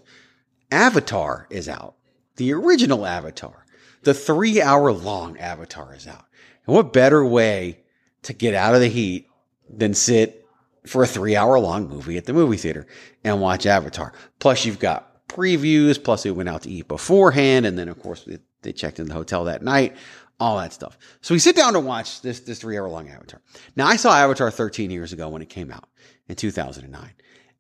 Avatar 0.72 1.48
is 1.50 1.68
out. 1.68 1.96
The 2.36 2.54
original 2.54 3.06
Avatar. 3.06 3.66
The 4.04 4.14
three 4.14 4.62
hour 4.62 4.92
long 4.92 5.38
Avatar 5.38 5.96
is 5.96 6.08
out. 6.08 6.26
And 6.66 6.76
what 6.76 6.94
better 6.94 7.26
way 7.26 7.80
to 8.24 8.34
get 8.34 8.54
out 8.54 8.76
of 8.76 8.82
the 8.82 8.88
heat 8.88 9.28
than 9.70 9.94
sit 9.94 10.46
for 10.86 11.04
a 11.04 11.08
three 11.08 11.36
hour 11.36 11.60
long 11.60 11.88
movie 11.88 12.18
at 12.18 12.26
the 12.26 12.34
movie 12.34 12.58
theater 12.58 12.86
and 13.24 13.42
watch 13.42 13.66
Avatar? 13.66 14.14
Plus 14.40 14.66
you've 14.66 14.80
got 14.80 15.28
previews. 15.28 16.04
Plus 16.04 16.26
we 16.26 16.32
went 16.32 16.50
out 16.50 16.64
to 16.64 16.70
eat 16.70 16.88
beforehand. 16.88 17.66
And 17.66 17.78
then 17.78 17.88
of 17.88 18.00
course 18.00 18.28
they 18.62 18.74
checked 18.74 19.00
in 19.00 19.08
the 19.08 19.14
hotel 19.14 19.46
that 19.46 19.64
night 19.64 19.96
all 20.42 20.58
that 20.58 20.74
stuff. 20.74 20.98
So 21.22 21.36
we 21.36 21.40
sit 21.40 21.56
down 21.56 21.74
to 21.74 21.80
watch 21.80 22.22
this, 22.22 22.40
this 22.40 22.60
three 22.60 22.76
hour 22.78 22.90
long 22.90 23.08
Avatar. 23.10 23.40
Now 23.76 23.86
I 23.86 23.96
saw 23.96 24.12
Avatar 24.12 24.50
13 24.50 24.90
years 24.90 25.14
ago 25.14 25.30
when 25.30 25.44
it 25.44 25.50
came 25.50 25.72
out 25.72 25.88
in 26.28 26.36
2009 26.36 27.12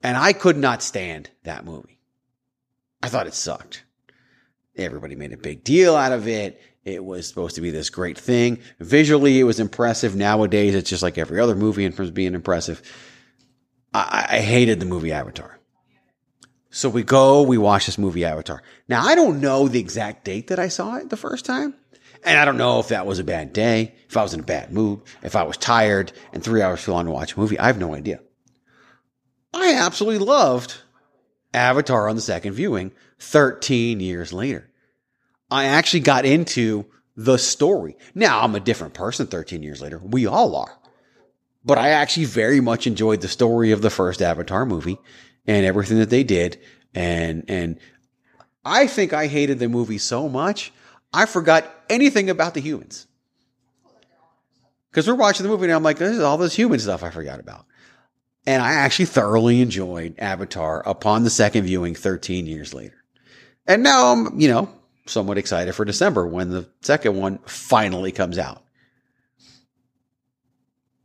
and 0.02 0.18
I 0.18 0.34
could 0.34 0.58
not 0.58 0.82
stand 0.82 1.30
that 1.44 1.64
movie. 1.64 2.00
I 3.04 3.08
thought 3.08 3.28
it 3.28 3.36
sucked. 3.36 3.84
Everybody 4.76 5.16
made 5.16 5.32
a 5.32 5.38
big 5.38 5.64
deal 5.64 5.96
out 5.96 6.12
of 6.12 6.28
it. 6.28 6.60
It 6.84 7.06
was 7.06 7.28
supposed 7.28 7.54
to 7.56 7.62
be 7.62 7.70
this 7.70 7.92
great 7.92 8.18
thing. 8.18 8.58
Visually, 8.80 9.40
it 9.40 9.44
was 9.44 9.60
impressive. 9.60 10.16
Nowadays, 10.16 10.74
it's 10.74 10.90
just 10.90 11.04
like 11.04 11.20
every 11.20 11.40
other 11.40 11.56
movie 11.56 11.86
in 11.86 11.94
terms 11.94 12.10
of 12.10 12.16
being 12.16 12.34
impressive. 12.34 12.82
I, 13.94 14.26
I 14.28 14.40
hated 14.40 14.80
the 14.80 14.88
movie 14.88 15.12
Avatar. 15.12 15.60
So 16.72 16.90
we 16.90 17.04
go, 17.04 17.44
we 17.44 17.60
watch 17.60 17.86
this 17.86 18.00
movie 18.00 18.26
Avatar. 18.26 18.64
Now, 18.88 19.04
I 19.04 19.14
don't 19.14 19.40
know 19.40 19.68
the 19.68 19.80
exact 19.80 20.26
date 20.26 20.48
that 20.48 20.58
I 20.58 20.70
saw 20.70 20.96
it 20.96 21.12
the 21.12 21.18
first 21.18 21.46
time. 21.46 21.76
And 22.24 22.38
I 22.38 22.46
don't 22.46 22.58
know 22.58 22.80
if 22.80 22.90
that 22.90 23.06
was 23.06 23.20
a 23.20 23.24
bad 23.24 23.52
day, 23.52 23.96
if 24.08 24.16
I 24.16 24.24
was 24.24 24.34
in 24.34 24.42
a 24.42 24.44
bad 24.44 24.72
mood, 24.72 25.02
if 25.24 25.36
I 25.36 25.44
was 25.44 25.58
tired 25.58 26.12
and 26.34 26.44
three 26.44 26.62
hours 26.62 26.84
too 26.84 26.92
long 26.92 27.06
to 27.06 27.12
watch 27.12 27.36
a 27.36 27.40
movie. 27.40 27.58
I 27.58 27.68
have 27.68 27.80
no 27.80 27.96
idea. 27.96 28.20
I 29.54 29.74
absolutely 29.74 30.26
loved 30.26 30.76
Avatar 31.54 32.08
on 32.08 32.16
the 32.16 32.22
second 32.22 32.54
viewing 32.54 32.92
13 33.20 34.00
years 34.00 34.32
later. 34.32 34.70
I 35.50 35.66
actually 35.66 36.02
got 36.02 36.26
into 36.26 36.86
the 37.16 37.38
story. 37.38 37.98
Now 38.16 38.42
I'm 38.42 38.56
a 38.56 38.60
different 38.60 38.94
person 38.94 39.28
13 39.28 39.64
years 39.64 39.82
later. 39.82 40.00
We 40.00 40.26
all 40.28 40.56
are. 40.56 40.78
But 41.64 41.78
I 41.78 41.90
actually 41.90 42.26
very 42.26 42.62
much 42.62 42.88
enjoyed 42.88 43.22
the 43.22 43.28
story 43.28 43.72
of 43.72 43.82
the 43.82 43.90
first 43.90 44.22
Avatar 44.22 44.66
movie 44.66 44.98
and 45.46 45.66
everything 45.66 46.00
that 46.00 46.10
they 46.10 46.24
did. 46.24 46.60
And, 46.94 47.46
and 47.48 47.80
I 48.64 48.88
think 48.88 49.14
I 49.14 49.28
hated 49.28 49.60
the 49.60 49.70
movie 49.70 49.98
so 49.98 50.30
much 50.30 50.72
I 51.14 51.26
forgot 51.26 51.70
anything 51.90 52.30
about 52.30 52.54
the 52.54 52.62
humans. 52.62 53.08
Because 54.90 55.08
we're 55.08 55.16
watching 55.16 55.44
the 55.44 55.50
movie 55.50 55.66
and 55.66 55.74
I'm 55.74 55.84
like, 55.84 55.98
this 55.98 56.12
is 56.12 56.22
all 56.22 56.38
this 56.38 56.56
human 56.56 56.80
stuff 56.80 57.04
I 57.04 57.12
forgot 57.12 57.40
about. 57.40 57.66
And 58.46 58.62
I 58.62 58.74
actually 58.74 59.06
thoroughly 59.06 59.62
enjoyed 59.62 60.16
Avatar 60.18 60.82
upon 60.86 61.24
the 61.24 61.30
second 61.30 61.64
viewing 61.66 61.96
13 61.96 62.48
years 62.48 62.74
later. 62.74 63.04
And 63.68 63.84
now 63.84 64.12
I'm, 64.12 64.40
you 64.40 64.50
know, 64.50 64.70
somewhat 65.06 65.38
excited 65.38 65.74
for 65.76 65.86
December 65.86 66.26
when 66.28 66.50
the 66.50 66.68
second 66.82 67.18
one 67.18 67.40
finally 67.46 68.12
comes 68.12 68.38
out. 68.38 68.64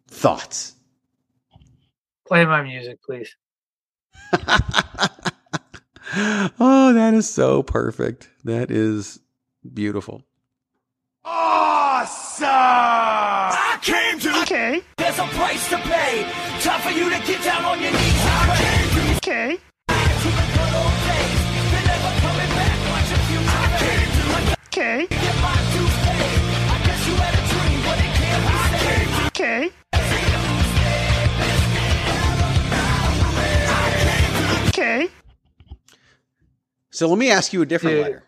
Thoughts? 0.09 0.75
Play 2.27 2.45
my 2.45 2.63
music, 2.63 2.99
please. 3.03 3.37
oh, 6.59 6.93
that 6.95 7.13
is 7.15 7.29
so 7.29 7.63
perfect. 7.63 8.31
That 8.45 8.71
is 8.71 9.21
beautiful. 9.75 10.23
Awesome! 11.25 12.47
I 12.47 13.79
came 13.83 14.19
to. 14.21 14.43
Okay. 14.43 14.81
There's 14.97 15.19
a 15.19 15.27
price 15.27 15.69
to 15.71 15.77
pay. 15.79 16.23
Time 16.61 16.81
for 16.83 16.91
you 16.91 17.11
to 17.11 17.19
get 17.27 17.43
down 17.43 17.65
on 17.65 17.81
your 17.81 17.91
knees. 17.91 18.01
I 18.01 18.57
came 18.57 18.91
to. 18.91 19.17
Okay. 19.17 19.57
To 19.57 20.29
the 20.29 20.47
good 20.55 20.75
old 20.77 20.97
days. 21.07 21.41
They're 21.73 21.87
never 21.87 22.13
coming 22.21 22.51
back. 22.55 22.79
Watch 22.93 23.11
a 23.11 23.19
few 23.27 23.41
I 23.43 23.51
came 23.81 24.11
to. 24.17 24.23
Okay. 24.69 24.99
Get 25.09 25.37
my 25.43 25.57
dues 25.73 25.97
paid. 26.05 26.41
I 26.69 26.77
guess 26.87 27.01
you 27.09 27.15
had 27.17 27.35
a 27.35 27.43
dream, 27.51 27.79
but 27.87 27.99
it 27.99 28.13
can't 28.21 28.43
be 28.47 28.55
saved. 28.79 29.27
Okay. 29.27 29.63
Okay. 34.69 35.09
So 36.91 37.09
let 37.09 37.19
me 37.19 37.31
ask 37.31 37.53
you 37.53 37.63
a 37.63 37.67
different 37.67 37.97
Dude. 37.97 38.03
letter. 38.05 38.23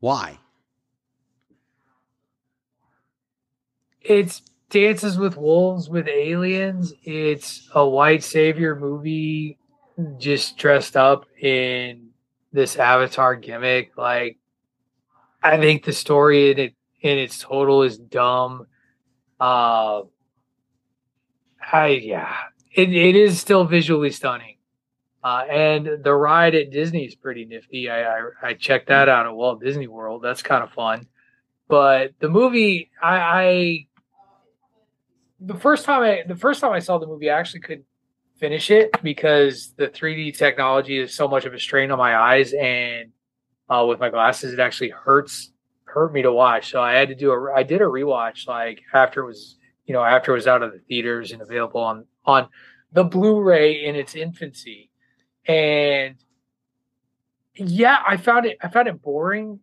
Why? 0.00 0.39
It's 4.00 4.42
Dances 4.70 5.18
with 5.18 5.36
Wolves 5.36 5.88
with 5.90 6.08
aliens. 6.08 6.92
It's 7.02 7.68
a 7.74 7.86
white 7.86 8.22
savior 8.22 8.76
movie 8.76 9.58
just 10.18 10.56
dressed 10.56 10.96
up 10.96 11.26
in 11.40 12.10
this 12.52 12.76
avatar 12.76 13.36
gimmick. 13.36 13.92
Like 13.96 14.38
I 15.42 15.58
think 15.58 15.84
the 15.84 15.92
story 15.92 16.50
in 16.50 16.58
it 16.58 16.74
in 17.02 17.18
its 17.18 17.38
total 17.40 17.82
is 17.82 17.98
dumb. 17.98 18.66
Uh 19.38 20.02
I 21.72 21.88
yeah. 21.88 22.34
It 22.72 22.94
it 22.94 23.16
is 23.16 23.40
still 23.40 23.64
visually 23.64 24.10
stunning. 24.10 24.56
Uh, 25.22 25.44
and 25.50 26.02
the 26.02 26.14
ride 26.14 26.54
at 26.54 26.70
Disney 26.70 27.04
is 27.04 27.14
pretty 27.14 27.44
nifty. 27.44 27.90
I, 27.90 28.04
I 28.04 28.20
I 28.42 28.54
checked 28.54 28.88
that 28.88 29.08
out 29.08 29.26
at 29.26 29.34
Walt 29.34 29.60
Disney 29.60 29.86
World. 29.86 30.22
That's 30.22 30.42
kind 30.42 30.64
of 30.64 30.70
fun. 30.72 31.08
But 31.68 32.14
the 32.18 32.28
movie, 32.28 32.90
I, 33.00 33.16
I 33.16 33.86
the 35.40 35.54
first 35.54 35.84
time 35.84 36.02
I 36.02 36.22
the 36.26 36.36
first 36.36 36.60
time 36.60 36.72
I 36.72 36.78
saw 36.78 36.98
the 36.98 37.06
movie, 37.06 37.30
I 37.30 37.38
actually 37.38 37.60
couldn't 37.60 37.86
finish 38.38 38.70
it 38.70 38.90
because 39.02 39.72
the 39.76 39.88
3D 39.88 40.36
technology 40.36 40.98
is 40.98 41.14
so 41.14 41.28
much 41.28 41.44
of 41.44 41.54
a 41.54 41.58
strain 41.58 41.90
on 41.90 41.98
my 41.98 42.16
eyes, 42.16 42.52
and 42.52 43.10
uh, 43.68 43.84
with 43.88 44.00
my 44.00 44.10
glasses, 44.10 44.52
it 44.52 44.58
actually 44.58 44.90
hurts 44.90 45.52
hurt 45.84 46.12
me 46.12 46.22
to 46.22 46.32
watch. 46.32 46.70
So 46.70 46.80
I 46.80 46.92
had 46.92 47.08
to 47.08 47.14
do 47.14 47.32
a 47.32 47.52
I 47.52 47.62
did 47.62 47.80
a 47.80 47.84
rewatch 47.84 48.46
like 48.46 48.82
after 48.92 49.22
it 49.22 49.26
was 49.26 49.56
you 49.86 49.94
know 49.94 50.02
after 50.02 50.32
it 50.32 50.34
was 50.34 50.46
out 50.46 50.62
of 50.62 50.72
the 50.72 50.78
theaters 50.80 51.32
and 51.32 51.42
available 51.42 51.80
on 51.80 52.04
on 52.24 52.48
the 52.92 53.04
Blu-ray 53.04 53.84
in 53.84 53.94
its 53.94 54.14
infancy, 54.14 54.90
and 55.46 56.16
yeah, 57.54 57.98
I 58.06 58.16
found 58.16 58.46
it. 58.46 58.58
I 58.60 58.68
found 58.68 58.88
it 58.88 59.00
boring 59.00 59.60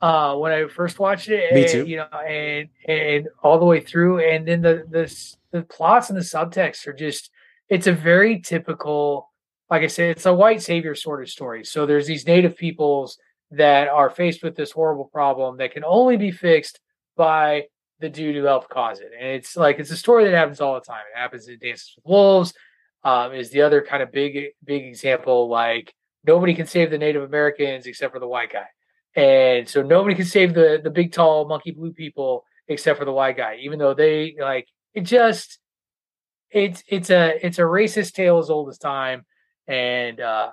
uh, 0.00 0.36
when 0.36 0.52
I 0.52 0.66
first 0.68 0.98
watched 0.98 1.28
it. 1.28 1.52
Me 1.54 1.62
and, 1.62 1.70
too. 1.70 1.86
You 1.86 1.96
know, 1.98 2.18
and 2.18 2.68
and 2.86 3.28
all 3.42 3.58
the 3.58 3.64
way 3.64 3.80
through, 3.80 4.20
and 4.20 4.46
then 4.46 4.62
the 4.62 4.84
the 4.88 5.34
the 5.52 5.62
plots 5.62 6.10
and 6.10 6.18
the 6.18 6.22
subtext 6.22 6.86
are 6.86 6.92
just. 6.92 7.30
It's 7.68 7.86
a 7.86 7.92
very 7.92 8.40
typical, 8.40 9.30
like 9.70 9.82
I 9.82 9.86
said, 9.86 10.10
it's 10.10 10.26
a 10.26 10.34
white 10.34 10.60
savior 10.60 10.96
sort 10.96 11.22
of 11.22 11.28
story. 11.28 11.64
So 11.64 11.86
there's 11.86 12.08
these 12.08 12.26
native 12.26 12.56
peoples 12.56 13.16
that 13.52 13.86
are 13.86 14.10
faced 14.10 14.42
with 14.42 14.56
this 14.56 14.72
horrible 14.72 15.04
problem 15.04 15.58
that 15.58 15.72
can 15.72 15.84
only 15.84 16.16
be 16.16 16.32
fixed 16.32 16.80
by 17.16 17.66
the 18.00 18.08
dude 18.08 18.34
who 18.34 18.42
helped 18.42 18.70
cause 18.70 18.98
it. 18.98 19.12
And 19.16 19.28
it's 19.28 19.56
like 19.56 19.78
it's 19.78 19.90
a 19.92 19.96
story 19.96 20.24
that 20.24 20.34
happens 20.34 20.60
all 20.60 20.74
the 20.74 20.80
time. 20.80 21.02
It 21.14 21.18
happens 21.18 21.46
in 21.46 21.58
Dances 21.60 21.94
with 21.96 22.06
Wolves. 22.06 22.54
Um, 23.02 23.32
is 23.32 23.50
the 23.50 23.62
other 23.62 23.80
kind 23.80 24.02
of 24.02 24.12
big 24.12 24.48
big 24.64 24.84
example. 24.84 25.48
Like 25.48 25.94
nobody 26.26 26.54
can 26.54 26.66
save 26.66 26.90
the 26.90 26.98
Native 26.98 27.22
Americans 27.22 27.86
except 27.86 28.12
for 28.12 28.18
the 28.18 28.28
white 28.28 28.52
guy, 28.52 28.66
and 29.16 29.68
so 29.68 29.82
nobody 29.82 30.14
can 30.14 30.24
save 30.24 30.54
the 30.54 30.80
the 30.82 30.90
big 30.90 31.12
tall 31.12 31.46
monkey 31.46 31.72
blue 31.72 31.92
people 31.92 32.44
except 32.68 32.98
for 32.98 33.04
the 33.04 33.12
white 33.12 33.36
guy, 33.36 33.58
even 33.62 33.78
though 33.78 33.94
they 33.94 34.34
like 34.40 34.68
it. 34.94 35.02
Just 35.02 35.58
it's 36.50 36.82
it's 36.88 37.10
a 37.10 37.44
it's 37.44 37.58
a 37.58 37.62
racist 37.62 38.12
tale 38.12 38.38
as 38.38 38.50
old 38.50 38.68
as 38.68 38.78
time, 38.78 39.24
and 39.66 40.20
uh, 40.20 40.50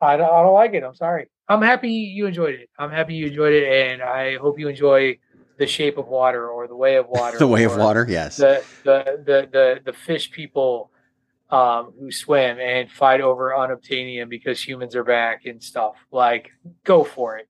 I 0.00 0.16
don't, 0.16 0.32
I 0.32 0.42
don't 0.42 0.54
like 0.54 0.74
it. 0.74 0.82
I'm 0.82 0.94
sorry. 0.94 1.28
I'm 1.48 1.62
happy 1.62 1.90
you 1.90 2.26
enjoyed 2.26 2.54
it. 2.54 2.70
I'm 2.78 2.90
happy 2.90 3.14
you 3.14 3.26
enjoyed 3.26 3.52
it, 3.52 3.68
and 3.68 4.02
I 4.02 4.36
hope 4.36 4.58
you 4.58 4.68
enjoy 4.68 5.18
the 5.58 5.66
Shape 5.66 5.98
of 5.98 6.08
Water 6.08 6.48
or 6.48 6.66
the 6.66 6.76
Way 6.76 6.96
of 6.96 7.06
Water. 7.08 7.38
The 7.38 7.46
Way 7.46 7.64
of 7.64 7.76
Water, 7.76 8.06
yes. 8.08 8.36
The 8.36 8.64
the 8.84 9.22
the 9.24 9.48
the, 9.52 9.80
the 9.84 9.92
fish 9.92 10.30
people 10.30 10.90
um, 11.50 11.92
who 12.00 12.10
swim 12.10 12.58
and 12.58 12.90
fight 12.90 13.20
over 13.20 13.50
unobtainium 13.50 14.28
because 14.28 14.66
humans 14.66 14.96
are 14.96 15.04
back 15.04 15.44
and 15.44 15.62
stuff. 15.62 15.94
Like, 16.10 16.50
go 16.84 17.04
for 17.04 17.36
it. 17.36 17.48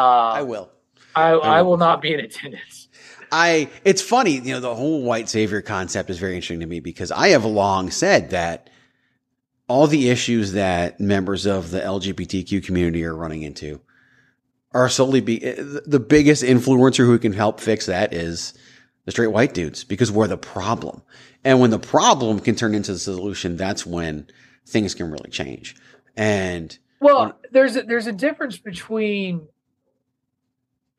Uh, 0.00 0.30
I 0.30 0.42
will. 0.42 0.70
I, 1.14 1.30
I, 1.32 1.62
will 1.62 1.76
not 1.76 2.00
be 2.00 2.14
in 2.14 2.20
attendance. 2.20 2.88
I 3.30 3.68
it's 3.84 4.00
funny, 4.00 4.38
you 4.38 4.54
know, 4.54 4.60
the 4.60 4.74
whole 4.74 5.02
white 5.02 5.28
savior 5.28 5.60
concept 5.60 6.08
is 6.08 6.18
very 6.18 6.36
interesting 6.36 6.60
to 6.60 6.66
me 6.66 6.80
because 6.80 7.12
I 7.12 7.28
have 7.28 7.44
long 7.44 7.90
said 7.90 8.30
that 8.30 8.70
all 9.68 9.86
the 9.86 10.08
issues 10.08 10.52
that 10.52 11.00
members 11.00 11.44
of 11.44 11.70
the 11.70 11.80
LGBTQ 11.80 12.64
community 12.64 13.04
are 13.04 13.14
running 13.14 13.42
into 13.42 13.80
are 14.72 14.88
solely 14.88 15.20
be 15.20 15.38
the 15.38 16.00
biggest 16.00 16.42
influencer 16.42 17.04
who 17.04 17.18
can 17.18 17.34
help 17.34 17.60
fix 17.60 17.84
that 17.84 18.14
is 18.14 18.54
the 19.04 19.10
straight 19.10 19.32
white 19.32 19.52
dudes 19.52 19.84
because 19.84 20.10
we're 20.10 20.28
the 20.28 20.38
problem. 20.38 21.02
And 21.44 21.60
when 21.60 21.70
the 21.70 21.78
problem 21.78 22.40
can 22.40 22.54
turn 22.54 22.74
into 22.74 22.92
the 22.92 22.98
solution, 22.98 23.58
that's 23.58 23.84
when 23.84 24.28
things 24.66 24.94
can 24.94 25.10
really 25.10 25.30
change. 25.30 25.76
And 26.16 26.76
Well, 27.00 27.38
there's 27.50 27.76
a, 27.76 27.82
there's 27.82 28.06
a 28.06 28.12
difference 28.12 28.56
between 28.56 29.46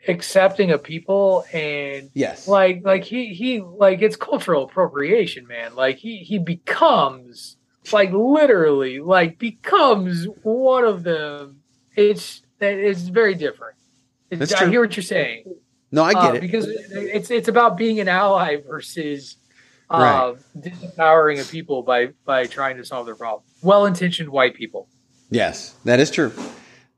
accepting 0.08 0.72
of 0.72 0.84
people 0.84 1.46
and 1.54 2.10
yes, 2.14 2.48
like 2.48 2.82
like 2.84 3.04
he 3.04 3.34
he 3.34 3.62
like 3.62 4.02
it's 4.02 4.16
cultural 4.16 4.64
appropriation, 4.66 5.48
man. 5.48 5.76
Like 5.76 5.98
he 5.98 6.18
he 6.20 6.40
becomes 6.40 7.58
like 7.92 8.12
literally 8.12 9.00
like 9.00 9.38
becomes 9.40 10.26
one 10.44 10.84
of 10.86 11.04
them. 11.04 11.62
It's 11.96 12.42
that 12.60 12.74
is 12.74 13.10
very 13.10 13.36
different. 13.36 13.76
It's, 14.30 14.54
I 14.54 14.70
hear 14.70 14.82
what 14.82 14.96
you're 14.96 15.04
saying. 15.04 15.44
no, 15.92 16.04
I 16.04 16.14
get 16.14 16.24
Uh, 16.24 16.34
it. 16.36 16.42
because 16.42 16.68
it's 16.68 17.30
it's 17.32 17.48
about 17.48 17.76
being 17.78 18.00
an 18.00 18.08
ally 18.08 18.58
versus 18.66 19.38
uh, 19.90 20.36
disempowering 20.58 21.42
a 21.42 21.46
people 21.52 21.84
by 21.84 22.08
by 22.26 22.46
trying 22.46 22.78
to 22.78 22.86
solve 22.86 23.06
their 23.06 23.16
problem. 23.16 23.44
Well 23.62 23.86
intentioned 23.86 24.30
white 24.30 24.56
people. 24.56 24.88
Yes, 25.30 25.76
that 25.84 26.00
is 26.00 26.10
true. 26.12 26.32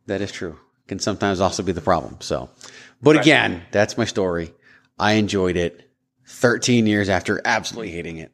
That 0.06 0.22
is 0.22 0.32
true. 0.32 0.60
Can 0.88 1.00
sometimes 1.00 1.40
also 1.40 1.64
be 1.64 1.72
the 1.72 1.82
problem. 1.82 2.18
So, 2.20 2.50
but 3.02 3.16
Right. 3.16 3.26
again, 3.26 3.64
that's 3.72 3.98
my 3.98 4.06
story. 4.06 4.54
I 5.00 5.14
enjoyed 5.14 5.56
it 5.56 5.90
13 6.28 6.88
years 6.88 7.10
after 7.10 7.42
absolutely 7.46 7.92
hating 7.92 8.18
it. 8.18 8.32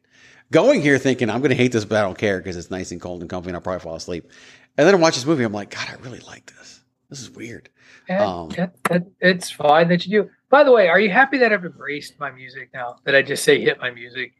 Going 0.50 0.82
here 0.82 0.98
thinking 0.98 1.30
I'm 1.30 1.40
going 1.40 1.50
to 1.50 1.56
hate 1.56 1.72
this, 1.72 1.84
but 1.84 1.98
I 1.98 2.02
don't 2.02 2.18
care 2.18 2.38
because 2.38 2.56
it's 2.56 2.70
nice 2.70 2.90
and 2.90 3.00
cold 3.00 3.20
and 3.20 3.30
comfy 3.30 3.50
and 3.50 3.56
I'll 3.56 3.62
probably 3.62 3.80
fall 3.80 3.94
asleep. 3.94 4.30
And 4.76 4.86
then 4.86 4.94
I 4.94 4.98
watch 4.98 5.14
this 5.14 5.26
movie. 5.26 5.44
I'm 5.44 5.52
like, 5.52 5.70
God, 5.70 5.88
I 5.88 5.94
really 6.02 6.20
like 6.20 6.52
this. 6.56 6.80
This 7.08 7.20
is 7.20 7.30
weird. 7.30 7.68
Um, 8.08 8.48
that, 8.50 8.74
that, 8.84 9.06
it's 9.20 9.50
fine 9.50 9.88
that 9.88 10.04
you 10.06 10.22
do. 10.22 10.30
By 10.48 10.64
the 10.64 10.72
way, 10.72 10.88
are 10.88 10.98
you 10.98 11.10
happy 11.10 11.38
that 11.38 11.52
I've 11.52 11.64
embraced 11.64 12.18
my 12.18 12.32
music 12.32 12.70
now? 12.74 12.96
That 13.04 13.14
I 13.14 13.22
just 13.22 13.44
say 13.44 13.60
hit 13.60 13.80
my 13.80 13.90
music 13.92 14.32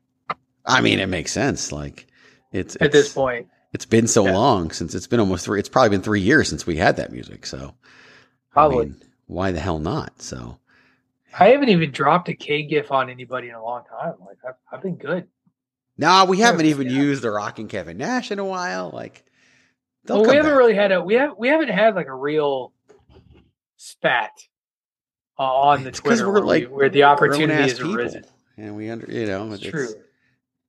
I 0.66 0.80
mean, 0.80 0.98
it 1.00 1.06
makes 1.06 1.32
sense. 1.32 1.72
Like 1.72 2.06
it's, 2.52 2.76
at 2.80 2.92
this 2.92 3.12
point? 3.12 3.48
It's 3.72 3.86
been 3.86 4.08
so 4.08 4.24
long 4.24 4.72
since 4.72 4.94
it's 4.94 5.06
been 5.06 5.20
almost 5.20 5.44
three. 5.44 5.60
It's 5.60 5.68
probably 5.68 5.90
been 5.90 6.02
three 6.02 6.20
years 6.20 6.48
since 6.48 6.66
we 6.66 6.76
had 6.76 6.96
that 6.96 7.12
music. 7.12 7.46
So, 7.46 7.74
Probably. 8.52 8.86
I 8.86 8.88
mean, 8.88 8.96
why 9.26 9.52
the 9.52 9.60
hell 9.60 9.78
not? 9.78 10.20
So, 10.22 10.58
I 11.38 11.48
haven't 11.50 11.68
even 11.68 11.90
dropped 11.92 12.28
a 12.28 12.34
K 12.34 12.62
GIF 12.64 12.90
on 12.90 13.08
anybody 13.10 13.48
in 13.48 13.54
a 13.54 13.62
long 13.62 13.82
time. 13.88 14.14
Like 14.26 14.38
I've, 14.46 14.54
I've 14.72 14.82
been 14.82 14.96
good. 14.96 15.28
no, 15.96 16.24
we 16.24 16.38
haven't 16.38 16.66
even 16.66 16.88
used 16.90 17.22
the 17.22 17.30
Rock 17.30 17.58
and 17.58 17.68
Kevin 17.68 17.96
Nash 17.98 18.30
in 18.32 18.38
a 18.38 18.44
while. 18.44 18.90
Like, 18.92 19.24
Well, 20.08 20.22
we 20.22 20.28
haven't 20.34 20.50
back. 20.50 20.58
really 20.58 20.74
had 20.74 20.92
a 20.92 21.00
we 21.02 21.14
have 21.14 21.36
we 21.38 21.48
haven't 21.48 21.68
had 21.70 21.94
like 21.94 22.06
a 22.08 22.14
real 22.14 22.72
spat 23.76 24.30
uh, 25.38 25.42
on 25.42 25.84
the 25.84 25.90
because 25.92 26.00
Twitter 26.00 26.26
we're 26.26 26.34
where, 26.34 26.42
like 26.44 26.62
we, 26.62 26.66
where 26.74 26.88
the 26.90 27.04
opportunity 27.04 27.52
has 27.62 27.74
people. 27.74 27.94
arisen. 27.96 28.24
and 28.56 28.76
we 28.76 28.90
under 28.90 29.06
you 29.10 29.26
know 29.26 29.52
It's 29.52 29.62
it's, 29.62 29.70
true. 29.70 29.88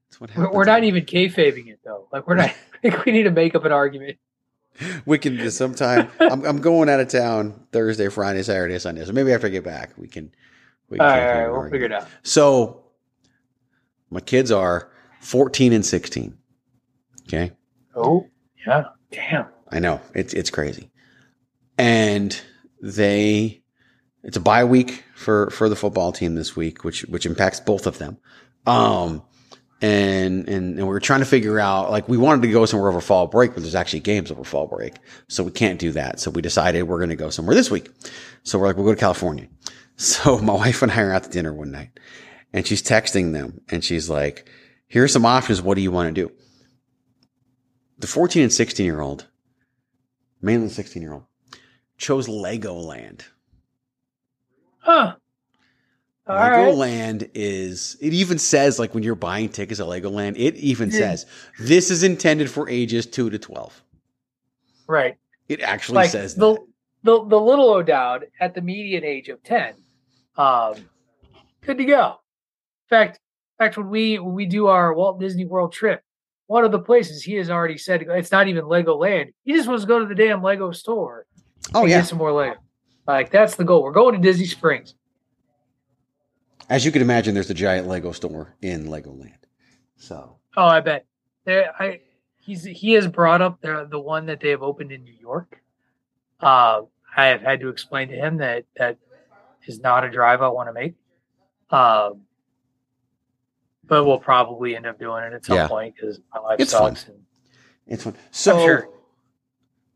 It's 0.09 0.19
what 0.21 0.29
We're, 0.35 0.43
happens. 0.43 0.55
we're 0.57 0.65
not 0.65 0.83
even 0.83 1.05
kayfabing 1.05 1.67
it 1.67 1.79
though. 1.83 2.07
Like 2.11 2.27
we're 2.27 2.35
not. 2.35 2.49
I 2.83 2.89
think 2.89 3.05
we 3.05 3.11
need 3.11 3.23
to 3.23 3.31
make 3.31 3.53
up 3.55 3.63
an 3.65 3.71
argument. 3.71 4.17
We 5.05 5.17
can 5.17 5.37
do 5.37 5.49
sometime. 5.49 6.09
I'm, 6.19 6.45
I'm 6.45 6.61
going 6.61 6.89
out 6.89 6.99
of 6.99 7.07
town 7.09 7.67
Thursday, 7.71 8.09
Friday, 8.09 8.43
Saturday, 8.43 8.77
Sunday. 8.79 9.05
So 9.05 9.11
maybe 9.11 9.33
after 9.33 9.47
I 9.47 9.49
get 9.49 9.63
back, 9.63 9.91
we 9.97 10.07
can. 10.07 10.31
We 10.89 10.97
can 10.97 11.07
right, 11.07 11.19
all 11.19 11.27
figure 11.29 11.51
we'll 11.53 11.69
figure 11.71 11.85
it 11.85 11.93
out. 11.93 12.07
So 12.23 12.83
my 14.09 14.19
kids 14.19 14.51
are 14.51 14.91
14 15.21 15.71
and 15.71 15.85
16. 15.85 16.37
Okay. 17.27 17.53
Oh 17.95 18.27
yeah, 18.67 18.85
damn. 19.09 19.47
I 19.69 19.79
know 19.79 20.01
it's 20.13 20.33
it's 20.33 20.49
crazy, 20.49 20.91
and 21.77 22.39
they 22.81 23.63
it's 24.23 24.37
a 24.37 24.41
bye 24.41 24.65
week 24.65 25.03
for 25.15 25.49
for 25.49 25.69
the 25.69 25.75
football 25.75 26.11
team 26.11 26.35
this 26.35 26.55
week, 26.55 26.83
which 26.83 27.03
which 27.03 27.25
impacts 27.25 27.59
both 27.59 27.87
of 27.87 27.97
them. 27.97 28.17
Um, 28.65 29.23
and 29.81 30.47
and 30.47 30.77
and 30.79 30.87
we 30.87 30.95
are 30.95 30.99
trying 30.99 31.19
to 31.21 31.25
figure 31.25 31.59
out 31.59 31.91
like 31.91 32.07
we 32.07 32.17
wanted 32.17 32.43
to 32.43 32.51
go 32.51 32.65
somewhere 32.65 32.89
over 32.89 33.01
fall 33.01 33.27
break, 33.27 33.53
but 33.53 33.61
there's 33.61 33.75
actually 33.75 34.01
games 34.01 34.31
over 34.31 34.43
fall 34.43 34.67
break, 34.67 34.95
so 35.27 35.43
we 35.43 35.51
can't 35.51 35.79
do 35.79 35.91
that. 35.93 36.19
So 36.19 36.31
we 36.31 36.41
decided 36.41 36.83
we're 36.83 36.97
going 36.97 37.09
to 37.09 37.15
go 37.15 37.29
somewhere 37.29 37.55
this 37.55 37.71
week. 37.71 37.89
So 38.43 38.59
we're 38.59 38.67
like 38.67 38.77
we'll 38.77 38.85
go 38.85 38.93
to 38.93 38.99
California. 38.99 39.47
So 39.97 40.39
my 40.39 40.53
wife 40.53 40.81
and 40.81 40.91
I 40.91 40.99
are 41.01 41.13
out 41.13 41.25
to 41.25 41.29
dinner 41.29 41.53
one 41.53 41.69
night, 41.69 41.91
and 42.53 42.65
she's 42.65 42.81
texting 42.81 43.33
them, 43.33 43.61
and 43.69 43.83
she's 43.83 44.09
like, 44.09 44.49
"Here's 44.87 45.13
some 45.13 45.27
options. 45.27 45.61
What 45.61 45.75
do 45.75 45.81
you 45.81 45.91
want 45.91 46.15
to 46.15 46.21
do?" 46.23 46.31
The 47.99 48.07
14 48.07 48.41
and 48.41 48.51
16 48.51 48.83
year 48.83 48.99
old 48.99 49.27
mainly 50.41 50.69
16 50.69 51.01
year 51.01 51.13
old, 51.13 51.25
chose 51.97 52.27
Legoland. 52.27 53.21
Huh. 54.79 55.15
All 56.27 56.35
right. 56.35 56.51
Legoland 56.67 57.29
is, 57.33 57.97
it 57.99 58.13
even 58.13 58.37
says, 58.37 58.77
like 58.79 58.93
when 58.93 59.03
you're 59.03 59.15
buying 59.15 59.49
tickets 59.49 59.79
at 59.79 59.87
Legoland, 59.87 60.35
it 60.37 60.55
even 60.55 60.89
Yeah. 60.89 60.97
says 60.99 61.25
this 61.59 61.89
is 61.91 62.03
intended 62.03 62.49
for 62.49 62.69
ages 62.69 63.05
2 63.05 63.29
to 63.31 63.39
12. 63.39 63.81
Right. 64.87 65.15
It 65.49 65.61
actually 65.61 65.95
like 65.97 66.09
says 66.11 66.35
the, 66.35 66.57
the 67.03 67.25
the 67.25 67.39
little 67.39 67.69
O'Dowd 67.71 68.27
at 68.39 68.53
the 68.53 68.61
median 68.61 69.03
age 69.03 69.27
of 69.27 69.41
ten, 69.43 69.73
um, 70.37 70.75
good 71.61 71.77
to 71.77 71.83
go. 71.85 72.19
In 72.85 72.89
fact, 72.89 73.19
in 73.59 73.65
fact, 73.65 73.77
when 73.77 73.89
we 73.89 74.17
when 74.19 74.33
we 74.33 74.45
do 74.45 74.67
our 74.67 74.93
Walt 74.93 75.19
Disney 75.19 75.45
World 75.45 75.73
trip, 75.73 76.01
one 76.47 76.63
of 76.63 76.71
the 76.71 76.79
places 76.79 77.21
he 77.21 77.33
has 77.35 77.49
already 77.49 77.77
said 77.77 78.01
it's 78.07 78.31
not 78.31 78.47
even 78.47 78.63
Legoland. 78.63 79.33
He 79.43 79.53
just 79.53 79.67
wants 79.67 79.83
to 79.83 79.87
go 79.87 79.99
to 79.99 80.05
the 80.05 80.15
damn 80.15 80.41
Lego 80.41 80.71
store. 80.71 81.25
Oh, 81.73 81.81
and 81.81 81.89
yeah. 81.89 81.99
get 81.99 82.07
some 82.07 82.17
more 82.17 82.31
Lego. 82.31 82.59
Like 83.05 83.29
that's 83.31 83.55
the 83.55 83.65
goal. 83.65 83.83
We're 83.83 83.91
going 83.91 84.13
to 84.15 84.21
Disney 84.21 84.45
Springs. 84.45 84.95
As 86.69 86.85
you 86.85 86.91
can 86.91 87.01
imagine, 87.01 87.33
there's 87.33 87.49
a 87.49 87.53
giant 87.55 87.87
Lego 87.87 88.11
store 88.11 88.55
in 88.61 88.85
Legoland. 88.87 89.33
So, 89.97 90.37
Oh, 90.57 90.65
I 90.65 90.79
bet. 90.81 91.05
There, 91.45 91.71
I 91.79 92.01
he's 92.39 92.63
he 92.63 92.93
has 92.93 93.07
brought 93.07 93.41
up 93.41 93.61
the 93.61 93.87
the 93.89 93.99
one 93.99 94.25
that 94.27 94.39
they 94.39 94.49
have 94.49 94.61
opened 94.63 94.91
in 94.91 95.03
New 95.03 95.13
York. 95.19 95.61
Uh, 96.39 96.81
I 97.15 97.27
have 97.27 97.41
had 97.41 97.59
to 97.61 97.69
explain 97.69 98.09
to 98.09 98.15
him 98.15 98.37
that 98.37 98.65
that 98.77 98.97
is 99.65 99.79
not 99.79 100.03
a 100.03 100.09
drive 100.09 100.41
I 100.41 100.47
want 100.49 100.69
to 100.69 100.73
make. 100.73 100.93
Um, 101.69 102.21
but 103.85 104.05
we'll 104.05 104.19
probably 104.19 104.75
end 104.75 104.85
up 104.85 104.99
doing 104.99 105.23
it 105.23 105.33
at 105.33 105.45
some 105.45 105.55
Yeah. 105.57 105.67
point 105.67 105.95
because 105.95 106.19
my 106.33 106.39
life 106.39 106.59
It's 106.59 106.73
fun. 106.73 106.95
And, 107.07 107.23
it's 107.87 108.03
fun. 108.03 108.15
So, 108.31 108.59
sure. 108.59 108.89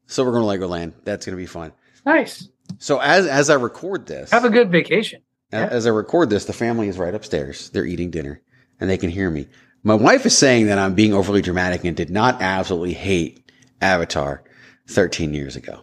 so 0.05 0.23
we're 0.25 0.31
going 0.31 0.59
to 0.59 0.65
Legoland. 0.65 0.93
That's 1.03 1.25
going 1.25 1.35
to 1.37 1.41
be 1.41 1.45
fun. 1.45 1.71
nice. 2.05 2.49
So 2.79 2.99
as 2.99 3.27
as 3.27 3.49
I 3.49 3.53
record 3.55 4.05
this, 4.07 4.31
Have 4.31 4.43
a 4.45 4.49
good 4.49 4.71
vacation. 4.71 5.21
A- 5.51 5.55
As 5.57 5.85
I 5.87 5.89
record 5.91 6.29
this, 6.29 6.45
the 6.45 6.53
family 6.53 6.87
is 6.87 6.97
right 6.97 7.13
upstairs. 7.13 7.69
They're 7.69 7.85
eating 7.85 8.11
dinner 8.11 8.41
and 8.79 8.89
they 8.89 8.97
can 8.97 9.09
hear 9.09 9.29
me. 9.29 9.47
My 9.83 9.93
wife 9.95 10.25
is 10.25 10.37
saying 10.37 10.65
that 10.67 10.79
I'm 10.79 10.95
being 10.95 11.13
overly 11.13 11.41
dramatic 11.41 11.83
and 11.83 11.95
did 11.95 12.09
not 12.09 12.41
absolutely 12.41 12.93
hate 12.93 13.51
Avatar 13.81 14.43
13 14.89 15.33
years 15.33 15.55
ago. 15.55 15.81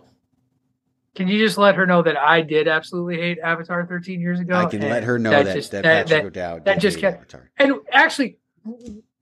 Can 1.15 1.29
you 1.29 1.39
just 1.39 1.59
let 1.59 1.75
her 1.77 1.87
know 1.87 2.03
that 2.03 2.17
I 2.19 2.41
did 2.41 2.67
absolutely 2.69 3.19
hate 3.19 3.39
Avatar 3.39 3.87
13 3.87 4.21
years 4.21 4.41
ago? 4.41 4.55
I 4.57 4.65
can 4.67 4.81
and 4.83 4.91
let 4.91 5.05
her 5.05 5.19
know 5.19 5.31
that, 5.31 5.55
just- 5.55 5.71
that, 5.73 5.85
Patrick 5.85 6.25
O'Dowd 6.25 6.65
that 6.65 6.75
did 6.75 6.81
just 6.81 6.97
hate 6.97 7.03
kept, 7.03 7.17
Avatar. 7.35 7.51
and 7.59 7.75
actually, 7.93 8.39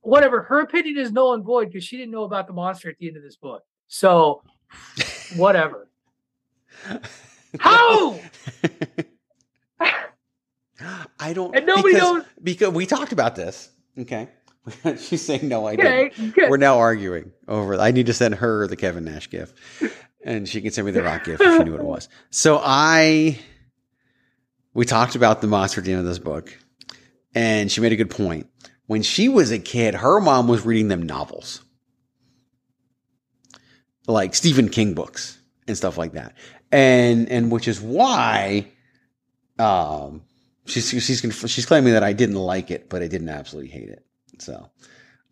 whatever 0.00 0.42
her 0.44 0.60
opinion 0.60 0.98
is 0.98 1.10
null 1.12 1.34
and 1.34 1.44
void 1.44 1.66
because 1.68 1.84
she 1.84 1.96
didn't 1.96 2.12
know 2.12 2.22
about 2.24 2.46
the 2.46 2.52
monster 2.52 2.88
at 2.88 2.96
the 2.98 3.08
end 3.08 3.16
of 3.16 3.22
this 3.22 3.36
book. 3.36 3.62
So, 3.88 4.42
whatever. 5.36 5.90
How? 7.58 8.18
I 11.20 11.32
don't. 11.32 11.54
And 11.56 11.66
nobody 11.66 11.94
because, 11.94 12.12
knows- 12.12 12.24
because 12.42 12.68
we 12.70 12.86
talked 12.86 13.12
about 13.12 13.36
this. 13.36 13.70
Okay, 13.98 14.28
she's 14.98 15.22
saying 15.24 15.48
no. 15.48 15.66
I 15.66 15.74
Okay, 15.74 16.10
didn't. 16.16 16.50
We're 16.50 16.56
now 16.56 16.78
arguing 16.78 17.32
over. 17.48 17.78
I 17.78 17.90
need 17.90 18.06
to 18.06 18.12
send 18.14 18.36
her 18.36 18.66
the 18.66 18.76
Kevin 18.76 19.04
Nash 19.04 19.28
gift, 19.30 19.56
and 20.24 20.48
she 20.48 20.60
can 20.60 20.70
send 20.70 20.86
me 20.86 20.92
the 20.92 21.02
rock 21.02 21.24
gift 21.24 21.40
if 21.42 21.56
she 21.58 21.64
knew 21.64 21.72
what 21.72 21.80
it 21.80 21.86
was. 21.86 22.08
So 22.30 22.60
I, 22.62 23.38
we 24.72 24.84
talked 24.86 25.16
about 25.16 25.40
the 25.40 25.46
monster 25.48 25.80
at 25.80 25.84
the 25.84 25.92
end 25.92 26.00
of 26.00 26.06
this 26.06 26.18
book, 26.20 26.56
and 27.34 27.70
she 27.70 27.80
made 27.80 27.92
a 27.92 27.96
good 27.96 28.10
point. 28.10 28.46
When 28.86 29.02
she 29.02 29.28
was 29.28 29.50
a 29.52 29.58
kid, 29.58 29.94
her 29.94 30.20
mom 30.20 30.48
was 30.48 30.64
reading 30.64 30.88
them 30.88 31.02
novels, 31.02 31.62
like 34.06 34.34
Stephen 34.34 34.68
King 34.68 34.94
books 34.94 35.38
and 35.68 35.76
stuff 35.76 35.98
like 35.98 36.12
that, 36.12 36.34
and 36.72 37.28
and 37.28 37.50
which 37.50 37.68
is 37.68 37.80
why, 37.80 38.66
um, 39.58 40.22
she's 40.70 40.88
she's 40.90 41.50
she's 41.50 41.66
claiming 41.66 41.92
that 41.92 42.02
I 42.02 42.12
didn't 42.12 42.36
like 42.36 42.70
it, 42.70 42.88
but 42.88 43.02
I 43.02 43.08
didn't 43.08 43.28
absolutely 43.28 43.70
hate 43.70 43.88
it. 43.88 44.04
So, 44.38 44.70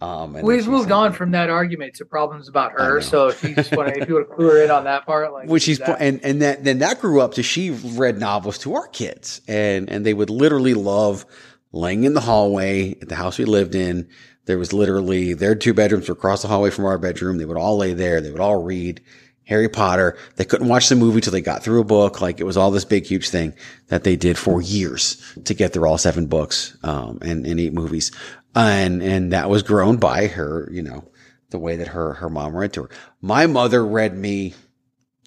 um, 0.00 0.36
and 0.36 0.46
We've 0.46 0.66
moved 0.66 0.92
on 0.92 1.12
from 1.12 1.32
that 1.32 1.50
argument 1.50 1.94
to 1.94 2.04
problems 2.04 2.48
about 2.48 2.72
her. 2.72 3.00
So 3.00 3.28
if 3.28 3.42
you 3.42 3.54
just 3.54 3.74
want 3.74 3.94
to, 3.94 4.00
if 4.00 4.08
you 4.08 4.14
want 4.14 4.28
to 4.28 4.34
clue 4.34 4.50
her 4.50 4.62
in 4.62 4.70
on 4.70 4.84
that 4.84 5.06
part, 5.06 5.32
like 5.32 5.48
which 5.48 5.64
she's 5.64 5.78
that. 5.78 6.00
and 6.00 6.24
and 6.24 6.42
that 6.42 6.64
then 6.64 6.78
that 6.80 7.00
grew 7.00 7.20
up 7.20 7.34
to 7.34 7.42
she 7.42 7.70
read 7.70 8.18
novels 8.18 8.58
to 8.58 8.74
our 8.74 8.86
kids 8.88 9.40
and 9.48 9.90
and 9.90 10.04
they 10.06 10.14
would 10.14 10.30
literally 10.30 10.74
love 10.74 11.26
laying 11.72 12.04
in 12.04 12.14
the 12.14 12.20
hallway 12.20 12.92
at 13.02 13.08
the 13.08 13.16
house 13.16 13.38
we 13.38 13.44
lived 13.44 13.74
in 13.74 14.08
there 14.46 14.58
was 14.58 14.72
literally 14.72 15.34
their 15.34 15.54
two 15.54 15.74
bedrooms 15.74 16.08
were 16.08 16.14
across 16.14 16.42
the 16.42 16.48
hallway 16.48 16.70
from 16.70 16.86
our 16.86 16.96
bedroom 16.96 17.36
they 17.36 17.44
would 17.44 17.58
all 17.58 17.76
lay 17.76 17.92
there 17.92 18.20
they 18.20 18.30
would 18.30 18.40
all 18.40 18.62
read 18.62 19.02
harry 19.48 19.68
potter 19.68 20.16
they 20.36 20.44
couldn't 20.44 20.68
watch 20.68 20.88
the 20.88 20.96
movie 20.96 21.20
till 21.20 21.32
they 21.32 21.40
got 21.40 21.62
through 21.62 21.80
a 21.80 21.84
book 21.84 22.20
like 22.20 22.40
it 22.40 22.44
was 22.44 22.56
all 22.56 22.70
this 22.70 22.84
big 22.84 23.04
huge 23.04 23.28
thing 23.28 23.52
that 23.88 24.04
they 24.04 24.14
did 24.16 24.38
for 24.38 24.62
years 24.62 25.22
to 25.44 25.54
get 25.54 25.72
through 25.72 25.88
all 25.88 25.98
seven 25.98 26.26
books 26.26 26.76
um 26.84 27.18
and, 27.22 27.46
and 27.46 27.58
eight 27.58 27.72
movies 27.72 28.12
and 28.54 29.02
and 29.02 29.32
that 29.32 29.50
was 29.50 29.62
grown 29.62 29.96
by 29.96 30.26
her 30.26 30.68
you 30.72 30.82
know 30.82 31.04
the 31.50 31.58
way 31.58 31.76
that 31.76 31.88
her 31.88 32.14
her 32.14 32.30
mom 32.30 32.54
read 32.54 32.72
to 32.72 32.82
her 32.82 32.90
my 33.20 33.46
mother 33.46 33.84
read 33.84 34.16
me 34.16 34.54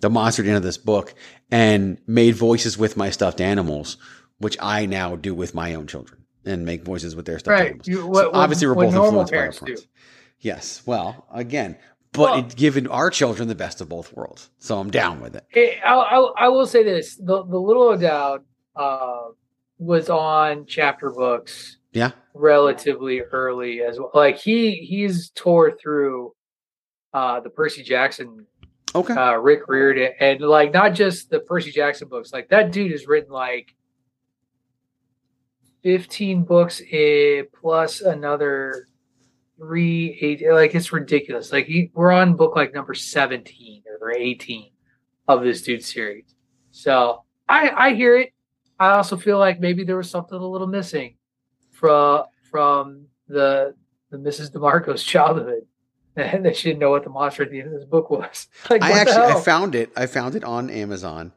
the 0.01 0.09
monster 0.09 0.43
end 0.43 0.55
of 0.55 0.63
this 0.63 0.77
book 0.77 1.13
and 1.49 1.97
made 2.07 2.35
voices 2.35 2.77
with 2.77 2.97
my 2.97 3.09
stuffed 3.09 3.39
animals, 3.39 3.97
which 4.39 4.57
I 4.59 4.85
now 4.85 5.15
do 5.15 5.33
with 5.33 5.53
my 5.53 5.75
own 5.75 5.87
children 5.87 6.25
and 6.43 6.65
make 6.65 6.83
voices 6.83 7.15
with 7.15 7.25
their 7.25 7.39
stuffed 7.39 7.53
right. 7.53 7.67
animals. 7.67 7.87
You, 7.87 8.13
So 8.13 8.31
obviously, 8.33 8.67
we're 8.67 8.73
what 8.73 8.91
both 8.91 9.05
influenced 9.05 9.31
by 9.31 9.37
our 9.37 9.51
parents. 9.51 9.87
Yes. 10.39 10.81
Well, 10.85 11.27
again, 11.31 11.77
but 12.13 12.21
Well- 12.21 12.39
it's 12.39 12.55
given 12.55 12.87
our 12.87 13.09
children 13.09 13.47
the 13.47 13.55
best 13.55 13.81
of 13.81 13.89
both 13.89 14.13
worlds. 14.13 14.49
So 14.59 14.79
I'm 14.79 14.91
down 14.91 15.21
with 15.21 15.35
it. 15.35 15.45
Hey, 15.49 15.79
I, 15.79 15.93
I, 15.95 16.45
I 16.45 16.47
will 16.49 16.65
say 16.67 16.83
this: 16.83 17.15
the 17.15 17.43
the 17.45 17.57
little 17.59 17.89
O'Dowd 17.89 18.43
uh, 18.75 19.21
was 19.77 20.09
on 20.09 20.65
chapter 20.65 21.09
books 21.09 21.77
Yeah. 21.93 22.11
relatively 22.33 23.21
early 23.21 23.81
as 23.81 23.97
well. 23.99 24.11
Like 24.13 24.37
he 24.37 24.75
he's 24.75 25.29
tore 25.31 25.71
through 25.81 26.33
uh, 27.13 27.39
the 27.41 27.49
Percy 27.49 27.83
Jackson, 27.83 28.45
Okay. 28.93 29.13
uh, 29.13 29.33
Rick 29.35 29.67
Riordan, 29.67 30.11
and 30.19 30.41
like 30.41 30.73
not 30.73 30.93
just 30.93 31.29
the 31.29 31.39
Percy 31.39 31.71
Jackson 31.71 32.07
books. 32.09 32.31
Like 32.33 32.49
that 32.49 32.71
dude 32.71 32.91
has 32.91 33.07
written 33.07 33.31
like 33.31 33.73
fifteen 35.83 36.43
books 36.43 36.81
eh, 36.91 37.43
plus 37.59 38.01
another 38.01 38.87
three 39.61 40.17
eight. 40.21 40.43
Like 40.51 40.73
it's 40.75 40.91
ridiculous. 40.91 41.51
Like 41.51 41.65
he, 41.67 41.91
we're 41.93 42.11
on 42.11 42.35
book 42.35 42.55
like 42.55 42.73
number 42.73 42.93
seventeen 42.93 43.83
or 44.01 44.11
eighteen 44.11 44.71
of 45.27 45.43
this 45.43 45.61
dude 45.61 45.83
series. 45.83 46.33
So 46.71 47.23
I 47.47 47.69
I 47.69 47.93
hear 47.93 48.17
it. 48.17 48.33
I 48.79 48.91
also 48.95 49.15
feel 49.17 49.37
like 49.37 49.59
maybe 49.59 49.83
there 49.83 49.97
was 49.97 50.09
something 50.09 50.37
a 50.37 50.45
little 50.45 50.67
missing 50.67 51.15
from 51.71 52.23
from 52.49 53.05
the 53.27 53.75
the 54.09 54.17
Mrs. 54.17 54.51
DeMarco's 54.51 55.03
childhood, 55.13 55.61
and 56.15 56.43
that 56.45 56.57
she 56.57 56.69
didn't 56.69 56.79
know 56.79 56.89
what 56.91 57.03
the 57.03 57.09
monster 57.09 57.43
at 57.43 57.51
the 57.51 57.59
end 57.59 57.73
of 57.73 57.79
this 57.79 57.85
book 57.87 58.09
was. 58.09 58.47
Like 58.69 58.81
I 58.81 58.91
actually 58.99 59.17
I 59.17 59.39
found 59.39 59.75
it. 59.75 59.91
I 59.95 60.07
found 60.07 60.35
it 60.35 60.43
on 60.43 60.69
Amazon. 60.69 61.31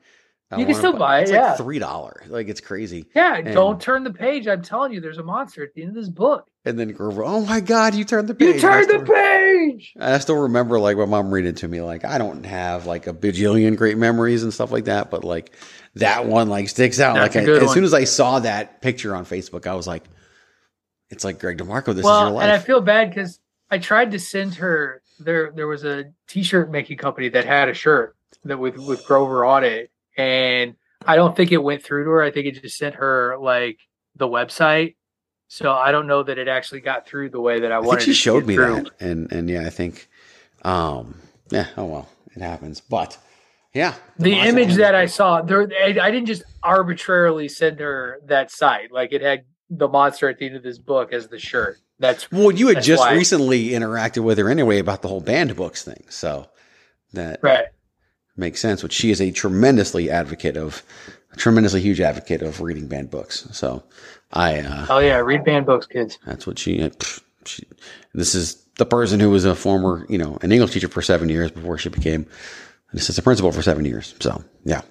I 0.51 0.59
You 0.59 0.67
can 0.67 0.75
still 0.75 0.93
buy 0.97 1.19
it, 1.21 1.23
It's 1.23 1.33
yeah. 1.33 1.49
like 1.49 1.57
three 1.59 1.79
dollars. 1.79 2.27
Like 2.29 2.49
it's 2.49 2.61
crazy. 2.61 3.07
yeah, 3.15 3.37
And- 3.37 3.53
don't 3.55 3.81
turn 3.81 4.05
the 4.05 4.13
page. 4.13 4.47
I'm 4.49 4.63
telling 4.63 4.93
you, 4.93 5.01
there's 5.01 5.19
a 5.19 5.23
monster 5.25 5.63
at 5.65 5.75
the 5.75 5.83
end 5.83 5.91
of 5.91 5.95
this 5.97 6.09
book. 6.09 6.49
And 6.67 6.79
then 6.79 6.93
Grover, 6.93 7.23
oh 7.25 7.43
my 7.45 7.61
god, 7.61 7.95
you 7.95 8.05
turned 8.05 8.27
the 8.27 8.35
page. 8.35 8.55
You 8.55 8.61
turned 8.61 8.89
the 8.89 9.05
page. 9.05 9.93
I 10.01 10.19
still 10.19 10.41
remember 10.43 10.81
like 10.81 10.97
my 10.97 11.05
mom 11.05 11.33
reading 11.33 11.51
it 11.51 11.59
to 11.59 11.69
me. 11.69 11.83
Like 11.83 12.05
I 12.07 12.17
don't 12.17 12.45
have 12.47 12.87
like 12.87 13.07
a 13.07 13.13
bajillion 13.13 13.77
great 13.77 13.99
memories 13.99 14.43
and 14.43 14.53
stuff 14.53 14.73
like 14.73 14.87
that, 14.87 15.11
but 15.11 15.25
like 15.25 15.53
that 15.97 16.27
one 16.27 16.49
like 16.49 16.71
sticks 16.71 17.01
out. 17.01 17.15
That's 17.17 17.35
like 17.35 17.43
a 17.43 17.43
I- 17.43 17.53
good 17.53 17.63
as 17.63 17.67
one. 17.67 17.75
soon 17.75 17.85
as 17.85 17.93
I 17.93 18.05
saw 18.05 18.39
that 18.41 18.81
picture 18.81 19.15
on 19.15 19.27
Facebook, 19.27 19.67
I 19.67 19.75
was 19.75 19.87
like, 19.87 20.05
"It's 21.11 21.23
like 21.25 21.39
Greg 21.39 21.59
DeMarco. 21.59 21.95
This 21.95 22.05
well, 22.05 22.23
is 22.23 22.29
your 22.29 22.37
life. 22.37 22.45
and 22.45 22.53
I 22.53 22.59
feel 22.59 22.81
bad 22.81 23.11
because 23.11 23.41
I 23.71 23.79
tried 23.79 24.13
to 24.13 24.19
send 24.19 24.55
her 24.55 25.03
there. 25.19 25.53
There 25.55 25.67
was 25.67 25.85
a 25.85 26.13
T-shirt 26.29 26.71
making 26.71 26.97
company 26.97 27.29
that 27.29 27.45
had 27.45 27.69
a 27.69 27.75
shirt 27.75 28.17
that 28.45 28.59
with 28.59 28.79
with 28.79 29.05
Grover 29.05 29.45
on 29.45 29.65
it, 29.65 29.91
and 30.17 30.77
I 31.05 31.17
don't 31.17 31.37
think 31.37 31.53
it 31.53 31.63
went 31.63 31.83
through 31.83 32.05
to 32.05 32.11
her. 32.11 32.23
I 32.23 32.31
think 32.31 32.47
it 32.47 32.63
just 32.63 32.79
sent 32.79 32.95
her 32.95 33.37
like 33.39 33.81
the 34.17 34.27
website. 34.27 34.95
So 35.49 35.73
I 35.73 35.93
don't 35.93 36.07
know 36.07 36.23
that 36.23 36.39
it 36.39 36.49
actually 36.49 36.81
got 36.81 37.07
through 37.07 37.31
the 37.31 37.41
way 37.41 37.61
that 37.61 37.71
I 37.71 37.77
I 37.77 37.79
wanted. 37.79 38.01
think 38.01 38.07
she 38.07 38.15
showed 38.15 38.47
me 38.47 38.55
through. 38.55 38.75
that, 38.83 38.91
and 39.01 39.31
and 39.33 39.49
yeah, 39.49 39.67
I 39.67 39.71
think, 39.71 40.09
um, 40.63 41.21
yeah. 41.51 41.67
Oh 41.77 41.85
well, 41.85 42.09
it 42.35 42.43
happens. 42.43 42.81
But 42.81 43.17
yeah, 43.73 43.95
The 44.19 44.33
monster 44.33 44.49
image 44.49 44.75
that 44.77 44.95
I 44.95 45.07
saw 45.07 45.43
there, 45.43 45.69
I, 45.83 45.97
I 46.01 46.11
didn't 46.11 46.27
just 46.27 46.43
arbitrarily 46.63 47.49
send 47.49 47.81
her 47.81 48.21
that 48.27 48.51
site. 48.51 48.91
Like 48.93 49.13
it 49.13 49.21
had 49.21 49.45
the 49.71 49.89
monster 49.89 50.29
at 50.29 50.39
the 50.39 50.47
end 50.47 50.57
of 50.57 50.63
this 50.63 50.79
book 50.79 51.13
as 51.13 51.29
the 51.29 51.39
shirt. 51.39 51.79
That's 51.99 52.31
Well, 52.33 52.51
you 52.51 52.69
had 52.69 52.83
just 52.83 53.01
why. 53.01 53.15
recently 53.15 53.69
interacted 53.69 54.25
with 54.25 54.39
her 54.39 54.49
anyway 54.51 54.79
about 54.79 55.03
the 55.03 55.09
whole 55.09 55.21
banned 55.21 55.55
books 55.57 55.85
thing, 55.85 56.05
so 56.09 56.49
that 57.13 57.39
right. 57.43 57.67
makes 58.37 58.61
sense. 58.61 58.83
Which 58.83 58.93
she 58.93 59.11
is 59.13 59.21
a 59.21 59.31
tremendously 59.31 60.11
advocate 60.11 60.57
of, 60.57 60.83
a 61.35 61.37
tremendously 61.37 61.81
huge 61.81 62.01
advocate 62.01 62.43
of 62.43 62.61
reading 62.61 62.87
banned 62.87 63.11
books. 63.11 63.47
So 63.53 63.85
I, 64.33 64.61
uh, 64.61 64.87
Oh 64.89 64.99
yeah, 64.99 65.19
read 65.19 65.45
banned 65.45 65.67
books, 65.67 65.87
kids. 65.87 66.19
that's 66.27 66.47
what 66.47 66.59
she, 66.59 66.91
she. 67.45 67.65
This 68.15 68.35
is 68.35 68.65
the 68.79 68.87
person 68.87 69.21
who 69.21 69.31
was 69.31 69.45
a 69.45 69.55
former, 69.55 70.07
you 70.09 70.19
know, 70.19 70.39
an 70.43 70.51
English 70.53 70.73
teacher 70.73 70.89
for 70.89 71.03
seven 71.03 71.29
years 71.29 71.51
before 71.51 71.79
she 71.79 71.89
became 71.89 72.27
an 72.93 72.99
assistant 72.99 73.25
principal 73.25 73.53
for 73.53 73.63
seven 73.63 73.85
years. 73.85 74.15
So 74.21 74.43
yeah, 74.65 74.83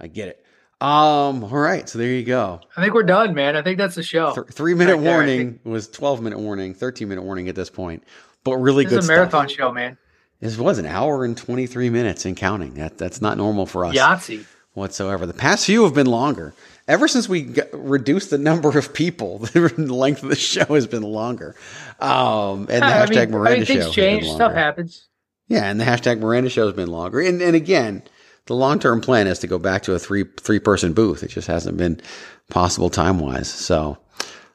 I 0.00 0.06
get 0.06 0.28
it. 0.28 0.44
Um, 0.80 1.42
all 1.42 1.50
right, 1.50 1.88
so 1.88 1.98
there 1.98 2.08
you 2.08 2.22
go. 2.22 2.60
I 2.76 2.82
think 2.82 2.94
we're 2.94 3.02
done, 3.02 3.34
man. 3.34 3.56
I 3.56 3.62
think 3.62 3.78
that's 3.78 3.96
the 3.96 4.02
show. 4.04 4.32
Th- 4.32 4.46
three 4.46 4.74
minute 4.74 4.94
Right 4.96 5.02
there, 5.02 5.12
warning 5.16 5.60
was 5.64 5.88
twelve 5.88 6.22
minute 6.22 6.38
warning, 6.38 6.72
thirteen 6.72 7.08
minute 7.08 7.22
warning 7.22 7.48
at 7.48 7.56
this 7.56 7.68
point, 7.68 8.04
but 8.44 8.56
really 8.58 8.84
This 8.84 8.92
good 8.92 8.98
is 9.00 9.04
a 9.04 9.06
stuff. 9.06 9.16
marathon 9.16 9.48
show, 9.48 9.72
man. 9.72 9.98
This 10.40 10.56
was 10.56 10.78
an 10.78 10.86
hour 10.86 11.24
and 11.24 11.36
23 11.36 11.90
minutes 11.90 12.24
and 12.24 12.36
counting. 12.36 12.74
That 12.74 12.96
that's 12.96 13.20
not 13.20 13.36
normal 13.38 13.66
for 13.66 13.84
us 13.86 13.96
Yahtzee. 13.96 14.46
Whatsoever. 14.78 15.26
The 15.26 15.34
past 15.34 15.66
few 15.66 15.84
have 15.84 15.94
been 15.94 16.06
longer. 16.06 16.54
Ever 16.86 17.06
since 17.06 17.28
we 17.28 17.42
got, 17.42 17.66
reduced 17.72 18.30
the 18.30 18.38
number 18.38 18.78
of 18.78 18.94
people, 18.94 19.38
the 19.40 19.60
length 19.76 20.22
of 20.22 20.30
the 20.30 20.36
show 20.36 20.64
has 20.64 20.86
been 20.86 21.02
longer. 21.02 21.54
Um, 22.00 22.60
and 22.70 22.82
the 22.82 22.86
I 22.86 23.06
hashtag 23.06 23.26
mean, 23.26 23.34
I 23.34 23.38
Miranda 23.38 23.56
mean, 23.56 23.64
show. 23.66 23.72
things 23.74 23.84
has 23.84 23.94
change. 23.94 24.28
Stuff 24.30 24.54
happens. 24.54 25.08
Yeah, 25.48 25.64
and 25.70 25.80
the 25.80 25.84
hashtag 25.84 26.20
Miranda 26.20 26.50
show 26.50 26.66
has 26.66 26.74
been 26.74 26.88
longer. 26.90 27.20
And 27.20 27.42
and 27.42 27.54
again, 27.56 28.02
the 28.46 28.54
long 28.54 28.78
term 28.78 29.00
plan 29.00 29.26
is 29.26 29.38
to 29.40 29.46
go 29.46 29.58
back 29.58 29.82
to 29.82 29.94
a 29.94 29.98
three 29.98 30.24
three 30.40 30.58
person 30.58 30.92
booth. 30.94 31.22
It 31.22 31.28
just 31.28 31.48
hasn't 31.48 31.76
been 31.76 32.00
possible 32.50 32.90
time 32.90 33.18
wise. 33.18 33.48
So, 33.48 33.98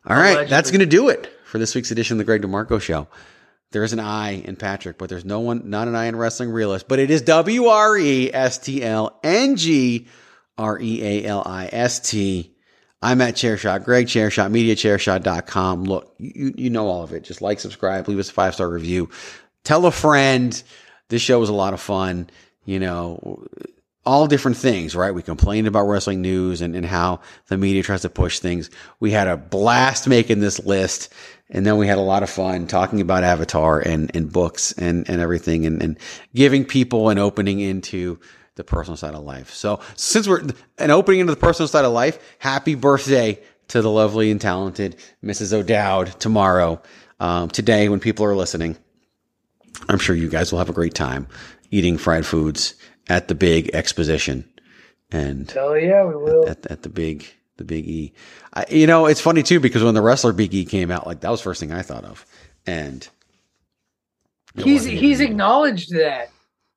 all 0.07 0.17
right, 0.17 0.47
that's 0.49 0.71
going 0.71 0.79
to 0.79 0.85
do 0.85 1.09
it 1.09 1.31
for 1.45 1.59
this 1.59 1.75
week's 1.75 1.91
edition 1.91 2.15
of 2.15 2.17
the 2.19 2.23
Greg 2.23 2.41
DeMarco 2.41 2.81
Show. 2.81 3.07
There 3.73 3.83
is 3.83 3.91
an 3.91 3.99
I 3.99 4.33
in 4.33 4.55
Patrick, 4.55 4.99
but 4.99 5.09
there's 5.09 5.25
no 5.25 5.39
one, 5.39 5.69
not 5.69 5.87
an 5.87 5.95
I 5.95 6.05
in 6.05 6.15
Wrestling 6.15 6.51
Realist, 6.51 6.87
but 6.87 6.99
it 6.99 7.09
is 7.09 7.23
W 7.23 7.65
R 7.65 7.97
E 7.97 8.31
S 8.31 8.59
T 8.59 8.83
L 8.83 9.19
N 9.23 9.55
G 9.55 10.07
R 10.57 10.79
E 10.79 11.03
A 11.03 11.25
L 11.25 11.43
I 11.43 11.69
S 11.71 11.99
T. 11.99 12.53
I'm 13.01 13.19
at 13.19 13.33
Chairshot, 13.33 13.83
Greg 13.83 14.05
Chairshot, 14.05 14.51
MediaChairshot.com. 14.51 15.83
Look, 15.83 16.15
you, 16.19 16.53
you 16.55 16.69
know 16.69 16.87
all 16.87 17.03
of 17.03 17.11
it. 17.11 17.23
Just 17.23 17.41
like, 17.41 17.59
subscribe, 17.59 18.07
leave 18.07 18.19
us 18.19 18.29
a 18.29 18.33
five 18.33 18.53
star 18.53 18.69
review. 18.69 19.09
Tell 19.63 19.85
a 19.87 19.91
friend. 19.91 20.63
This 21.09 21.21
show 21.21 21.39
was 21.39 21.49
a 21.49 21.53
lot 21.53 21.73
of 21.73 21.81
fun. 21.81 22.29
You 22.65 22.79
know, 22.79 23.43
all 24.05 24.27
different 24.27 24.57
things, 24.57 24.95
right? 24.95 25.13
We 25.13 25.21
complained 25.21 25.67
about 25.67 25.85
wrestling 25.85 26.21
news 26.21 26.61
and, 26.61 26.75
and 26.75 26.85
how 26.85 27.21
the 27.47 27.57
media 27.57 27.83
tries 27.83 28.01
to 28.01 28.09
push 28.09 28.39
things. 28.39 28.69
We 28.99 29.11
had 29.11 29.27
a 29.27 29.37
blast 29.37 30.07
making 30.07 30.39
this 30.39 30.59
list. 30.59 31.11
And 31.53 31.65
then 31.65 31.77
we 31.77 31.88
had 31.88 31.97
a 31.97 32.01
lot 32.01 32.23
of 32.23 32.30
fun 32.30 32.67
talking 32.67 32.99
about 32.99 33.23
Avatar 33.23 33.80
and, 33.80 34.11
and 34.15 34.31
books 34.31 34.73
and, 34.73 35.07
and 35.09 35.21
everything 35.21 35.65
and, 35.65 35.81
and 35.81 35.97
giving 36.35 36.65
people 36.65 37.09
an 37.09 37.19
opening 37.19 37.59
into 37.59 38.19
the 38.55 38.63
personal 38.63 38.97
side 38.97 39.13
of 39.13 39.23
life. 39.23 39.51
So 39.53 39.80
since 39.95 40.27
we're 40.27 40.41
an 40.80 40.91
opening 40.91 41.21
into 41.21 41.34
the 41.34 41.39
personal 41.39 41.67
side 41.67 41.85
of 41.85 41.93
life, 41.93 42.19
happy 42.39 42.75
birthday 42.75 43.39
to 43.69 43.81
the 43.81 43.89
lovely 43.89 44.31
and 44.31 44.41
talented 44.41 44.97
Mrs. 45.23 45.53
O'Dowd 45.53 46.19
tomorrow. 46.19 46.81
Um, 47.19 47.49
today, 47.49 47.88
when 47.88 47.99
people 47.99 48.25
are 48.25 48.35
listening, 48.35 48.75
I'm 49.88 49.99
sure 49.99 50.15
you 50.15 50.30
guys 50.30 50.51
will 50.51 50.59
have 50.59 50.69
a 50.69 50.73
great 50.73 50.93
time 50.93 51.27
eating 51.71 51.97
fried 51.97 52.25
foods 52.25 52.75
at 53.07 53.27
the 53.27 53.35
big 53.35 53.69
exposition 53.73 54.43
and 55.11 55.49
Hell 55.51 55.77
yeah, 55.77 56.03
we 56.03 56.15
will. 56.15 56.49
at, 56.49 56.65
at 56.67 56.81
the 56.81 56.89
big 56.89 57.25
the 57.57 57.63
big 57.63 57.88
E. 57.88 58.13
I, 58.53 58.65
you 58.69 58.88
know, 58.88 59.05
it's 59.05 59.21
funny 59.21 59.43
too 59.43 59.59
because 59.59 59.84
when 59.84 59.93
the 59.93 60.01
wrestler 60.01 60.34
Big 60.34 60.53
E 60.53 60.65
came 60.65 60.89
out, 60.91 61.05
like 61.07 61.19
that 61.21 61.30
was 61.30 61.39
the 61.39 61.45
first 61.45 61.59
thing 61.59 61.71
I 61.71 61.81
thought 61.81 62.03
of, 62.05 62.25
and 62.65 63.07
He's 64.55 64.84
he's 64.85 65.19
acknowledged 65.19 65.91
that. 65.95 66.30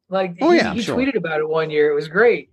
Like 0.08 0.36
Oh, 0.40 0.50
he, 0.50 0.58
yeah, 0.58 0.70
I'm 0.70 0.76
he 0.76 0.82
sure. 0.82 0.96
tweeted 0.96 1.16
about 1.16 1.40
it 1.40 1.48
one 1.48 1.70
year. 1.70 1.90
It 1.90 1.94
was 1.94 2.08
great. 2.08 2.50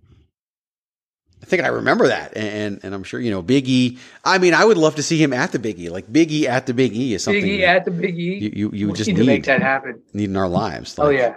I 1.42 1.46
think 1.46 1.62
I 1.62 1.68
remember 1.68 2.08
that, 2.08 2.36
and 2.36 2.80
and 2.82 2.94
I'm 2.94 3.04
sure 3.04 3.20
you 3.20 3.30
know 3.30 3.42
Big 3.42 3.68
E. 3.68 3.98
I 4.24 4.38
mean, 4.38 4.54
I 4.54 4.64
would 4.64 4.76
love 4.78 4.96
to 4.96 5.02
see 5.02 5.22
him 5.22 5.32
at 5.32 5.52
the 5.52 5.58
Big 5.58 5.78
E, 5.78 5.88
like 5.90 6.10
Big 6.12 6.30
E 6.32 6.48
at 6.48 6.66
the 6.66 6.74
Big 6.74 6.94
E 6.96 7.14
is 7.14 7.22
something 7.24 7.42
Big 7.42 7.60
E 7.60 7.64
at 7.64 7.84
the 7.84 7.90
Big 7.90 8.18
E. 8.18 8.38
you 8.38 8.50
you, 8.54 8.70
you 8.72 8.86
We 8.88 8.92
just 8.94 9.08
need 9.08 9.14
need 9.14 9.20
to 9.20 9.26
make 9.26 9.44
that 9.44 9.60
happen. 9.62 10.02
need 10.14 10.30
in 10.30 10.36
our 10.36 10.48
lives. 10.48 10.98
Oh 10.98 11.10
yeah. 11.10 11.36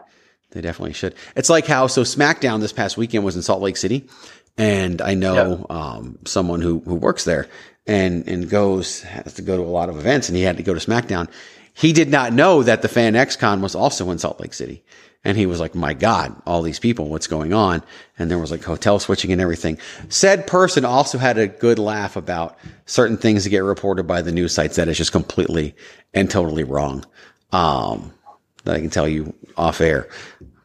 They 0.52 0.62
definitely 0.62 0.94
should. 0.94 1.14
It's 1.36 1.50
like 1.50 1.68
how 1.68 1.88
so 1.88 2.04
SmackDown 2.04 2.62
this 2.62 2.72
past 2.72 2.96
weekend 2.96 3.26
was 3.26 3.36
in 3.36 3.42
Salt 3.42 3.62
Lake 3.62 3.76
City, 3.76 4.08
and 4.58 5.02
I 5.02 5.14
know 5.14 5.66
um, 5.70 6.20
someone 6.26 6.62
who 6.62 6.80
who 6.80 6.96
works 6.96 7.24
there 7.24 7.48
and 7.86 8.28
and 8.28 8.50
goes 8.50 9.02
has 9.02 9.34
to 9.36 9.42
go 9.42 9.58
to 9.58 9.64
a 9.64 9.66
lot 9.66 9.90
of 9.90 9.98
events, 9.98 10.30
and 10.30 10.38
he 10.38 10.44
had 10.44 10.58
to 10.58 10.64
go 10.64 10.74
to 10.74 10.80
SmackDown. 10.80 11.30
He 11.74 11.94
did 11.94 12.10
not 12.10 12.34
know 12.34 12.64
that 12.64 12.82
the 12.82 12.88
Fan 12.88 13.16
X 13.16 13.36
Con 13.36 13.62
was 13.62 13.76
also 13.76 14.10
in 14.10 14.18
Salt 14.18 14.40
Lake 14.40 14.54
City, 14.54 14.84
and 15.24 15.38
he 15.38 15.46
was 15.46 15.60
like, 15.60 15.76
"My 15.76 15.94
God, 15.94 16.36
all 16.46 16.64
these 16.64 16.80
people, 16.80 17.10
what's 17.10 17.28
going 17.28 17.54
on?" 17.54 17.84
And 18.18 18.32
there 18.32 18.40
was 18.40 18.52
like 18.52 18.64
hotel 18.64 19.00
switching 19.00 19.32
and 19.32 19.42
everything. 19.42 19.78
Said 20.10 20.48
person 20.48 20.86
also 20.86 21.18
had 21.18 21.38
a 21.38 21.48
good 21.48 21.78
laugh 21.78 22.16
about 22.16 22.58
certain 22.88 23.18
things 23.18 23.44
that 23.44 23.52
get 23.52 23.60
reported 23.60 24.08
by 24.08 24.22
the 24.22 24.32
news 24.32 24.54
sites 24.54 24.76
that 24.78 24.88
is 24.88 24.98
just 24.98 25.12
completely 25.12 25.76
and 26.14 26.30
totally 26.30 26.64
wrong. 26.64 27.06
Um, 27.52 28.12
that 28.64 28.76
I 28.76 28.80
can 28.80 28.90
tell 28.90 29.08
you 29.08 29.34
off 29.56 29.80
air, 29.80 30.10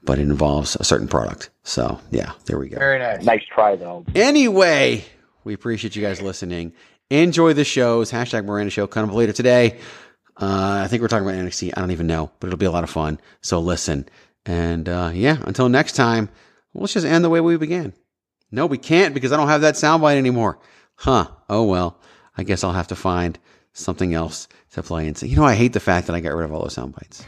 but 0.05 0.19
it 0.19 0.23
involves 0.23 0.77
a 0.77 0.85
certain 0.85 1.09
product. 1.09 1.51
So 1.63 2.01
yeah, 2.11 2.33
there 2.47 2.59
we 2.59 2.69
go. 2.69 2.79
Very 2.79 2.99
nice. 2.99 3.25
Nice 3.25 3.45
try 3.53 3.77
though. 3.77 4.05
Anyway, 4.15 5.05
we 5.45 5.55
appreciate 5.55 5.97
you 5.97 6.03
guys 6.03 6.21
listening. 6.21 6.73
Enjoy 7.11 7.53
the 7.53 7.65
shows. 7.65 8.11
Hashtag 8.11 8.45
Miranda 8.45 8.71
Show 8.71 8.87
coming 8.87 9.11
up 9.11 9.17
later 9.17 9.33
today. 9.33 9.79
Uh, 10.37 10.81
I 10.85 10.89
think 10.89 11.03
we're 11.03 11.09
talking 11.09 11.29
about 11.29 11.39
NXT. 11.39 11.73
I 11.77 11.81
don't 11.81 11.91
even 11.91 12.07
know, 12.07 12.31
but 12.41 12.47
it'll 12.49 12.59
be 12.59 12.67
a 12.67 12.71
lot 12.71 12.85
of 12.85 12.91
fun. 12.91 13.21
So 13.43 13.61
listen. 13.61 14.09
And 14.47 14.89
uh, 14.89 15.11
yeah, 15.15 15.39
until 15.43 15.69
next 15.69 15.93
time, 15.93 16.31
let's 16.75 16.95
just 16.95 17.07
end 17.07 17.25
the 17.25 17.31
way 17.31 17.41
we 17.41 17.57
began. 17.57 17.93
No, 18.51 18.67
we 18.67 18.79
can't 18.79 19.15
because 19.15 19.33
I 19.33 19.37
don't 19.37 19.49
have 19.49 19.61
that 19.61 19.75
soundbite 19.75 20.17
anymore. 20.17 20.59
Huh. 20.97 21.29
Oh 21.49 21.65
well. 21.65 22.01
I 22.37 22.45
guess 22.45 22.65
I'll 22.65 22.73
have 22.73 22.89
to 22.89 22.97
find 22.97 23.39
something 23.75 24.15
else 24.15 24.49
to 24.73 24.83
play 24.83 25.07
and 25.07 25.17
say, 25.17 25.27
you 25.27 25.37
know, 25.37 25.45
I 25.45 25.55
hate 25.55 25.75
the 25.75 25.81
fact 25.81 26.07
that 26.07 26.17
I 26.17 26.21
got 26.21 26.35
rid 26.35 26.45
of 26.45 26.53
all 26.53 26.63
those 26.63 26.75
sound 26.75 26.95
bites. 26.95 27.25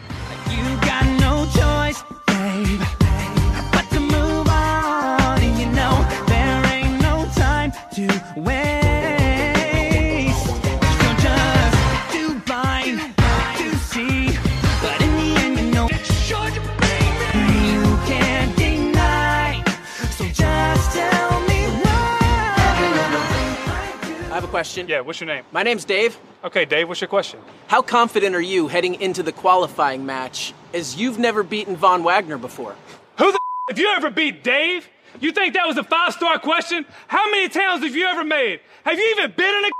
Question. 24.55 24.87
Yeah, 24.87 25.01
what's 25.01 25.19
your 25.19 25.27
name? 25.27 25.43
My 25.51 25.65
name's 25.65 25.85
Dave. 25.85 26.17
Okay, 26.45 26.65
Dave, 26.65 26.87
what's 26.87 27.01
your 27.01 27.09
question? 27.09 27.41
How 27.67 27.83
confident 27.83 28.37
are 28.37 28.41
you 28.41 28.69
heading 28.69 28.95
into 29.01 29.21
the 29.21 29.33
qualifying 29.33 30.07
match 30.07 30.55
as 30.73 30.95
you've 30.95 31.19
never 31.19 31.43
beaten 31.43 31.75
Von 31.75 32.05
Wagner 32.05 32.39
before? 32.39 32.77
Who 33.19 33.33
the 33.33 33.41
if 33.71 33.81
you 33.81 33.89
ever 33.89 34.11
beat 34.11 34.45
Dave? 34.45 34.89
You 35.19 35.33
think 35.33 35.55
that 35.55 35.67
was 35.67 35.77
a 35.77 35.83
five 35.83 36.13
star 36.13 36.39
question? 36.39 36.87
How 37.09 37.29
many 37.33 37.49
towns 37.49 37.83
have 37.83 37.97
you 37.97 38.07
ever 38.07 38.23
made? 38.23 38.61
Have 38.85 38.97
you 38.97 39.17
even 39.17 39.33
been 39.33 39.55
in 39.57 39.65
a 39.65 39.71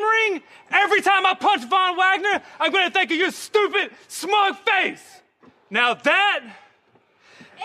ring? 0.00 0.42
Every 0.70 1.00
time 1.00 1.26
I 1.26 1.34
punch 1.34 1.64
Von 1.64 1.96
Wagner, 1.96 2.40
I'm 2.60 2.70
gonna 2.70 2.92
think 2.92 3.10
of 3.10 3.16
your 3.16 3.32
stupid, 3.32 3.90
smug 4.06 4.54
face. 4.58 5.22
Now 5.70 5.94
that 5.94 6.40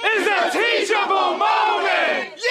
is 0.03 0.27
a 0.27 0.49
teachable 0.49 1.37
moment! 1.37 2.41